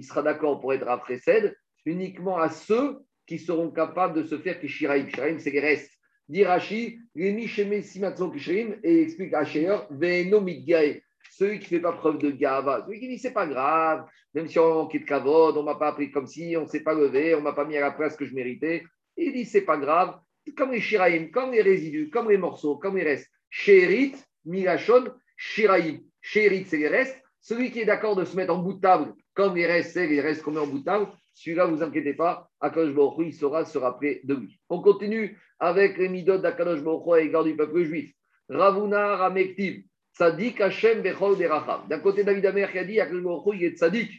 sera 0.05 0.23
d'accord 0.23 0.61
pour 0.61 0.73
être 0.73 1.01
précède 1.01 1.57
uniquement 1.85 2.39
à 2.39 2.51
ceux 2.51 3.01
qui 3.29 3.39
seront 3.39 3.71
capables 3.71 4.15
de 4.15 4.25
se 4.25 4.39
faire 4.39 4.59
Kishiraim. 4.59 5.05
Kishiraim, 5.05 5.39
c'est 5.39 5.51
les 5.51 5.61
restes. 5.61 5.93
Dirachi, 6.29 6.99
et 7.15 9.03
explique 9.03 9.33
Veno 9.91 10.41
celui 11.31 11.61
qui 11.61 11.65
ne 11.67 11.79
fait 11.79 11.81
pas 11.81 11.93
preuve 11.93 12.19
de 12.19 12.31
gava, 12.31 12.85
celui 12.85 12.99
qui 12.99 13.09
dit 13.09 13.19
c'est 13.19 13.33
pas 13.33 13.47
grave, 13.47 14.07
même 14.35 14.49
si 14.49 14.59
on 14.59 14.89
quitte 14.89 15.07
kavod, 15.07 15.57
on 15.57 15.63
m'a 15.63 15.77
pas 15.77 15.89
appris 15.89 16.11
comme 16.11 16.27
si, 16.27 16.57
on 16.57 16.63
ne 16.63 16.67
s'est 16.67 16.83
pas 16.83 16.95
levé, 16.95 17.35
on 17.35 17.41
m'a 17.41 17.53
pas 17.53 17.65
mis 17.65 17.77
à 17.77 17.81
la 17.81 17.93
place 17.93 18.17
que 18.17 18.25
je 18.25 18.35
méritais. 18.35 18.85
Il 19.17 19.33
dit 19.33 19.45
c'est 19.45 19.63
pas 19.63 19.77
grave, 19.77 20.19
comme 20.57 20.73
les 20.73 20.81
shiraim, 20.81 21.29
comme 21.33 21.53
les 21.53 21.63
résidus, 21.63 22.11
comme 22.11 22.29
les 22.29 22.39
morceaux, 22.39 22.77
comme 22.77 22.97
les 22.97 23.05
restes. 23.05 23.31
Sherit, 23.51 24.15
milachon, 24.45 25.05
shiraim. 25.37 25.99
Sherit, 26.21 26.67
c'est 26.67 26.79
les 26.79 26.89
restes. 26.89 27.23
Celui 27.41 27.71
qui 27.71 27.81
est 27.81 27.87
d'accord 27.87 28.17
de 28.17 28.25
se 28.25 28.37
mettre 28.37 28.53
en 28.53 28.59
bout 28.59 28.75
de 28.75 28.81
table, 28.81 29.15
comme 29.35 29.55
les 29.55 29.67
restes, 29.67 29.93
c'est 29.93 30.07
les 30.07 30.21
restes 30.21 30.43
qu'on 30.43 30.51
met 30.51 30.61
en 30.61 30.67
bout 30.67 30.81
de 30.81 30.85
table, 30.85 31.07
celui-là, 31.39 31.67
vous 31.67 31.83
inquiétez 31.83 32.15
pas, 32.15 32.51
Akadosh 32.61 32.95
Baruch 32.95 33.27
il 33.27 33.33
saura 33.33 33.65
se 33.65 33.79
rappeler 33.79 34.21
de 34.25 34.35
lui. 34.35 34.61
On 34.69 34.81
continue 34.81 35.39
avec 35.59 35.97
les 35.97 36.09
midot 36.09 36.39
d'Akadosh 36.39 36.83
Baruch 36.83 37.21
et 37.21 37.25
l'égard 37.25 37.45
du 37.45 37.55
peuple 37.55 37.85
juif. 37.85 38.13
Ravuna 38.49 39.17
Ramektiv, 39.17 39.85
Tzadik 40.15 40.61
Hashem 40.61 41.03
Bechol 41.03 41.39
Deracham. 41.39 41.87
D'un 41.89 42.01
côté, 42.01 42.25
David 42.25 42.45
Amer 42.47 42.71
qui 42.73 42.79
a 42.79 42.85
dit 42.85 43.01
Akadosh 43.01 43.23
Baruch 43.23 43.57
il 43.57 43.65
est 43.65 43.77
tzadik. 43.77 44.11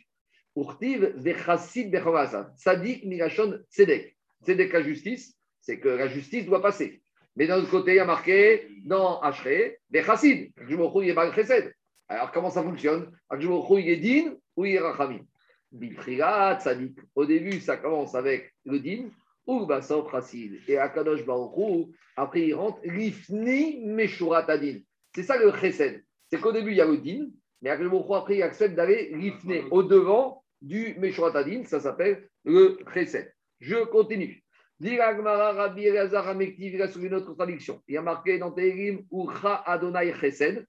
Urtiv 0.56 1.14
vechassid 1.16 1.92
bechavasa. 1.92 2.52
Sadik 2.56 3.06
mirachon 3.06 3.60
tzedek. 3.72 4.16
Tzedek 4.44 4.74
la 4.74 4.82
justice, 4.82 5.38
c'est 5.62 5.80
que 5.80 5.90
la 5.90 6.08
justice 6.08 6.46
doit 6.46 6.62
passer. 6.62 7.02
Mais 7.36 7.48
d'un 7.48 7.60
autre 7.60 7.70
côté, 7.70 7.92
il 7.92 7.98
y 7.98 8.00
a 8.00 8.06
marqué 8.06 8.68
dans 8.86 9.20
Ashre, 9.22 9.76
vechassid. 9.90 10.52
Il 10.70 11.10
est 11.10 11.14
mal 11.14 11.34
chesed. 11.34 11.74
Alors 12.08 12.32
comment 12.32 12.50
ça 12.50 12.64
fonctionne? 12.64 13.12
Il 13.40 13.90
est 13.90 13.98
din 13.98 14.36
ou 14.56 14.66
il 14.66 14.76
est. 14.76 14.82
Au 17.16 17.26
début, 17.26 17.60
ça 17.60 17.78
commence 17.78 18.16
avec 18.16 18.54
le 18.66 18.80
din 18.80 19.10
ou 19.46 19.66
basov 19.66 20.12
chassid. 20.12 20.60
Et 20.68 20.78
Akadosh 20.78 21.26
Baruch 21.26 21.90
après 22.16 22.48
il 22.48 22.54
rentre 22.54 22.80
lifni 22.84 23.86
meshurat 23.86 24.50
adin. 24.50 24.80
C'est 25.14 25.24
ça 25.24 25.38
le 25.38 25.52
chesed. 25.54 26.04
C'est 26.30 26.40
qu'au 26.40 26.52
début, 26.52 26.72
il 26.72 26.78
y 26.78 26.82
a 26.82 26.86
le 26.86 26.98
din, 26.98 27.30
mais 27.62 27.70
après, 27.70 28.38
il 28.38 28.44
accepte 28.44 28.76
d'aller 28.76 29.12
rifner 29.14 29.64
au 29.72 29.84
devant 29.84 30.44
du 30.62 30.96
Meshuratadin, 30.98 31.64
ça 31.66 31.80
s'appelle 31.80 32.30
le 32.44 32.78
Chesed. 32.94 33.34
Je 33.60 33.84
continue. 33.86 34.44
Il 34.82 35.00
a 35.02 35.14
soulevé 36.88 37.08
une 37.08 37.16
autre 37.16 37.26
contradiction. 37.26 37.82
Il 37.88 37.96
y 37.96 37.98
a 37.98 38.02
marqué 38.02 38.38
dans 38.38 38.52
Tehirim, 38.52 39.06
Urcha 39.12 39.56
Adonai 39.66 40.14
Chesed. 40.14 40.66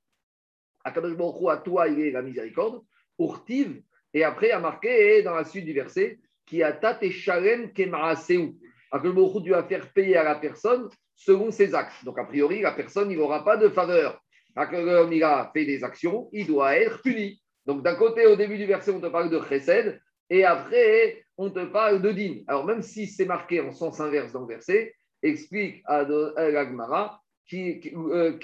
Akadosh 0.82 1.16
Baruch 1.16 1.48
à 1.50 1.58
toi, 1.58 1.88
il 1.88 2.00
est 2.00 2.10
la 2.10 2.22
miséricorde. 2.22 2.82
Urtiv. 3.18 3.82
Et 4.12 4.24
après, 4.24 4.46
il 4.46 4.50
y 4.50 4.52
a 4.52 4.60
marqué 4.60 5.22
dans 5.22 5.34
la 5.34 5.44
suite 5.44 5.64
du 5.64 5.72
verset, 5.72 6.18
qui 6.46 6.62
a 6.62 6.72
tate 6.72 7.10
shalem 7.10 7.72
kemaaseou. 7.72 8.56
Akadosh 8.92 9.14
Baruch 9.14 9.44
doit 9.44 9.64
faire 9.64 9.92
payer 9.92 10.16
à 10.16 10.24
la 10.24 10.34
personne 10.34 10.88
selon 11.14 11.50
ses 11.50 11.74
actes. 11.74 12.04
Donc, 12.04 12.18
a 12.18 12.24
priori, 12.24 12.60
la 12.60 12.72
personne, 12.72 13.10
il 13.10 13.18
n'aura 13.18 13.44
pas 13.44 13.56
de 13.56 13.68
faveur 13.68 14.20
l'homme 14.56 15.12
il 15.12 15.22
a 15.22 15.50
fait 15.52 15.64
des 15.64 15.84
actions, 15.84 16.28
il 16.32 16.46
doit 16.46 16.76
être 16.76 17.02
puni. 17.02 17.40
Donc 17.66 17.82
d'un 17.82 17.94
côté, 17.94 18.26
au 18.26 18.36
début 18.36 18.58
du 18.58 18.66
verset, 18.66 18.90
on 18.90 19.00
te 19.00 19.06
parle 19.06 19.30
de 19.30 19.40
chesed, 19.48 20.00
et 20.28 20.44
après, 20.44 21.24
on 21.36 21.50
te 21.50 21.64
parle 21.66 22.02
de 22.02 22.12
din. 22.12 22.36
Alors 22.46 22.64
même 22.64 22.82
si 22.82 23.06
c'est 23.06 23.26
marqué 23.26 23.60
en 23.60 23.72
sens 23.72 24.00
inverse 24.00 24.32
dans 24.32 24.42
le 24.42 24.46
verset, 24.46 24.94
explique 25.22 25.82
à 25.86 26.02
l'Agmara, 26.02 27.20
qui 27.46 27.80
euh, 27.94 28.38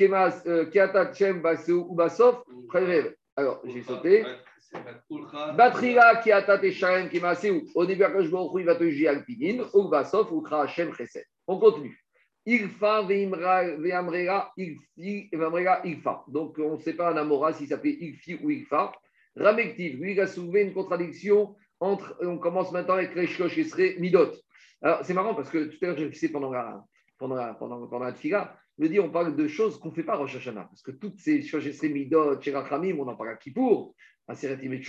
euh, 0.47 1.73
ou 1.73 1.95
Basof, 1.95 2.43
Alors, 3.37 3.63
j'ai 3.65 3.83
sauté. 3.83 4.25
Batrila 5.57 6.17
qui 6.17 6.73
Sharem 6.73 7.09
qui 7.09 7.21
Au 7.75 7.87
début. 7.87 8.05
On 11.47 11.59
continue. 11.59 12.07
Donc, 16.29 16.59
on 16.59 16.75
ne 16.75 16.79
sait 16.79 16.95
pas 16.95 17.13
en 17.13 17.17
Amora 17.17 17.53
s'il 17.53 17.67
s'appelait 17.67 17.97
Ilfi 18.01 18.39
ou 18.43 18.51
Ilfa. 18.51 18.93
Ramektiv, 19.35 20.01
lui, 20.01 20.13
il 20.13 20.21
a 20.21 20.27
soulevé 20.27 20.63
une 20.63 20.73
contradiction 20.73 21.57
entre. 21.81 22.17
On 22.23 22.39
commence 22.39 22.71
maintenant 22.73 22.95
avec 22.95 23.13
Reshkosh 23.15 23.59
et 23.59 23.99
Midot. 23.99 24.33
Alors, 24.81 25.05
c'est 25.05 25.15
marrant 25.15 25.35
parce 25.35 25.51
que 25.51 25.65
tout 25.65 25.77
à 25.83 25.87
l'heure, 25.87 25.99
j'ai 25.99 26.09
fixé 26.09 26.31
pendant 26.31 26.53
la, 26.53 26.85
pendant 27.19 27.35
la, 27.35 27.55
pendant, 27.55 27.99
la 27.99 28.13
me 28.79 28.89
dit 28.89 29.01
on 29.01 29.11
parle 29.11 29.35
de 29.37 29.49
choses 29.49 29.79
qu'on 29.79 29.89
ne 29.89 29.95
fait 29.95 30.05
pas 30.05 30.17
Rosh 30.17 30.37
Hashanah. 30.37 30.65
Parce 30.65 30.83
que 30.83 30.93
toutes 30.93 31.19
ces 31.19 31.43
choses, 31.43 31.83
Midot, 31.83 32.41
Cherachamim, 32.41 32.97
on 32.99 33.09
en 33.09 33.17
parle 33.17 33.31
à 33.31 33.37
Kippour, 33.37 33.95
à 34.29 34.35
Seretim 34.35 34.73
et 34.73 34.83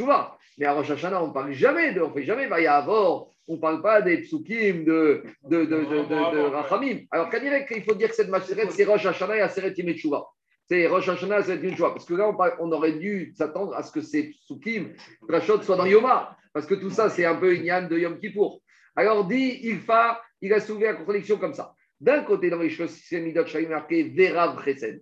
Mais 0.58 0.66
à 0.66 0.74
Rosh 0.74 0.90
Hashanah, 0.90 1.24
on 1.24 1.28
ne 1.28 1.34
parle 1.34 1.52
jamais 1.52 1.94
de, 1.94 2.02
on 2.02 2.10
ne 2.10 2.14
fait 2.14 2.24
jamais 2.24 2.48
Vayavor, 2.48 3.32
on 3.48 3.56
ne 3.56 3.60
parle 3.60 3.82
pas 3.82 4.02
des 4.02 4.20
psukim 4.20 4.84
de, 4.84 5.24
de, 5.44 5.66
de, 5.66 5.86
de, 5.86 6.40
Rachamim. 6.50 7.00
Alors, 7.12 7.30
il 7.34 7.84
faut 7.84 7.96
dire 7.96 8.10
que 8.10 8.16
cette 8.16 8.30
macheret, 8.30 8.70
c'est 8.72 8.84
Rosh 8.84 9.06
Hashanah 9.06 9.38
et 9.38 9.42
Aseret 9.42 9.74
Yimetshuva. 9.78 10.26
C'est 10.70 10.88
Rosh 10.88 11.08
Hashanah 11.08 11.36
et 11.36 11.40
Aseret 11.40 11.60
Yimetshuva. 11.60 11.92
Parce 11.92 12.06
que 12.06 12.14
là, 12.16 12.36
on, 12.60 12.72
aurait 12.72 12.94
dû 12.94 13.34
s'attendre 13.38 13.76
à 13.76 13.84
ce 13.84 13.92
que 13.92 14.02
ces 14.02 14.30
psukim, 14.30 14.94
Rachot, 15.30 15.62
soient 15.62 15.78
dans 15.78 15.86
Yoma. 15.86 16.36
Parce 16.52 16.66
que 16.66 16.76
tout 16.76 16.90
ça, 16.90 17.10
c'est 17.10 17.26
un 17.26 17.36
peu 17.36 17.56
une 17.56 17.66
yann 17.66 17.88
de 17.88 17.98
Yom 17.98 18.20
Kippour. 18.20 18.62
Alors, 18.96 19.26
dit 19.26 19.60
Ilfa, 19.64 20.20
il 20.42 20.52
a 20.54 20.60
soulevé 20.60 20.88
la 20.88 20.96
contradiction 20.96 21.38
comme 21.38 21.54
ça. 21.54 21.74
D'un 22.02 22.24
côté, 22.24 22.50
dans 22.50 22.60
les 22.60 22.70
choses, 22.70 22.92
c'est 22.92 23.22
Midot 23.22 23.46
Shalim 23.46 23.70
marqué 23.70 24.04
Verav 24.04 24.64
Chesed. 24.64 25.02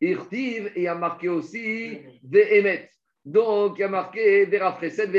Irtiv, 0.00 0.72
et 0.74 0.82
il 0.82 0.88
a 0.88 0.94
marqué 0.94 1.28
aussi 1.28 2.00
Vehemet. 2.24 2.88
Donc, 3.24 3.78
il 3.78 3.84
a 3.84 3.88
marqué 3.88 4.46
Verav 4.46 4.80
Chesed. 4.80 5.14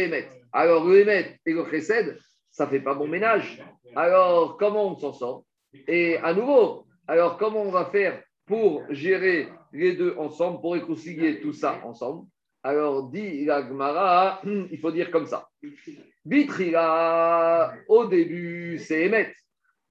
Alors, 0.52 0.86
le 0.86 1.08
et 1.10 1.40
le 1.46 1.66
Chesed, 1.72 2.18
ça 2.52 2.66
ne 2.66 2.70
fait 2.70 2.82
pas 2.82 2.94
bon 2.94 3.08
ménage. 3.08 3.64
Alors, 3.96 4.58
comment 4.58 4.92
on 4.92 4.98
s'en 4.98 5.14
sort? 5.14 5.46
Et 5.88 6.18
à 6.18 6.34
nouveau, 6.34 6.86
alors 7.08 7.38
comment 7.38 7.64
on 7.64 7.72
va 7.72 7.86
faire 7.86 8.22
pour 8.46 8.84
gérer 8.90 9.48
les 9.72 9.96
deux 9.96 10.16
ensemble, 10.18 10.62
pour 10.62 10.74
réconcilier 10.74 11.40
tout 11.40 11.54
ça 11.54 11.82
ensemble? 11.84 12.28
Alors, 12.62 13.10
dit 13.10 13.46
Gmara, 13.46 14.42
il 14.46 14.80
faut 14.80 14.92
dire 14.92 15.10
comme 15.10 15.26
ça. 15.26 15.48
Bitrila, 16.26 17.74
au 17.88 18.06
début, 18.06 18.80
c'est 18.80 19.06
Emet. 19.06 19.34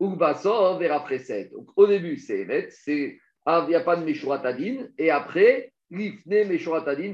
Ugbasov 0.01 0.81
vers 0.81 0.95
après 0.95 1.19
7. 1.19 1.53
Donc, 1.53 1.69
au 1.77 1.87
début, 1.87 2.17
c'est 2.17 2.41
Emet, 2.41 2.69
c'est 2.71 3.19
il 3.47 3.69
n'y 3.69 3.75
a 3.75 3.81
pas 3.81 3.97
de 3.97 4.93
et 4.99 5.11
après, 5.11 5.72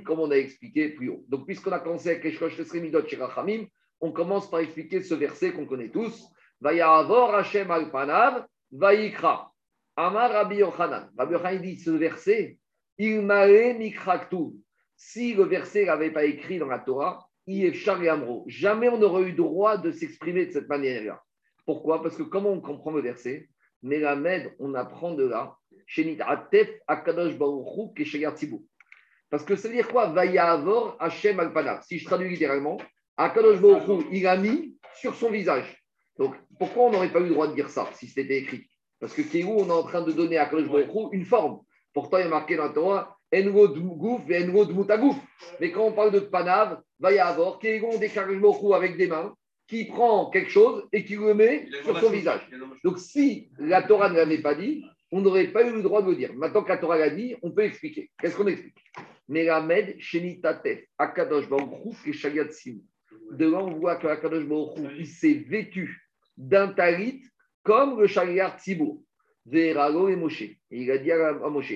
Comme 0.04 0.20
on 0.20 0.30
a 0.30 0.36
expliqué 0.36 0.90
plus 0.90 1.08
haut. 1.10 1.24
Donc, 1.28 1.46
puisqu'on 1.46 1.72
a 1.72 1.80
commencé 1.80 2.10
avec 2.10 2.24
Eshkosh 2.24 2.56
Tesremidot 2.56 3.06
Shirachamim, 3.06 3.66
on 4.00 4.12
commence 4.12 4.48
par 4.50 4.60
expliquer 4.60 5.02
ce 5.02 5.14
verset 5.14 5.52
qu'on 5.52 5.66
connaît 5.66 5.90
tous. 5.90 6.24
Vayavor 6.60 7.34
Hashem 7.34 7.70
al 7.70 7.90
panav, 7.90 8.46
vayikra. 8.70 9.52
Amar 9.96 10.30
Rabbi 10.30 10.56
Yochanan. 10.56 11.10
Rabbi 11.16 11.32
Yochanan 11.32 11.60
dit 11.60 11.76
ce 11.76 11.90
verset, 11.90 12.58
il 12.98 13.22
m'allait 13.22 13.74
mikraktu. 13.74 14.54
Si 14.96 15.34
le 15.34 15.44
verset 15.44 15.86
n'avait 15.86 16.12
pas 16.12 16.24
écrit 16.24 16.58
dans 16.58 16.66
la 16.66 16.78
Torah, 16.78 17.28
il 17.46 17.64
est 17.64 17.88
Amro. 17.88 18.44
Jamais 18.46 18.88
on 18.88 18.98
n'aurait 18.98 19.28
eu 19.28 19.32
droit 19.32 19.76
de 19.76 19.90
s'exprimer 19.90 20.46
de 20.46 20.52
cette 20.52 20.68
manière-là. 20.68 21.22
Pourquoi? 21.64 22.02
Parce 22.02 22.16
que 22.16 22.22
comment 22.22 22.50
on 22.50 22.60
comprend 22.60 22.90
le 22.90 23.00
verset? 23.00 23.48
Melamed, 23.82 24.54
on 24.58 24.74
apprend 24.74 25.14
de 25.14 25.24
là, 25.24 25.56
Parce 29.30 29.45
que 29.45 29.57
ça 29.57 29.68
veut 29.68 29.74
dire 29.74 29.89
quoi? 29.89 30.09
Vayavor 30.09 30.97
Hashem. 31.01 31.53
Si 31.82 31.99
je 31.99 32.05
traduis 32.05 32.30
littéralement, 32.30 32.78
Akadosh 33.16 33.61
Baruch 33.61 34.07
il 34.12 34.26
a 34.26 34.36
mis 34.36 34.76
sur 34.95 35.14
son 35.14 35.30
visage. 35.30 35.82
Donc, 36.18 36.34
pourquoi 36.59 36.84
on 36.84 36.91
n'aurait 36.91 37.12
pas 37.12 37.20
eu 37.20 37.24
le 37.24 37.30
droit 37.30 37.49
de 37.49 37.55
dire 37.55 37.70
ça 37.70 37.89
si 37.95 38.07
c'était 38.07 38.39
écrit? 38.39 38.68
Parce 39.01 39.14
que 39.14 39.22
Kéhou, 39.22 39.57
on 39.61 39.68
est 39.68 39.72
en 39.72 39.82
train 39.82 40.03
de 40.03 40.12
donner 40.12 40.36
à 40.36 40.45
Akadosh 40.45 40.68
Baruch 40.68 41.12
une 41.12 41.24
forme. 41.24 41.61
Pourtant, 41.93 42.18
il 42.18 42.24
y 42.24 42.26
a 42.26 42.28
marqué 42.28 42.57
dans 42.57 42.64
la 42.64 42.70
Torah 42.70 43.16
Enwo 43.34 43.68
Dmougou 43.68 44.20
et 44.28 44.45
Enwo 44.45 44.64
Dmoutagouf. 44.64 45.16
Mais 45.61 45.70
quand 45.70 45.84
on 45.84 45.93
parle 45.93 46.12
de 46.12 46.20
Panav, 46.20 46.80
va 46.99 47.12
y 47.12 47.18
avoir 47.18 47.59
Kéhou 47.59 47.99
des 47.99 48.09
Baruch 48.09 48.74
avec 48.74 48.97
des 48.97 49.07
mains 49.07 49.34
qui 49.66 49.84
prend 49.84 50.30
quelque 50.30 50.51
chose 50.51 50.86
et 50.93 51.05
qui 51.05 51.16
le 51.16 51.34
met 51.34 51.68
sur 51.84 51.99
son 51.99 52.11
visage. 52.11 52.49
Donc, 52.84 52.99
si 52.99 53.51
la 53.59 53.82
Torah 53.82 54.09
ne 54.09 54.16
l'avait 54.16 54.43
pas 54.43 54.55
dit, 54.55 54.84
on 55.11 55.20
n'aurait 55.20 55.48
pas 55.48 55.66
eu 55.66 55.72
le 55.72 55.82
droit 55.82 56.02
de 56.02 56.11
le 56.11 56.16
dire. 56.16 56.34
Maintenant 56.34 56.62
que 56.62 56.68
la 56.68 56.78
Torah 56.78 56.98
l'a 56.98 57.11
dit, 57.11 57.34
on 57.42 57.50
peut 57.50 57.64
expliquer. 57.64 58.11
Qu'est-ce 58.20 58.36
qu'on 58.36 58.46
explique? 58.46 58.76
Melamed, 59.28 59.96
Shenitatef, 59.98 60.84
Akadosh 60.98 61.48
Baruch 61.48 61.96
et 62.06 62.12
Shaliat 62.12 62.48
de 63.30 63.46
là, 63.46 63.59
on 63.59 63.78
voit 63.78 63.96
que 63.96 64.06
Akadosh 64.06 64.44
Baruch 64.44 64.78
il 64.96 65.06
s'est 65.06 65.44
vêtu 65.46 66.02
d'un 66.36 66.68
talit 66.68 67.22
comme 67.62 68.00
le 68.00 68.06
chariot 68.06 68.56
Tzibour. 68.59 69.02
Veralo 69.44 70.09
et 70.09 70.16
Moshe. 70.16 70.42
Et 70.42 70.59
il 70.70 70.90
a 70.90 70.98
dit 70.98 71.11
à, 71.11 71.32
Moshe, 71.32 71.72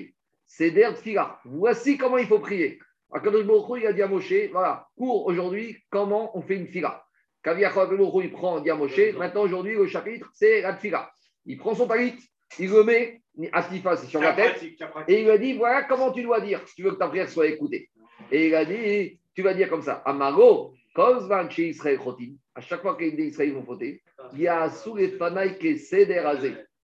Seder 0.47 0.91
Tfila, 0.95 1.41
voici 1.45 1.97
comment 1.97 2.18
il 2.18 2.26
faut 2.26 2.39
prier. 2.39 2.78
Akadosh 3.11 3.45
Baruch 3.45 3.80
il 3.80 3.87
a 3.87 3.93
dit 3.93 4.03
à 4.03 4.09
Moshe, 4.09 4.51
voilà, 4.51 4.89
cours 4.97 5.26
aujourd'hui 5.26 5.78
comment 5.91 6.37
on 6.37 6.43
fait 6.43 6.57
une 6.57 6.68
fila. 6.68 7.05
Baruch 7.45 8.24
il 8.24 8.33
prend, 8.33 8.61
dit 8.61 8.70
à 8.70 8.74
Moshe, 8.74 9.14
maintenant 9.16 9.43
aujourd'hui 9.43 9.74
le 9.74 9.87
chapitre, 9.87 10.30
c'est 10.35 10.62
la 10.62 10.76
fila. 10.76 11.11
Il 11.47 11.59
prend 11.59 11.74
son 11.74 11.87
talit, 11.87 12.14
il 12.59 12.70
le 12.70 12.85
met, 12.85 13.22
Atifa, 13.53 13.97
c'est 13.97 14.07
sur 14.07 14.20
la 14.20 14.35
tête, 14.35 14.62
et 15.09 15.20
il 15.20 15.24
lui 15.24 15.30
a 15.30 15.39
dit, 15.39 15.55
voilà 15.55 15.85
comment 15.85 16.12
tu 16.12 16.22
dois 16.22 16.41
dire. 16.41 16.61
Si 16.66 16.74
tu 16.74 16.83
veux 16.83 16.91
que 16.91 16.97
ta 16.97 17.09
prière 17.09 17.28
soit 17.28 17.47
écoutée. 17.47 17.89
Et 18.30 18.49
il 18.49 18.55
a 18.55 18.64
dit, 18.64 19.18
tu 19.35 19.43
vas 19.43 19.55
dire 19.55 19.70
comme 19.70 19.83
ça, 19.83 20.03
Amago, 20.05 20.74
à 20.95 22.61
chaque 22.61 22.83
fois 22.83 22.95
que 22.95 23.05
les 23.05 23.28
Israéliens 23.28 23.55
vont 23.55 23.62
voter, 23.62 24.03
il 24.35 24.41
y 24.41 24.49
a 24.49 24.68
sous 24.68 24.97
les 24.97 25.16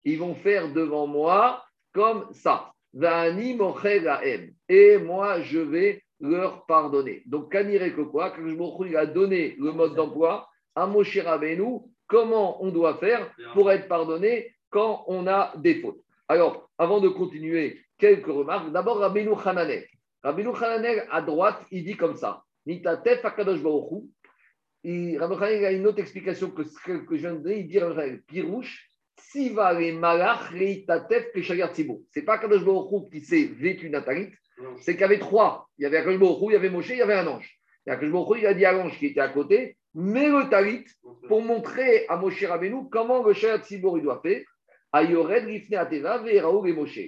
Ils 0.04 0.18
vont 0.18 0.34
faire 0.34 0.74
devant 0.74 1.06
moi 1.06 1.64
comme 1.94 2.28
ça. 2.34 2.74
Et 2.94 4.98
moi, 4.98 5.42
je 5.42 5.60
vais 5.60 6.04
leur 6.20 6.66
pardonner. 6.66 7.22
Donc, 7.28 7.52
Kanire 7.52 7.96
que 7.96 8.02
quoi? 8.02 8.34
Il 8.40 8.98
a 8.98 9.06
donné 9.06 9.56
le 9.60 9.72
mode 9.72 9.96
d'emploi 9.96 10.50
à 10.76 10.88
Moshe 10.88 11.20
Rabbeinu, 11.20 11.82
comment 12.08 12.64
on 12.64 12.70
doit 12.70 12.98
faire 12.98 13.32
pour 13.54 13.72
être 13.72 13.88
pardonné 13.88 14.54
quand 14.70 15.04
on 15.08 15.28
a 15.28 15.54
des 15.58 15.76
fautes? 15.76 16.02
Alors, 16.32 16.72
avant 16.78 17.02
de 17.02 17.10
continuer, 17.10 17.82
quelques 17.98 18.28
remarques. 18.28 18.72
D'abord, 18.72 19.00
Rabbeinu 19.00 19.34
Hananel. 19.44 19.86
Rabbeinu 20.24 20.52
Hananel, 20.56 21.06
à 21.12 21.22
droite, 21.22 21.62
il 21.72 21.84
dit 21.84 21.98
comme 21.98 22.16
ça. 22.16 22.42
Nitatef 22.66 23.26
Akadosh 23.26 23.62
Baruchu. 23.62 24.08
Rabbi 25.20 25.66
a 25.66 25.74
une 25.74 25.86
autre 25.88 26.00
explication 26.00 26.50
que 26.50 26.64
ce 26.64 26.80
que 26.80 27.18
je 27.18 27.22
viens 27.22 27.34
de 27.34 27.40
dire. 27.42 27.62
Il 27.66 27.68
dit 27.68 28.22
Pirouche, 28.28 28.88
Siva 29.18 29.74
le 29.74 29.92
Malach 30.00 30.52
Reitatef 30.52 31.34
Peshagar 31.34 31.74
Tzibo. 31.76 32.06
Ce 32.14 32.20
n'est 32.20 32.26
pas 32.26 32.36
Akadosh 32.36 32.64
Baruchu 32.64 33.10
qui 33.12 33.20
s'est 33.20 33.52
vêtu 33.54 33.90
Natalit, 33.90 34.32
c'est 34.80 34.94
qu'il 34.94 35.02
y 35.02 35.04
avait 35.04 35.20
trois. 35.20 35.68
Il 35.80 35.84
y 35.84 35.86
avait 35.86 35.98
Akadosh 35.98 36.18
Baruchu, 36.18 36.46
il 36.46 36.54
y 36.54 36.56
avait 36.56 36.70
Moshe, 36.70 36.92
il 36.92 36.98
y 37.00 37.02
avait 37.02 37.16
un 37.16 37.28
ange. 37.28 37.60
Et 37.86 37.92
Akadosh 37.92 38.14
Baruchu, 38.14 38.40
il 38.40 38.48
a 38.48 38.54
dit 38.54 38.64
à 38.64 38.72
l'ange 38.72 38.98
qui 38.98 39.08
était 39.08 39.20
à 39.20 39.28
côté 39.28 39.76
met 39.94 40.30
le 40.30 40.50
talit 40.50 40.86
pour 41.28 41.42
montrer 41.42 42.08
à 42.08 42.16
Moshe 42.16 42.42
Rabbeinu 42.46 42.88
comment 42.90 43.22
le 43.22 43.34
Shayat 43.34 43.64
il 43.70 43.82
doit 43.82 44.22
faire. 44.24 44.44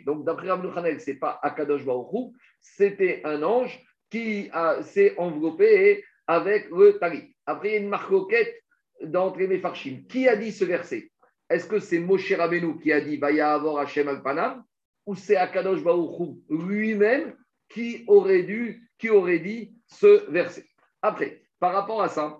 Donc, 0.05 0.25
d'après 0.25 0.49
Rabbeinu 0.49 0.71
Hanel, 0.75 1.01
ce 1.01 1.11
n'est 1.11 1.17
pas 1.17 1.39
Akadosh 1.41 1.86
Baruch 1.86 2.34
c'était 2.63 3.21
un 3.25 3.43
ange 3.43 3.84
qui 4.09 4.49
s'est 4.84 5.15
enveloppé 5.17 6.03
avec 6.27 6.69
le 6.69 6.97
talit. 6.97 7.36
Après, 7.45 7.69
il 7.69 7.71
y 7.73 7.75
a 7.75 7.79
une 7.79 7.89
marcoquette 7.89 8.63
d'entrée 9.01 9.47
les 9.47 9.59
Farshim. 9.59 10.05
Qui 10.07 10.27
a 10.29 10.36
dit 10.38 10.51
ce 10.51 10.63
verset? 10.63 11.11
Est-ce 11.49 11.67
que 11.67 11.79
c'est 11.79 11.99
Moshe 11.99 12.31
Rabbeinu 12.31 12.79
qui 12.79 12.91
a 12.93 13.01
dit 13.01 13.17
Vaya 13.17 13.53
avoir 13.53 13.79
Hashem 13.79 14.07
al-Panam 14.07 14.63
ou 15.05 15.15
c'est 15.15 15.36
Akadosh 15.36 15.84
Baruch 15.84 16.38
lui-même 16.49 17.36
qui 17.67 18.05
aurait, 18.07 18.43
dû, 18.43 18.89
qui 18.97 19.09
aurait 19.09 19.39
dit 19.39 19.75
ce 19.88 20.31
verset? 20.31 20.65
Après, 21.01 21.43
par 21.59 21.73
rapport 21.73 22.01
à 22.01 22.07
ça, 22.07 22.39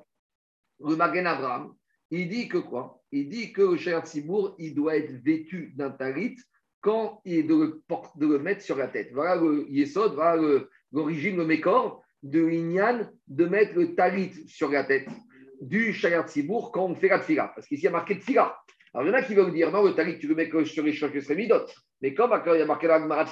le 0.80 0.96
Magen 0.96 1.28
Abraham, 1.28 1.76
il 2.22 2.30
dit 2.30 2.48
que 2.48 2.60
quoi? 2.60 3.02
Il 3.12 3.30
dit 3.30 3.52
que 3.54 3.62
le 3.62 3.78
Shayat 3.78 4.06
Sibour, 4.06 4.56
il 4.60 4.76
doit 4.76 4.98
être 4.98 5.12
vêtu 5.24 5.74
d'un 5.76 5.90
talit 5.90 6.36
quand 6.80 7.22
il 7.26 7.40
est 7.40 7.44
de 7.44 7.82
le, 8.20 8.40
mettre 8.40 8.62
sur 8.62 8.78
la 8.78 8.88
tête. 8.88 9.10
Voilà 9.14 9.36
le 9.42 9.66
Yesod, 9.70 10.14
voilà 10.14 10.42
l'origine, 10.92 11.38
le, 11.38 11.46
mécor 11.46 12.04
de 12.22 12.46
l'Inyan 12.46 13.10
de 13.28 13.46
mettre 13.46 13.74
le 13.76 13.96
talit 13.96 14.48
sur 14.48 14.70
la 14.70 14.84
tête 14.84 15.08
du 15.60 15.92
Shayat 15.92 16.28
Sibour 16.28 16.72
quand 16.72 16.86
on 16.86 16.94
fait 16.94 17.08
la 17.08 17.20
tfila. 17.20 17.52
Parce 17.56 17.68
qu'ici, 17.68 17.82
il 17.82 17.86
y 17.86 17.88
a 17.88 17.92
marqué 17.92 18.20
tfila. 18.20 18.58
Alors, 18.94 19.08
il 19.08 19.10
y 19.10 19.16
en 19.16 19.18
a 19.18 19.24
qui 19.24 19.34
veulent 19.34 19.52
dire, 19.52 19.72
non, 19.72 19.84
le 19.84 19.96
talit, 19.96 20.20
tu 20.20 20.28
le 20.28 20.36
mets 20.36 20.50
que 20.50 20.66
sur 20.66 20.84
les 20.84 20.94
chocs 20.94 21.16
midot. 21.30 21.66
Mais 22.02 22.14
comme 22.14 22.32
il 22.46 22.60
y 22.60 22.62
a 22.62 22.66
marqué 22.66 22.88
la 22.88 23.00
Gemara 23.00 23.26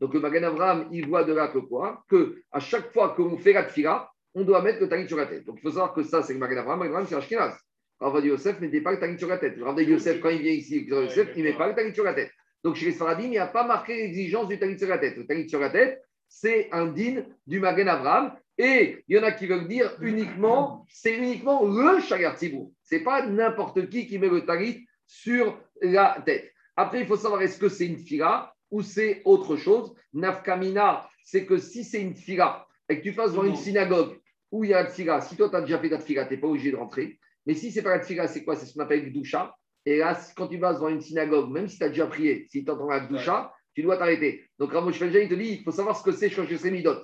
donc 0.00 0.14
le 0.14 0.20
Magan 0.20 0.44
Abraham, 0.44 0.88
il 0.92 1.06
voit 1.08 1.24
de 1.24 1.32
là 1.32 1.48
que 1.48 1.58
quoi? 1.58 2.04
Que 2.08 2.42
à 2.52 2.60
chaque 2.60 2.92
fois 2.92 3.10
qu'on 3.10 3.36
fait 3.36 3.52
la 3.52 3.64
tfila, 3.64 4.10
on 4.34 4.42
doit 4.44 4.62
mettre 4.62 4.80
le 4.80 4.88
talit 4.88 5.06
sur 5.06 5.16
la 5.16 5.26
tête. 5.26 5.44
Donc, 5.44 5.58
il 5.58 5.62
faut 5.62 5.70
savoir 5.70 5.92
que 5.92 6.02
ça, 6.02 6.22
c'est 6.22 6.32
le 6.32 6.38
Magan 6.38 6.58
Abraham. 6.58 6.80
Magan 6.80 6.90
Abraham, 6.90 7.06
c'est 7.08 7.16
Ashkenaz. 7.16 7.56
Rav 8.00 8.24
Yosef 8.24 8.60
n'était 8.60 8.80
pas 8.80 8.92
le 8.92 9.00
talit 9.00 9.18
sur 9.18 9.28
la 9.28 9.38
tête. 9.38 9.56
Rav 9.60 9.80
Yosef, 9.82 10.20
quand 10.20 10.30
il 10.30 10.42
vient 10.42 10.52
ici, 10.52 10.84
Yosef, 10.84 11.30
il 11.36 11.44
ne 11.44 11.50
met 11.50 11.56
pas 11.56 11.68
le 11.68 11.74
talit 11.74 11.94
sur 11.94 12.04
la 12.04 12.14
tête. 12.14 12.30
Donc, 12.62 12.76
chez 12.76 12.86
les 12.86 12.92
Sfaradim, 12.92 13.24
il 13.24 13.30
n'y 13.30 13.38
a 13.38 13.46
pas 13.46 13.66
marqué 13.66 13.96
l'exigence 13.96 14.48
du 14.48 14.58
talit 14.58 14.78
sur 14.78 14.88
la 14.88 14.98
tête. 14.98 15.16
Le 15.16 15.26
talit 15.26 15.48
sur 15.48 15.60
la 15.60 15.70
tête, 15.70 16.02
c'est 16.28 16.68
un 16.72 16.86
din 16.86 17.24
du 17.46 17.60
Magan 17.60 17.86
Abraham. 17.86 18.34
Et 18.56 19.04
il 19.06 19.16
y 19.16 19.18
en 19.18 19.22
a 19.22 19.32
qui 19.32 19.46
veulent 19.46 19.68
dire 19.68 19.96
uniquement, 20.00 20.84
c'est 20.88 21.16
uniquement 21.16 21.64
le 21.64 22.00
Shagar 22.00 22.36
Tzibour. 22.36 22.72
Ce 22.82 22.96
n'est 22.96 23.02
pas 23.02 23.24
n'importe 23.24 23.88
qui 23.88 24.06
qui 24.06 24.18
met 24.18 24.28
le 24.28 24.44
talit 24.44 24.84
sur 25.06 25.58
la 25.80 26.20
tête. 26.26 26.52
Après, 26.76 27.00
il 27.00 27.06
faut 27.06 27.16
savoir 27.16 27.42
est-ce 27.42 27.58
que 27.58 27.68
c'est 27.68 27.86
une 27.86 27.98
fila 27.98 28.52
ou 28.70 28.82
c'est 28.82 29.22
autre 29.24 29.56
chose? 29.56 29.94
Nafkamina, 30.12 31.08
c'est 31.22 31.46
que 31.46 31.58
si 31.58 31.84
c'est 31.84 32.00
une 32.00 32.14
fila 32.14 32.66
et 32.88 32.98
que 32.98 33.02
tu 33.02 33.12
fasses 33.12 33.32
dans 33.32 33.44
une 33.44 33.56
synagogue 33.56 34.18
où 34.50 34.64
il 34.64 34.70
y 34.70 34.74
a 34.74 34.82
la 34.82 34.88
fila, 34.88 35.20
si 35.20 35.36
toi 35.36 35.48
tu 35.48 35.56
as 35.56 35.60
déjà 35.60 35.78
fait 35.78 35.88
la 35.88 36.00
fila, 36.00 36.24
tu 36.24 36.34
n'es 36.34 36.40
pas 36.40 36.48
obligé 36.48 36.70
de 36.70 36.76
rentrer. 36.76 37.18
Mais 37.48 37.54
si 37.54 37.72
c'est 37.72 37.80
pas 37.80 37.96
la 37.96 38.02
fila, 38.02 38.28
c'est 38.28 38.44
quoi? 38.44 38.56
C'est 38.56 38.66
ce 38.66 38.74
qu'on 38.74 38.80
appelle 38.80 39.06
le 39.06 39.10
doucha. 39.10 39.56
Et 39.86 39.96
là, 39.96 40.20
quand 40.36 40.48
tu 40.48 40.58
vas 40.58 40.74
dans 40.74 40.88
une 40.88 41.00
synagogue, 41.00 41.50
même 41.50 41.66
si 41.66 41.78
tu 41.78 41.84
as 41.84 41.88
déjà 41.88 42.06
prié, 42.06 42.46
si 42.50 42.62
tu 42.62 42.70
entends 42.70 42.90
la 42.90 43.00
doucha, 43.00 43.54
tu 43.74 43.82
dois 43.82 43.96
t'arrêter. 43.96 44.44
Donc 44.58 44.70
Ramosh 44.70 44.98
Felja, 44.98 45.18
il 45.18 45.30
te 45.30 45.34
dit 45.34 45.56
il 45.60 45.62
faut 45.64 45.70
savoir 45.70 45.96
ce 45.96 46.02
que 46.02 46.12
c'est 46.12 46.28
changer 46.28 46.58
ses 46.58 46.70
midot. 46.70 46.96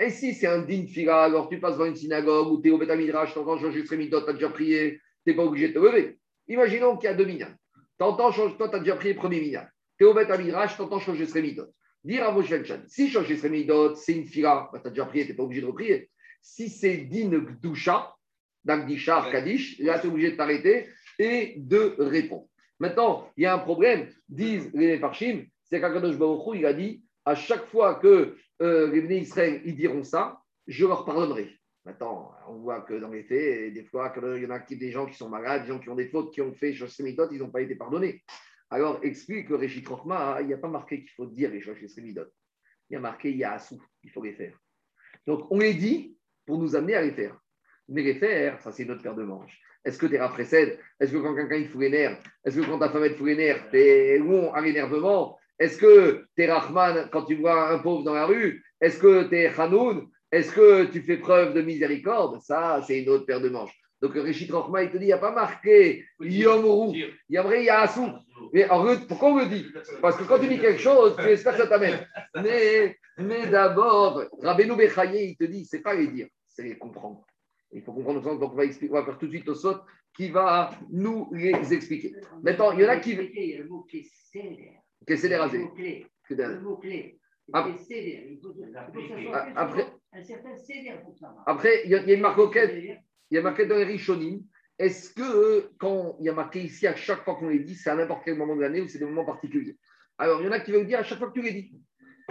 Et 0.00 0.10
si 0.10 0.34
c'est 0.34 0.48
un 0.48 0.62
din 0.62 0.86
fila, 0.88 1.22
alors 1.22 1.48
tu 1.48 1.60
passes 1.60 1.78
dans 1.78 1.84
une 1.84 1.94
synagogue 1.94 2.50
où 2.50 2.60
tu 2.60 2.68
es 2.68 2.70
au 2.72 2.78
Betamidrash, 2.78 3.32
tu 3.32 3.38
entends 3.38 3.60
changer 3.60 3.86
ses 3.86 3.96
midot, 3.96 4.22
tu 4.22 4.30
as 4.30 4.32
déjà 4.32 4.48
prié, 4.48 4.98
tu 5.24 5.30
n'es 5.30 5.36
pas 5.36 5.44
obligé 5.44 5.68
de 5.68 5.74
te 5.74 5.78
lever. 5.78 6.18
Imaginons 6.48 6.96
qu'il 6.96 7.08
y 7.08 7.12
a 7.12 7.14
deux 7.14 7.24
minyan. 7.24 7.54
T'entends, 7.96 8.32
toi, 8.32 8.68
tu 8.68 8.74
as 8.74 8.80
déjà 8.80 8.96
prié 8.96 9.14
premier 9.14 9.40
minyan. 9.40 9.68
Tu 9.98 10.04
es 10.04 10.08
au 10.08 10.14
Betamidrash, 10.14 10.74
tu 10.74 10.82
entends 10.82 10.98
changer 10.98 11.26
ses 11.26 11.42
midot. 11.42 11.66
Dire 12.02 12.24
à 12.24 12.32
Moshe 12.32 12.52
si 12.88 13.08
changer 13.08 13.36
ses 13.36 13.50
midot, 13.50 13.94
c'est 13.94 14.14
une 14.14 14.26
fila, 14.26 14.68
bah, 14.72 14.80
tu 14.80 14.88
as 14.88 14.90
déjà 14.90 15.04
prié, 15.04 15.26
tu 15.26 15.30
n'es 15.30 15.36
pas 15.36 15.44
obligé 15.44 15.60
de 15.60 15.66
reprier. 15.66 16.10
Si 16.40 16.68
c'est 16.68 16.96
din 16.96 17.30
gdusha, 17.38 18.12
d'Agdisha, 18.64 19.28
Kadish, 19.30 19.78
là, 19.80 19.98
tu 19.98 20.06
es 20.06 20.10
obligé 20.10 20.32
de 20.32 20.36
t'arrêter 20.36 20.88
et 21.18 21.54
de 21.56 21.96
répondre. 21.98 22.46
Maintenant, 22.78 23.30
il 23.36 23.44
y 23.44 23.46
a 23.46 23.54
un 23.54 23.58
problème, 23.58 24.08
disent 24.28 24.70
les 24.74 24.98
Farshim, 24.98 25.44
c'est 25.64 25.80
qu'Akadosh 25.80 26.18
Baruch 26.18 26.56
il 26.56 26.66
a 26.66 26.72
dit 26.72 27.04
à 27.24 27.34
chaque 27.34 27.66
fois 27.66 27.96
que 27.96 28.36
euh, 28.60 28.90
les 28.90 29.00
Bnei 29.00 29.20
Israël 29.20 29.62
ils 29.64 29.76
diront 29.76 30.02
ça, 30.02 30.40
je 30.66 30.86
leur 30.86 31.04
pardonnerai. 31.04 31.56
Maintenant, 31.84 32.32
on 32.48 32.58
voit 32.58 32.82
que 32.82 32.94
dans 32.94 33.10
les 33.10 33.24
faits, 33.24 33.72
des 33.72 33.84
fois, 33.84 34.12
il 34.36 34.42
y 34.42 34.46
en 34.46 34.50
a 34.50 34.60
des 34.60 34.90
gens 34.92 35.06
qui 35.06 35.16
sont 35.16 35.28
malades, 35.28 35.62
des 35.62 35.68
gens 35.68 35.80
qui 35.80 35.88
ont 35.88 35.96
des 35.96 36.08
fautes, 36.08 36.32
qui 36.32 36.40
ont 36.40 36.54
fait 36.54 36.72
Shoshemidot, 36.72 37.30
ils 37.32 37.38
n'ont 37.38 37.50
pas 37.50 37.60
été 37.60 37.74
pardonnés. 37.74 38.22
Alors, 38.70 39.00
explique 39.02 39.48
que 39.48 39.54
Réchit 39.54 39.84
Rochma, 39.84 40.38
il 40.40 40.46
n'y 40.46 40.54
a 40.54 40.58
pas 40.58 40.68
marqué 40.68 41.00
qu'il 41.00 41.10
faut 41.10 41.26
dire 41.26 41.50
les 41.50 41.60
Shoshemidot. 41.60 42.26
Il 42.88 42.94
y 42.94 42.96
a 42.96 43.00
marqué 43.00 43.32
Yahasu, 43.32 43.76
il 44.04 44.10
faut 44.10 44.22
les 44.22 44.34
faire. 44.34 44.56
Donc, 45.26 45.50
on 45.50 45.58
les 45.58 45.74
dit 45.74 46.16
pour 46.46 46.58
nous 46.58 46.76
amener 46.76 46.94
à 46.94 47.02
les 47.02 47.12
faire. 47.12 47.36
Mais 47.88 48.02
les 48.02 48.14
faire, 48.14 48.60
ça, 48.60 48.72
c'est 48.72 48.84
notre 48.84 49.02
paire 49.02 49.14
de 49.14 49.24
manches. 49.24 49.60
Est-ce 49.84 49.98
que 49.98 50.06
tu 50.06 50.14
es 50.14 50.20
rafraîcide 50.20 50.78
Est-ce 51.00 51.12
que 51.12 51.18
quand 51.18 51.34
quelqu'un 51.34 51.56
il 51.56 51.68
fout 51.68 51.80
les 51.80 52.16
Est-ce 52.44 52.60
que 52.60 52.66
quand 52.66 52.78
ta 52.78 52.88
femme 52.88 53.04
elle 53.04 53.16
fout 53.16 53.26
les 53.26 53.36
nerfs, 53.36 53.68
tu 53.70 53.78
es 53.78 54.18
long 54.18 54.52
à 54.52 54.60
l'énervement? 54.60 55.38
Est-ce 55.58 55.78
que 55.78 56.26
tu 56.36 56.42
es 56.42 56.52
Rahman 56.52 57.08
quand 57.10 57.24
tu 57.24 57.34
vois 57.36 57.70
un 57.70 57.78
pauvre 57.78 58.04
dans 58.04 58.14
la 58.14 58.26
rue? 58.26 58.64
Est-ce 58.80 58.98
que 58.98 59.24
tu 59.24 59.36
es 59.36 59.46
Hanoun? 59.46 60.08
Est-ce 60.30 60.52
que 60.52 60.84
tu 60.84 61.02
fais 61.02 61.18
preuve 61.18 61.52
de 61.54 61.62
miséricorde? 61.62 62.40
Ça, 62.42 62.80
c'est 62.86 63.02
une 63.02 63.08
autre 63.08 63.26
paire 63.26 63.40
de 63.40 63.48
manches. 63.48 63.76
Donc, 64.00 64.14
Rishit 64.14 64.50
Rahman, 64.50 64.84
il 64.84 64.90
te 64.90 64.96
dit 64.96 65.04
il 65.04 65.08
n'y 65.08 65.12
a 65.12 65.18
pas 65.18 65.30
marqué 65.30 66.04
Yom 66.20 66.64
Rou. 66.64 66.92
Il 66.94 67.14
y 67.28 67.38
a 67.38 67.42
vrai, 67.42 67.62
il 67.62 67.66
y 67.66 67.70
a 67.70 67.80
Assou. 67.80 68.08
Mais 68.52 68.66
pourquoi 69.08 69.30
on 69.30 69.38
le 69.38 69.46
dit? 69.46 69.66
Parce 70.00 70.16
que 70.16 70.24
quand 70.24 70.38
tu 70.38 70.48
dis 70.48 70.58
quelque 70.58 70.80
chose, 70.80 71.16
tu 71.16 71.28
espères 71.28 71.52
que 71.52 71.62
ça 71.62 71.68
t'amène. 71.68 72.06
Mais, 72.42 72.96
mais 73.18 73.46
d'abord, 73.46 74.24
Rabbeinu 74.40 74.74
Bechaye, 74.74 75.30
il 75.30 75.36
te 75.36 75.44
dit 75.44 75.64
c'est 75.64 75.82
pas 75.82 75.94
les 75.94 76.08
dire, 76.08 76.26
c'est 76.48 76.64
les 76.64 76.76
comprendre. 76.76 77.24
Il 77.72 77.82
faut 77.82 77.92
comprendre 77.92 78.18
le 78.18 78.24
sens, 78.24 78.38
donc 78.38 78.52
on 78.52 78.56
va, 78.56 78.64
expliquer, 78.64 78.92
on 78.92 78.96
va 78.98 79.04
faire 79.04 79.18
tout 79.18 79.26
de 79.26 79.32
suite 79.32 79.48
au 79.48 79.54
saut 79.54 79.76
qui 80.14 80.28
va 80.30 80.70
nous 80.90 81.30
les 81.32 81.72
expliquer. 81.72 82.14
Maintenant, 82.42 82.72
il 82.72 82.80
y 82.80 82.84
en 82.84 82.88
a 82.90 82.96
qui. 82.98 83.12
Il 83.12 83.48
y 83.48 83.54
a 83.54 83.58
le 83.58 83.68
cédère. 84.32 84.82
Qu'est-ce 85.06 85.22
que 85.22 85.28
c'est 85.28 85.28
Le. 85.28 85.58
Le 86.48 86.60
mot-clé. 86.60 87.18
Après- 89.56 89.86
Après- 91.46 91.82
il 91.84 91.90
y, 91.90 91.94
a, 91.94 92.02
une 92.14 92.20
marcoquette, 92.20 92.70
il 93.30 93.34
y 93.34 93.38
a 93.38 93.42
marqué 93.42 93.66
dans 93.66 93.76
les 93.76 93.84
Rishonim. 93.84 94.40
Est-ce 94.78 95.12
que 95.14 95.22
euh, 95.22 95.70
quand 95.78 96.16
il 96.20 96.26
y 96.26 96.28
a 96.28 96.32
marqué 96.34 96.60
ici, 96.62 96.86
à 96.86 96.94
chaque 96.94 97.24
fois 97.24 97.34
qu'on 97.36 97.48
les 97.48 97.60
dit, 97.60 97.74
c'est 97.74 97.90
à 97.90 97.94
n'importe 97.94 98.22
quel 98.24 98.36
moment 98.36 98.54
de 98.56 98.60
l'année 98.62 98.80
ou 98.80 98.88
c'est 98.88 98.98
des 98.98 99.04
moments 99.04 99.24
particuliers? 99.24 99.76
Alors, 100.18 100.40
il 100.40 100.44
y 100.44 100.48
en 100.48 100.52
a 100.52 100.60
qui 100.60 100.72
veulent 100.72 100.86
dire 100.86 100.98
à 101.00 101.02
chaque 101.02 101.18
fois 101.18 101.28
que 101.28 101.34
tu 101.34 101.42
les 101.42 101.52
dis. 101.52 101.74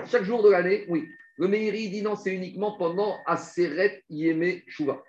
Chaque 0.06 0.24
jour 0.24 0.44
de 0.44 0.50
l'année, 0.50 0.86
oui. 0.90 1.08
Le 1.38 1.48
Meiri 1.48 1.90
dit 1.90 2.02
non, 2.02 2.16
c'est 2.16 2.34
uniquement 2.34 2.78
pendant 2.78 3.18
Aseret 3.26 4.04
Yeme 4.10 4.62
Shuva. 4.68 5.04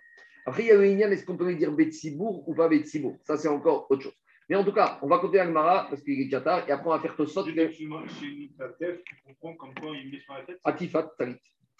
Après, 0.47 0.63
il 0.65 0.69
y 0.69 0.71
a 0.71 0.77
le 0.77 0.87
Inyan, 0.87 1.11
est-ce 1.11 1.25
qu'on 1.25 1.37
peut 1.37 1.47
lui 1.47 1.57
dire 1.57 1.71
Betsibour 1.73 2.49
ou 2.49 2.55
pas 2.55 2.69
Betsibour? 2.69 3.17
Ça, 3.25 3.37
c'est 3.37 3.49
encore 3.49 3.87
autre 3.91 4.03
chose. 4.03 4.17
Mais 4.49 4.57
en 4.57 4.65
tout 4.65 4.73
cas, 4.73 4.99
on 5.03 5.07
va 5.07 5.19
continuer 5.19 5.41
avec 5.41 5.55
Mara 5.55 5.87
parce 5.89 6.03
qu'il 6.03 6.21
est 6.21 6.41
tard 6.43 6.69
et 6.69 6.73
après, 6.73 6.87
on 6.87 6.91
va 6.91 7.01
faire 7.01 7.17
Tosot. 7.17 7.45
Ta 7.45 7.51
tête, 7.51 9.03
tu 9.05 9.17
comprends 9.25 9.55
comme 9.55 9.75
quoi 9.75 9.97
il 9.97 10.11
met 10.11 10.21
sur 10.21 10.35
la 10.35 10.43
tête 10.43 10.59
Atifat, 10.65 11.13
Talit. 11.17 11.37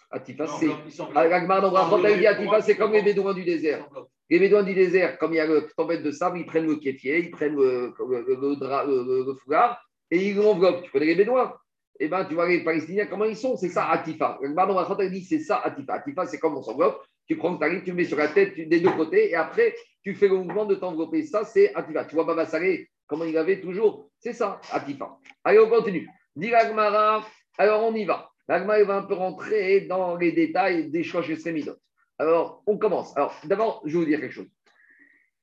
Atifat, 0.09 0.47
c'est. 0.47 0.69
L'Agmar 1.13 1.61
dans 1.61 1.71
Brachot, 1.71 2.07
il 2.07 2.19
dit 2.19 2.27
Atifat, 2.27 2.61
c'est 2.61 2.77
comme 2.77 2.93
les 2.93 3.01
Bédouins 3.01 3.33
du 3.33 3.43
désert. 3.43 3.87
Les 4.29 4.39
Bédouins 4.39 4.63
du 4.63 4.73
désert, 4.73 5.17
comme 5.17 5.33
il 5.33 5.37
y 5.37 5.39
a 5.39 5.45
le 5.45 5.67
tempête 5.75 6.03
de 6.03 6.11
sable, 6.11 6.39
ils 6.39 6.45
prennent 6.45 6.65
le 6.65 6.77
kéfier, 6.77 7.19
ils 7.19 7.31
prennent 7.31 7.55
le, 7.55 7.93
le, 7.99 9.35
foulard 9.35 9.85
et 10.09 10.29
ils 10.29 10.35
l'enveloppent. 10.35 10.83
Tu 10.83 10.91
connais 10.91 11.07
les 11.07 11.15
Bédouins? 11.15 11.53
Eh 11.99 12.07
bien, 12.07 12.25
tu 12.25 12.33
vois 12.33 12.47
les 12.47 12.63
Palestiniens, 12.63 13.05
comment 13.05 13.25
ils 13.25 13.37
sont? 13.37 13.55
C'est 13.57 13.69
ça, 13.69 13.89
Atifa. 13.89 14.39
L'Agmar 14.41 14.67
dans 14.67 14.73
Brachot, 14.73 14.99
il 15.01 15.11
dit 15.11 15.23
c'est 15.23 15.39
ça, 15.39 15.57
Atifa. 15.57 15.95
Atifa, 15.95 16.25
c'est 16.25 16.39
comme 16.39 16.55
on 16.55 16.63
s'enveloppe. 16.63 17.05
Tu 17.27 17.37
prends 17.37 17.55
ta 17.57 17.69
tu 17.69 17.91
le 17.91 17.93
mets 17.93 18.05
sur 18.05 18.17
la 18.17 18.27
tête 18.27 18.55
des 18.55 18.79
deux 18.79 18.91
côtés 18.91 19.31
et 19.31 19.35
après, 19.35 19.75
tu 20.01 20.13
fais 20.13 20.27
le 20.27 20.35
mouvement 20.35 20.65
de 20.65 20.75
t'envelopper. 20.75 21.23
Ça, 21.23 21.45
c'est 21.45 21.73
Atifa. 21.73 22.05
Tu 22.05 22.15
vois 22.15 22.25
Baba 22.25 22.45
Salé, 22.45 22.89
comment 23.07 23.23
il 23.23 23.37
avait 23.37 23.61
toujours 23.61 24.09
C'est 24.19 24.33
ça, 24.33 24.59
Atifa. 24.71 25.17
Allez, 25.43 25.59
on 25.59 25.69
continue. 25.69 26.09
Dit 26.35 26.49
l'Agmara, 26.49 27.25
alors 27.57 27.83
on 27.83 27.95
y 27.95 28.03
va. 28.03 28.29
L'Agmara 28.47 28.79
il 28.79 28.85
va 28.85 28.97
un 28.97 29.03
peu 29.03 29.13
rentrer 29.13 29.81
dans 29.81 30.17
les 30.17 30.31
détails 30.33 30.89
des 30.89 31.03
choix 31.03 31.21
chez 31.21 31.37
Srémidot. 31.37 31.77
Alors, 32.19 32.61
on 32.67 32.77
commence. 32.77 33.15
Alors, 33.17 33.35
d'abord, 33.45 33.81
je 33.85 33.93
vais 33.93 34.03
vous 34.03 34.09
dire 34.09 34.19
quelque 34.19 34.33
chose. 34.33 34.49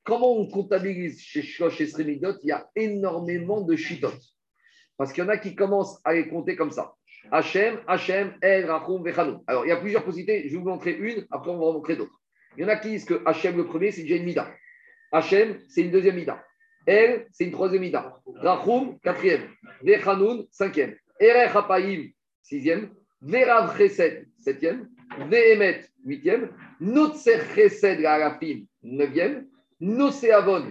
Comment 0.03 0.35
on 0.35 0.47
comptabilise 0.47 1.21
chez 1.21 1.41
Shosh 1.41 1.81
et 1.81 1.89
Il 1.99 2.37
y 2.43 2.51
a 2.51 2.69
énormément 2.75 3.61
de 3.61 3.75
chitot. 3.75 4.11
Parce 4.97 5.13
qu'il 5.13 5.23
y 5.23 5.27
en 5.27 5.29
a 5.29 5.37
qui 5.37 5.55
commencent 5.55 5.99
à 6.03 6.13
les 6.13 6.27
compter 6.27 6.55
comme 6.55 6.71
ça. 6.71 6.95
Hachem, 7.29 7.79
Hachem, 7.87 8.33
El, 8.41 8.65
Rachum, 8.69 9.03
Vechanoum. 9.03 9.43
Alors, 9.47 9.65
il 9.65 9.69
y 9.69 9.71
a 9.71 9.77
plusieurs 9.77 10.03
possibilités. 10.03 10.47
Je 10.47 10.53
vais 10.53 10.57
vous 10.57 10.69
montrer 10.69 10.93
une, 10.93 11.25
après 11.31 11.51
on 11.51 11.59
va 11.59 11.65
vous 11.65 11.73
montrer 11.73 11.95
d'autres. 11.95 12.19
Il 12.57 12.63
y 12.63 12.65
en 12.65 12.69
a 12.69 12.75
qui 12.77 12.89
disent 12.89 13.05
que 13.05 13.21
Hachem, 13.25 13.57
le 13.57 13.65
premier, 13.65 13.91
c'est 13.91 14.01
déjà 14.03 14.15
une 14.15 14.25
mida. 14.25 14.51
Hachem, 15.11 15.59
c'est 15.67 15.81
une 15.81 15.91
deuxième 15.91 16.15
mida. 16.15 16.43
El, 16.85 17.27
c'est 17.31 17.45
une 17.45 17.51
troisième 17.51 17.81
mida. 17.81 18.19
Rachum, 18.35 18.99
quatrième. 18.99 19.49
Vechanoun, 19.83 20.47
cinquième. 20.51 20.95
Erech 21.19 21.55
Hapaim, 21.55 22.09
sixième. 22.41 22.89
Verav 23.21 23.77
Chesed, 23.77 24.27
septième. 24.39 24.89
Vehemet, 25.29 25.85
huitième. 26.03 26.49
Notser 26.79 27.39
Chesed, 27.53 27.99
la 27.99 28.13
Arafim, 28.13 28.65
neuvième. 28.81 29.47
Nosé 29.79 30.31
Avon, 30.31 30.65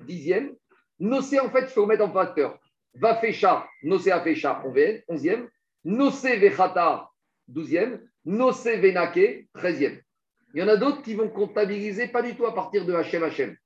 dixième. 0.00 0.54
Nosé, 0.98 1.40
en 1.40 1.50
fait, 1.50 1.62
il 1.62 1.68
faut 1.68 1.86
mettre 1.86 2.04
en 2.04 2.12
facteur. 2.12 2.58
Vafecha, 2.94 3.66
Nosé 3.82 4.12
Afecha, 4.12 4.62
onzième. 5.08 5.48
Nosé 5.84 6.36
Vechata, 6.36 7.08
douzième. 7.46 8.00
Nosé 8.24 8.78
Venake, 8.78 9.48
treizième. 9.52 10.00
Il 10.54 10.60
y 10.60 10.62
en 10.62 10.68
a 10.68 10.76
d'autres 10.76 11.02
qui 11.02 11.14
vont 11.14 11.28
comptabiliser 11.28 12.08
pas 12.08 12.22
du 12.22 12.34
tout 12.36 12.46
à 12.46 12.54
partir 12.54 12.86
de 12.86 12.94
Hachem 12.94 13.22
Hachem. 13.22 13.56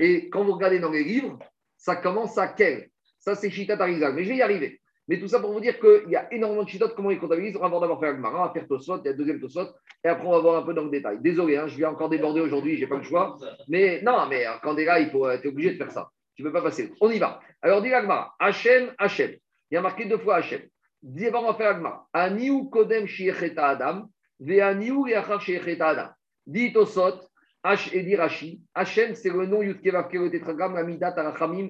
Et 0.00 0.28
quand 0.30 0.44
vous 0.44 0.52
regardez 0.52 0.78
dans 0.78 0.90
les 0.90 1.04
livres, 1.04 1.38
ça 1.76 1.96
commence 1.96 2.38
à 2.38 2.48
quel? 2.48 2.90
Ça, 3.18 3.34
c'est 3.34 3.50
Shitat 3.50 3.80
Arizal. 3.80 4.14
Mais 4.14 4.24
je 4.24 4.28
vais 4.30 4.36
y 4.36 4.42
arriver. 4.42 4.80
Mais 5.08 5.18
tout 5.18 5.28
ça 5.28 5.38
pour 5.40 5.52
vous 5.52 5.60
dire 5.60 5.78
qu'il 5.78 6.10
y 6.10 6.16
a 6.16 6.32
énormément 6.32 6.62
de 6.62 6.68
Shitot, 6.68 6.90
comment 6.96 7.10
ils 7.10 7.18
comptabilisent. 7.18 7.56
On 7.56 7.60
va 7.60 7.68
voir 7.68 7.80
d'abord 7.80 8.00
faire 8.00 8.10
Agmara, 8.10 8.42
on 8.42 8.46
va 8.46 8.52
faire 8.52 8.66
Tosot, 8.66 9.00
il 9.02 9.04
y 9.04 9.08
a 9.08 9.12
le 9.12 9.18
deuxième 9.18 9.40
Tosot, 9.40 9.68
et 10.02 10.08
après 10.08 10.26
on 10.26 10.30
va 10.30 10.38
voir 10.38 10.62
un 10.62 10.66
peu 10.66 10.72
dans 10.72 10.84
le 10.84 10.90
détail. 10.90 11.18
Désolé, 11.20 11.56
hein, 11.56 11.66
je 11.66 11.76
viens 11.76 11.90
encore 11.90 12.08
déborder 12.08 12.40
aujourd'hui, 12.40 12.76
j'ai 12.76 12.86
pas 12.86 12.96
le 12.96 13.02
choix. 13.02 13.36
Mais 13.68 14.00
non, 14.02 14.26
mais 14.28 14.46
euh, 14.46 14.52
quand 14.62 14.74
t'es 14.74 14.86
là, 14.86 15.00
il 15.00 15.10
faut, 15.10 15.28
es 15.28 15.46
obligé 15.46 15.72
de 15.72 15.76
faire 15.76 15.90
ça. 15.90 16.08
Tu 16.34 16.42
ne 16.42 16.48
peux 16.48 16.54
pas 16.54 16.62
passer. 16.62 16.92
On 17.00 17.10
y 17.10 17.18
va. 17.18 17.40
Alors, 17.60 17.82
dit 17.82 17.92
Agmara, 17.92 18.34
Hachem, 18.38 18.94
Hachem. 18.96 19.32
Il 19.70 19.74
y 19.74 19.76
a 19.76 19.82
marqué 19.82 20.06
deux 20.06 20.18
fois 20.18 20.36
Hachem. 20.36 20.62
Dis 21.06 21.28
on 21.34 23.06
Shiecheta 23.06 23.68
Adam, 23.68 24.08
Yachar 24.40 25.38
Shiecheta 25.38 25.88
Adam. 25.88 26.08
Dit 26.46 26.72
Tosot, 26.72 27.20
H 27.62 27.90
et 27.92 28.16
Rashi. 28.16 28.62
C'est 28.86 29.28
le 29.28 29.44
nom 29.44 29.60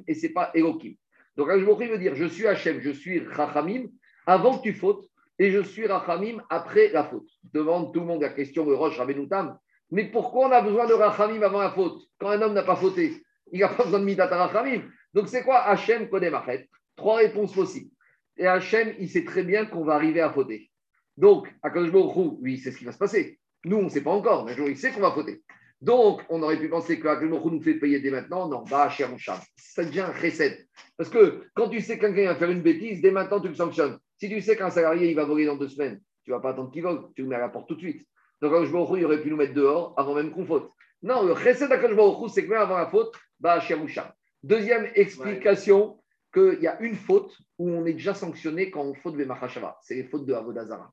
et 0.06 0.14
c'est 0.14 0.28
pas 0.28 0.52
Elohim. 0.54 0.94
Donc, 1.36 1.48
je 1.50 1.64
veut 1.64 1.98
dire 1.98 2.14
je 2.14 2.26
suis 2.26 2.46
Hachem, 2.46 2.80
je 2.80 2.90
suis 2.90 3.26
Rachamim 3.26 3.88
avant 4.24 4.58
que 4.58 4.62
tu 4.62 4.72
fautes, 4.72 5.04
et 5.40 5.50
je 5.50 5.62
suis 5.62 5.88
Rachamim 5.88 6.40
après 6.48 6.90
la 6.92 7.02
faute. 7.02 7.28
Demande 7.52 7.92
tout 7.92 7.98
le 7.98 8.06
monde 8.06 8.22
la 8.22 8.28
question 8.28 8.64
de 8.64 8.72
Roche 8.72 8.96
Rabbenoutam. 8.98 9.58
Mais 9.90 10.04
pourquoi 10.12 10.46
on 10.46 10.52
a 10.52 10.62
besoin 10.62 10.86
de 10.86 10.92
Rachamim 10.92 11.42
avant 11.42 11.60
la 11.60 11.72
faute 11.72 12.00
Quand 12.20 12.28
un 12.28 12.40
homme 12.40 12.54
n'a 12.54 12.62
pas 12.62 12.76
fauté, 12.76 13.20
il 13.50 13.58
n'a 13.58 13.68
pas 13.68 13.82
besoin 13.82 13.98
de 13.98 14.04
Midat 14.04 14.28
Rachamim. 14.28 14.82
Donc, 15.12 15.26
c'est 15.26 15.42
quoi 15.42 15.64
Hachem 15.64 16.08
Kodem 16.08 16.36
Achet? 16.36 16.68
Trois 16.94 17.16
réponses 17.16 17.52
possibles. 17.52 17.90
Et 18.36 18.46
Hachem, 18.46 18.94
il 18.98 19.08
sait 19.08 19.24
très 19.24 19.44
bien 19.44 19.66
qu'on 19.66 19.84
va 19.84 19.94
arriver 19.94 20.20
à 20.20 20.30
fauter. 20.30 20.70
Donc, 21.16 21.48
à 21.62 21.70
Baruch 21.70 22.36
oui, 22.40 22.58
c'est 22.58 22.72
ce 22.72 22.78
qui 22.78 22.84
va 22.84 22.92
se 22.92 22.98
passer. 22.98 23.38
Nous, 23.64 23.76
on 23.76 23.84
ne 23.84 23.88
sait 23.88 24.02
pas 24.02 24.10
encore, 24.10 24.44
mais 24.44 24.52
un 24.52 24.56
jour, 24.56 24.68
il 24.68 24.76
sait 24.76 24.90
qu'on 24.90 25.00
va 25.00 25.12
fauter. 25.12 25.42
Donc, 25.80 26.22
on 26.28 26.42
aurait 26.42 26.58
pu 26.58 26.68
penser 26.68 26.98
que 26.98 27.24
nous 27.24 27.60
fait 27.60 27.74
payer 27.74 28.00
dès 28.00 28.10
maintenant. 28.10 28.48
Non, 28.48 28.64
bah, 28.68 28.88
cher 28.88 29.10
chat. 29.18 29.40
Ça 29.56 29.84
devient 29.84 30.00
un 30.00 30.12
recette. 30.12 30.66
Parce 30.96 31.10
que 31.10 31.44
quand 31.54 31.68
tu 31.68 31.80
sais 31.80 31.98
que 31.98 32.06
quelqu'un 32.06 32.26
va 32.26 32.36
faire 32.36 32.50
une 32.50 32.62
bêtise, 32.62 33.00
dès 33.00 33.10
maintenant, 33.10 33.40
tu 33.40 33.48
le 33.48 33.54
sanctionnes. 33.54 33.98
Si 34.18 34.28
tu 34.28 34.40
sais 34.40 34.56
qu'un 34.56 34.70
salarié, 34.70 35.10
il 35.10 35.14
va 35.14 35.24
voler 35.24 35.46
dans 35.46 35.56
deux 35.56 35.68
semaines, 35.68 36.00
tu 36.24 36.30
ne 36.30 36.36
vas 36.36 36.40
pas 36.40 36.50
attendre 36.50 36.70
qu'il 36.70 36.82
vole, 36.82 37.02
tu 37.14 37.22
le 37.22 37.28
mets 37.28 37.36
à 37.36 37.40
la 37.40 37.48
porte 37.48 37.68
tout 37.68 37.74
de 37.74 37.80
suite. 37.80 38.06
Donc, 38.40 38.52
Akadosh 38.52 38.72
Baruch 38.72 38.98
il 38.98 39.04
aurait 39.04 39.20
pu 39.20 39.30
nous 39.30 39.36
mettre 39.36 39.54
dehors 39.54 39.94
avant 39.96 40.14
même 40.14 40.32
qu'on 40.32 40.46
faute. 40.46 40.70
Non, 41.02 41.22
le 41.24 41.32
recette 41.32 41.68
d'Akadosh 41.68 41.96
Baruch 41.96 42.30
c'est 42.32 42.44
que 42.44 42.50
même 42.50 42.60
avant 42.60 42.78
la 42.78 42.86
faute, 42.86 43.14
bah, 43.38 43.60
cher 43.60 43.78
chat. 43.88 44.14
Deuxième 44.42 44.88
explication, 44.94 45.98
qu'il 46.34 46.60
y 46.60 46.66
a 46.66 46.80
une 46.82 46.96
faute 46.96 47.38
où 47.58 47.70
on 47.70 47.86
est 47.86 47.92
déjà 47.92 48.12
sanctionné 48.12 48.70
quand 48.70 48.82
on 48.82 48.94
faute 48.94 49.14
Vemachashava. 49.14 49.78
C'est 49.82 49.94
les 49.94 50.04
fautes 50.04 50.26
de 50.26 50.34
Avodazara. 50.34 50.92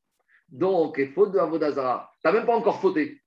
Donc, 0.49 0.97
les 0.97 1.07
fautes 1.07 1.31
de 1.31 1.39
Avodazara, 1.39 2.11
tu 2.21 2.27
n'as 2.27 2.33
même 2.33 2.45
pas 2.45 2.55
encore 2.55 2.79
fauté, 2.79 3.21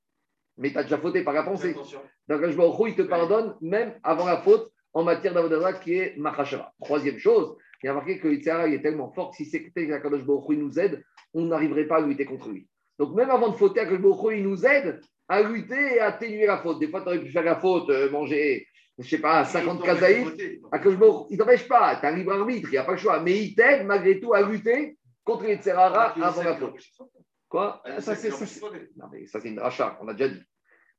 mais 0.56 0.70
tu 0.70 0.78
as 0.78 0.84
déjà 0.84 0.98
fauté 0.98 1.22
par 1.22 1.34
la 1.34 1.42
pensée. 1.42 1.70
Attention. 1.70 2.00
Donc, 2.28 2.46
je 2.46 2.56
Baruch 2.56 2.88
il 2.88 2.94
te 2.96 3.02
pardonne 3.02 3.56
même 3.60 3.98
avant 4.02 4.26
la 4.26 4.38
faute 4.38 4.72
en 4.92 5.02
matière 5.02 5.34
d'Avodazara 5.34 5.74
qui 5.74 5.94
est 5.94 6.16
Machashava. 6.16 6.72
Troisième 6.80 7.18
chose, 7.18 7.56
il 7.82 7.88
y 7.88 7.90
a 7.90 7.94
marqué 7.94 8.18
que 8.18 8.28
Yitzhara 8.28 8.68
est 8.68 8.80
tellement 8.80 9.12
fort 9.12 9.30
que 9.30 9.36
si 9.36 9.44
c'était 9.44 9.82
Hu, 9.84 9.92
il 10.50 10.58
nous 10.58 10.78
aide, 10.78 11.04
on 11.34 11.44
n'arriverait 11.46 11.86
pas 11.86 11.96
à 11.96 12.00
lutter 12.00 12.24
contre 12.24 12.48
lui. 12.48 12.66
Donc, 12.98 13.14
même 13.14 13.28
avant 13.28 13.48
de 13.48 13.56
fauter, 13.56 13.82
Hu, 13.82 14.36
il 14.36 14.42
nous 14.42 14.64
aide 14.64 15.00
à 15.28 15.42
lutter 15.42 15.96
et 15.96 16.00
à 16.00 16.06
atténuer 16.06 16.46
la 16.46 16.58
faute. 16.58 16.78
Des 16.78 16.88
fois, 16.88 17.02
tu 17.02 17.08
aurais 17.08 17.20
pu 17.20 17.30
faire 17.30 17.42
la 17.42 17.56
faute, 17.56 17.90
euh, 17.90 18.10
manger, 18.10 18.66
je 18.98 19.08
sais 19.08 19.18
pas, 19.18 19.44
50 19.44 19.82
kazaïs. 19.82 20.24
Baruch 20.70 20.86
Hu, 20.86 21.26
il 21.30 21.34
ne 21.34 21.38
t'empêche 21.38 21.66
pas, 21.68 21.96
tu 21.96 22.06
as 22.06 22.10
un 22.10 22.16
libre 22.16 22.32
arbitre, 22.32 22.68
il 22.68 22.72
n'y 22.72 22.78
a 22.78 22.84
pas 22.84 22.92
le 22.92 22.98
choix. 22.98 23.20
Mais 23.20 23.38
il 23.38 23.54
t'aide 23.54 23.86
malgré 23.86 24.20
tout 24.20 24.34
à 24.34 24.42
lutter 24.42 24.96
contre 25.24 25.44
les 25.44 25.54
Yitzhara 25.54 26.14
avant 26.22 26.42
la 26.42 26.56
faute. 26.56 26.80
Quoi? 27.48 27.82
Ah, 27.84 28.00
ça, 28.00 28.14
c'est 28.14 28.30
une 29.44 29.60
rachat, 29.60 29.98
on 30.00 30.08
a 30.08 30.14
déjà 30.14 30.28
dit. 30.28 30.42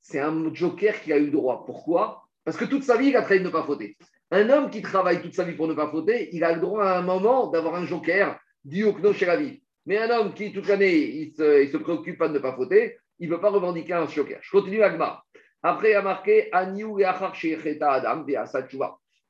C'est 0.02 0.20
un 0.20 0.54
joker 0.54 1.02
qui 1.02 1.12
a 1.12 1.18
eu 1.18 1.32
droit. 1.32 1.66
Pourquoi? 1.66 2.24
Parce 2.44 2.58
que 2.58 2.66
toute 2.66 2.84
sa 2.84 2.96
vie, 2.96 3.08
il 3.08 3.18
a 3.18 3.24
trahi 3.24 3.40
de 3.40 3.46
ne 3.46 3.50
pas 3.50 3.64
fauter. 3.64 3.98
Un 4.32 4.50
homme 4.50 4.70
qui 4.70 4.82
travaille 4.82 5.22
toute 5.22 5.34
sa 5.34 5.44
vie 5.44 5.56
pour 5.56 5.68
ne 5.68 5.74
pas 5.74 5.90
fauter, 5.90 6.30
il 6.32 6.44
a 6.44 6.54
le 6.54 6.62
droit 6.62 6.84
à 6.84 7.00
un 7.00 7.02
moment 7.02 7.48
d'avoir 7.48 7.76
un 7.76 7.86
joker 7.86 8.40
dit 8.64 8.84
au 8.84 8.94
Kno 8.94 9.14
chez 9.14 9.26
la 9.26 9.38
vie. 9.38 9.62
Mais 9.86 9.98
un 9.98 10.10
homme 10.10 10.34
qui, 10.34 10.54
toute 10.54 10.68
l'année, 10.68 10.96
il 10.96 11.34
se, 11.34 11.64
il 11.64 11.72
se 11.72 11.78
préoccupe 11.78 12.18
pas 12.18 12.28
de 12.28 12.34
ne 12.34 12.40
pas 12.40 12.56
fauter, 12.56 12.98
il 13.20 13.30
ne 13.30 13.36
peut 13.36 13.42
pas 13.42 13.50
revendiquer 13.50 13.94
un 13.94 14.08
joker. 14.08 14.40
Je 14.42 14.52
continue 14.52 14.82
Agma. 14.82 15.25
Après, 15.68 15.90
il 15.90 15.96
a 15.96 16.04
marqué 16.04 16.54
Aniou 16.54 17.00
et 17.00 17.06
Adam, 17.06 18.24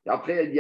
Après, 0.06 0.44
il 0.44 0.52
dit 0.52 0.60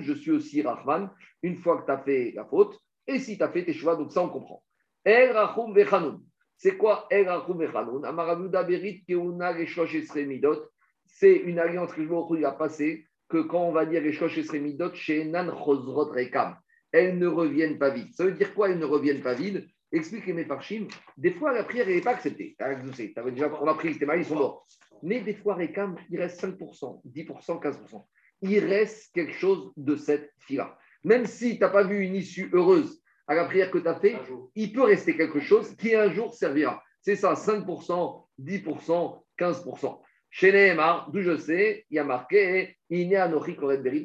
je 0.00 0.12
suis 0.14 0.30
aussi 0.30 0.62
Rahman, 0.62 1.10
une 1.42 1.58
fois 1.58 1.82
que 1.82 1.84
tu 1.84 1.92
as 1.92 1.98
fait 1.98 2.32
la 2.34 2.46
faute, 2.46 2.80
et 3.06 3.18
si 3.18 3.36
tu 3.36 3.42
as 3.42 3.50
fait 3.50 3.62
tes 3.62 3.74
choix, 3.74 3.94
donc 3.94 4.10
ça 4.10 4.22
on 4.22 4.30
comprend. 4.30 4.62
El 5.04 5.32
Rachum 5.32 5.74
Vechanoun. 5.74 6.22
C'est 6.56 6.78
quoi 6.78 7.06
El 7.10 7.28
Rachum 7.28 7.58
Vechanoun 7.58 8.06
Amarabuda 8.06 8.62
Berit 8.62 9.04
Keuna 9.06 9.52
Reshosh 9.52 9.96
Esre 9.96 10.26
Midot. 10.26 10.70
C'est 11.04 11.36
une 11.36 11.58
alliance 11.58 11.92
que 11.92 12.02
je 12.02 12.44
a 12.44 12.52
passée 12.52 13.04
que 13.28 13.42
quand 13.42 13.64
on 13.64 13.72
va 13.72 13.84
dire 13.84 14.02
Reshosh 14.02 14.38
Esre 14.38 14.54
Midot, 14.62 14.94
chez 14.94 15.26
Nan 15.26 15.50
Chosrot 15.50 16.10
Rekam, 16.10 16.56
elles 16.90 17.18
ne 17.18 17.26
reviennent 17.26 17.78
pas 17.78 17.90
vite. 17.90 18.14
Ça 18.14 18.24
veut 18.24 18.32
dire 18.32 18.54
quoi, 18.54 18.70
elles 18.70 18.78
ne 18.78 18.86
reviennent 18.86 19.22
pas 19.22 19.34
vite 19.34 19.62
Explique 19.92 20.26
les 20.26 20.32
Mefarshim. 20.32 20.86
Des 21.18 21.32
fois, 21.32 21.52
la 21.52 21.64
prière, 21.64 21.86
n'est 21.86 22.00
pas 22.00 22.12
acceptée. 22.12 22.56
T'avais 22.58 23.30
déjà, 23.30 23.52
on 23.60 23.66
a 23.66 23.74
pris, 23.74 23.98
maris, 24.04 24.20
ils 24.20 24.24
sont 24.24 24.36
morts. 24.36 24.66
Mais 25.02 25.20
des 25.20 25.34
fois, 25.34 25.54
Rekam, 25.54 25.96
il 26.10 26.18
reste 26.18 26.42
5%, 26.42 27.02
10%, 27.06 27.62
15%. 27.62 28.04
Il 28.40 28.58
reste 28.60 29.12
quelque 29.12 29.34
chose 29.34 29.72
de 29.76 29.96
cette 29.96 30.32
fille-là. 30.38 30.78
Même 31.04 31.26
si 31.26 31.56
tu 31.56 31.60
n'as 31.60 31.68
pas 31.68 31.84
vu 31.84 32.00
une 32.04 32.14
issue 32.14 32.48
heureuse 32.52 33.02
à 33.26 33.34
la 33.34 33.44
prière 33.44 33.70
que 33.70 33.78
tu 33.78 33.88
as 33.88 34.00
fait, 34.00 34.16
il 34.54 34.72
peut 34.72 34.82
rester 34.82 35.16
quelque 35.16 35.40
chose 35.40 35.76
qui 35.76 35.94
un 35.94 36.12
jour 36.12 36.32
servira. 36.34 36.82
C'est 37.00 37.16
ça, 37.16 37.34
5%, 37.34 38.26
10%, 38.40 39.22
15%. 39.38 40.00
Chez 40.30 40.52
Nehemar, 40.52 41.10
d'où 41.10 41.20
je 41.20 41.36
sais, 41.36 41.84
il 41.90 41.96
y 41.96 41.98
a 41.98 42.04
marqué 42.04 42.76
Iné 42.88 43.16
Anochi 43.16 43.54
Koret 43.54 43.78
Berit, 43.78 44.04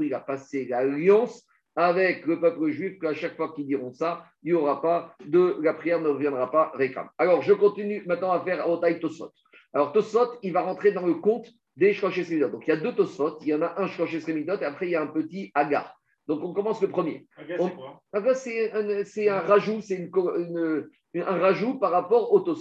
il 0.00 0.14
a 0.14 0.20
passé 0.20 0.66
l'alliance 0.66 1.44
avec 1.76 2.24
le 2.26 2.40
peuple 2.40 2.70
juif 2.70 2.98
qu'à 2.98 3.14
chaque 3.14 3.36
fois 3.36 3.52
qu'ils 3.54 3.66
diront 3.66 3.92
ça, 3.92 4.24
il 4.42 4.52
n'y 4.52 4.58
aura 4.58 4.80
pas 4.80 5.14
de 5.26 5.58
la 5.62 5.74
prière 5.74 6.00
ne 6.00 6.08
reviendra 6.08 6.50
pas 6.50 6.72
récam. 6.74 7.08
Alors 7.18 7.42
je 7.42 7.52
continue 7.52 8.02
maintenant 8.06 8.32
à 8.32 8.40
faire 8.40 8.68
Otaï 8.68 8.98
Tosot. 8.98 9.30
Alors 9.74 9.92
Tosot, 9.92 10.38
il 10.42 10.52
va 10.52 10.62
rentrer 10.62 10.92
dans 10.92 11.06
le 11.06 11.14
compte 11.14 11.46
des 11.76 11.92
Shlosh 11.92 12.16
Esremidot. 12.18 12.48
Donc 12.48 12.66
il 12.66 12.70
y 12.70 12.72
a 12.72 12.76
deux 12.78 12.94
Tosot, 12.94 13.38
il 13.42 13.48
y 13.48 13.54
en 13.54 13.60
a 13.62 13.74
un 13.80 13.86
Shlosh 13.86 14.14
Esremidot 14.14 14.56
et 14.58 14.64
après 14.64 14.86
il 14.86 14.92
y 14.92 14.96
a 14.96 15.02
un 15.02 15.08
petit 15.08 15.52
Agar. 15.54 15.94
Donc 16.26 16.42
on 16.42 16.52
commence 16.54 16.80
le 16.80 16.88
premier. 16.88 17.26
Aga, 17.36 17.56
On- 17.60 17.68
c'est 17.68 17.74
quoi? 17.74 18.00
Aga, 18.12 18.34
c'est 18.34 19.28
un, 19.28 19.40
rajout, 19.40 19.80
c'est 19.82 19.96
une 19.96 20.10
co- 20.10 20.34
une- 20.36 20.88
une- 21.12 21.22
un 21.22 21.38
rajout 21.38 21.78
par 21.78 21.90
rapport 21.92 22.32
au 22.32 22.40
que 22.40 22.54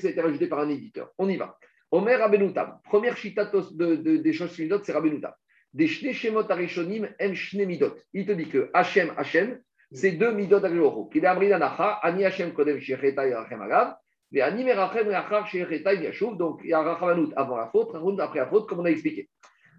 ça 0.00 0.08
a 0.08 0.10
été 0.10 0.20
rajouté 0.20 0.46
par 0.46 0.60
un 0.60 0.68
éditeur. 0.68 1.10
On 1.18 1.28
y 1.28 1.36
va. 1.36 1.56
Omer 1.90 2.18
Rabenoutam. 2.20 2.78
Première 2.84 3.16
chita 3.16 3.44
de, 3.46 3.96
de- 3.96 4.16
des 4.18 4.32
choses 4.32 4.56
midot, 4.58 4.78
c'est 4.82 4.92
Rabenoutam. 4.92 5.32
Des 5.72 5.86
shne 5.86 6.36
arishonim 6.48 7.08
em 7.18 7.34
shne 7.34 7.64
midot. 7.64 7.94
Il 8.12 8.26
te 8.26 8.32
dit 8.32 8.48
que 8.48 8.70
Hachem, 8.74 9.12
Hachem, 9.16 9.60
c'est 9.92 10.12
deux 10.12 10.32
midot 10.32 10.64
agloho. 10.64 11.06
Qu'il 11.06 11.24
est 11.24 11.28
amri 11.28 11.48
nanacha, 11.48 12.00
ani 12.02 12.24
Hachem 12.24 12.52
kodem 12.52 12.80
shecheta 12.80 13.26
yarachem 13.26 13.60
agav, 13.62 13.96
et 14.32 14.42
ani 14.42 14.64
merachem 14.64 15.10
yachar 15.10 15.46
shecheta 15.46 15.94
yashuv. 15.94 16.36
Donc 16.36 16.60
il 16.64 16.70
y 16.70 16.72
a 16.72 16.80
rachamanout 16.80 17.32
avant 17.36 17.56
la 17.56 17.66
faute, 17.68 17.92
rachamanout 17.92 18.20
après 18.20 18.40
la 18.40 18.46
faute, 18.46 18.68
comme 18.68 18.80
on 18.80 18.84
a 18.84 18.90
expliqué. 18.90 19.28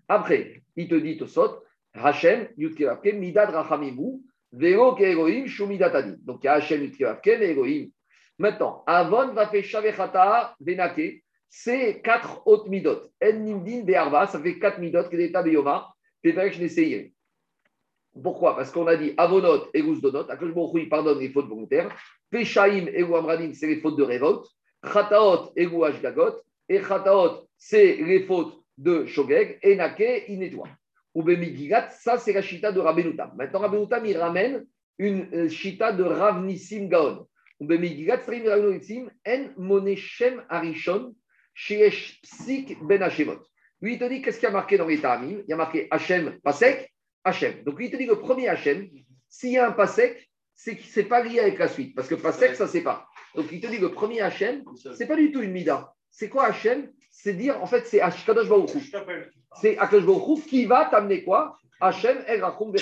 Après, 0.07 0.63
il 0.76 0.88
te 0.88 0.95
dit 0.95 1.18
Tosot, 1.18 1.63
Hachem, 1.93 2.47
Yudkevavke, 2.57 3.13
midad 3.13 3.49
rachamimu, 3.49 4.22
Vero 4.53 4.95
ke 4.95 5.01
Elohim, 5.01 5.47
Shumidat 5.47 5.95
Adin. 5.95 6.15
Donc 6.23 6.43
il 6.43 6.47
y 6.47 6.49
a 6.49 6.53
Hachem, 6.53 6.84
Yudkevavke, 6.84 7.27
et 7.27 7.51
Elohim. 7.51 7.89
Maintenant, 8.38 8.84
Avon 8.88 9.34
va 9.34 9.47
faire 9.47 9.63
Shavechata, 9.63 10.55
Venake, 10.59 11.23
c'est 11.53 12.02
quatre 12.02 12.48
autres 12.48 12.69
midot. 12.69 13.11
En 13.22 13.34
Nimdin, 13.34 13.84
Be'arva, 13.84 14.26
ça 14.26 14.40
fait 14.40 14.57
quatre 14.57 14.80
midot, 14.80 15.03
que 15.03 15.18
l'état 15.18 15.44
Beyoma, 15.44 15.94
Teferek 16.23 16.53
Shneseyim. 16.53 17.10
Pourquoi? 18.23 18.56
Parce 18.56 18.72
qu'on 18.72 18.88
a 18.88 18.95
dit 18.95 19.14
Avonot 19.18 19.68
et 19.73 19.84
Donot, 19.84 20.30
Akash 20.30 20.53
Baruch 20.53 20.73
Hu, 20.73 20.82
il 20.82 20.90
pardonne 20.90 21.19
les 21.19 21.30
fautes 21.30 21.48
volontaires. 21.48 21.94
Peshaim 22.30 22.88
et 22.88 23.03
Amradin, 23.03 23.52
c'est 23.53 23.68
les 23.68 23.82
fautes 23.82 23.98
de 23.98 24.03
révolte. 24.03 24.48
Chataot 24.84 25.52
et 25.57 25.65
Ashgagot. 25.65 26.38
Et 26.69 26.82
Chataot, 26.82 27.48
c'est 27.57 27.98
les 27.98 28.23
fautes 28.23 28.64
de 28.78 29.06
Shogeg. 29.06 29.60
Et 29.61 29.76
Nake, 29.76 30.26
il 30.30 30.40
nettoie. 30.40 30.69
Ou 31.14 31.26
ça 31.90 32.18
c'est 32.18 32.32
la 32.32 32.41
chita 32.41 32.72
de 32.72 32.80
Rabbenoutam. 32.80 33.34
Maintenant, 33.36 33.60
Rabbenoutam, 33.60 34.06
il 34.06 34.18
ramène 34.18 34.65
une 34.98 35.28
euh, 35.34 35.49
chita 35.49 35.91
de 35.91 36.03
Rav 36.03 36.45
Nissim 36.45 36.88
Gaon. 36.88 37.28
Ou 37.60 37.65
Bemigigat, 37.65 38.22
Nissim, 38.30 39.10
En 39.28 39.49
Moneshem 39.57 40.41
Arishon, 40.49 41.14
Sheesh 41.53 42.22
Psik 42.22 42.84
Ben 42.84 43.02
Hashemot. 43.02 43.40
Lui, 43.82 43.94
il 43.94 43.99
te 43.99 44.06
dit 44.06 44.22
qu'est-ce 44.22 44.40
qu'il 44.40 44.48
y 44.48 44.52
a 44.52 44.53
marqué 44.53 44.78
dans 44.78 44.88
les 44.88 44.99
Ta'amim 44.99 45.40
Il 45.40 45.49
y 45.49 45.53
a 45.53 45.56
marqué 45.56 45.88
Hachem, 45.90 46.40
Pasek, 46.44 46.94
Hachem. 47.23 47.64
Donc, 47.64 47.78
lui, 47.78 47.88
il 47.88 47.91
te 47.91 47.98
dit 47.98 48.06
que 48.06 48.11
le 48.11 48.19
premier 48.19 48.48
Hachem, 48.48 48.88
s'il 49.28 49.52
y 49.52 49.57
a 49.57 49.68
un 49.68 49.72
Pasek, 49.72 50.30
c'est 50.53 50.76
que 50.76 50.84
c'est 50.84 51.06
pas 51.06 51.23
lié 51.23 51.40
avec 51.40 51.57
la 51.57 51.68
suite. 51.68 51.95
Parce 51.95 52.07
que 52.07 52.15
Pasek, 52.15 52.56
ça, 52.56 52.68
c'est 52.68 52.84
pas. 52.84 53.07
Donc, 53.36 53.48
il 53.52 53.60
te 53.60 53.68
dit 53.68 53.78
que 53.78 53.84
le 53.84 53.91
premier 53.91 54.22
Hachem, 54.22 54.64
c'est 54.95 55.07
pas 55.07 55.15
du 55.15 55.32
tout 55.32 55.41
une 55.41 55.52
Mida. 55.52 55.94
C'est 56.11 56.30
quoi 56.30 56.45
Hachem 56.45 56.91
C'est 57.10 57.34
dire, 57.34 57.61
en 57.61 57.65
fait, 57.65 57.88
c'est 57.88 58.02
Kadosh 58.26 58.49
Baruch. 58.49 58.72
C'est 59.60 59.78
Akash 59.78 60.06
Baruch 60.06 60.45
qui 60.45 60.65
va 60.65 60.86
t'amener 60.86 61.23
quoi 61.23 61.57
Hachem 61.80 62.23
El 62.28 62.44
Rachum. 62.44 62.73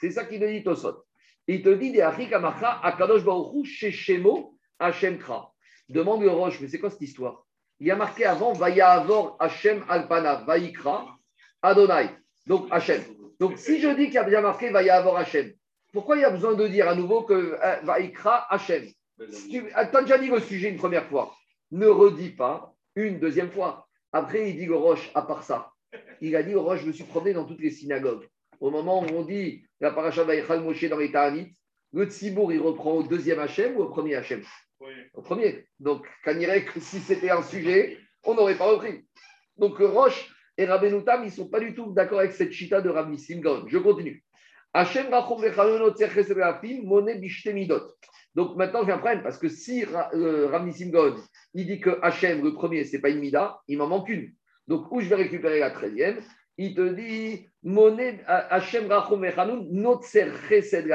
C'est 0.00 0.10
ça 0.10 0.24
qu'il 0.26 0.40
te 0.40 0.44
dit 0.44 0.62
Tosot. 0.62 1.04
Il 1.46 1.62
te 1.62 1.70
dit 1.70 1.90
des 1.90 2.02
Akadosh 2.02 3.24
Baruch 3.24 3.90
Shemo 3.90 4.58
Hachem 4.78 5.18
Kra. 5.18 5.52
Demande 5.88 6.22
le 6.22 6.30
Roche, 6.30 6.60
mais 6.60 6.68
c'est 6.68 6.78
quoi 6.78 6.90
cette 6.90 7.00
histoire 7.00 7.47
il 7.80 7.86
y 7.86 7.90
a 7.90 7.96
marqué 7.96 8.24
avant 8.24 8.52
Vayavor 8.52 9.36
Hachem 9.38 9.84
Alpana, 9.88 10.42
Vaikra 10.46 11.06
Adonai. 11.62 12.10
Donc 12.46 12.66
Hachem. 12.70 13.02
Donc 13.38 13.56
si 13.56 13.80
je 13.80 13.88
dis 13.88 14.06
qu'il 14.06 14.14
y 14.14 14.18
a 14.18 14.24
bien 14.24 14.40
marqué 14.40 14.70
Vayavor 14.70 15.16
Hachem, 15.16 15.52
pourquoi 15.92 16.16
il 16.16 16.22
y 16.22 16.24
a 16.24 16.30
besoin 16.30 16.54
de 16.54 16.66
dire 16.66 16.88
à 16.88 16.94
nouveau 16.94 17.22
que 17.22 17.56
euh, 17.62 17.76
Vaikra 17.82 18.52
Hachem 18.52 18.86
Si 19.30 19.48
Tu 19.48 19.70
as 19.72 19.84
déjà 19.84 20.18
dit 20.18 20.28
le 20.28 20.40
sujet 20.40 20.70
une 20.70 20.76
première 20.76 21.06
fois. 21.06 21.34
Ne 21.70 21.86
redis 21.86 22.30
pas 22.30 22.74
une 22.96 23.20
deuxième 23.20 23.50
fois. 23.50 23.86
Après, 24.12 24.50
il 24.50 24.56
dit 24.56 24.68
au 24.68 24.80
Roche, 24.80 25.10
à 25.14 25.22
part 25.22 25.42
ça, 25.42 25.70
il 26.20 26.34
a 26.34 26.42
dit 26.42 26.54
au 26.54 26.62
Roche, 26.62 26.80
je 26.80 26.86
me 26.86 26.92
suis 26.92 27.04
promené 27.04 27.34
dans 27.34 27.44
toutes 27.44 27.60
les 27.60 27.70
synagogues. 27.70 28.26
Au 28.60 28.70
moment 28.70 29.02
où 29.02 29.06
on 29.14 29.22
dit 29.22 29.64
la 29.80 29.90
paracha 29.92 30.24
Vaïchal 30.24 30.62
Moshe 30.62 30.84
dans 30.88 30.98
les 30.98 31.12
Ta'anit, 31.12 31.52
le 31.92 32.06
Tzibour, 32.06 32.52
il 32.52 32.60
reprend 32.60 32.92
au 32.92 33.02
deuxième 33.02 33.38
Hachem 33.38 33.76
ou 33.76 33.82
au 33.82 33.88
premier 33.88 34.16
Hachem 34.16 34.42
Au 35.14 35.22
premier. 35.22 35.66
Donc, 35.80 36.06
Kanirek, 36.24 36.70
si 36.78 37.00
c'était 37.00 37.30
un 37.30 37.42
sujet, 37.42 37.98
on 38.24 38.34
n'aurait 38.34 38.56
pas 38.56 38.70
repris. 38.70 39.06
Donc, 39.56 39.78
Roche 39.78 40.32
et 40.56 40.66
Rabbenoutam, 40.66 41.22
ils 41.22 41.26
ne 41.26 41.32
sont 41.32 41.48
pas 41.48 41.60
du 41.60 41.74
tout 41.74 41.92
d'accord 41.92 42.20
avec 42.20 42.32
cette 42.32 42.52
chita 42.52 42.80
de 42.80 42.88
Rabbi 42.88 43.18
Simgon. 43.18 43.64
Je 43.68 43.78
continue. 43.78 44.22
Donc 48.34 48.56
maintenant, 48.56 48.84
prendre 48.84 49.22
parce 49.22 49.38
que 49.38 49.48
si 49.48 49.84
euh, 49.84 50.48
Rabbi 50.48 50.72
Simgon, 50.72 51.16
il 51.54 51.66
dit 51.66 51.80
que 51.80 51.98
Hachem, 52.02 52.44
le 52.44 52.52
premier, 52.52 52.84
c'est 52.84 53.00
pas 53.00 53.08
une 53.08 53.20
Mida, 53.20 53.60
il 53.66 53.78
m'en 53.78 53.86
manque 53.86 54.08
une. 54.10 54.30
Donc 54.66 54.92
où 54.92 55.00
je 55.00 55.08
vais 55.08 55.16
récupérer 55.16 55.60
la 55.60 55.70
treizième? 55.70 56.20
Il 56.58 56.74
te 56.74 56.86
dit 56.86 57.48
Moné 57.62 58.20
Hachem 58.26 58.90
Rachom 58.90 59.22
Vechalon, 59.22 59.66
Notzer 59.70 60.32
Chesed. 60.48 60.86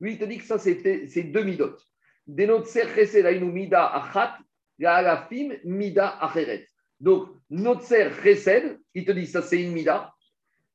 Lui, 0.00 0.12
il 0.12 0.18
te 0.18 0.24
dit 0.24 0.38
que 0.38 0.44
ça, 0.44 0.58
c'est 0.58 1.22
deux 1.22 1.44
Midot. 1.44 1.76
Donc, 7.00 7.28
Notzer 7.50 8.10
Chesed, 8.22 8.78
il 8.94 9.04
te 9.04 9.12
dit 9.12 9.26
ça, 9.26 9.42
c'est 9.42 9.62
une 9.62 9.72
Mida 9.72 10.12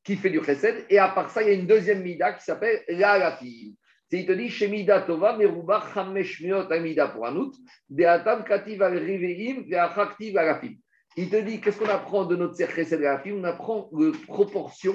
qui 0.04 0.16
fait 0.16 0.30
du 0.30 0.44
chesed. 0.44 0.86
Et 0.90 1.00
à 1.00 1.10
part 1.10 1.30
ça, 1.30 1.42
il 1.42 1.48
y 1.48 1.52
a 1.52 1.54
une 1.54 1.68
deuxième 1.68 2.02
mida 2.02 2.34
qui 2.34 2.44
s'appelle 2.44 2.84
l'alafim. 2.90 3.74
C'est 4.10 4.20
il 4.20 4.26
te 4.26 4.34
dit 4.34 4.50
chez 4.50 4.68
mida 4.68 5.02
tova 5.02 5.38
meruba 5.38 5.84
chamesh 5.94 6.42
miot 6.42 6.72
amida 6.72 7.08
pour 7.08 7.26
un 7.26 7.36
out, 7.36 7.56
de 7.90 8.04
atam 8.04 8.44
kativ 8.44 8.82
al 8.82 8.98
riveim 8.98 9.64
ve 9.68 9.76
achaktiv 9.76 10.38
alafim. 10.38 10.76
Il 11.16 11.30
te 11.30 11.38
dit 11.38 11.62
qu'est-ce 11.62 11.80
qu'on 11.80 11.90
apprend 11.90 12.26
de 12.26 12.36
notre 12.36 12.56
ser 12.56 12.68
chesed 12.68 13.00
alafim? 13.00 13.40
On 13.40 13.44
apprend 13.44 13.90
la 13.94 14.12
proportion 14.28 14.94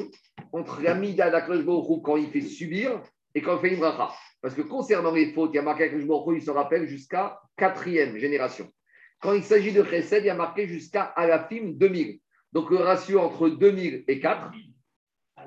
entre 0.52 0.82
la 0.82 0.94
mida 0.94 1.30
d'Akadosh 1.30 1.64
quand 2.02 2.16
il 2.16 2.30
fait 2.30 2.42
subir 2.42 3.00
et 3.34 3.40
quand 3.40 3.56
il 3.56 3.60
fait 3.60 3.74
une 3.74 3.80
bracha. 3.80 4.14
Parce 4.40 4.54
que 4.54 4.62
concernant 4.62 5.12
les 5.12 5.32
fautes, 5.32 5.50
il 5.52 5.56
y 5.56 5.58
a 5.58 5.62
marqué 5.62 5.90
que 5.90 5.96
il 5.96 6.42
se 6.42 6.50
rappelle 6.50 6.86
jusqu'à 6.86 7.40
quatrième 7.56 8.16
génération. 8.16 8.70
Quand 9.20 9.32
il 9.32 9.42
s'agit 9.42 9.72
de 9.72 9.82
chesed, 9.82 10.22
il 10.22 10.26
y 10.26 10.30
a 10.30 10.34
marqué 10.34 10.66
jusqu'à 10.66 11.02
alafim 11.02 11.72
2000. 11.74 12.20
Donc 12.52 12.70
le 12.70 12.76
ratio 12.76 13.20
entre 13.20 13.48
2000 13.48 14.04
et 14.06 14.20
4, 14.20 14.50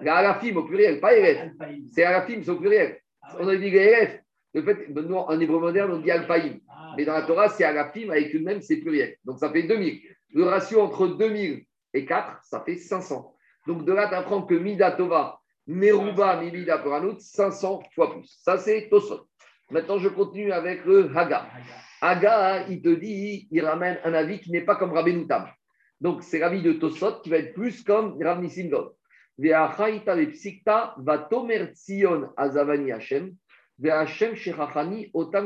la 0.02 0.16
alafim 0.16 0.56
au 0.58 0.64
pluriel, 0.64 1.00
pas 1.00 1.16
élève. 1.16 1.54
C'est 1.94 2.04
alafim, 2.04 2.42
c'est 2.44 2.52
au 2.52 2.58
pluriel. 2.58 3.00
On 3.40 3.48
a 3.48 3.56
dit 3.56 3.68
élèves. 3.68 4.22
Le 4.54 4.64
fait, 4.64 4.90
nous, 4.90 5.16
en 5.16 5.40
hébreu 5.40 5.60
moderne, 5.60 5.92
on 5.94 6.00
dit 6.00 6.12
alpaïm. 6.12 6.60
Mais 6.98 7.06
dans 7.06 7.14
la 7.14 7.22
Torah, 7.22 7.48
c'est 7.48 7.64
alafim 7.64 8.10
avec 8.10 8.34
une 8.34 8.44
même, 8.44 8.62
c'est 8.62 8.78
pluriel. 8.78 9.16
Donc 9.24 9.40
ça 9.40 9.50
fait 9.50 9.64
2000. 9.64 10.02
Le 10.34 10.44
ratio 10.44 10.82
entre 10.82 11.08
2000 11.08 11.64
et 11.94 12.06
4, 12.06 12.44
ça 12.44 12.62
fait 12.66 12.76
500. 12.76 13.34
Donc 13.68 13.86
de 13.86 13.94
là, 13.94 14.10
tu 14.10 14.16
apprends 14.16 14.42
que 14.42 14.56
Mida 14.56 14.92
Tova, 14.92 15.41
Meruba, 15.72 16.42
Mimida 16.42 16.78
Poranut, 16.80 17.20
500 17.20 17.84
fois 17.96 18.12
plus. 18.12 18.38
Ça, 18.44 18.58
c'est 18.58 18.90
Tosot. 18.90 19.28
Maintenant, 19.70 19.98
je 20.00 20.10
continue 20.10 20.52
avec 20.52 20.84
le 20.86 21.10
Haga. 21.16 21.48
Haga, 22.02 22.68
il 22.68 22.82
te 22.82 22.90
dit, 22.90 23.48
il 23.52 23.66
ramène 23.66 24.00
un 24.04 24.14
avis 24.14 24.40
qui 24.42 24.52
n'est 24.52 24.66
pas 24.66 24.76
comme 24.76 24.92
Rabbeinu 24.92 25.28
Tam. 25.28 25.48
Donc, 26.02 26.24
c'est 26.24 26.40
l'avis 26.40 26.62
de 26.62 26.74
Tosot 26.74 27.22
qui 27.22 27.30
va 27.30 27.38
être 27.38 27.54
plus 27.54 27.84
comme 27.84 28.18
tzion 31.74 32.30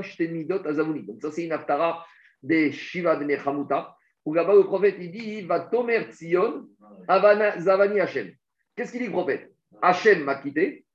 shtemidot 0.01 0.65
azavuni. 0.65 1.03
Donc, 1.03 1.21
ça, 1.21 1.31
c'est 1.31 1.45
une 1.45 1.51
aftara 1.51 2.03
des 2.41 2.71
Shiva 2.71 3.15
de 3.15 3.25
Nechamuta, 3.25 3.95
où 4.25 4.33
là-bas, 4.33 4.55
le 4.55 4.63
prophète, 4.63 4.95
il 4.99 5.11
dit 5.11 5.41
vatomer 5.41 6.09
tzion 6.09 6.67
avana- 7.07 7.59
zavani 7.59 7.99
Hashem. 7.99 8.31
Qu'est-ce 8.75 8.91
qu'il 8.91 9.01
dit, 9.01 9.07
le 9.07 9.11
prophète? 9.11 9.54
Hashem 9.81 10.23
m'a 10.23 10.35
quitté. 10.35 10.85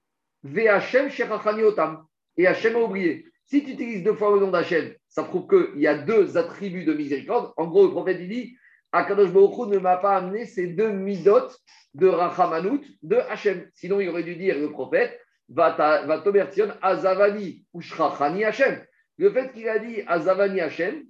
Ve'Hashem 0.44 1.10
shechachani 1.10 1.62
otam. 1.62 2.04
Et 2.36 2.46
Hashem 2.46 2.76
a 2.76 2.80
oublié. 2.80 3.26
Si 3.46 3.64
tu 3.64 3.72
utilises 3.72 4.04
deux 4.04 4.14
fois 4.14 4.32
le 4.34 4.40
nom 4.40 4.50
d'Hachem, 4.50 4.94
ça 5.08 5.24
prouve 5.24 5.48
qu'il 5.48 5.80
y 5.80 5.86
a 5.86 5.98
deux 5.98 6.38
attributs 6.38 6.84
de 6.84 6.94
miséricorde. 6.94 7.52
En 7.56 7.66
gros, 7.66 7.86
le 7.86 7.90
prophète, 7.90 8.18
dit 8.28 8.56
Akadosh 8.92 9.32
Baruch 9.32 9.68
ne 9.68 9.78
m'a 9.78 9.96
pas 9.96 10.16
amené 10.16 10.46
ces 10.46 10.68
deux 10.68 10.90
midot 10.90 11.48
de 11.94 12.06
Rachamanout 12.06 12.84
de 13.02 13.16
Hachem. 13.16 13.68
Sinon, 13.74 14.00
il 14.00 14.08
aurait 14.08 14.22
dû 14.22 14.36
dire 14.36 14.58
le 14.58 14.70
prophète 14.70 15.20
va 15.48 16.20
tomertion 16.24 16.68
Azavani 16.80 17.64
ou 17.72 17.80
Shrachani 17.80 18.44
Hachem. 18.44 18.84
Le 19.18 19.30
fait 19.32 19.52
qu'il 19.52 19.68
a 19.68 19.78
dit 19.78 20.02
Azavani 20.06 20.60
Hachem, 20.60 21.04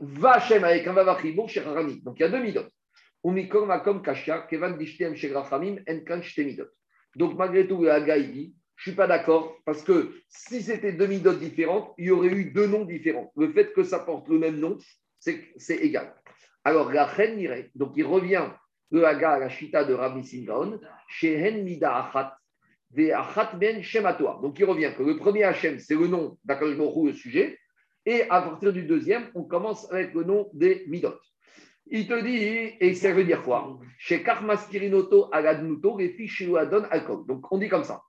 va 0.00 0.32
Hachem 0.32 0.64
avec 0.64 0.86
un 0.86 0.94
vavachibour 0.94 1.48
Shrachani. 1.48 2.00
Donc 2.02 2.18
il 2.18 2.22
y 2.22 2.24
a 2.24 2.28
deux 2.28 2.40
midot. 2.40 2.64
Umikom 3.24 3.66
makom 3.66 4.02
kasha, 4.02 4.46
kevan 4.48 4.76
dishtem 4.76 5.14
shegrachamim 5.14 5.78
en 5.86 6.00
kan 6.00 6.22
shte 6.22 6.38
midot. 6.38 6.68
Donc 7.16 7.36
malgré 7.36 7.66
tout, 7.66 7.82
le 7.82 7.90
Haga, 7.90 8.16
il 8.16 8.32
dit 8.32 8.54
je 8.82 8.90
ne 8.90 8.94
suis 8.94 8.96
pas 8.96 9.06
d'accord 9.06 9.56
parce 9.64 9.82
que 9.82 10.12
si 10.28 10.60
c'était 10.60 10.92
deux 10.92 11.06
midot 11.06 11.34
différentes, 11.34 11.94
il 11.98 12.06
y 12.06 12.10
aurait 12.10 12.32
eu 12.32 12.50
deux 12.50 12.66
noms 12.66 12.84
différents. 12.84 13.32
Le 13.36 13.52
fait 13.52 13.72
que 13.72 13.84
ça 13.84 14.00
porte 14.00 14.28
le 14.28 14.40
même 14.40 14.58
nom, 14.58 14.76
c'est 15.20 15.76
égal. 15.76 16.12
Alors, 16.64 16.92
la 16.92 17.08
irait, 17.26 17.70
donc 17.76 17.92
il 17.96 18.04
revient 18.04 18.44
le 18.90 19.06
Haga 19.06 19.32
à 19.32 19.38
la 19.38 19.48
Shita 19.48 19.84
de 19.84 19.94
Rabbi 19.94 20.24
Simgaon, 20.24 20.80
Shehen 21.08 21.62
Mida 21.62 21.96
Achat, 21.96 22.36
Achat 23.14 23.54
Ben 23.56 23.82
Shematoa. 23.82 24.40
Donc 24.42 24.58
il 24.58 24.64
revient 24.64 24.92
que 24.96 25.04
le 25.04 25.16
premier 25.16 25.44
Hachem, 25.44 25.78
c'est 25.78 25.94
le 25.94 26.08
nom 26.08 26.38
d'Akadosh 26.44 26.76
le 26.76 27.12
sujet, 27.12 27.58
et 28.04 28.22
à 28.30 28.42
partir 28.42 28.72
du 28.72 28.82
deuxième, 28.82 29.30
on 29.34 29.44
commence 29.44 29.90
avec 29.92 30.12
le 30.12 30.24
nom 30.24 30.50
des 30.54 30.84
Midot. 30.88 31.14
Il 31.94 32.08
te 32.08 32.18
dit, 32.22 32.74
et 32.80 32.94
ça 32.94 33.12
veut 33.12 33.22
dire 33.22 33.42
quoi? 33.42 33.78
Chez 33.98 34.22
Karmaskirinoto 34.22 35.28
Agadnuto, 35.30 35.98
fiches 35.98 36.48
Adon 36.58 36.84
Alkol. 36.90 37.26
Donc 37.26 37.52
on 37.52 37.58
dit 37.58 37.68
comme 37.68 37.84
ça. 37.84 38.00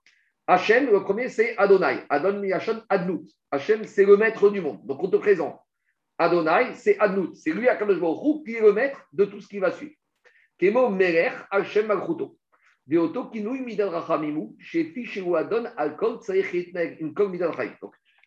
Hachem, 0.46 0.90
le 0.90 1.02
premier, 1.02 1.28
c'est 1.28 1.54
Adonai. 1.58 1.98
Adon 2.08 2.40
Miyashon 2.40 2.80
Adnut. 2.88 3.28
Hachem, 3.50 3.84
c'est 3.84 4.06
le 4.06 4.16
maître 4.16 4.48
du 4.48 4.62
monde. 4.62 4.80
Donc 4.86 5.02
on 5.02 5.10
te 5.10 5.16
présente. 5.16 5.60
Adonai, 6.16 6.72
c'est 6.76 6.98
Adnut. 6.98 7.36
C'est 7.36 7.52
lui, 7.52 7.68
Akadosh 7.68 8.00
Baruch 8.00 8.46
qui 8.46 8.54
est 8.54 8.62
le 8.62 8.72
maître 8.72 9.06
de 9.12 9.26
tout 9.26 9.42
ce 9.42 9.48
qui 9.48 9.58
va 9.58 9.70
suivre. 9.70 9.92
Kemo 10.58 10.88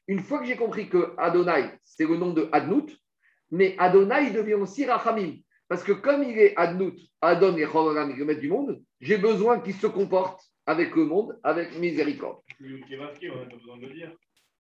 une 0.09 0.19
fois 0.19 0.39
que 0.39 0.45
j'ai 0.45 0.55
compris 0.55 0.87
que 0.87 1.13
Adonai, 1.17 1.79
c'est 1.83 2.05
le 2.05 2.15
nom 2.15 2.31
de 2.31 2.47
Adnut, 2.51 2.95
mais 3.49 3.75
Adonai 3.79 4.29
devient 4.29 4.53
aussi 4.53 4.85
Rachamim. 4.85 5.37
Parce 5.67 5.83
que 5.83 5.91
comme 5.91 6.23
il 6.23 6.37
est 6.39 6.55
Adnut, 6.55 6.97
Adon 7.21 7.55
et 7.57 7.65
Cholam, 7.65 8.15
le 8.15 8.25
maître 8.25 8.39
du 8.39 8.49
monde, 8.49 8.81
j'ai 9.01 9.17
besoin 9.17 9.59
qu'il 9.59 9.73
se 9.73 9.87
comporte 9.87 10.41
avec 10.65 10.95
le 10.95 11.05
monde, 11.05 11.39
avec 11.43 11.77
miséricorde. 11.77 12.39
On 12.61 12.65
n'a 12.65 13.07
pas 13.45 13.55
besoin 13.55 13.77
de 13.77 13.87
le 13.87 13.93
dire. 13.93 14.11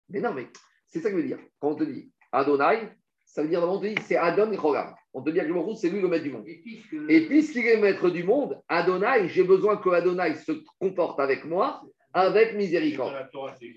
Mais 0.10 0.20
non, 0.22 0.34
mais 0.34 0.48
c'est 0.88 1.00
ça 1.00 1.10
que 1.10 1.18
je 1.18 1.22
veux 1.22 1.28
dire. 1.28 1.40
Quand 1.60 1.72
on 1.72 1.76
te 1.76 1.84
dit 1.84 2.12
Adonai, 2.32 2.90
ça 3.26 3.42
veut 3.42 3.50
dire 3.50 3.60
d'abord, 3.62 3.78
on 3.78 3.82
te 3.82 3.88
dit 3.88 3.96
c'est 4.04 4.16
Adon 4.18 4.52
et 4.52 4.58
Cholam. 4.58 4.94
On 5.14 5.22
te 5.22 5.30
dit 5.30 5.40
que 5.40 5.44
le 5.46 5.76
c'est 5.76 5.90
lui 5.90 6.02
le 6.02 6.08
maître 6.08 6.24
du 6.24 6.32
monde. 6.32 6.48
Et 6.48 7.28
puisqu'il 7.28 7.68
est 7.68 7.80
maître 7.82 8.10
du 8.10 8.24
monde, 8.24 8.62
Adonai, 8.68 9.28
j'ai 9.30 9.44
besoin 9.44 9.78
que 9.78 9.90
Adonai 9.90 10.36
se 10.36 10.52
comporte 10.80 11.20
avec 11.20 11.46
moi 11.46 11.82
avec 12.14 12.52
Dans 12.52 12.58
miséricorde. 12.58 13.14
la 13.14 13.24
Torah, 13.26 13.56
c'est. 13.60 13.74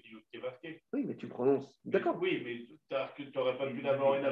Oui, 0.93 1.05
mais 1.07 1.17
tu 1.17 1.27
prononces. 1.27 1.81
D'accord. 1.85 2.19
Oui, 2.21 2.43
mais 2.45 2.59
tu 3.17 3.33
n'aurais 3.35 3.57
pas 3.57 3.67
pu 3.67 3.81
d'abord 3.81 4.15
une 4.17 4.25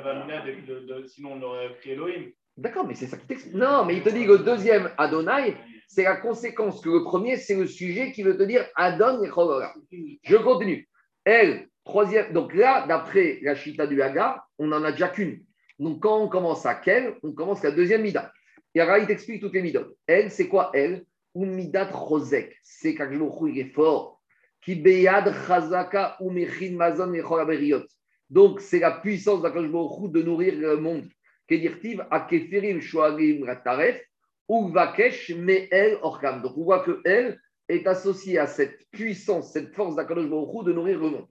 de- 0.87 1.07
sinon 1.07 1.33
on 1.35 1.43
aurait 1.43 1.75
pris 1.77 1.93
Elohim. 1.93 2.31
D'accord, 2.57 2.87
mais 2.87 2.95
c'est 2.95 3.07
ça 3.07 3.17
qui 3.17 3.27
t'explique. 3.27 3.55
Non, 3.55 3.85
mais 3.85 3.97
il 3.97 4.03
te 4.03 4.11
dit 4.11 4.27
que 4.27 4.33
le 4.33 4.39
deuxième 4.39 4.91
Adonai, 4.97 5.57
c'est 5.89 6.05
la 6.05 6.17
conséquence 6.17 6.81
que 6.81 6.89
le 6.89 7.03
premier, 7.03 7.37
c'est 7.37 7.57
le 7.57 7.67
sujet 7.67 8.13
qui 8.13 8.23
veut 8.23 8.37
te 8.37 8.45
dire 8.45 8.67
Adon 8.77 9.23
et. 9.25 10.21
Je 10.23 10.37
continue. 10.37 10.89
Elle, 11.25 11.69
troisième. 11.85 12.33
Donc 12.33 12.55
là, 12.55 12.87
d'après 12.87 13.41
la 13.43 13.55
Chita 13.55 13.87
du 13.87 14.01
Haga, 14.03 14.45
on 14.59 14.69
n'en 14.69 14.85
a 14.85 14.93
déjà 14.93 15.09
qu'une. 15.09 15.45
Donc 15.79 16.01
quand 16.01 16.21
on 16.21 16.29
commence 16.29 16.65
à 16.65 16.77
quelle, 16.77 17.17
on 17.23 17.33
commence 17.33 17.63
la 17.63 17.73
deuxième 17.73 18.03
Mida. 18.03 18.33
Et 18.75 18.81
alors, 18.81 18.99
il 18.99 19.07
t'explique 19.07 19.41
toutes 19.41 19.55
les 19.55 19.63
Midot. 19.63 19.97
Elle, 20.07 20.31
c'est 20.31 20.49
quoi 20.49 20.71
elle? 20.75 21.05
Ou 21.35 21.47
Midat 21.47 21.91
Rozek. 21.91 22.57
C'est 22.63 22.95
quand 22.95 23.09
il 23.11 23.59
est 23.59 23.73
fort. 23.73 24.21
Qui 24.61 24.77
beyad 24.77 25.33
chazaka 25.47 26.17
ou 26.21 26.31
mechin 26.31 26.77
mazon 26.77 27.13
aberiot. 27.13 27.83
Donc 28.31 28.61
c'est 28.61 28.79
la 28.79 28.93
puissance 28.93 29.43
d'Akadosh 29.43 29.71
Baruch 29.71 30.01
Hu 30.01 30.09
de 30.11 30.23
nourrir 30.23 30.55
le 30.57 30.77
monde. 30.77 31.09
Kedirtiv 31.49 32.07
a 32.11 32.21
kefirim 32.21 32.81
shoagim 32.81 33.45
rataref 33.45 34.01
ou 34.49 34.69
vakesh 34.69 35.35
me'el 35.37 35.99
orkam. 36.03 36.43
Donc 36.43 36.57
on 36.57 36.65
voit 36.65 36.85
que 36.85 37.01
elle 37.05 37.39
est 37.69 37.87
associée 37.87 38.39
à 38.39 38.47
cette 38.47 38.79
puissance, 38.91 39.53
cette 39.53 39.75
force 39.75 39.97
d'Akadosh 39.97 40.29
Baruch 40.29 40.65
de 40.65 40.73
nourrir 40.73 41.01
le 41.01 41.11
monde. 41.11 41.27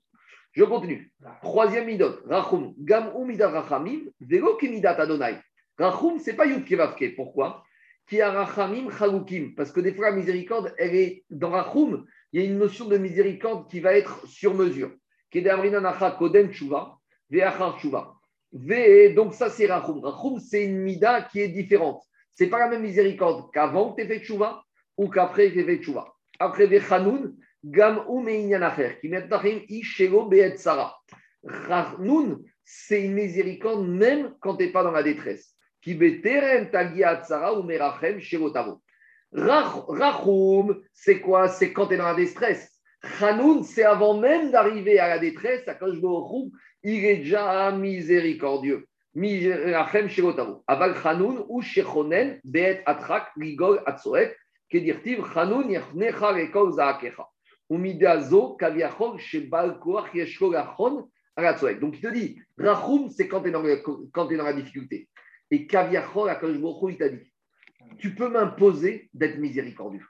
Je 0.52 0.64
continue. 0.64 1.12
Troisième 1.42 1.88
midot, 1.88 2.20
rachum, 2.26 2.76
gam 2.78 3.12
ou 3.16 3.26
midat 3.26 3.50
rachamim, 3.50 4.02
velo 4.20 4.56
ki 4.58 4.70
midat 4.70 5.02
Adonai. 5.02 5.40
Rachum, 5.80 6.20
c'est 6.20 6.36
pas 6.36 6.46
Yud 6.46 6.66
Kevavke. 6.66 7.16
Pourquoi? 7.16 7.64
Qui 8.08 8.22
a 8.22 8.32
Rachamim 8.32 8.92
Chalukim. 8.92 9.56
Parce 9.56 9.72
que 9.72 9.80
des 9.80 9.94
fois, 9.94 10.12
la 10.12 10.16
miséricorde, 10.16 10.74
elle 10.78 10.96
est 10.96 11.24
dans 11.32 11.50
Rachum, 11.50 12.06
il 12.32 12.42
y 12.42 12.44
a 12.44 12.48
une 12.48 12.60
notion 12.60 12.86
de 12.86 12.98
miséricorde 12.98 13.70
qui 13.70 13.80
va 13.80 13.94
être 13.94 14.28
sur 14.28 14.54
mesure. 14.54 14.92
Kodem 15.32 16.52
Tshuva, 16.52 16.98
Veachar 17.32 17.80
Tshuva. 17.80 18.14
Donc, 18.54 19.34
ça, 19.34 19.50
c'est 19.50 19.66
Rachum. 19.66 20.00
Rachum, 20.04 20.40
c'est 20.40 20.66
une 20.66 20.78
mida 20.78 21.24
qui 21.24 21.42
est 21.42 21.48
différente. 21.48 22.04
C'est 22.36 22.48
pas 22.48 22.60
la 22.60 22.68
même 22.68 22.84
miséricorde 22.84 23.52
qu'avant 23.52 23.94
que 23.94 24.02
tu 24.02 24.08
fait 24.08 24.20
Tshuva 24.20 24.64
ou 24.98 25.10
qu'après 25.10 25.50
que 25.50 25.60
tu 25.60 25.66
fait 25.66 25.78
Tshuva. 25.78 26.14
Après, 26.40 26.68
Vechanoun, 26.68 27.36
Gam 27.64 28.04
ou 28.08 28.24
qui 28.24 29.10
met 29.10 29.28
Ishelo 29.70 30.28
Beet 30.28 30.58
Sarah. 30.58 30.96
Rachnoun, 31.44 32.44
c'est 32.64 33.04
une 33.04 33.14
miséricorde 33.14 33.88
même 33.88 34.36
quand 34.40 34.58
tu 34.58 34.66
n'es 34.66 34.72
pas 34.72 34.84
dans 34.84 34.92
la 34.92 35.04
détresse. 35.04 35.56
Qui 35.82 35.96
beterem 35.96 36.70
tagia 36.70 37.18
tsara 37.18 37.60
ou 37.60 37.64
merachem. 37.64 38.20
Rachum, 39.34 40.82
c'est 40.94 41.20
quoi? 41.20 41.48
C'est 41.50 41.74
quand 41.74 41.88
tu 41.88 41.96
es 41.96 41.98
dans 41.98 42.06
la 42.06 42.14
détresse. 42.14 42.70
Chanoun, 43.20 43.64
c'est 43.64 43.84
avant 43.84 44.18
même 44.18 44.52
d'arriver 44.52 44.98
à 44.98 45.10
la 45.10 45.20
détresse, 45.20 45.68
à 45.68 45.76
Koshbo 45.76 46.52
il 46.84 47.06
est 47.06 47.18
déjà 47.18 47.72
miséricordieux. 47.72 48.88
Mirachem 49.16 50.10
shirotavo. 50.10 50.64
Aval 50.68 50.96
Chanoun 51.02 51.46
ou 51.48 51.62
shechonen 51.62 52.40
beet 52.44 52.82
atrak 52.86 53.32
rigol 53.38 53.82
atsoek. 53.86 54.36
Kedirtiv 54.70 55.24
Chanoun 55.34 55.70
yachnecha 55.70 56.32
rekol 56.32 56.74
zaakecha. 56.74 57.28
Umidazo 57.70 58.56
kaviachol 58.58 59.20
shebal 59.20 59.80
koach 59.80 60.14
yeshko 60.14 60.50
gachon 60.50 61.08
donc 61.82 61.96
il 61.96 62.02
te 62.02 62.08
dit, 62.08 62.40
Rachum, 62.58 63.10
c'est 63.10 63.28
quand 63.28 63.42
tu 63.42 63.50
es, 63.50 63.52
dans 63.52 64.44
la 64.44 64.54
difficulté. 64.54 65.10
Et 65.50 65.66
Kaviachor, 65.66 66.30
il 66.90 66.98
t'a 66.98 67.10
dit, 67.10 67.34
tu 67.98 68.14
peux 68.14 68.30
m'imposer 68.30 69.10
d'être 69.14 69.40
miséricordieux. 69.40 70.06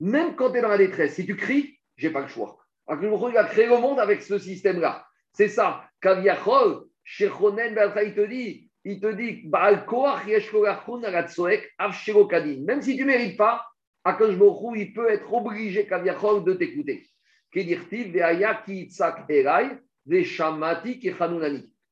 Même 0.00 0.36
quand 0.36 0.50
tu 0.50 0.58
es 0.58 0.60
dans 0.60 0.68
la 0.68 0.78
détresse, 0.78 1.14
si 1.14 1.24
tu 1.24 1.36
cries, 1.36 1.78
j'ai 1.96 2.10
pas 2.10 2.20
le 2.20 2.28
choix. 2.28 2.58
il 2.90 3.36
a 3.36 3.44
créé 3.44 3.66
le 3.66 3.78
monde 3.78 3.98
avec 3.98 4.22
ce 4.22 4.38
système-là. 4.38 5.06
C'est 5.32 5.48
ça. 5.48 5.88
Kaviachor, 6.06 6.84
Shechonen, 7.02 7.76
il 8.04 8.14
te 8.14 8.20
dit, 8.26 8.70
il 8.84 9.00
te 9.00 9.12
dit, 9.12 9.42
même 12.64 12.80
si 12.80 12.96
tu 12.96 13.02
ne 13.02 13.06
mérites 13.06 13.36
pas, 13.36 13.66
il 14.06 14.92
peut 14.92 15.10
être 15.10 15.34
obligé, 15.34 15.82
de 15.82 16.52
t'écouter. 16.52 17.04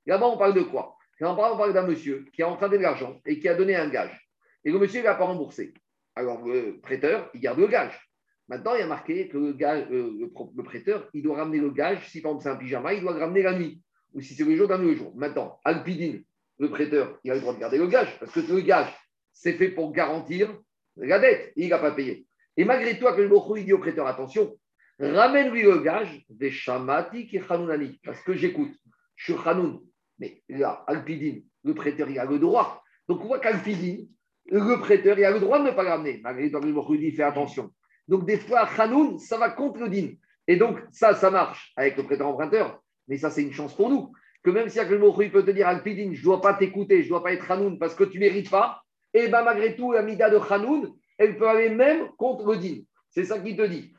Là-bas, 0.06 0.26
on 0.26 0.38
parle 0.38 0.54
de 0.54 0.62
quoi? 0.62 0.96
On 1.20 1.34
parle 1.34 1.72
d'un 1.72 1.86
monsieur 1.86 2.24
qui 2.32 2.44
a 2.44 2.48
emprunté 2.48 2.78
de 2.78 2.82
l'argent 2.82 3.20
et 3.26 3.40
qui 3.40 3.48
a 3.48 3.54
donné 3.56 3.74
un 3.74 3.88
gage. 3.88 4.30
Et 4.64 4.70
le 4.70 4.78
monsieur 4.78 5.00
ne 5.00 5.06
l'a 5.06 5.16
pas 5.16 5.24
remboursé. 5.24 5.74
Alors, 6.14 6.46
le 6.46 6.78
prêteur, 6.80 7.32
il 7.34 7.40
garde 7.40 7.58
le 7.58 7.66
gage. 7.66 8.00
Maintenant, 8.46 8.74
il 8.74 8.80
y 8.80 8.82
a 8.82 8.86
marqué 8.86 9.26
que 9.28 9.38
euh, 9.38 10.10
le, 10.20 10.62
prêteur, 10.62 11.08
il 11.14 11.24
doit 11.24 11.38
ramener 11.38 11.58
le 11.58 11.70
gage. 11.70 12.08
Si 12.10 12.20
par 12.20 12.30
exemple 12.32 12.44
c'est 12.44 12.50
un 12.50 12.56
pyjama, 12.56 12.94
il 12.94 13.00
doit 13.00 13.14
ramener 13.14 13.42
la 13.42 13.58
nuit. 13.58 13.82
Ou 14.14 14.20
si 14.20 14.34
c'est 14.34 14.44
le 14.44 14.56
jour, 14.56 14.68
ramener 14.68 14.92
le 14.92 14.96
jour. 14.96 15.12
Maintenant, 15.16 15.58
Alpidine, 15.64 16.22
le 16.58 16.70
prêteur, 16.70 17.18
il 17.24 17.30
a 17.30 17.34
le 17.34 17.40
droit 17.40 17.54
de 17.54 17.60
garder 17.60 17.78
le 17.78 17.88
gage 17.88 18.18
parce 18.18 18.32
que 18.32 18.40
le 18.40 18.60
gage, 18.60 18.92
c'est 19.32 19.54
fait 19.54 19.68
pour 19.68 19.92
garantir 19.92 20.56
la 20.96 21.18
dette. 21.18 21.52
il 21.56 21.68
n'a 21.68 21.78
pas 21.78 21.90
payé. 21.90 22.26
Et 22.56 22.64
malgré 22.64 22.98
tout, 22.98 23.06
le 23.06 23.58
il 23.58 23.64
dit 23.64 23.72
au 23.72 23.78
prêteur 23.78 24.06
attention, 24.06 24.56
Ramène-lui 25.00 25.62
le 25.62 25.78
gage 25.80 26.24
des 26.28 26.50
Shamati 26.50 27.26
qui 27.26 27.38
Hanounani. 27.38 28.00
Parce 28.04 28.20
que 28.22 28.34
j'écoute, 28.34 28.72
je 29.16 29.32
suis 29.32 29.42
Hanoun. 29.44 29.80
Mais 30.18 30.42
là, 30.48 30.84
Alpidine, 30.86 31.42
le 31.64 31.74
prêteur, 31.74 32.08
il 32.08 32.18
a 32.18 32.24
le 32.24 32.38
droit. 32.38 32.82
Donc 33.08 33.22
on 33.22 33.26
voit 33.26 33.40
qu'Alpidine, 33.40 34.08
le 34.46 34.78
prêteur, 34.78 35.18
il 35.18 35.24
a 35.24 35.32
le 35.32 35.40
droit 35.40 35.58
de 35.58 35.64
ne 35.64 35.70
pas 35.72 35.82
l'amener. 35.82 36.20
Malgré 36.22 36.50
tout, 36.50 36.60
il 36.62 37.00
dit 37.00 37.10
fais 37.10 37.24
attention. 37.24 37.72
Donc 38.06 38.24
des 38.24 38.38
fois, 38.38 38.68
Hanoun, 38.78 39.18
ça 39.18 39.36
va 39.36 39.50
contre 39.50 39.80
le 39.80 39.88
din. 39.88 40.10
Et 40.46 40.56
donc 40.56 40.78
ça, 40.92 41.14
ça 41.14 41.30
marche 41.30 41.72
avec 41.76 41.96
le 41.96 42.04
prêteur 42.04 42.28
emprunteur. 42.28 42.80
Mais 43.08 43.18
ça, 43.18 43.30
c'est 43.30 43.42
une 43.42 43.52
chance 43.52 43.74
pour 43.74 43.90
nous. 43.90 44.12
Que 44.42 44.50
même 44.50 44.68
si 44.68 44.78
le 44.78 45.22
il 45.22 45.32
peut 45.32 45.44
te 45.44 45.50
dire 45.50 45.68
Alpidine, 45.68 46.14
je 46.14 46.20
ne 46.20 46.24
dois 46.24 46.40
pas 46.40 46.54
t'écouter, 46.54 46.98
je 46.98 47.04
ne 47.04 47.10
dois 47.10 47.22
pas 47.22 47.32
être 47.32 47.50
Hanoun 47.50 47.78
parce 47.78 47.94
que 47.94 48.04
tu 48.04 48.18
ne 48.18 48.24
mérites 48.24 48.50
pas, 48.50 48.82
et 49.14 49.28
bien 49.28 49.42
malgré 49.42 49.74
tout, 49.74 49.92
la 49.92 50.02
de 50.02 50.52
Hanoun, 50.52 50.92
elle 51.16 51.38
peut 51.38 51.48
aller 51.48 51.70
même 51.70 52.08
contre 52.18 52.52
le 52.52 52.58
din. 52.58 52.82
C'est 53.10 53.24
ça 53.24 53.38
qu'il 53.38 53.56
te 53.56 53.62
dit. 53.62 53.94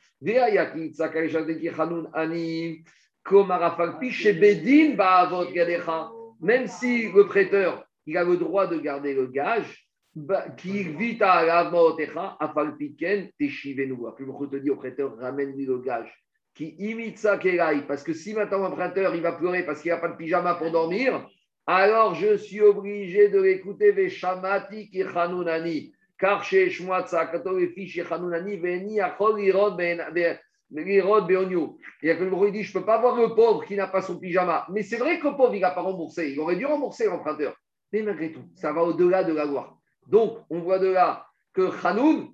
Même 6.42 6.68
si 6.68 7.12
le 7.12 7.26
prêteur 7.26 7.86
il 8.08 8.18
a 8.18 8.24
le 8.24 8.38
droit 8.38 8.68
de 8.68 8.78
garder 8.78 9.14
le 9.14 9.28
gage, 9.28 9.88
qui 10.58 10.84
vit 10.84 11.18
à 11.22 11.44
la 11.44 11.60
à 12.40 12.52
Falpiken, 12.54 13.30
Teshivenu. 13.38 13.98
Je 14.18 14.46
te 14.46 14.56
dis 14.58 14.70
au 14.70 14.76
prêteur, 14.76 15.18
ramène-lui 15.18 15.66
le 15.66 15.80
gage. 15.80 16.25
Qui 16.56 16.76
imite 16.80 17.20
ça 17.20 17.38
parce 17.88 18.02
que 18.02 18.14
si 18.14 18.34
maintenant 18.34 18.64
un 18.64 18.72
prêteur 18.72 19.14
il 19.14 19.22
va 19.22 19.34
pleurer 19.34 19.64
parce 19.66 19.82
qu'il 19.82 19.92
n'a 19.92 19.98
pas 19.98 20.08
de 20.08 20.16
pyjama 20.16 20.56
pour 20.56 20.72
dormir, 20.72 21.28
alors 21.68 22.16
je 22.16 22.38
suis 22.38 22.62
obligé 22.62 23.28
de 23.30 23.42
l'écouter 23.42 23.92
Veshamati 23.92 24.90
Kichanunani 24.90 25.92
car 26.18 26.44
chez 26.44 26.70
Shmuatza, 26.70 27.28
Katovefi, 27.28 27.88
chez 27.88 28.04
Hanunani, 28.10 28.58
Veni, 28.58 29.02
Achol, 29.02 29.42
Irod, 29.42 29.76
Beonyu. 31.28 31.78
Et 32.02 32.12
il 32.12 32.52
dit 32.52 32.64
Je 32.64 32.70
ne 32.70 32.80
peux 32.80 32.86
pas 32.86 33.00
voir 33.00 33.16
le 33.16 33.36
pauvre 33.36 33.66
qui 33.66 33.76
n'a 33.76 33.88
pas 33.88 34.02
son 34.02 34.20
pyjama. 34.20 34.66
Mais 34.72 34.84
c'est 34.84 34.98
vrai 34.98 35.20
que 35.20 35.28
le 35.28 35.36
pauvre, 35.36 35.54
il 35.54 35.62
n'a 35.62 35.72
pas 35.72 35.82
remboursé. 35.82 36.32
Il 36.32 36.40
aurait 36.40 36.56
dû 36.56 36.66
rembourser 36.66 37.06
l'emprunteur. 37.08 37.56
Mais 37.92 38.02
malgré 38.02 38.32
tout, 38.32 38.46
ça 38.56 38.74
va 38.74 38.84
au-delà 38.84 39.24
de 39.24 39.34
la 39.34 39.46
loi. 39.46 39.78
Donc, 40.08 40.40
on 40.50 40.60
voit 40.60 40.80
de 40.80 40.88
là 40.88 41.28
que 41.54 41.70
Hanoun, 41.86 42.34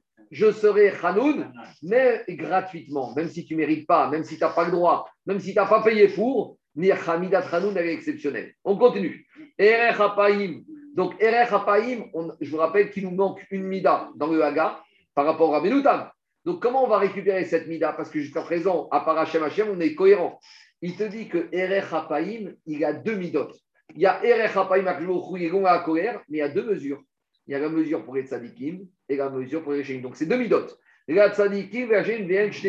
je 0.31 0.51
serai 0.51 0.93
Hanoun, 1.03 1.51
mais 1.83 2.23
gratuitement, 2.29 3.13
même 3.15 3.27
si 3.27 3.45
tu 3.45 3.53
ne 3.53 3.59
mérites 3.59 3.85
pas, 3.85 4.09
même 4.09 4.23
si 4.23 4.37
tu 4.37 4.41
n'as 4.41 4.49
pas 4.49 4.65
le 4.65 4.71
droit, 4.71 5.09
même 5.25 5.39
si 5.39 5.51
tu 5.51 5.55
n'as 5.55 5.67
pas 5.67 5.83
payé 5.83 6.07
pour, 6.07 6.57
ni 6.75 6.89
Hamidat 6.91 7.45
Hanoun, 7.51 7.75
elle 7.77 7.87
est. 7.87 8.55
On 8.63 8.77
continue. 8.77 9.27
Erech 9.57 9.97
Donc, 10.95 11.21
Erech 11.21 11.51
Hapaim, 11.51 12.05
je 12.39 12.49
vous 12.49 12.57
rappelle 12.57 12.91
qu'il 12.91 13.03
nous 13.03 13.15
manque 13.15 13.45
une 13.51 13.63
Mida 13.63 14.09
dans 14.15 14.27
le 14.27 14.41
Haga 14.43 14.81
par 15.13 15.25
rapport 15.25 15.53
à 15.53 15.59
Benoutam. 15.59 16.09
Donc, 16.45 16.61
comment 16.61 16.85
on 16.85 16.87
va 16.87 16.97
récupérer 16.97 17.45
cette 17.45 17.67
mida? 17.67 17.93
Parce 17.93 18.09
que 18.09 18.19
jusqu'à 18.19 18.41
présent, 18.41 18.87
à 18.91 19.01
part 19.01 19.17
Hachem 19.17 19.43
Hachem, 19.43 19.67
on 19.69 19.79
est 19.79 19.93
cohérent. 19.93 20.39
Il 20.81 20.95
te 20.95 21.03
dit 21.03 21.27
que 21.27 21.49
Erech 21.51 21.91
Hapaim, 21.91 22.53
il 22.65 22.79
y 22.79 22.85
a 22.85 22.93
deux 22.93 23.15
midot. 23.15 23.49
Il 23.93 24.01
y 24.01 24.05
a 24.07 24.23
Erech 24.23 24.55
Hapaim 24.55 24.87
à 24.87 25.79
colère, 25.79 26.21
mais 26.29 26.37
il 26.37 26.39
y 26.39 26.41
a 26.41 26.49
deux 26.49 26.63
mesures. 26.63 27.03
Il 27.51 27.55
y 27.55 27.57
a 27.57 27.59
la 27.59 27.67
mesure 27.67 28.05
pour 28.05 28.15
les 28.15 28.23
tzadikim 28.23 28.87
et 29.09 29.17
la 29.17 29.29
mesure 29.29 29.61
pour 29.61 29.73
les 29.73 29.83
chénim. 29.83 30.01
Donc, 30.01 30.15
c'est 30.15 30.25
deux 30.25 30.37
midot. 30.37 30.67
La 31.09 31.35
tzadikim, 31.35 31.91
la 31.91 32.01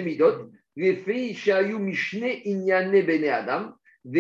midot. 0.03 0.51
Les 0.75 0.97
filles, 0.97 1.37
shayu 1.37 1.79
mishne 1.79 2.41
inyane 2.45 3.01
bene 3.07 3.29
adam. 3.29 3.75
Donc 4.05 4.17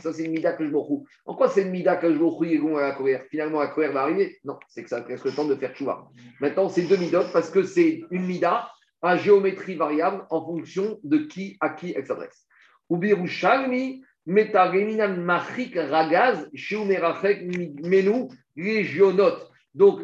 ça, 0.00 0.12
c'est 0.12 0.24
une 0.24 0.30
mida 0.30 0.52
que 0.52 0.64
je 0.64 0.70
me 0.70 0.78
En 1.26 1.34
quoi 1.34 1.48
c'est 1.48 1.62
une 1.62 1.70
mida 1.70 1.96
que 1.96 2.14
je 2.14 2.16
me 2.16 2.76
à 2.76 2.82
la 2.82 2.92
colère 2.92 3.24
Finalement, 3.28 3.58
la 3.58 3.66
colère 3.66 3.90
va 3.90 4.02
arriver? 4.02 4.38
Non, 4.44 4.56
c'est 4.68 4.84
que 4.84 4.88
ça 4.88 5.00
reste 5.00 5.24
le 5.24 5.32
temps 5.32 5.46
de 5.46 5.56
faire 5.56 5.74
chouva. 5.74 6.06
Maintenant, 6.38 6.68
c'est 6.68 6.82
deux 6.82 6.98
midotes 6.98 7.32
parce 7.32 7.50
que 7.50 7.64
c'est 7.64 8.04
une 8.12 8.26
mida 8.26 8.70
à 9.02 9.16
géométrie 9.16 9.74
variable 9.74 10.24
en 10.30 10.46
fonction 10.46 11.00
de 11.02 11.18
qui 11.18 11.56
à 11.58 11.70
qui 11.70 11.92
elle 11.96 12.06
s'adresse. 12.06 12.46
Ubiru 12.88 13.26
shalmi 13.26 14.04
metareminan 14.26 15.16
machik 15.16 15.76
ragaz 15.76 16.48
shiumerachek 16.54 17.42
menu 17.82 18.28
régionot. 18.56 19.38
Donc, 19.74 20.00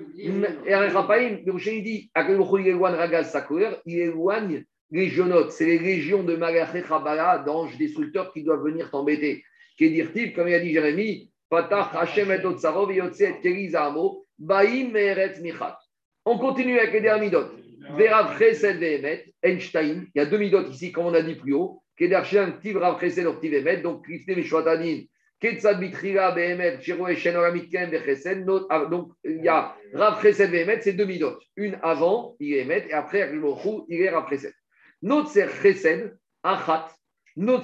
Rapaim, 0.66 1.38
il 1.47 1.82
dit, 1.84 2.10
quel 2.14 2.66
éloigne 2.66 2.94
ragaz 2.94 3.30
sa 3.30 3.40
colère, 3.42 3.80
il 3.86 3.98
éloigne 3.98 4.64
Légionotes, 4.92 5.52
c'est 5.52 5.66
les 5.66 5.78
légions 5.78 6.24
de 6.24 6.34
Malaché 6.34 6.82
Chabala, 6.86 7.38
d'anges 7.38 7.78
destructeurs 7.78 8.32
qui 8.32 8.42
doivent 8.42 8.64
venir 8.64 8.90
t'embêter. 8.90 9.44
Qu'est-il, 9.76 10.32
comme 10.32 10.48
il 10.48 10.55
a 10.55 10.59
dit 10.59 10.72
Jérémie, 10.72 11.30
Patach 11.48 11.94
Hashem 11.94 12.30
et 12.32 12.44
Otsarov 12.44 12.90
et 12.90 13.01
Kerizamo, 13.40 14.26
Baim 14.36 14.90
Meret 14.92 15.40
Michat. 15.40 15.78
On 16.24 16.38
continue 16.38 16.78
avec 16.78 16.92
les 16.92 17.01
derniers 17.02 17.26
midotes. 17.26 17.52
Verav 17.97 18.36
Chesed 18.36 18.78
Vehemet, 18.78 19.32
Einstein, 19.42 20.06
il 20.14 20.18
y 20.18 20.20
a 20.20 20.26
deux 20.26 20.38
midotes 20.38 20.68
ici, 20.74 20.90
comme 20.90 21.06
on 21.06 21.14
a 21.14 21.22
dit 21.22 21.36
plus 21.36 21.55
haut. 21.55 21.82
Kedershem, 22.01 22.59
Tiv 22.60 22.77
Rav 22.78 22.98
Chesed, 22.98 23.27
Tiv 23.40 23.52
Vehemet, 23.52 23.82
donc 23.82 24.05
Krifte 24.05 24.35
Meshwatanin, 24.35 25.05
Ketzabitrila 25.39 26.32
Behemet, 26.32 26.81
Shiroe 26.81 27.14
Shenoramitken 27.14 27.90
Bechesed. 27.90 28.47
Ah, 28.70 28.86
Donc, 28.86 29.12
il 29.22 29.44
y 29.44 29.48
a 29.48 29.77
Rav 29.93 30.22
Chesed 30.22 30.51
Behemet, 30.51 30.81
c'est 30.81 30.94
deux 30.94 31.05
midot. 31.05 31.39
Une 31.56 31.78
avant, 31.82 32.36
il 32.40 32.55
est 32.55 32.62
Emet, 32.62 32.86
et 32.89 32.94
après, 32.94 33.20
Akashbohu, 33.20 33.85
il 33.89 34.01
est 34.01 34.09
Rav 34.09 34.31
Chesed. 34.31 34.55
Notre 35.02 35.28
c'est 35.28 35.48
Chesed, 35.62 36.16
Achat. 36.43 36.89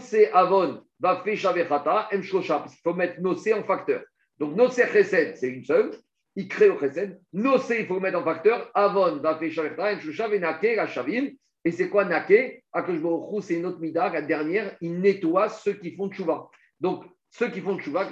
C'est 0.01 0.31
Avon, 0.33 0.83
va 1.01 1.23
Fesha 1.25 1.53
Vechata, 1.53 2.09
M 2.13 2.23
Shlosha. 2.23 2.59
Parce 2.59 2.75
qu'il 2.75 2.83
faut 2.83 2.95
mettre 2.95 3.21
Nosé 3.21 3.55
en 3.55 3.65
facteur. 3.65 4.03
Donc, 4.39 4.73
c'est 4.73 4.87
Chesed, 4.93 5.37
c'est 5.37 5.49
une 5.49 5.65
seule. 5.65 5.93
Il 6.35 6.47
crée 6.47 6.69
au 6.69 6.79
Chesed. 6.79 7.19
Nosé, 7.33 7.81
il 7.81 7.87
faut 7.87 8.01
mettre 8.01 8.19
en 8.19 8.25
facteur. 8.25 8.71
Avon, 8.75 9.17
va 9.17 9.39
Fesha 9.39 9.63
Vechata, 9.63 9.93
M 9.93 10.01
Shlosha, 10.01 10.29
Venake, 10.29 10.77
la 10.77 10.87
Shavim. 10.87 11.31
Et 11.67 11.73
c'est 11.73 11.89
quoi 11.89 12.05
Nake 12.05 12.63
Akashbohu, 12.73 13.43
c'est 13.43 13.55
une 13.55 13.67
autre 13.67 13.81
mida. 13.81 14.09
La 14.09 14.23
dernière, 14.23 14.77
il 14.81 15.01
nettoie 15.01 15.49
ceux 15.49 15.73
qui 15.73 15.97
font 15.97 16.09
Tchouva. 16.09 16.49
Donc, 16.79 17.05
ceux 17.29 17.49
qui 17.51 17.61
font 17.61 17.77
Tchouva, 17.77 18.07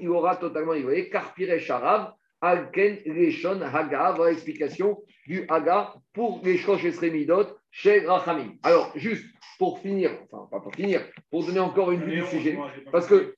il 0.00 0.08
aura 0.10 0.36
totalement 0.36 0.74
évolué. 0.74 1.08
Karpire 1.08 1.58
Sharav, 1.58 2.12
Alken, 2.42 2.98
Reshon, 3.06 3.62
Haga. 3.62 4.12
Voilà 4.12 4.32
l'explication 4.32 5.02
du 5.26 5.46
Haga 5.48 5.94
pour 6.12 6.42
les 6.44 6.58
Shosh 6.58 6.84
Esremidot 6.84 7.46
chez 7.70 8.00
Rachamim. 8.00 8.52
Alors, 8.62 8.92
juste 8.96 9.24
pour 9.58 9.78
finir, 9.78 10.10
enfin, 10.30 10.46
pas 10.50 10.60
pour 10.60 10.74
finir, 10.74 11.00
pour 11.30 11.42
donner 11.46 11.60
encore 11.60 11.92
une 11.92 12.04
vue 12.04 12.20
du 12.20 12.26
sujet, 12.26 12.58
parce 12.92 13.06
que 13.06 13.34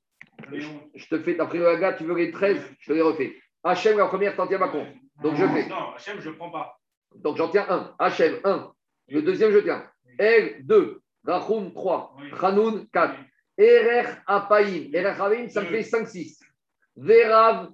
je, 0.53 0.67
je 0.97 1.07
te 1.07 1.21
fais, 1.21 1.35
d'après 1.35 1.59
le 1.59 1.69
Haga, 1.69 1.93
tu 1.93 2.03
veux 2.03 2.17
les 2.17 2.33
13, 2.33 2.61
je 2.81 2.89
te 2.89 2.93
les 2.93 3.03
refais. 3.03 3.37
Hachem, 3.63 3.97
la 3.97 4.07
première, 4.07 4.35
t'en 4.35 4.49
tiens 4.49 4.59
pas 4.59 4.71
compte. 4.71 4.89
Donc, 5.23 5.37
je 5.37 5.47
fais. 5.47 5.69
Non, 5.69 5.95
Hachem, 5.95 6.21
je 6.21 6.31
ne 6.31 6.35
prends 6.35 6.51
pas. 6.51 6.81
Donc, 7.15 7.37
j'en 7.37 7.49
tiens 7.49 7.67
un. 7.69 7.95
Hachem, 8.01 8.41
1. 8.43 8.73
Le 9.13 9.23
deuxième, 9.23 9.53
je 9.53 9.59
tiens. 9.59 9.85
El, 10.19 10.65
2. 10.67 11.01
Rachum, 11.25 11.73
3. 11.73 12.17
Oui. 12.19 12.29
Hanoun, 12.41 12.87
4. 12.93 13.15
Erer 13.59 14.09
Apaim. 14.27 14.91
Erer 14.93 15.21
Apaim, 15.21 15.49
ça 15.49 15.61
me 15.61 15.67
fait 15.67 15.83
5, 15.83 16.09
6. 16.09 16.41
Verav, 16.97 17.71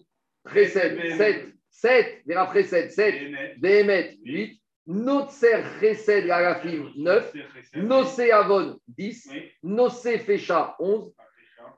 Chesed, 0.52 1.16
7. 1.16 1.47
7. 1.70 2.23
Verav 2.27 2.52
Chesed, 2.52 2.90
7. 2.90 3.15
Emet, 3.15 3.55
Behemet, 3.59 4.19
8. 4.24 4.60
Notser 4.89 5.62
Chesed, 5.81 6.27
Garafim, 6.27 6.90
9. 6.97 7.32
Nosé 7.77 8.32
Avon, 8.32 8.78
10. 8.89 9.28
Oui. 9.31 9.52
Nosé 9.62 10.19
Fecha, 10.19 10.74
11. 10.78 11.12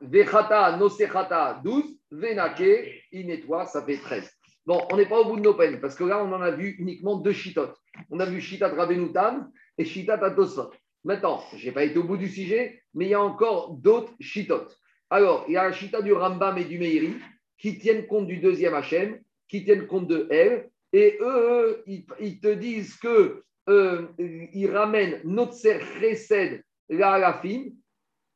Vechata, 0.00 0.76
Nosé 0.76 1.06
Chata, 1.06 1.60
12. 1.62 1.96
Venake, 2.10 3.04
nettoie, 3.12 3.66
ça 3.66 3.84
fait 3.84 3.98
13. 3.98 4.28
Bon, 4.66 4.86
on 4.92 4.96
n'est 4.96 5.08
pas 5.08 5.20
au 5.20 5.24
bout 5.24 5.36
de 5.36 5.42
nos 5.42 5.54
peines, 5.54 5.80
parce 5.80 5.94
que 5.94 6.04
là, 6.04 6.22
on 6.22 6.32
en 6.32 6.40
a 6.40 6.50
vu 6.50 6.76
uniquement 6.78 7.16
deux 7.16 7.32
chitotes. 7.32 7.76
On 8.10 8.20
a 8.20 8.26
vu 8.26 8.40
Shitat 8.40 8.68
Rabenoutam 8.68 9.50
et 9.78 9.84
Shitat 9.84 10.24
Atosot. 10.24 10.70
Maintenant, 11.04 11.42
je 11.56 11.64
n'ai 11.64 11.72
pas 11.72 11.84
été 11.84 11.98
au 11.98 12.04
bout 12.04 12.18
du 12.18 12.28
sujet, 12.28 12.82
mais 12.94 13.06
il 13.06 13.10
y 13.10 13.14
a 13.14 13.22
encore 13.22 13.72
d'autres 13.74 14.12
chitotes. 14.20 14.76
Alors, 15.08 15.44
il 15.48 15.54
y 15.54 15.56
a 15.56 15.64
la 15.64 15.72
chita 15.72 16.02
du 16.02 16.12
Rambam 16.12 16.58
et 16.58 16.64
du 16.64 16.78
Meiri 16.78 17.14
qui 17.58 17.78
tiennent 17.78 18.06
compte 18.06 18.26
du 18.26 18.38
deuxième 18.38 18.74
Hachem, 18.74 19.18
qui 19.48 19.64
tiennent 19.64 19.86
compte 19.86 20.06
de 20.06 20.28
elle, 20.30 20.70
et 20.92 21.18
eux, 21.20 21.82
ils, 21.86 22.40
te 22.40 22.52
disent 22.52 22.96
que 22.96 23.42
euh, 23.68 24.08
ils 24.18 24.70
ramènent 24.70 25.20
Notser 25.24 25.80
Chesed 26.00 26.62
la 26.88 27.12
Alafim, 27.12 27.70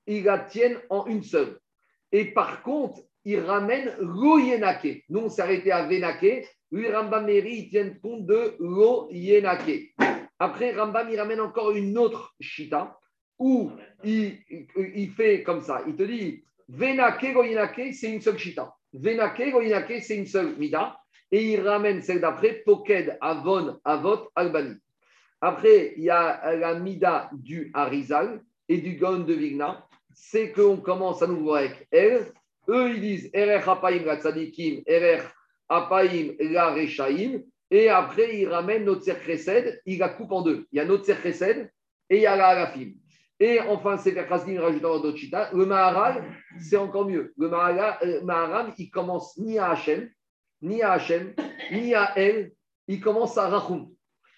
ils 0.07 0.25
la 0.25 0.39
tiennent 0.39 0.79
en 0.89 1.07
une 1.07 1.23
seule. 1.23 1.59
Et 2.13 2.27
par 2.27 2.63
contre, 2.63 3.01
ils 3.25 3.41
ramènent 3.41 3.95
Lo-Yenake. 4.01 5.05
Nous, 5.09 5.21
on 5.21 5.29
s'est 5.29 5.43
arrêté 5.43 5.73
à 5.73 5.87
Venake. 5.87 6.47
Lui, 6.71 6.91
Rambam 6.91 7.29
ils 7.29 7.69
tiennent 7.71 7.99
compte 8.01 8.27
de 8.27 8.55
Lo-Yenake. 8.59 9.95
Après, 10.39 10.75
Rambam, 10.75 11.09
il 11.11 11.19
ramène 11.19 11.41
encore 11.41 11.71
une 11.73 11.97
autre 11.99 12.35
Shita 12.41 12.99
où 13.39 13.71
il, 14.03 14.39
il- 14.51 14.67
il 14.95 15.11
fait 15.11 15.43
comme 15.43 15.61
ça. 15.63 15.83
Il 15.87 15.97
te 15.97 16.03
dit 16.03 16.45
Venake, 16.69 17.33
Lo-Yenake, 17.35 17.95
c'est 17.95 18.13
une 18.13 18.21
seule 18.21 18.39
Shita. 18.39 18.75
Venake, 18.93 19.51
Lo-Yenake, 19.53 20.03
c'est 20.03 20.17
une 20.17 20.27
seule 20.27 20.57
Mida. 20.57 20.99
Et 21.33 21.53
il 21.53 21.61
ramène 21.67 22.03
celle 22.03 22.21
d'après 22.21 22.63
Poked, 22.65 23.17
Avon, 23.21 23.79
Avot, 23.85 24.29
Albani. 24.37 24.77
Après, 25.41 25.95
il 25.97 26.05
y 26.05 26.11
a 26.11 26.55
la 26.57 26.75
Mida 26.79 27.29
du 27.33 27.71
Harizal 27.75 28.41
et 28.69 28.79
du 28.79 28.95
Gaon 28.97 29.21
de 29.21 29.35
Vigna. 29.35 29.87
C'est 30.13 30.53
qu'on 30.53 30.77
commence 30.77 31.23
à 31.23 31.27
nouveau 31.27 31.55
avec 31.55 31.89
elle. 31.91 32.27
Eux, 32.69 32.91
ils 32.91 33.01
disent 33.01 33.31
Erer 33.33 33.63
Hapaim 33.67 34.05
la 34.05 34.21
Tzadikim, 34.21 34.83
Erer 34.87 35.23
Hapaim 35.69 36.35
la 36.41 36.71
Rechaim. 36.73 37.43
Et 37.71 37.89
après, 37.89 38.41
ils 38.41 38.49
ramènent 38.49 38.85
notre 38.85 39.05
Chesed, 39.05 39.81
ils 39.87 39.99
la 39.99 40.11
coupent 40.11 40.33
en 40.33 40.43
deux. 40.43 40.67
Il 40.71 40.77
y 40.77 40.81
a 40.81 40.85
notre 40.85 41.13
Chesed 41.13 41.71
et 42.11 42.17
il 42.17 42.23
y 42.23 42.27
a 42.27 42.37
la 42.37 42.49
Alafim. 42.49 42.93
Et 43.41 43.61
enfin, 43.61 43.97
c'est 43.97 44.15
Chasdim 44.15 44.61
rajoutant 44.61 45.01
d'autres 45.01 45.19
chita. 45.19 45.51
Le 45.53 45.67
Maharal, 45.67 46.25
c'est 46.61 46.77
encore 46.77 47.07
mieux. 47.07 47.35
Le 47.37 47.49
Maharal, 47.49 48.69
euh, 48.69 48.73
il 48.79 48.91
commence 48.91 49.37
ni 49.39 49.59
à 49.59 49.73
Hachem, 49.73 50.09
ni 50.63 50.83
à 50.83 50.93
Hachem, 50.93 51.35
ni 51.73 51.95
à 51.95 52.17
El, 52.17 52.53
il 52.87 53.01
commence 53.01 53.37
à 53.37 53.49
Rachum. 53.49 53.91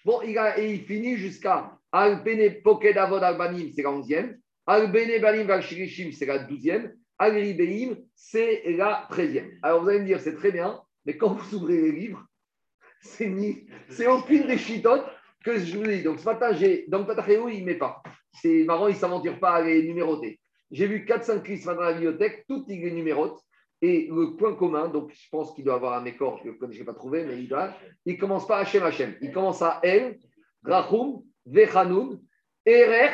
Bon, 0.03 0.21
il 0.23 0.37
a, 0.37 0.57
et 0.59 0.73
il 0.73 0.81
finit 0.81 1.17
jusqu'à 1.17 1.77
Al-Bene 1.91 2.61
Poked 2.63 2.97
Avod 2.97 3.21
Al-Banim, 3.23 3.71
c'est 3.75 3.83
la 3.83 3.91
onzième. 3.91 4.39
Al-Bene 4.65 5.21
Banim 5.21 5.43
Val-Shirishim, 5.45 6.11
c'est 6.11 6.25
la 6.25 6.39
douzième. 6.39 6.93
Al-Ribeim, 7.19 7.97
c'est 8.15 8.63
la 8.77 9.07
treizième. 9.09 9.51
Alors 9.61 9.81
vous 9.81 9.89
allez 9.89 9.99
me 9.99 10.05
dire, 10.05 10.19
c'est 10.19 10.35
très 10.35 10.51
bien, 10.51 10.81
mais 11.05 11.17
quand 11.17 11.33
vous 11.33 11.55
ouvrez 11.55 11.81
les 11.81 11.91
livres, 11.91 12.25
c'est 13.01 13.27
ni, 13.27 13.67
aucune 14.07 14.47
des 14.47 14.57
chitotes 14.57 15.05
que 15.43 15.57
je 15.57 15.77
vous 15.77 15.85
dis. 15.85 16.03
Donc 16.03 16.19
ce 16.19 16.25
matin, 16.25 16.53
j'ai, 16.53 16.85
dans 16.87 16.99
le 16.99 17.05
Patachéo, 17.05 17.49
il 17.49 17.61
ne 17.61 17.65
met 17.65 17.75
pas. 17.75 18.01
C'est 18.33 18.63
marrant, 18.65 18.87
il 18.87 18.93
ne 18.93 18.99
s'aventure 18.99 19.39
pas 19.39 19.55
à 19.55 19.61
les 19.61 19.83
numéroter. 19.83 20.39
J'ai 20.69 20.87
vu 20.87 21.05
4-5 21.05 21.47
listes 21.47 21.67
à 21.67 21.73
la 21.73 21.93
bibliothèque, 21.93 22.45
toutes 22.47 22.67
les 22.67 22.91
numérote. 22.91 23.39
Et 23.81 24.09
le 24.11 24.35
point 24.35 24.55
commun, 24.55 24.87
donc 24.87 25.11
je 25.13 25.29
pense 25.29 25.53
qu'il 25.53 25.63
doit 25.63 25.75
avoir 25.75 25.93
un 25.93 26.01
mécor, 26.01 26.41
je 26.43 26.49
ne 26.49 26.71
l'ai 26.71 26.83
pas 26.83 26.95
trouvé, 26.95 27.23
mais 27.25 27.37
il 27.37 27.47
doit. 27.47 27.75
Commence 28.19 28.47
pas 28.47 28.57
Hachem 28.57 28.83
Hachem. 28.83 29.15
Il 29.21 29.31
commence 29.31 29.61
à 29.61 29.79
El, 29.83 30.19
Rachum, 30.63 31.21
Vechanoun, 31.45 32.19
Erer 32.65 33.13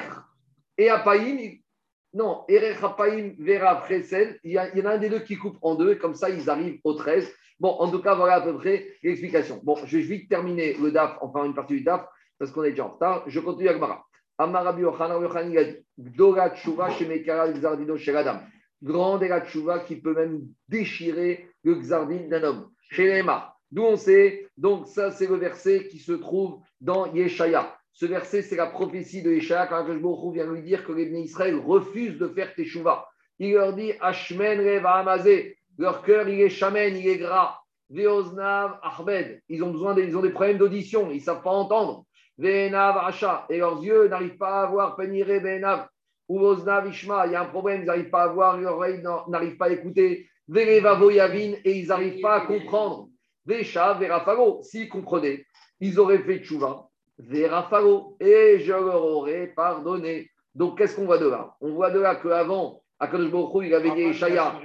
et 0.78 0.90
Apaïm. 0.90 1.60
Non, 2.14 2.44
Erer, 2.48 2.76
Apaïm, 2.84 3.36
Vera. 3.40 3.84
Il 4.44 4.52
y, 4.52 4.60
en 4.60 4.86
a 4.86 4.92
un 4.92 4.98
des 4.98 5.10
deux 5.10 5.22
qui 5.22 5.36
coupe 5.36 5.58
en 5.62 5.76
deux, 5.76 5.94
et 5.94 5.98
comme 5.98 6.14
ça, 6.14 6.30
ils 6.30 6.50
arrivent 6.50 6.80
au 6.84 6.94
13. 6.94 7.32
Bon, 7.60 7.70
en 7.70 7.90
tout 7.90 8.02
cas, 8.02 8.14
voilà 8.14 8.36
à 8.36 8.42
peu 8.42 8.56
près 8.56 8.88
l'explication. 9.02 9.60
Bon, 9.64 9.76
je 9.86 9.98
vais 9.98 10.04
vite 10.04 10.30
terminer 10.30 10.76
le 10.76 10.92
DAF, 10.92 11.18
enfin 11.22 11.46
une 11.46 11.56
partie 11.56 11.76
du 11.76 11.82
DAF, 11.82 12.06
parce 12.38 12.52
qu'on 12.52 12.64
est 12.64 12.72
déjà 12.72 12.86
en 12.86 12.90
retard. 12.90 13.24
Je 13.28 13.40
continue 13.40 13.70
avec 13.70 13.82
Mara. 13.82 14.06
Amarabi 14.38 14.82
Yochanan, 14.82 15.22
Yochanan, 15.22 15.52
il 15.52 15.58
a 15.58 15.64
dit 16.50 16.56
Tshuva, 16.60 16.90
Shemekara, 16.92 17.52
Xardino, 17.52 17.98
Sheradam. 17.98 18.42
Grande 18.82 19.24
est 19.24 19.30
la 19.30 19.42
Tshuva 19.42 19.80
qui 19.80 19.96
peut 19.96 20.14
même 20.14 20.42
déchirer 20.68 21.48
le 21.64 21.76
Xardin 21.76 22.28
d'un 22.28 22.44
homme. 22.44 22.70
Chez. 22.92 23.24
D'où 23.72 23.82
on 23.82 23.96
sait, 23.96 24.48
donc 24.56 24.88
ça 24.88 25.10
c'est 25.10 25.26
le 25.26 25.36
verset 25.36 25.88
qui 25.88 25.98
se 25.98 26.12
trouve 26.12 26.60
dans 26.80 27.12
Yeshaya. 27.12 27.76
Ce 27.94 28.08
verset, 28.08 28.42
c'est 28.42 28.56
la 28.56 28.66
prophétie 28.66 29.22
de 29.22 29.32
Yeshaya 29.32 29.68
quand 29.68 29.78
Akash 29.78 29.98
vient 30.34 30.52
lui 30.52 30.64
dire 30.64 30.84
que 30.84 30.92
les 30.92 31.06
Israël 31.20 31.56
refusent 31.56 32.18
de 32.18 32.28
faire 32.28 32.54
Teshuvah. 32.56 33.08
Il 33.38 33.54
leur 33.54 33.74
dit 33.74 33.94
Ashmen 34.02 34.60
Reva 34.60 34.96
Amazé. 34.96 35.58
Leur 35.78 36.02
cœur, 36.04 36.28
il 36.28 36.42
est 36.42 36.50
chamen, 36.50 36.96
il 36.96 37.08
est 37.08 37.18
gras. 37.18 37.60
Veoznav 37.92 38.80
Ahmed. 38.82 39.42
Ils 39.48 39.64
ont 39.64 39.72
besoin 39.72 39.94
des, 39.94 40.06
ils 40.06 40.18
ont 40.18 40.22
des 40.22 40.32
problèmes 40.32 40.58
d'audition, 40.58 41.12
ils 41.12 41.18
ne 41.18 41.22
savent 41.22 41.44
pas 41.44 41.52
entendre. 41.52 42.06
Venav 42.38 42.98
Asha. 42.98 43.46
Et 43.50 43.58
leurs 43.58 43.84
yeux 43.84 44.08
n'arrivent 44.08 44.38
pas 44.38 44.64
à 44.64 44.66
voir 44.66 44.96
Penire 44.96 45.28
Venav. 45.28 45.88
Ou 46.28 46.54
Ishma. 46.90 47.28
Il 47.28 47.34
y 47.34 47.36
a 47.36 47.42
un 47.42 47.46
problème, 47.46 47.82
ils 47.82 47.86
n'arrivent 47.86 48.10
pas 48.10 48.24
à 48.24 48.28
voir, 48.28 48.58
leurs 48.58 48.74
oreilles 48.74 49.04
n'arrivent 49.28 49.58
pas 49.58 49.68
à 49.68 49.72
écouter. 49.72 50.28
Verevavo 50.48 51.12
Yavin. 51.12 51.54
Et 51.64 51.80
ils 51.80 51.88
n'arrivent 51.88 52.22
pas 52.22 52.36
à 52.38 52.42
comprendre. 52.42 53.10
Vesha, 53.46 53.94
Verafago. 53.94 54.62
S'ils 54.64 54.90
comprenaient, 54.90 55.46
ils 55.80 56.00
auraient 56.00 56.24
fait 56.24 56.40
tchouva. 56.40 56.88
Verafago. 57.18 58.18
Et 58.20 58.60
je 58.60 58.72
leur 58.72 59.06
aurais 59.06 59.48
pardonné. 59.48 60.30
Donc, 60.56 60.78
qu'est-ce 60.78 60.96
qu'on 60.96 61.06
voit 61.06 61.18
de 61.18 61.28
là? 61.28 61.56
On 61.62 61.74
voit 61.74 61.90
de 61.90 62.00
là 62.00 62.16
qu'avant, 62.16 62.84
Akadosh 63.00 63.32
Baruch 63.32 63.66
il 63.66 63.74
avait 63.74 63.92
dit 63.92 64.04
à 64.04 64.08
Yeshaya, 64.08 64.62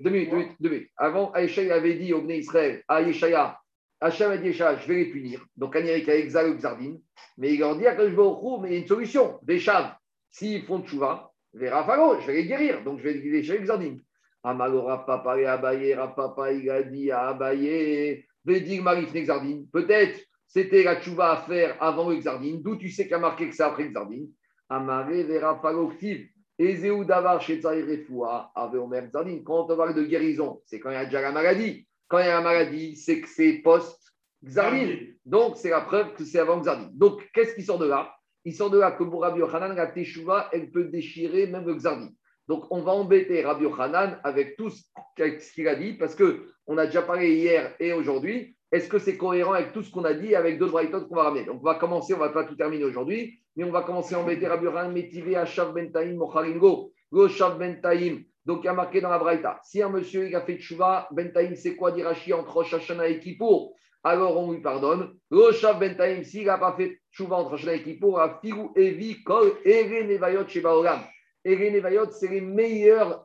deux 0.00 0.10
minutes, 0.10 0.30
deux 0.30 0.36
minutes, 0.36 0.56
deux 0.58 0.70
minutes. 0.70 0.90
Avant, 0.96 1.32
il 1.34 1.72
avait 1.72 1.94
dit 1.94 2.12
au 2.14 2.22
Bnei 2.22 2.38
Israël, 2.38 2.82
à 2.88 3.02
Yeshaya, 3.02 3.58
Hachem 4.00 4.30
a 4.30 4.38
dit 4.38 4.48
Yeshaya, 4.48 4.78
je 4.78 4.88
vais 4.88 4.94
les 4.94 5.10
punir. 5.10 5.44
Donc, 5.56 5.76
Anirik 5.76 6.08
a 6.08 6.16
exalé 6.16 6.54
Xardine. 6.54 7.00
Mais 7.38 7.52
il 7.52 7.60
leur 7.60 7.76
dit 7.76 7.86
à 7.86 7.90
Akadosh 7.90 8.14
Baruch 8.14 8.60
mais 8.62 8.68
il 8.68 8.72
y 8.72 8.76
a 8.76 8.80
une 8.80 8.86
solution. 8.86 9.38
Veshav, 9.46 9.94
s'ils 10.30 10.64
font 10.64 10.82
tchouva, 10.82 11.30
Verafago, 11.52 12.20
je 12.20 12.26
vais 12.26 12.34
les 12.34 12.46
guérir. 12.46 12.82
Donc, 12.82 12.98
je 12.98 13.04
vais 13.04 13.12
les 13.14 13.42
guérir 13.42 13.62
Xardine. 13.62 14.00
Amalora 14.42 15.04
Papa 15.04 15.38
et 15.40 15.46
Abaye, 15.46 15.94
Rapapa, 15.94 16.52
il 16.52 16.70
a 16.70 16.82
dit 16.82 17.10
à 17.10 17.28
Abaye, 17.28 18.24
Védig 18.44 18.80
Marif 18.80 19.12
Nexardine. 19.12 19.66
Peut-être 19.72 20.24
c'était 20.46 20.82
la 20.82 21.00
tchouva 21.00 21.32
à 21.32 21.36
faire 21.42 21.76
avant 21.82 22.08
le 22.10 22.16
Xardine. 22.16 22.62
D'où 22.62 22.76
tu 22.76 22.90
sais 22.90 23.04
qu'il 23.04 23.14
a 23.14 23.18
marqué 23.18 23.48
que 23.48 23.54
c'est 23.54 23.62
après 23.62 23.84
le 23.84 23.90
Xardine. 23.90 24.28
Amaré 24.68 25.24
Verafago 25.24 25.88
Ktiv. 25.88 26.26
Ezeu 26.58 27.04
Davar 27.04 27.42
chez 27.42 27.60
Refoua, 27.62 28.50
avait 28.54 28.78
Omer 28.78 29.06
Xardine. 29.08 29.44
Quand 29.44 29.70
on 29.70 29.76
parle 29.76 29.94
de 29.94 30.04
guérison, 30.04 30.62
c'est 30.64 30.80
quand 30.80 30.88
il 30.90 30.94
y 30.94 30.96
a 30.96 31.04
déjà 31.04 31.20
la 31.20 31.30
maladie. 31.30 31.86
Quand 32.08 32.18
il 32.18 32.24
y 32.24 32.28
a 32.28 32.36
la 32.36 32.40
maladie, 32.40 32.96
c'est 32.96 33.20
que 33.20 33.28
c'est 33.28 33.60
post-Xardine. 33.62 35.14
Donc, 35.26 35.58
c'est 35.58 35.68
la 35.68 35.82
preuve 35.82 36.14
que 36.14 36.24
c'est 36.24 36.38
avant 36.38 36.60
Xardine. 36.60 36.90
Donc, 36.94 37.28
qu'est-ce 37.34 37.54
qui 37.54 37.62
sort 37.62 37.78
de 37.78 37.86
là? 37.86 38.10
Il 38.46 38.54
sort 38.54 38.70
de 38.70 38.78
là 38.78 38.92
que 38.92 39.04
pour 39.04 39.20
Rabbi 39.20 39.40
Yochanan, 39.40 39.74
la 39.76 39.88
Teshuvah, 39.88 40.48
elle 40.52 40.70
peut 40.70 40.84
déchirer 40.84 41.46
même 41.48 41.66
le 41.66 41.74
Xardine. 41.74 42.14
Donc, 42.48 42.64
on 42.70 42.80
va 42.80 42.92
embêter 42.92 43.44
Rabbi 43.44 43.64
Yochanan 43.64 44.18
avec 44.24 44.56
tout 44.56 44.70
ce 44.70 45.52
qu'il 45.52 45.68
a 45.68 45.74
dit, 45.74 45.92
parce 45.92 46.16
qu'on 46.16 46.78
a 46.78 46.86
déjà 46.86 47.02
parlé 47.02 47.34
hier 47.34 47.74
et 47.78 47.92
aujourd'hui. 47.92 48.55
Est-ce 48.72 48.88
que 48.88 48.98
c'est 48.98 49.16
cohérent 49.16 49.52
avec 49.52 49.72
tout 49.72 49.82
ce 49.82 49.90
qu'on 49.90 50.04
a 50.04 50.14
dit 50.14 50.34
avec 50.34 50.58
d'autres 50.58 50.72
braïtotes 50.72 51.08
qu'on 51.08 51.14
va 51.16 51.24
ramener? 51.24 51.44
Donc, 51.44 51.60
on 51.60 51.64
va 51.64 51.76
commencer, 51.76 52.14
on 52.14 52.18
ne 52.18 52.22
va 52.22 52.30
pas 52.30 52.44
tout 52.44 52.56
terminer 52.56 52.84
aujourd'hui, 52.84 53.38
mais 53.54 53.64
on 53.64 53.70
va 53.70 53.82
commencer 53.82 54.14
à 54.14 54.20
embêter 54.20 54.46
Yochanan, 54.46 54.92
Métivé, 54.92 55.36
Achav 55.36 55.72
Bentaim, 55.72 56.14
Mocharingo, 56.14 56.92
Go 57.12 57.28
Shav 57.28 57.58
Bentaim. 57.58 58.22
Donc, 58.44 58.60
il 58.62 58.66
y 58.66 58.68
a 58.68 58.74
marqué 58.74 59.00
dans 59.00 59.10
la 59.10 59.18
braïta 59.18 59.60
si 59.64 59.82
un 59.82 59.88
monsieur 59.88 60.34
a 60.34 60.40
fait 60.40 60.58
Tchouva, 60.58 61.08
Bentaim, 61.10 61.54
c'est 61.54 61.76
quoi 61.76 61.92
d'Irachi 61.92 62.32
entre 62.32 62.52
Rosh 62.52 62.74
et 62.74 63.18
Kippour? 63.20 63.74
Alors 64.02 64.36
on 64.38 64.52
lui 64.52 64.60
pardonne. 64.60 65.16
Roshav 65.32 65.80
Bentaim, 65.80 66.22
s'il 66.22 66.46
n'a 66.46 66.58
pas 66.58 66.76
fait 66.76 67.00
Tchouva 67.10 67.38
entre 67.38 67.54
Hashanah 67.54 67.74
et 67.74 67.82
Kippour, 67.82 68.20
a 68.20 68.38
Figu 68.40 68.68
Evi 68.76 69.24
Kol 69.24 69.54
Ere 69.64 70.04
Nevayot 70.04 70.46
Shebaolam. 70.46 71.00
Ere 71.44 71.72
Nevayot, 71.72 72.12
c'est 72.12 72.28
les 72.28 72.40
meilleurs 72.40 73.20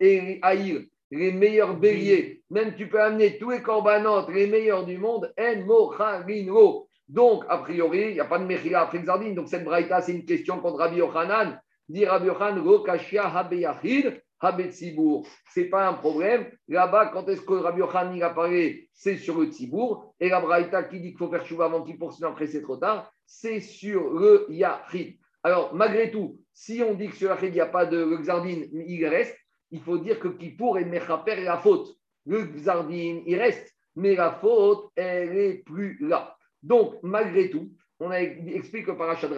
les 1.11 1.31
meilleurs 1.31 1.77
béliers. 1.77 2.41
Même 2.49 2.75
tu 2.75 2.87
peux 2.87 3.01
amener 3.01 3.37
tous 3.37 3.51
les 3.51 3.61
corbanotes, 3.61 4.29
les 4.29 4.47
meilleurs 4.47 4.85
du 4.85 4.97
monde, 4.97 5.31
En 5.37 5.65
Mocharinro. 5.65 6.87
Donc, 7.07 7.43
a 7.49 7.57
priori, 7.57 8.07
il 8.09 8.13
n'y 8.13 8.19
a 8.21 8.25
pas 8.25 8.39
de 8.39 8.45
Mechila 8.45 8.81
après 8.81 8.99
Xardine. 8.99 9.35
Donc, 9.35 9.49
cette 9.49 9.65
braïta, 9.65 10.01
c'est 10.01 10.13
une 10.13 10.25
question 10.25 10.59
contre 10.59 10.77
Rabbi 10.77 10.97
Yochanan. 10.97 11.59
Dit 11.89 12.05
Rabbi 12.05 12.27
Yochanan, 12.27 12.65
Rokashia 12.65 13.27
Habeyachid. 13.27 14.21
Ce 14.41 15.59
n'est 15.59 15.65
pas 15.65 15.87
un 15.87 15.93
problème. 15.93 16.49
Là-bas, 16.67 17.07
quand 17.07 17.27
est-ce 17.27 17.41
que 17.41 17.53
Rabbi 17.53 17.79
Yochanan 17.79 18.21
a 18.23 18.29
parlé 18.29 18.89
C'est 18.93 19.17
sur 19.17 19.37
le 19.37 19.47
Tzibour. 19.47 20.15
Et 20.19 20.29
la 20.29 20.39
Braïta 20.39 20.83
qui 20.83 21.01
dit 21.01 21.09
qu'il 21.09 21.17
faut 21.17 21.29
faire 21.29 21.45
chouva 21.45 21.65
avant 21.65 21.83
qu'il 21.83 21.99
poursuive 21.99 22.25
après, 22.25 22.47
c'est 22.47 22.61
trop 22.61 22.77
tard. 22.77 23.11
C'est 23.25 23.59
sur 23.59 24.09
le 24.13 24.47
Yachid. 24.49 25.17
Alors, 25.43 25.75
malgré 25.75 26.11
tout, 26.11 26.39
si 26.53 26.81
on 26.81 26.93
dit 26.93 27.09
que 27.09 27.15
sur 27.15 27.29
Yachid, 27.29 27.49
il 27.49 27.55
n'y 27.55 27.59
a 27.59 27.65
pas 27.65 27.85
de 27.85 28.15
Xardine, 28.15 28.67
il 28.71 29.05
reste, 29.05 29.37
il 29.71 29.81
faut 29.81 29.97
dire 29.97 30.19
que 30.19 30.27
Kippour 30.27 30.77
et 30.77 30.85
Mechaper 30.85 31.41
la 31.43 31.57
faute. 31.57 31.95
Le 32.25 32.43
Xardine, 32.43 33.23
il 33.25 33.35
reste, 33.37 33.75
mais 33.95 34.15
la 34.15 34.31
faute, 34.33 34.91
elle 34.95 35.33
n'est 35.33 35.53
plus 35.55 35.97
là. 36.01 36.37
Donc, 36.61 36.95
malgré 37.01 37.49
tout, 37.49 37.71
on 37.99 38.11
a 38.11 38.19
expliqué 38.19 38.91
le 38.91 38.97
parachat 38.97 39.29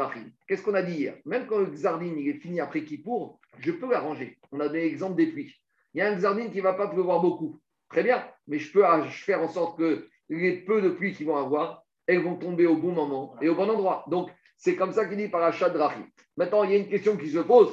Qu'est-ce 0.47 0.63
qu'on 0.63 0.73
a 0.73 0.81
dit 0.81 0.95
hier? 0.95 1.17
Même 1.25 1.47
quand 1.47 1.59
le 1.59 1.67
Xardine 1.67 2.17
est 2.17 2.39
fini 2.39 2.59
après 2.59 2.83
Kippour, 2.83 3.39
je 3.59 3.71
peux 3.71 3.89
l'arranger. 3.89 4.37
On 4.51 4.59
a 4.59 4.69
des 4.69 4.83
exemples 4.83 5.15
des 5.15 5.27
pluies. 5.27 5.53
Il 5.93 5.99
y 5.99 6.01
a 6.01 6.09
un 6.09 6.15
Xardine 6.15 6.51
qui 6.51 6.57
ne 6.57 6.63
va 6.63 6.73
pas 6.73 6.87
pleuvoir 6.87 7.21
beaucoup. 7.21 7.59
Très 7.89 8.03
bien, 8.03 8.25
mais 8.47 8.59
je 8.59 8.71
peux 8.71 8.83
faire 9.09 9.41
en 9.41 9.47
sorte 9.47 9.77
que 9.77 10.07
les 10.29 10.61
peu 10.61 10.81
de 10.81 10.89
pluie 10.89 11.13
qu'ils 11.13 11.27
vont 11.27 11.37
avoir, 11.37 11.83
elles 12.07 12.23
vont 12.23 12.35
tomber 12.35 12.65
au 12.65 12.75
bon 12.75 12.91
moment 12.91 13.35
et 13.41 13.49
au 13.49 13.55
bon 13.55 13.69
endroit. 13.69 14.03
Donc, 14.07 14.31
c'est 14.57 14.75
comme 14.75 14.93
ça 14.93 15.05
qu'il 15.05 15.17
dit 15.17 15.27
parachat 15.27 15.69
de 15.69 15.79
Maintenant, 16.37 16.63
il 16.63 16.71
y 16.71 16.73
a 16.73 16.77
une 16.77 16.89
question 16.89 17.17
qui 17.17 17.29
se 17.29 17.39
pose 17.39 17.71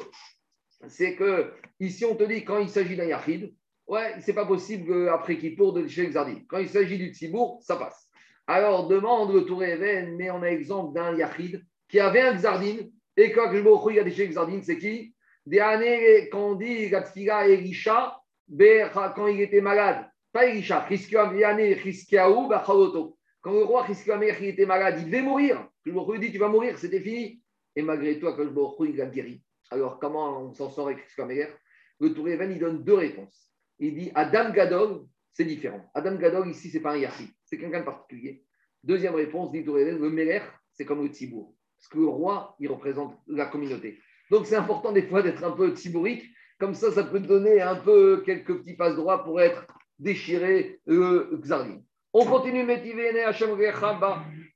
c'est 0.88 1.14
que 1.16 1.52
ici, 1.78 2.04
on 2.04 2.14
te 2.14 2.24
dit 2.24 2.44
quand 2.44 2.58
il 2.58 2.68
s'agit 2.68 2.96
d'un 2.96 3.04
Yachid, 3.04 3.52
ouais, 3.86 4.14
c'est 4.20 4.34
pas 4.34 4.46
possible 4.46 5.08
après 5.08 5.38
Kippour 5.38 5.72
de 5.72 5.86
chez 5.86 6.02
le 6.02 6.08
Xardine. 6.08 6.46
Quand 6.46 6.58
il 6.58 6.68
s'agit 6.68 6.98
du 6.98 7.12
Tzibour, 7.12 7.60
ça 7.62 7.76
passe. 7.76 8.08
Alors, 8.46 8.88
demande 8.88 9.32
le 9.34 9.44
Tour 9.44 9.62
Even, 9.62 10.16
mais 10.16 10.30
on 10.30 10.42
a 10.42 10.48
exemple 10.48 10.94
d'un 10.94 11.16
Yachid 11.16 11.64
qui 11.88 12.00
avait 12.00 12.22
un 12.22 12.34
Xardine, 12.34 12.90
et 13.16 13.32
quand 13.32 13.52
je 13.52 13.92
il 13.92 13.98
a 13.98 14.04
déchiré 14.04 14.28
Xardine, 14.28 14.62
c'est 14.62 14.78
qui? 14.78 15.14
Des 15.44 15.58
années, 15.58 16.28
quand 16.30 16.50
on 16.50 16.54
dit 16.54 16.88
Gatsfira 16.88 17.48
Elisha, 17.48 18.16
quand 19.14 19.26
il 19.26 19.40
était 19.40 19.60
malade, 19.60 20.08
pas 20.32 20.46
Elisha, 20.46 20.86
Quand 23.42 23.52
le 23.52 23.64
roi 23.64 23.86
était 24.40 24.66
malade, 24.66 24.96
il 24.98 25.06
devait 25.06 25.22
mourir. 25.22 25.68
Je 25.84 25.92
me 25.92 26.18
dit 26.18 26.30
Tu 26.30 26.38
vas 26.38 26.48
mourir, 26.48 26.78
c'était 26.78 27.00
fini. 27.00 27.42
Et 27.74 27.82
malgré 27.82 28.18
tout, 28.18 28.26
quand 28.32 28.84
il 28.84 29.00
a 29.00 29.06
guéri. 29.06 29.42
Alors, 29.70 29.98
comment 30.00 30.42
on 30.42 30.52
s'en 30.52 30.68
sort 30.68 30.88
avec 30.88 31.06
Meir 31.18 31.48
Le 32.00 32.12
Tour 32.12 32.28
Even, 32.28 32.50
il 32.50 32.58
donne 32.58 32.84
deux 32.84 32.94
réponses. 32.94 33.52
Il 33.78 33.94
dit 33.94 34.10
Adam 34.14 34.50
Gadol, 34.50 35.06
c'est 35.32 35.44
différent. 35.44 35.90
Adam 35.94 36.16
Gadol, 36.16 36.48
ici, 36.48 36.70
ce 36.70 36.76
n'est 36.76 36.82
pas 36.82 36.92
un 36.92 36.98
Yachid, 36.98 37.30
c'est 37.44 37.56
quelqu'un 37.56 37.80
de 37.80 37.84
particulier. 37.84 38.44
Deuxième 38.82 39.14
réponse, 39.14 39.52
dit 39.52 39.62
le 39.62 40.10
Meler, 40.10 40.40
c'est 40.72 40.84
comme 40.84 41.02
le 41.02 41.08
Tzibour. 41.08 41.54
Parce 41.78 41.88
que 41.88 41.98
le 41.98 42.08
roi, 42.08 42.56
il 42.58 42.68
représente 42.68 43.18
la 43.26 43.46
communauté. 43.46 43.98
Donc, 44.30 44.46
c'est 44.46 44.56
important 44.56 44.92
des 44.92 45.02
fois 45.02 45.22
d'être 45.22 45.42
un 45.44 45.52
peu 45.52 45.70
tzibourique. 45.70 46.24
Comme 46.58 46.74
ça, 46.74 46.92
ça 46.92 47.04
peut 47.04 47.20
donner 47.20 47.62
un 47.62 47.76
peu 47.76 48.22
quelques 48.24 48.58
petits 48.58 48.74
passes 48.74 48.96
droits 48.96 49.24
pour 49.24 49.40
être 49.40 49.66
déchiré 49.98 50.80
le 50.86 51.38
Xarim. 51.40 51.82
On 52.12 52.26
continue, 52.26 52.66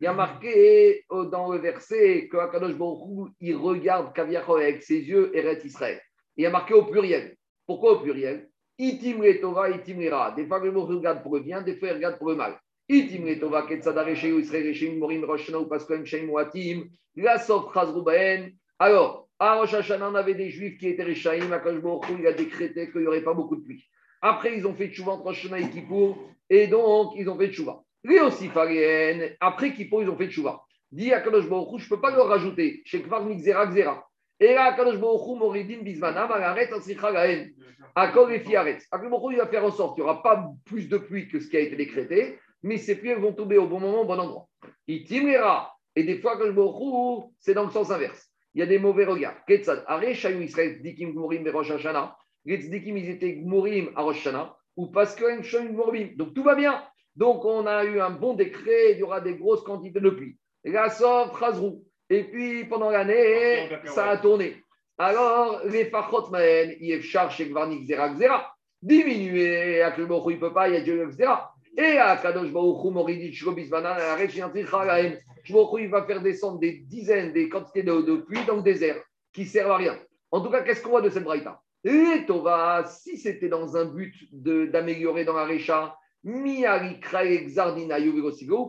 Il 0.05 0.09
y 0.09 0.11
a 0.11 0.13
marqué 0.13 1.03
euh, 1.13 1.25
dans 1.31 1.51
le 1.51 1.61
verset 1.61 2.29
que 2.31 2.37
Akadosh 2.37 2.75
Baruch 2.75 3.33
il 3.41 3.57
regarde 3.57 4.13
Kaviachol 4.13 4.61
avec 4.61 4.83
ses 4.83 5.01
yeux 5.01 5.35
Eret 5.35 5.61
Israël. 5.65 5.99
Il 6.37 6.43
y 6.43 6.47
a 6.47 6.51
marqué 6.51 6.75
au 6.75 6.85
pluriel. 6.85 7.39
Pourquoi 7.67 7.93
au 7.93 8.01
pluriel? 8.01 8.51
Itim 8.79 9.23
Tova, 9.41 9.71
itim 9.71 10.01
Des 10.37 10.47
fois, 10.47 10.61
il 10.63 10.77
regarde 10.77 11.23
pour 11.23 11.37
le 11.37 11.41
bien, 11.41 11.63
des 11.63 11.77
fois, 11.77 11.89
il 11.89 11.95
regarde 11.95 12.19
pour 12.19 12.29
le 12.29 12.37
mal. 12.37 12.61
Itim 12.87 13.41
Tova, 13.41 13.63
Ketzada 13.63 14.05
Resheyu, 14.05 14.41
Israël 14.41 14.69
Resheyu, 14.69 14.99
Morim, 14.99 15.25
Roshana, 15.25 15.59
ou 15.59 15.65
Pasquem, 15.69 16.05
Shem, 16.05 16.27
Moatim, 16.27 16.85
la 17.17 17.39
Sof, 17.39 17.73
Chazrubaen. 17.73 18.51
Alors, 18.79 19.31
à 19.39 19.55
Rosh 19.55 19.73
Hashanah, 19.73 20.11
on 20.11 20.15
avait 20.17 20.35
des 20.35 20.51
juifs 20.51 20.77
qui 20.77 20.89
étaient 20.89 21.05
Reshaim, 21.05 21.51
Akadosh 21.51 21.81
Baruch 21.81 22.05
il 22.19 22.27
a 22.27 22.33
décrété 22.35 22.91
qu'il 22.91 23.01
n'y 23.01 23.07
aurait 23.07 23.25
pas 23.25 23.33
beaucoup 23.33 23.57
de 23.57 23.63
pluie. 23.63 23.83
Après, 24.21 24.55
ils 24.55 24.67
ont 24.67 24.75
fait 24.75 24.91
Tchouva 24.91 25.13
entre 25.13 25.25
Rosh 25.25 25.47
et 25.47 25.71
Kippour, 25.71 26.19
et 26.51 26.67
donc, 26.67 27.15
ils 27.17 27.27
ont 27.31 27.39
fait 27.39 27.51
Tchouva. 27.51 27.83
Lui 28.05 28.21
aussi, 28.21 28.49
Farien, 28.49 29.31
après 29.41 29.73
Kippour, 29.73 30.03
ils 30.03 30.11
ont 30.11 30.17
fait 30.17 30.29
Tchouva. 30.29 30.63
Dit 30.93 31.13
à 31.13 31.21
Kadosh 31.23 31.49
Baruch 31.49 31.81
je 31.81 31.85
ne 31.85 31.89
peux 31.89 32.01
pas 32.01 32.15
le 32.15 32.21
rajouter. 32.21 32.83
Chez 32.85 33.03
Kvar 33.03 33.25
Mixera 33.25 33.67
Xera. 33.67 34.07
Et 34.39 34.55
là, 34.55 34.75
Kadosh 34.75 34.99
Baruch 34.99 35.39
Moridin 35.39 35.83
Bismanam, 35.83 36.31
Alaret, 36.31 36.71
Asricha 36.71 37.11
Gaen. 37.11 37.51
Akol 37.97 38.35
et 38.35 38.41
Fiaret. 38.41 38.79
Akadosh 38.91 39.11
Baruch 39.11 39.33
il 39.33 39.39
va 39.39 39.47
faire 39.47 39.65
en 39.65 39.71
sorte 39.71 39.95
qu'il 39.95 40.05
n'y 40.05 40.11
aura 40.11 40.23
pas 40.23 40.47
plus 40.67 40.87
de 40.89 40.99
pluie 40.99 41.29
que 41.29 41.41
ce 41.41 41.49
qui 41.49 41.57
a 41.57 41.61
été 41.61 41.77
décrété, 41.77 42.39
mais 42.63 42.77
ces 42.77 42.97
pluies 42.97 43.15
vont 43.15 43.33
tomber 43.33 43.57
au 43.57 43.67
bon 43.67 43.81
moment, 43.81 44.03
au 44.03 44.05
bon 44.05 44.21
endroit. 44.21 44.49
Itimera. 44.87 45.73
Et 45.97 46.05
des 46.05 46.19
fois, 46.19 46.37
Kadosh 46.37 46.55
Baruch 46.55 47.25
c'est 47.41 47.55
dans 47.55 47.65
le 47.65 47.71
sens 47.71 47.91
inverse. 47.91 48.29
Il 48.55 48.61
y 48.61 48.63
a 48.63 48.67
des 48.67 48.79
mauvais 48.79 49.07
regards. 49.07 49.45
Ketzad, 49.47 49.83
Are, 49.87 50.03
Shayu 50.13 50.45
Israël, 50.45 50.81
Dikim 50.83 51.13
Gmorim, 51.13 51.49
Rosh 51.49 51.71
Hashanah. 51.71 52.17
Les 52.45 52.59
Dikim, 52.59 52.99
ils 52.99 53.09
étaient 53.09 53.33
Gmorim 53.33 53.91
à 53.97 54.03
Rosh 54.03 54.19
Hashanah, 54.19 54.55
ou 54.77 54.89
parce 54.89 55.17
que 55.17 56.17
Donc 56.17 56.35
tout 56.35 56.43
va 56.43 56.55
bien. 56.55 56.85
Donc 57.17 57.45
on 57.45 57.67
a 57.67 57.85
eu 57.85 58.01
un 58.01 58.11
bon 58.11 58.35
décret, 58.35 58.93
il 58.93 58.99
y 58.99 59.03
aura 59.03 59.21
des 59.21 59.35
grosses 59.35 59.63
quantités 59.63 60.01
de 60.01 60.11
pluie. 60.11 60.37
La 60.65 60.91
Sof, 60.91 61.39
Khazrou. 61.39 61.85
Et 62.11 62.25
puis 62.25 62.65
pendant 62.65 62.91
l'année, 62.91 63.69
ça 63.87 64.11
a 64.11 64.17
tourné. 64.17 64.57
Alors, 64.99 65.61
les 65.65 65.87
Fachot 65.87 66.31
Maen, 66.31 66.73
Yefchar, 66.79 67.31
Shekvarnik, 67.31 67.87
Zera, 67.87 68.15
Zera, 68.15 68.55
diminuer, 68.81 69.83
à 69.83 69.93
il 69.97 70.05
ne 70.05 70.37
peut 70.37 70.53
pas, 70.53 70.69
il 70.69 70.75
y 70.75 70.77
a 70.77 70.81
Dieu 70.81 71.11
Zera. 71.11 71.53
Et 71.77 71.99
à 71.99 72.17
Kadosh 72.17 72.53
Baruch 72.53 72.85
Moridich, 72.93 73.43
Robisvanan, 73.43 73.97
à 73.97 74.17
la 74.17 75.03
il 75.47 75.89
va 75.89 76.05
faire 76.05 76.23
descendre 76.23 76.61
des 76.61 76.85
dizaines, 76.87 77.33
des 77.33 77.49
quantités 77.49 77.83
de, 77.83 78.01
de 78.01 78.17
pluie 78.17 78.45
dans 78.47 78.57
le 78.57 78.63
désert 78.63 79.03
qui 79.33 79.43
ne 79.43 79.47
servent 79.47 79.73
à 79.73 79.77
rien. 79.77 79.99
En 80.31 80.41
tout 80.41 80.51
cas, 80.51 80.63
qu'est-ce 80.63 80.83
qu'on 80.83 80.91
voit 80.91 81.03
de 81.03 81.11
cette 81.11 81.25
braïta? 81.25 81.61
Et 81.83 82.25
Tova, 82.27 82.85
si 82.87 83.19
c'était 83.19 83.49
dans 83.49 83.77
un 83.77 83.87
but 83.87 84.15
d'améliorer 84.33 85.25
dans 85.25 85.35
la 85.35 85.45
Récha, 85.45 85.97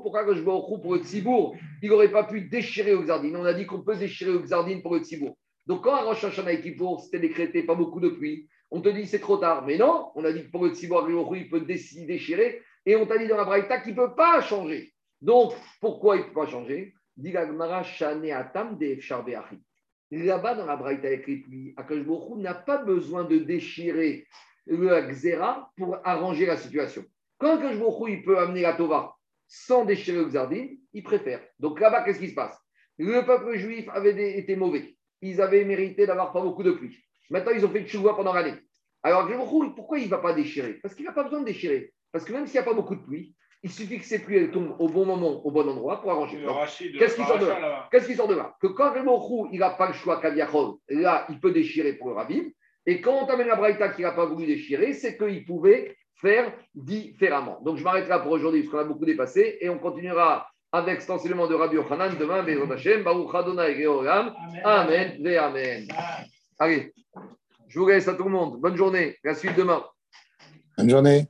pourquoi 0.03 0.33
je 0.33 0.41
vois 0.41 0.55
au 0.55 0.77
pour 0.77 0.95
le 0.95 1.01
Tzibour, 1.01 1.55
il 1.81 1.89
n'aurait 1.89 2.11
pas 2.11 2.25
pu 2.25 2.41
déchirer 2.41 2.91
le 2.91 3.01
Xardine 3.01 3.37
On 3.37 3.45
a 3.45 3.53
dit 3.53 3.65
qu'on 3.65 3.81
peut 3.81 3.95
déchirer 3.95 4.33
le 4.33 4.39
Xardine 4.39 4.81
pour 4.81 4.95
le 4.95 5.01
Tzibour. 5.01 5.37
Donc 5.65 5.83
quand 5.83 5.95
à 5.95 6.11
Hashanah 6.11 6.51
et 6.51 6.77
c'était 6.99 7.19
décrété 7.19 7.63
pas 7.63 7.75
beaucoup 7.75 8.01
de 8.01 8.09
pluie, 8.09 8.47
on 8.71 8.81
te 8.81 8.89
dit 8.89 9.07
c'est 9.07 9.19
trop 9.19 9.37
tard. 9.37 9.65
Mais 9.65 9.77
non, 9.77 10.11
on 10.15 10.25
a 10.25 10.33
dit 10.33 10.43
que 10.43 10.51
pour 10.51 10.65
le 10.65 10.73
Tzibour, 10.73 11.07
il 11.35 11.49
peut 11.49 11.61
déchirer. 11.61 12.61
Et 12.85 12.95
on 12.97 13.05
t'a 13.05 13.17
dit 13.17 13.27
dans 13.27 13.37
la 13.37 13.45
Braïta 13.45 13.79
qu'il 13.79 13.95
ne 13.95 14.05
peut 14.05 14.15
pas 14.15 14.41
changer. 14.41 14.93
Donc, 15.21 15.53
pourquoi 15.79 16.17
il 16.17 16.23
ne 16.23 16.25
peut 16.25 16.33
pas 16.33 16.47
changer? 16.47 16.93
Là-bas, 20.11 20.55
dans 20.55 20.65
la 20.65 20.75
Braïta 20.75 21.07
avec 21.07 21.25
les 21.25 21.73
n'a 22.37 22.53
pas 22.53 22.77
besoin 22.83 23.23
de 23.23 23.37
déchirer 23.37 24.27
le 24.67 25.01
Xéra 25.07 25.71
pour 25.77 25.97
arranger 26.03 26.45
la 26.45 26.57
situation. 26.57 27.05
Quand 27.37 27.57
Akashbochou 27.57 28.07
il 28.07 28.23
peut 28.23 28.37
amener 28.37 28.61
la 28.61 28.73
Tova 28.73 29.15
sans 29.47 29.85
déchirer 29.85 30.17
le 30.17 30.25
Xardine, 30.25 30.77
il 30.93 31.03
préfère. 31.03 31.41
Donc 31.59 31.79
là-bas, 31.79 32.03
qu'est-ce 32.03 32.19
qui 32.19 32.29
se 32.29 32.35
passe? 32.35 32.57
Le 32.97 33.25
peuple 33.25 33.57
juif 33.57 33.87
avait 33.89 34.37
été 34.37 34.55
mauvais. 34.55 34.95
Ils 35.21 35.41
avaient 35.41 35.65
mérité 35.65 36.07
d'avoir 36.07 36.31
pas 36.31 36.41
beaucoup 36.41 36.63
de 36.63 36.71
pluie. 36.71 36.97
Maintenant, 37.29 37.51
ils 37.51 37.65
ont 37.65 37.69
fait 37.69 37.79
le 37.79 38.15
pendant 38.15 38.33
l'année. 38.33 38.55
Alors, 39.03 39.27
pourquoi 39.75 39.99
il 39.99 40.05
ne 40.05 40.09
va 40.09 40.19
pas 40.19 40.33
déchirer? 40.33 40.75
Parce 40.75 40.95
qu'il 40.95 41.05
n'a 41.05 41.11
pas 41.11 41.23
besoin 41.23 41.41
de 41.41 41.45
déchirer. 41.45 41.93
Parce 42.11 42.25
que 42.25 42.33
même 42.33 42.47
s'il 42.47 42.59
n'y 42.59 42.65
a 42.65 42.69
pas 42.69 42.73
beaucoup 42.73 42.95
de 42.95 43.01
pluie, 43.01 43.35
il 43.61 43.71
suffit 43.71 43.97
que 43.99 44.05
ces 44.05 44.19
pluies 44.19 44.49
tombent 44.51 44.75
au 44.79 44.87
bon 44.87 45.05
moment, 45.05 45.45
au 45.45 45.51
bon 45.51 45.67
endroit 45.67 46.01
pour 46.01 46.11
arranger. 46.11 46.43
Qu'est-ce 46.97 47.15
qui 47.15 47.23
sort 47.23 47.39
de 47.39 47.47
là? 47.47 47.87
Qu'est-ce 47.91 48.07
qui 48.07 48.15
sort 48.15 48.27
de 48.27 48.35
là? 48.35 48.55
Que 48.61 48.67
quand 48.67 48.93
le 48.93 49.53
il 49.53 49.59
n'a 49.59 49.71
pas 49.71 49.87
le 49.87 49.93
choix 49.93 50.21
Kaviachol, 50.21 50.75
là, 50.89 51.25
il 51.29 51.39
peut 51.39 51.51
déchirer 51.51 51.93
pour 51.93 52.09
le 52.09 52.15
Rabim. 52.15 52.45
Et 52.85 53.01
quand 53.01 53.23
on 53.23 53.25
t'amène 53.25 53.47
la 53.47 53.55
Braïta 53.55 53.89
qui 53.89 54.03
n'a 54.03 54.11
pas 54.11 54.25
voulu 54.25 54.45
déchirer, 54.45 54.93
c'est 54.93 55.17
qu'il 55.17 55.45
pouvait 55.45 55.95
faire 56.15 56.51
différemment. 56.73 57.59
Donc 57.63 57.77
je 57.77 57.83
m'arrête 57.83 58.07
là 58.07 58.19
pour 58.19 58.31
aujourd'hui 58.31 58.63
parce 58.63 58.71
qu'on 58.71 58.79
a 58.79 58.83
beaucoup 58.83 59.05
dépassé 59.05 59.57
et 59.61 59.69
on 59.69 59.77
continuera 59.77 60.47
avec 60.71 60.95
extensément 60.95 61.47
de 61.47 61.55
Rabbi 61.55 61.75
Yochanan 61.75 62.17
demain, 62.19 62.43
Bezrat 62.43 62.73
Hashem, 62.73 63.03
Baruch 63.03 63.33
Adonai 63.33 63.85
Amen, 64.63 65.37
Amen. 65.37 65.87
Allez. 66.59 66.93
Je 67.67 67.79
vous 67.79 67.87
laisse 67.87 68.07
à 68.07 68.13
tout 68.13 68.23
le 68.23 68.29
monde. 68.29 68.59
Bonne 68.59 68.75
journée. 68.75 69.17
La 69.23 69.35
suite 69.35 69.55
demain. 69.55 69.83
Bonne 70.77 70.89
journée. 70.89 71.27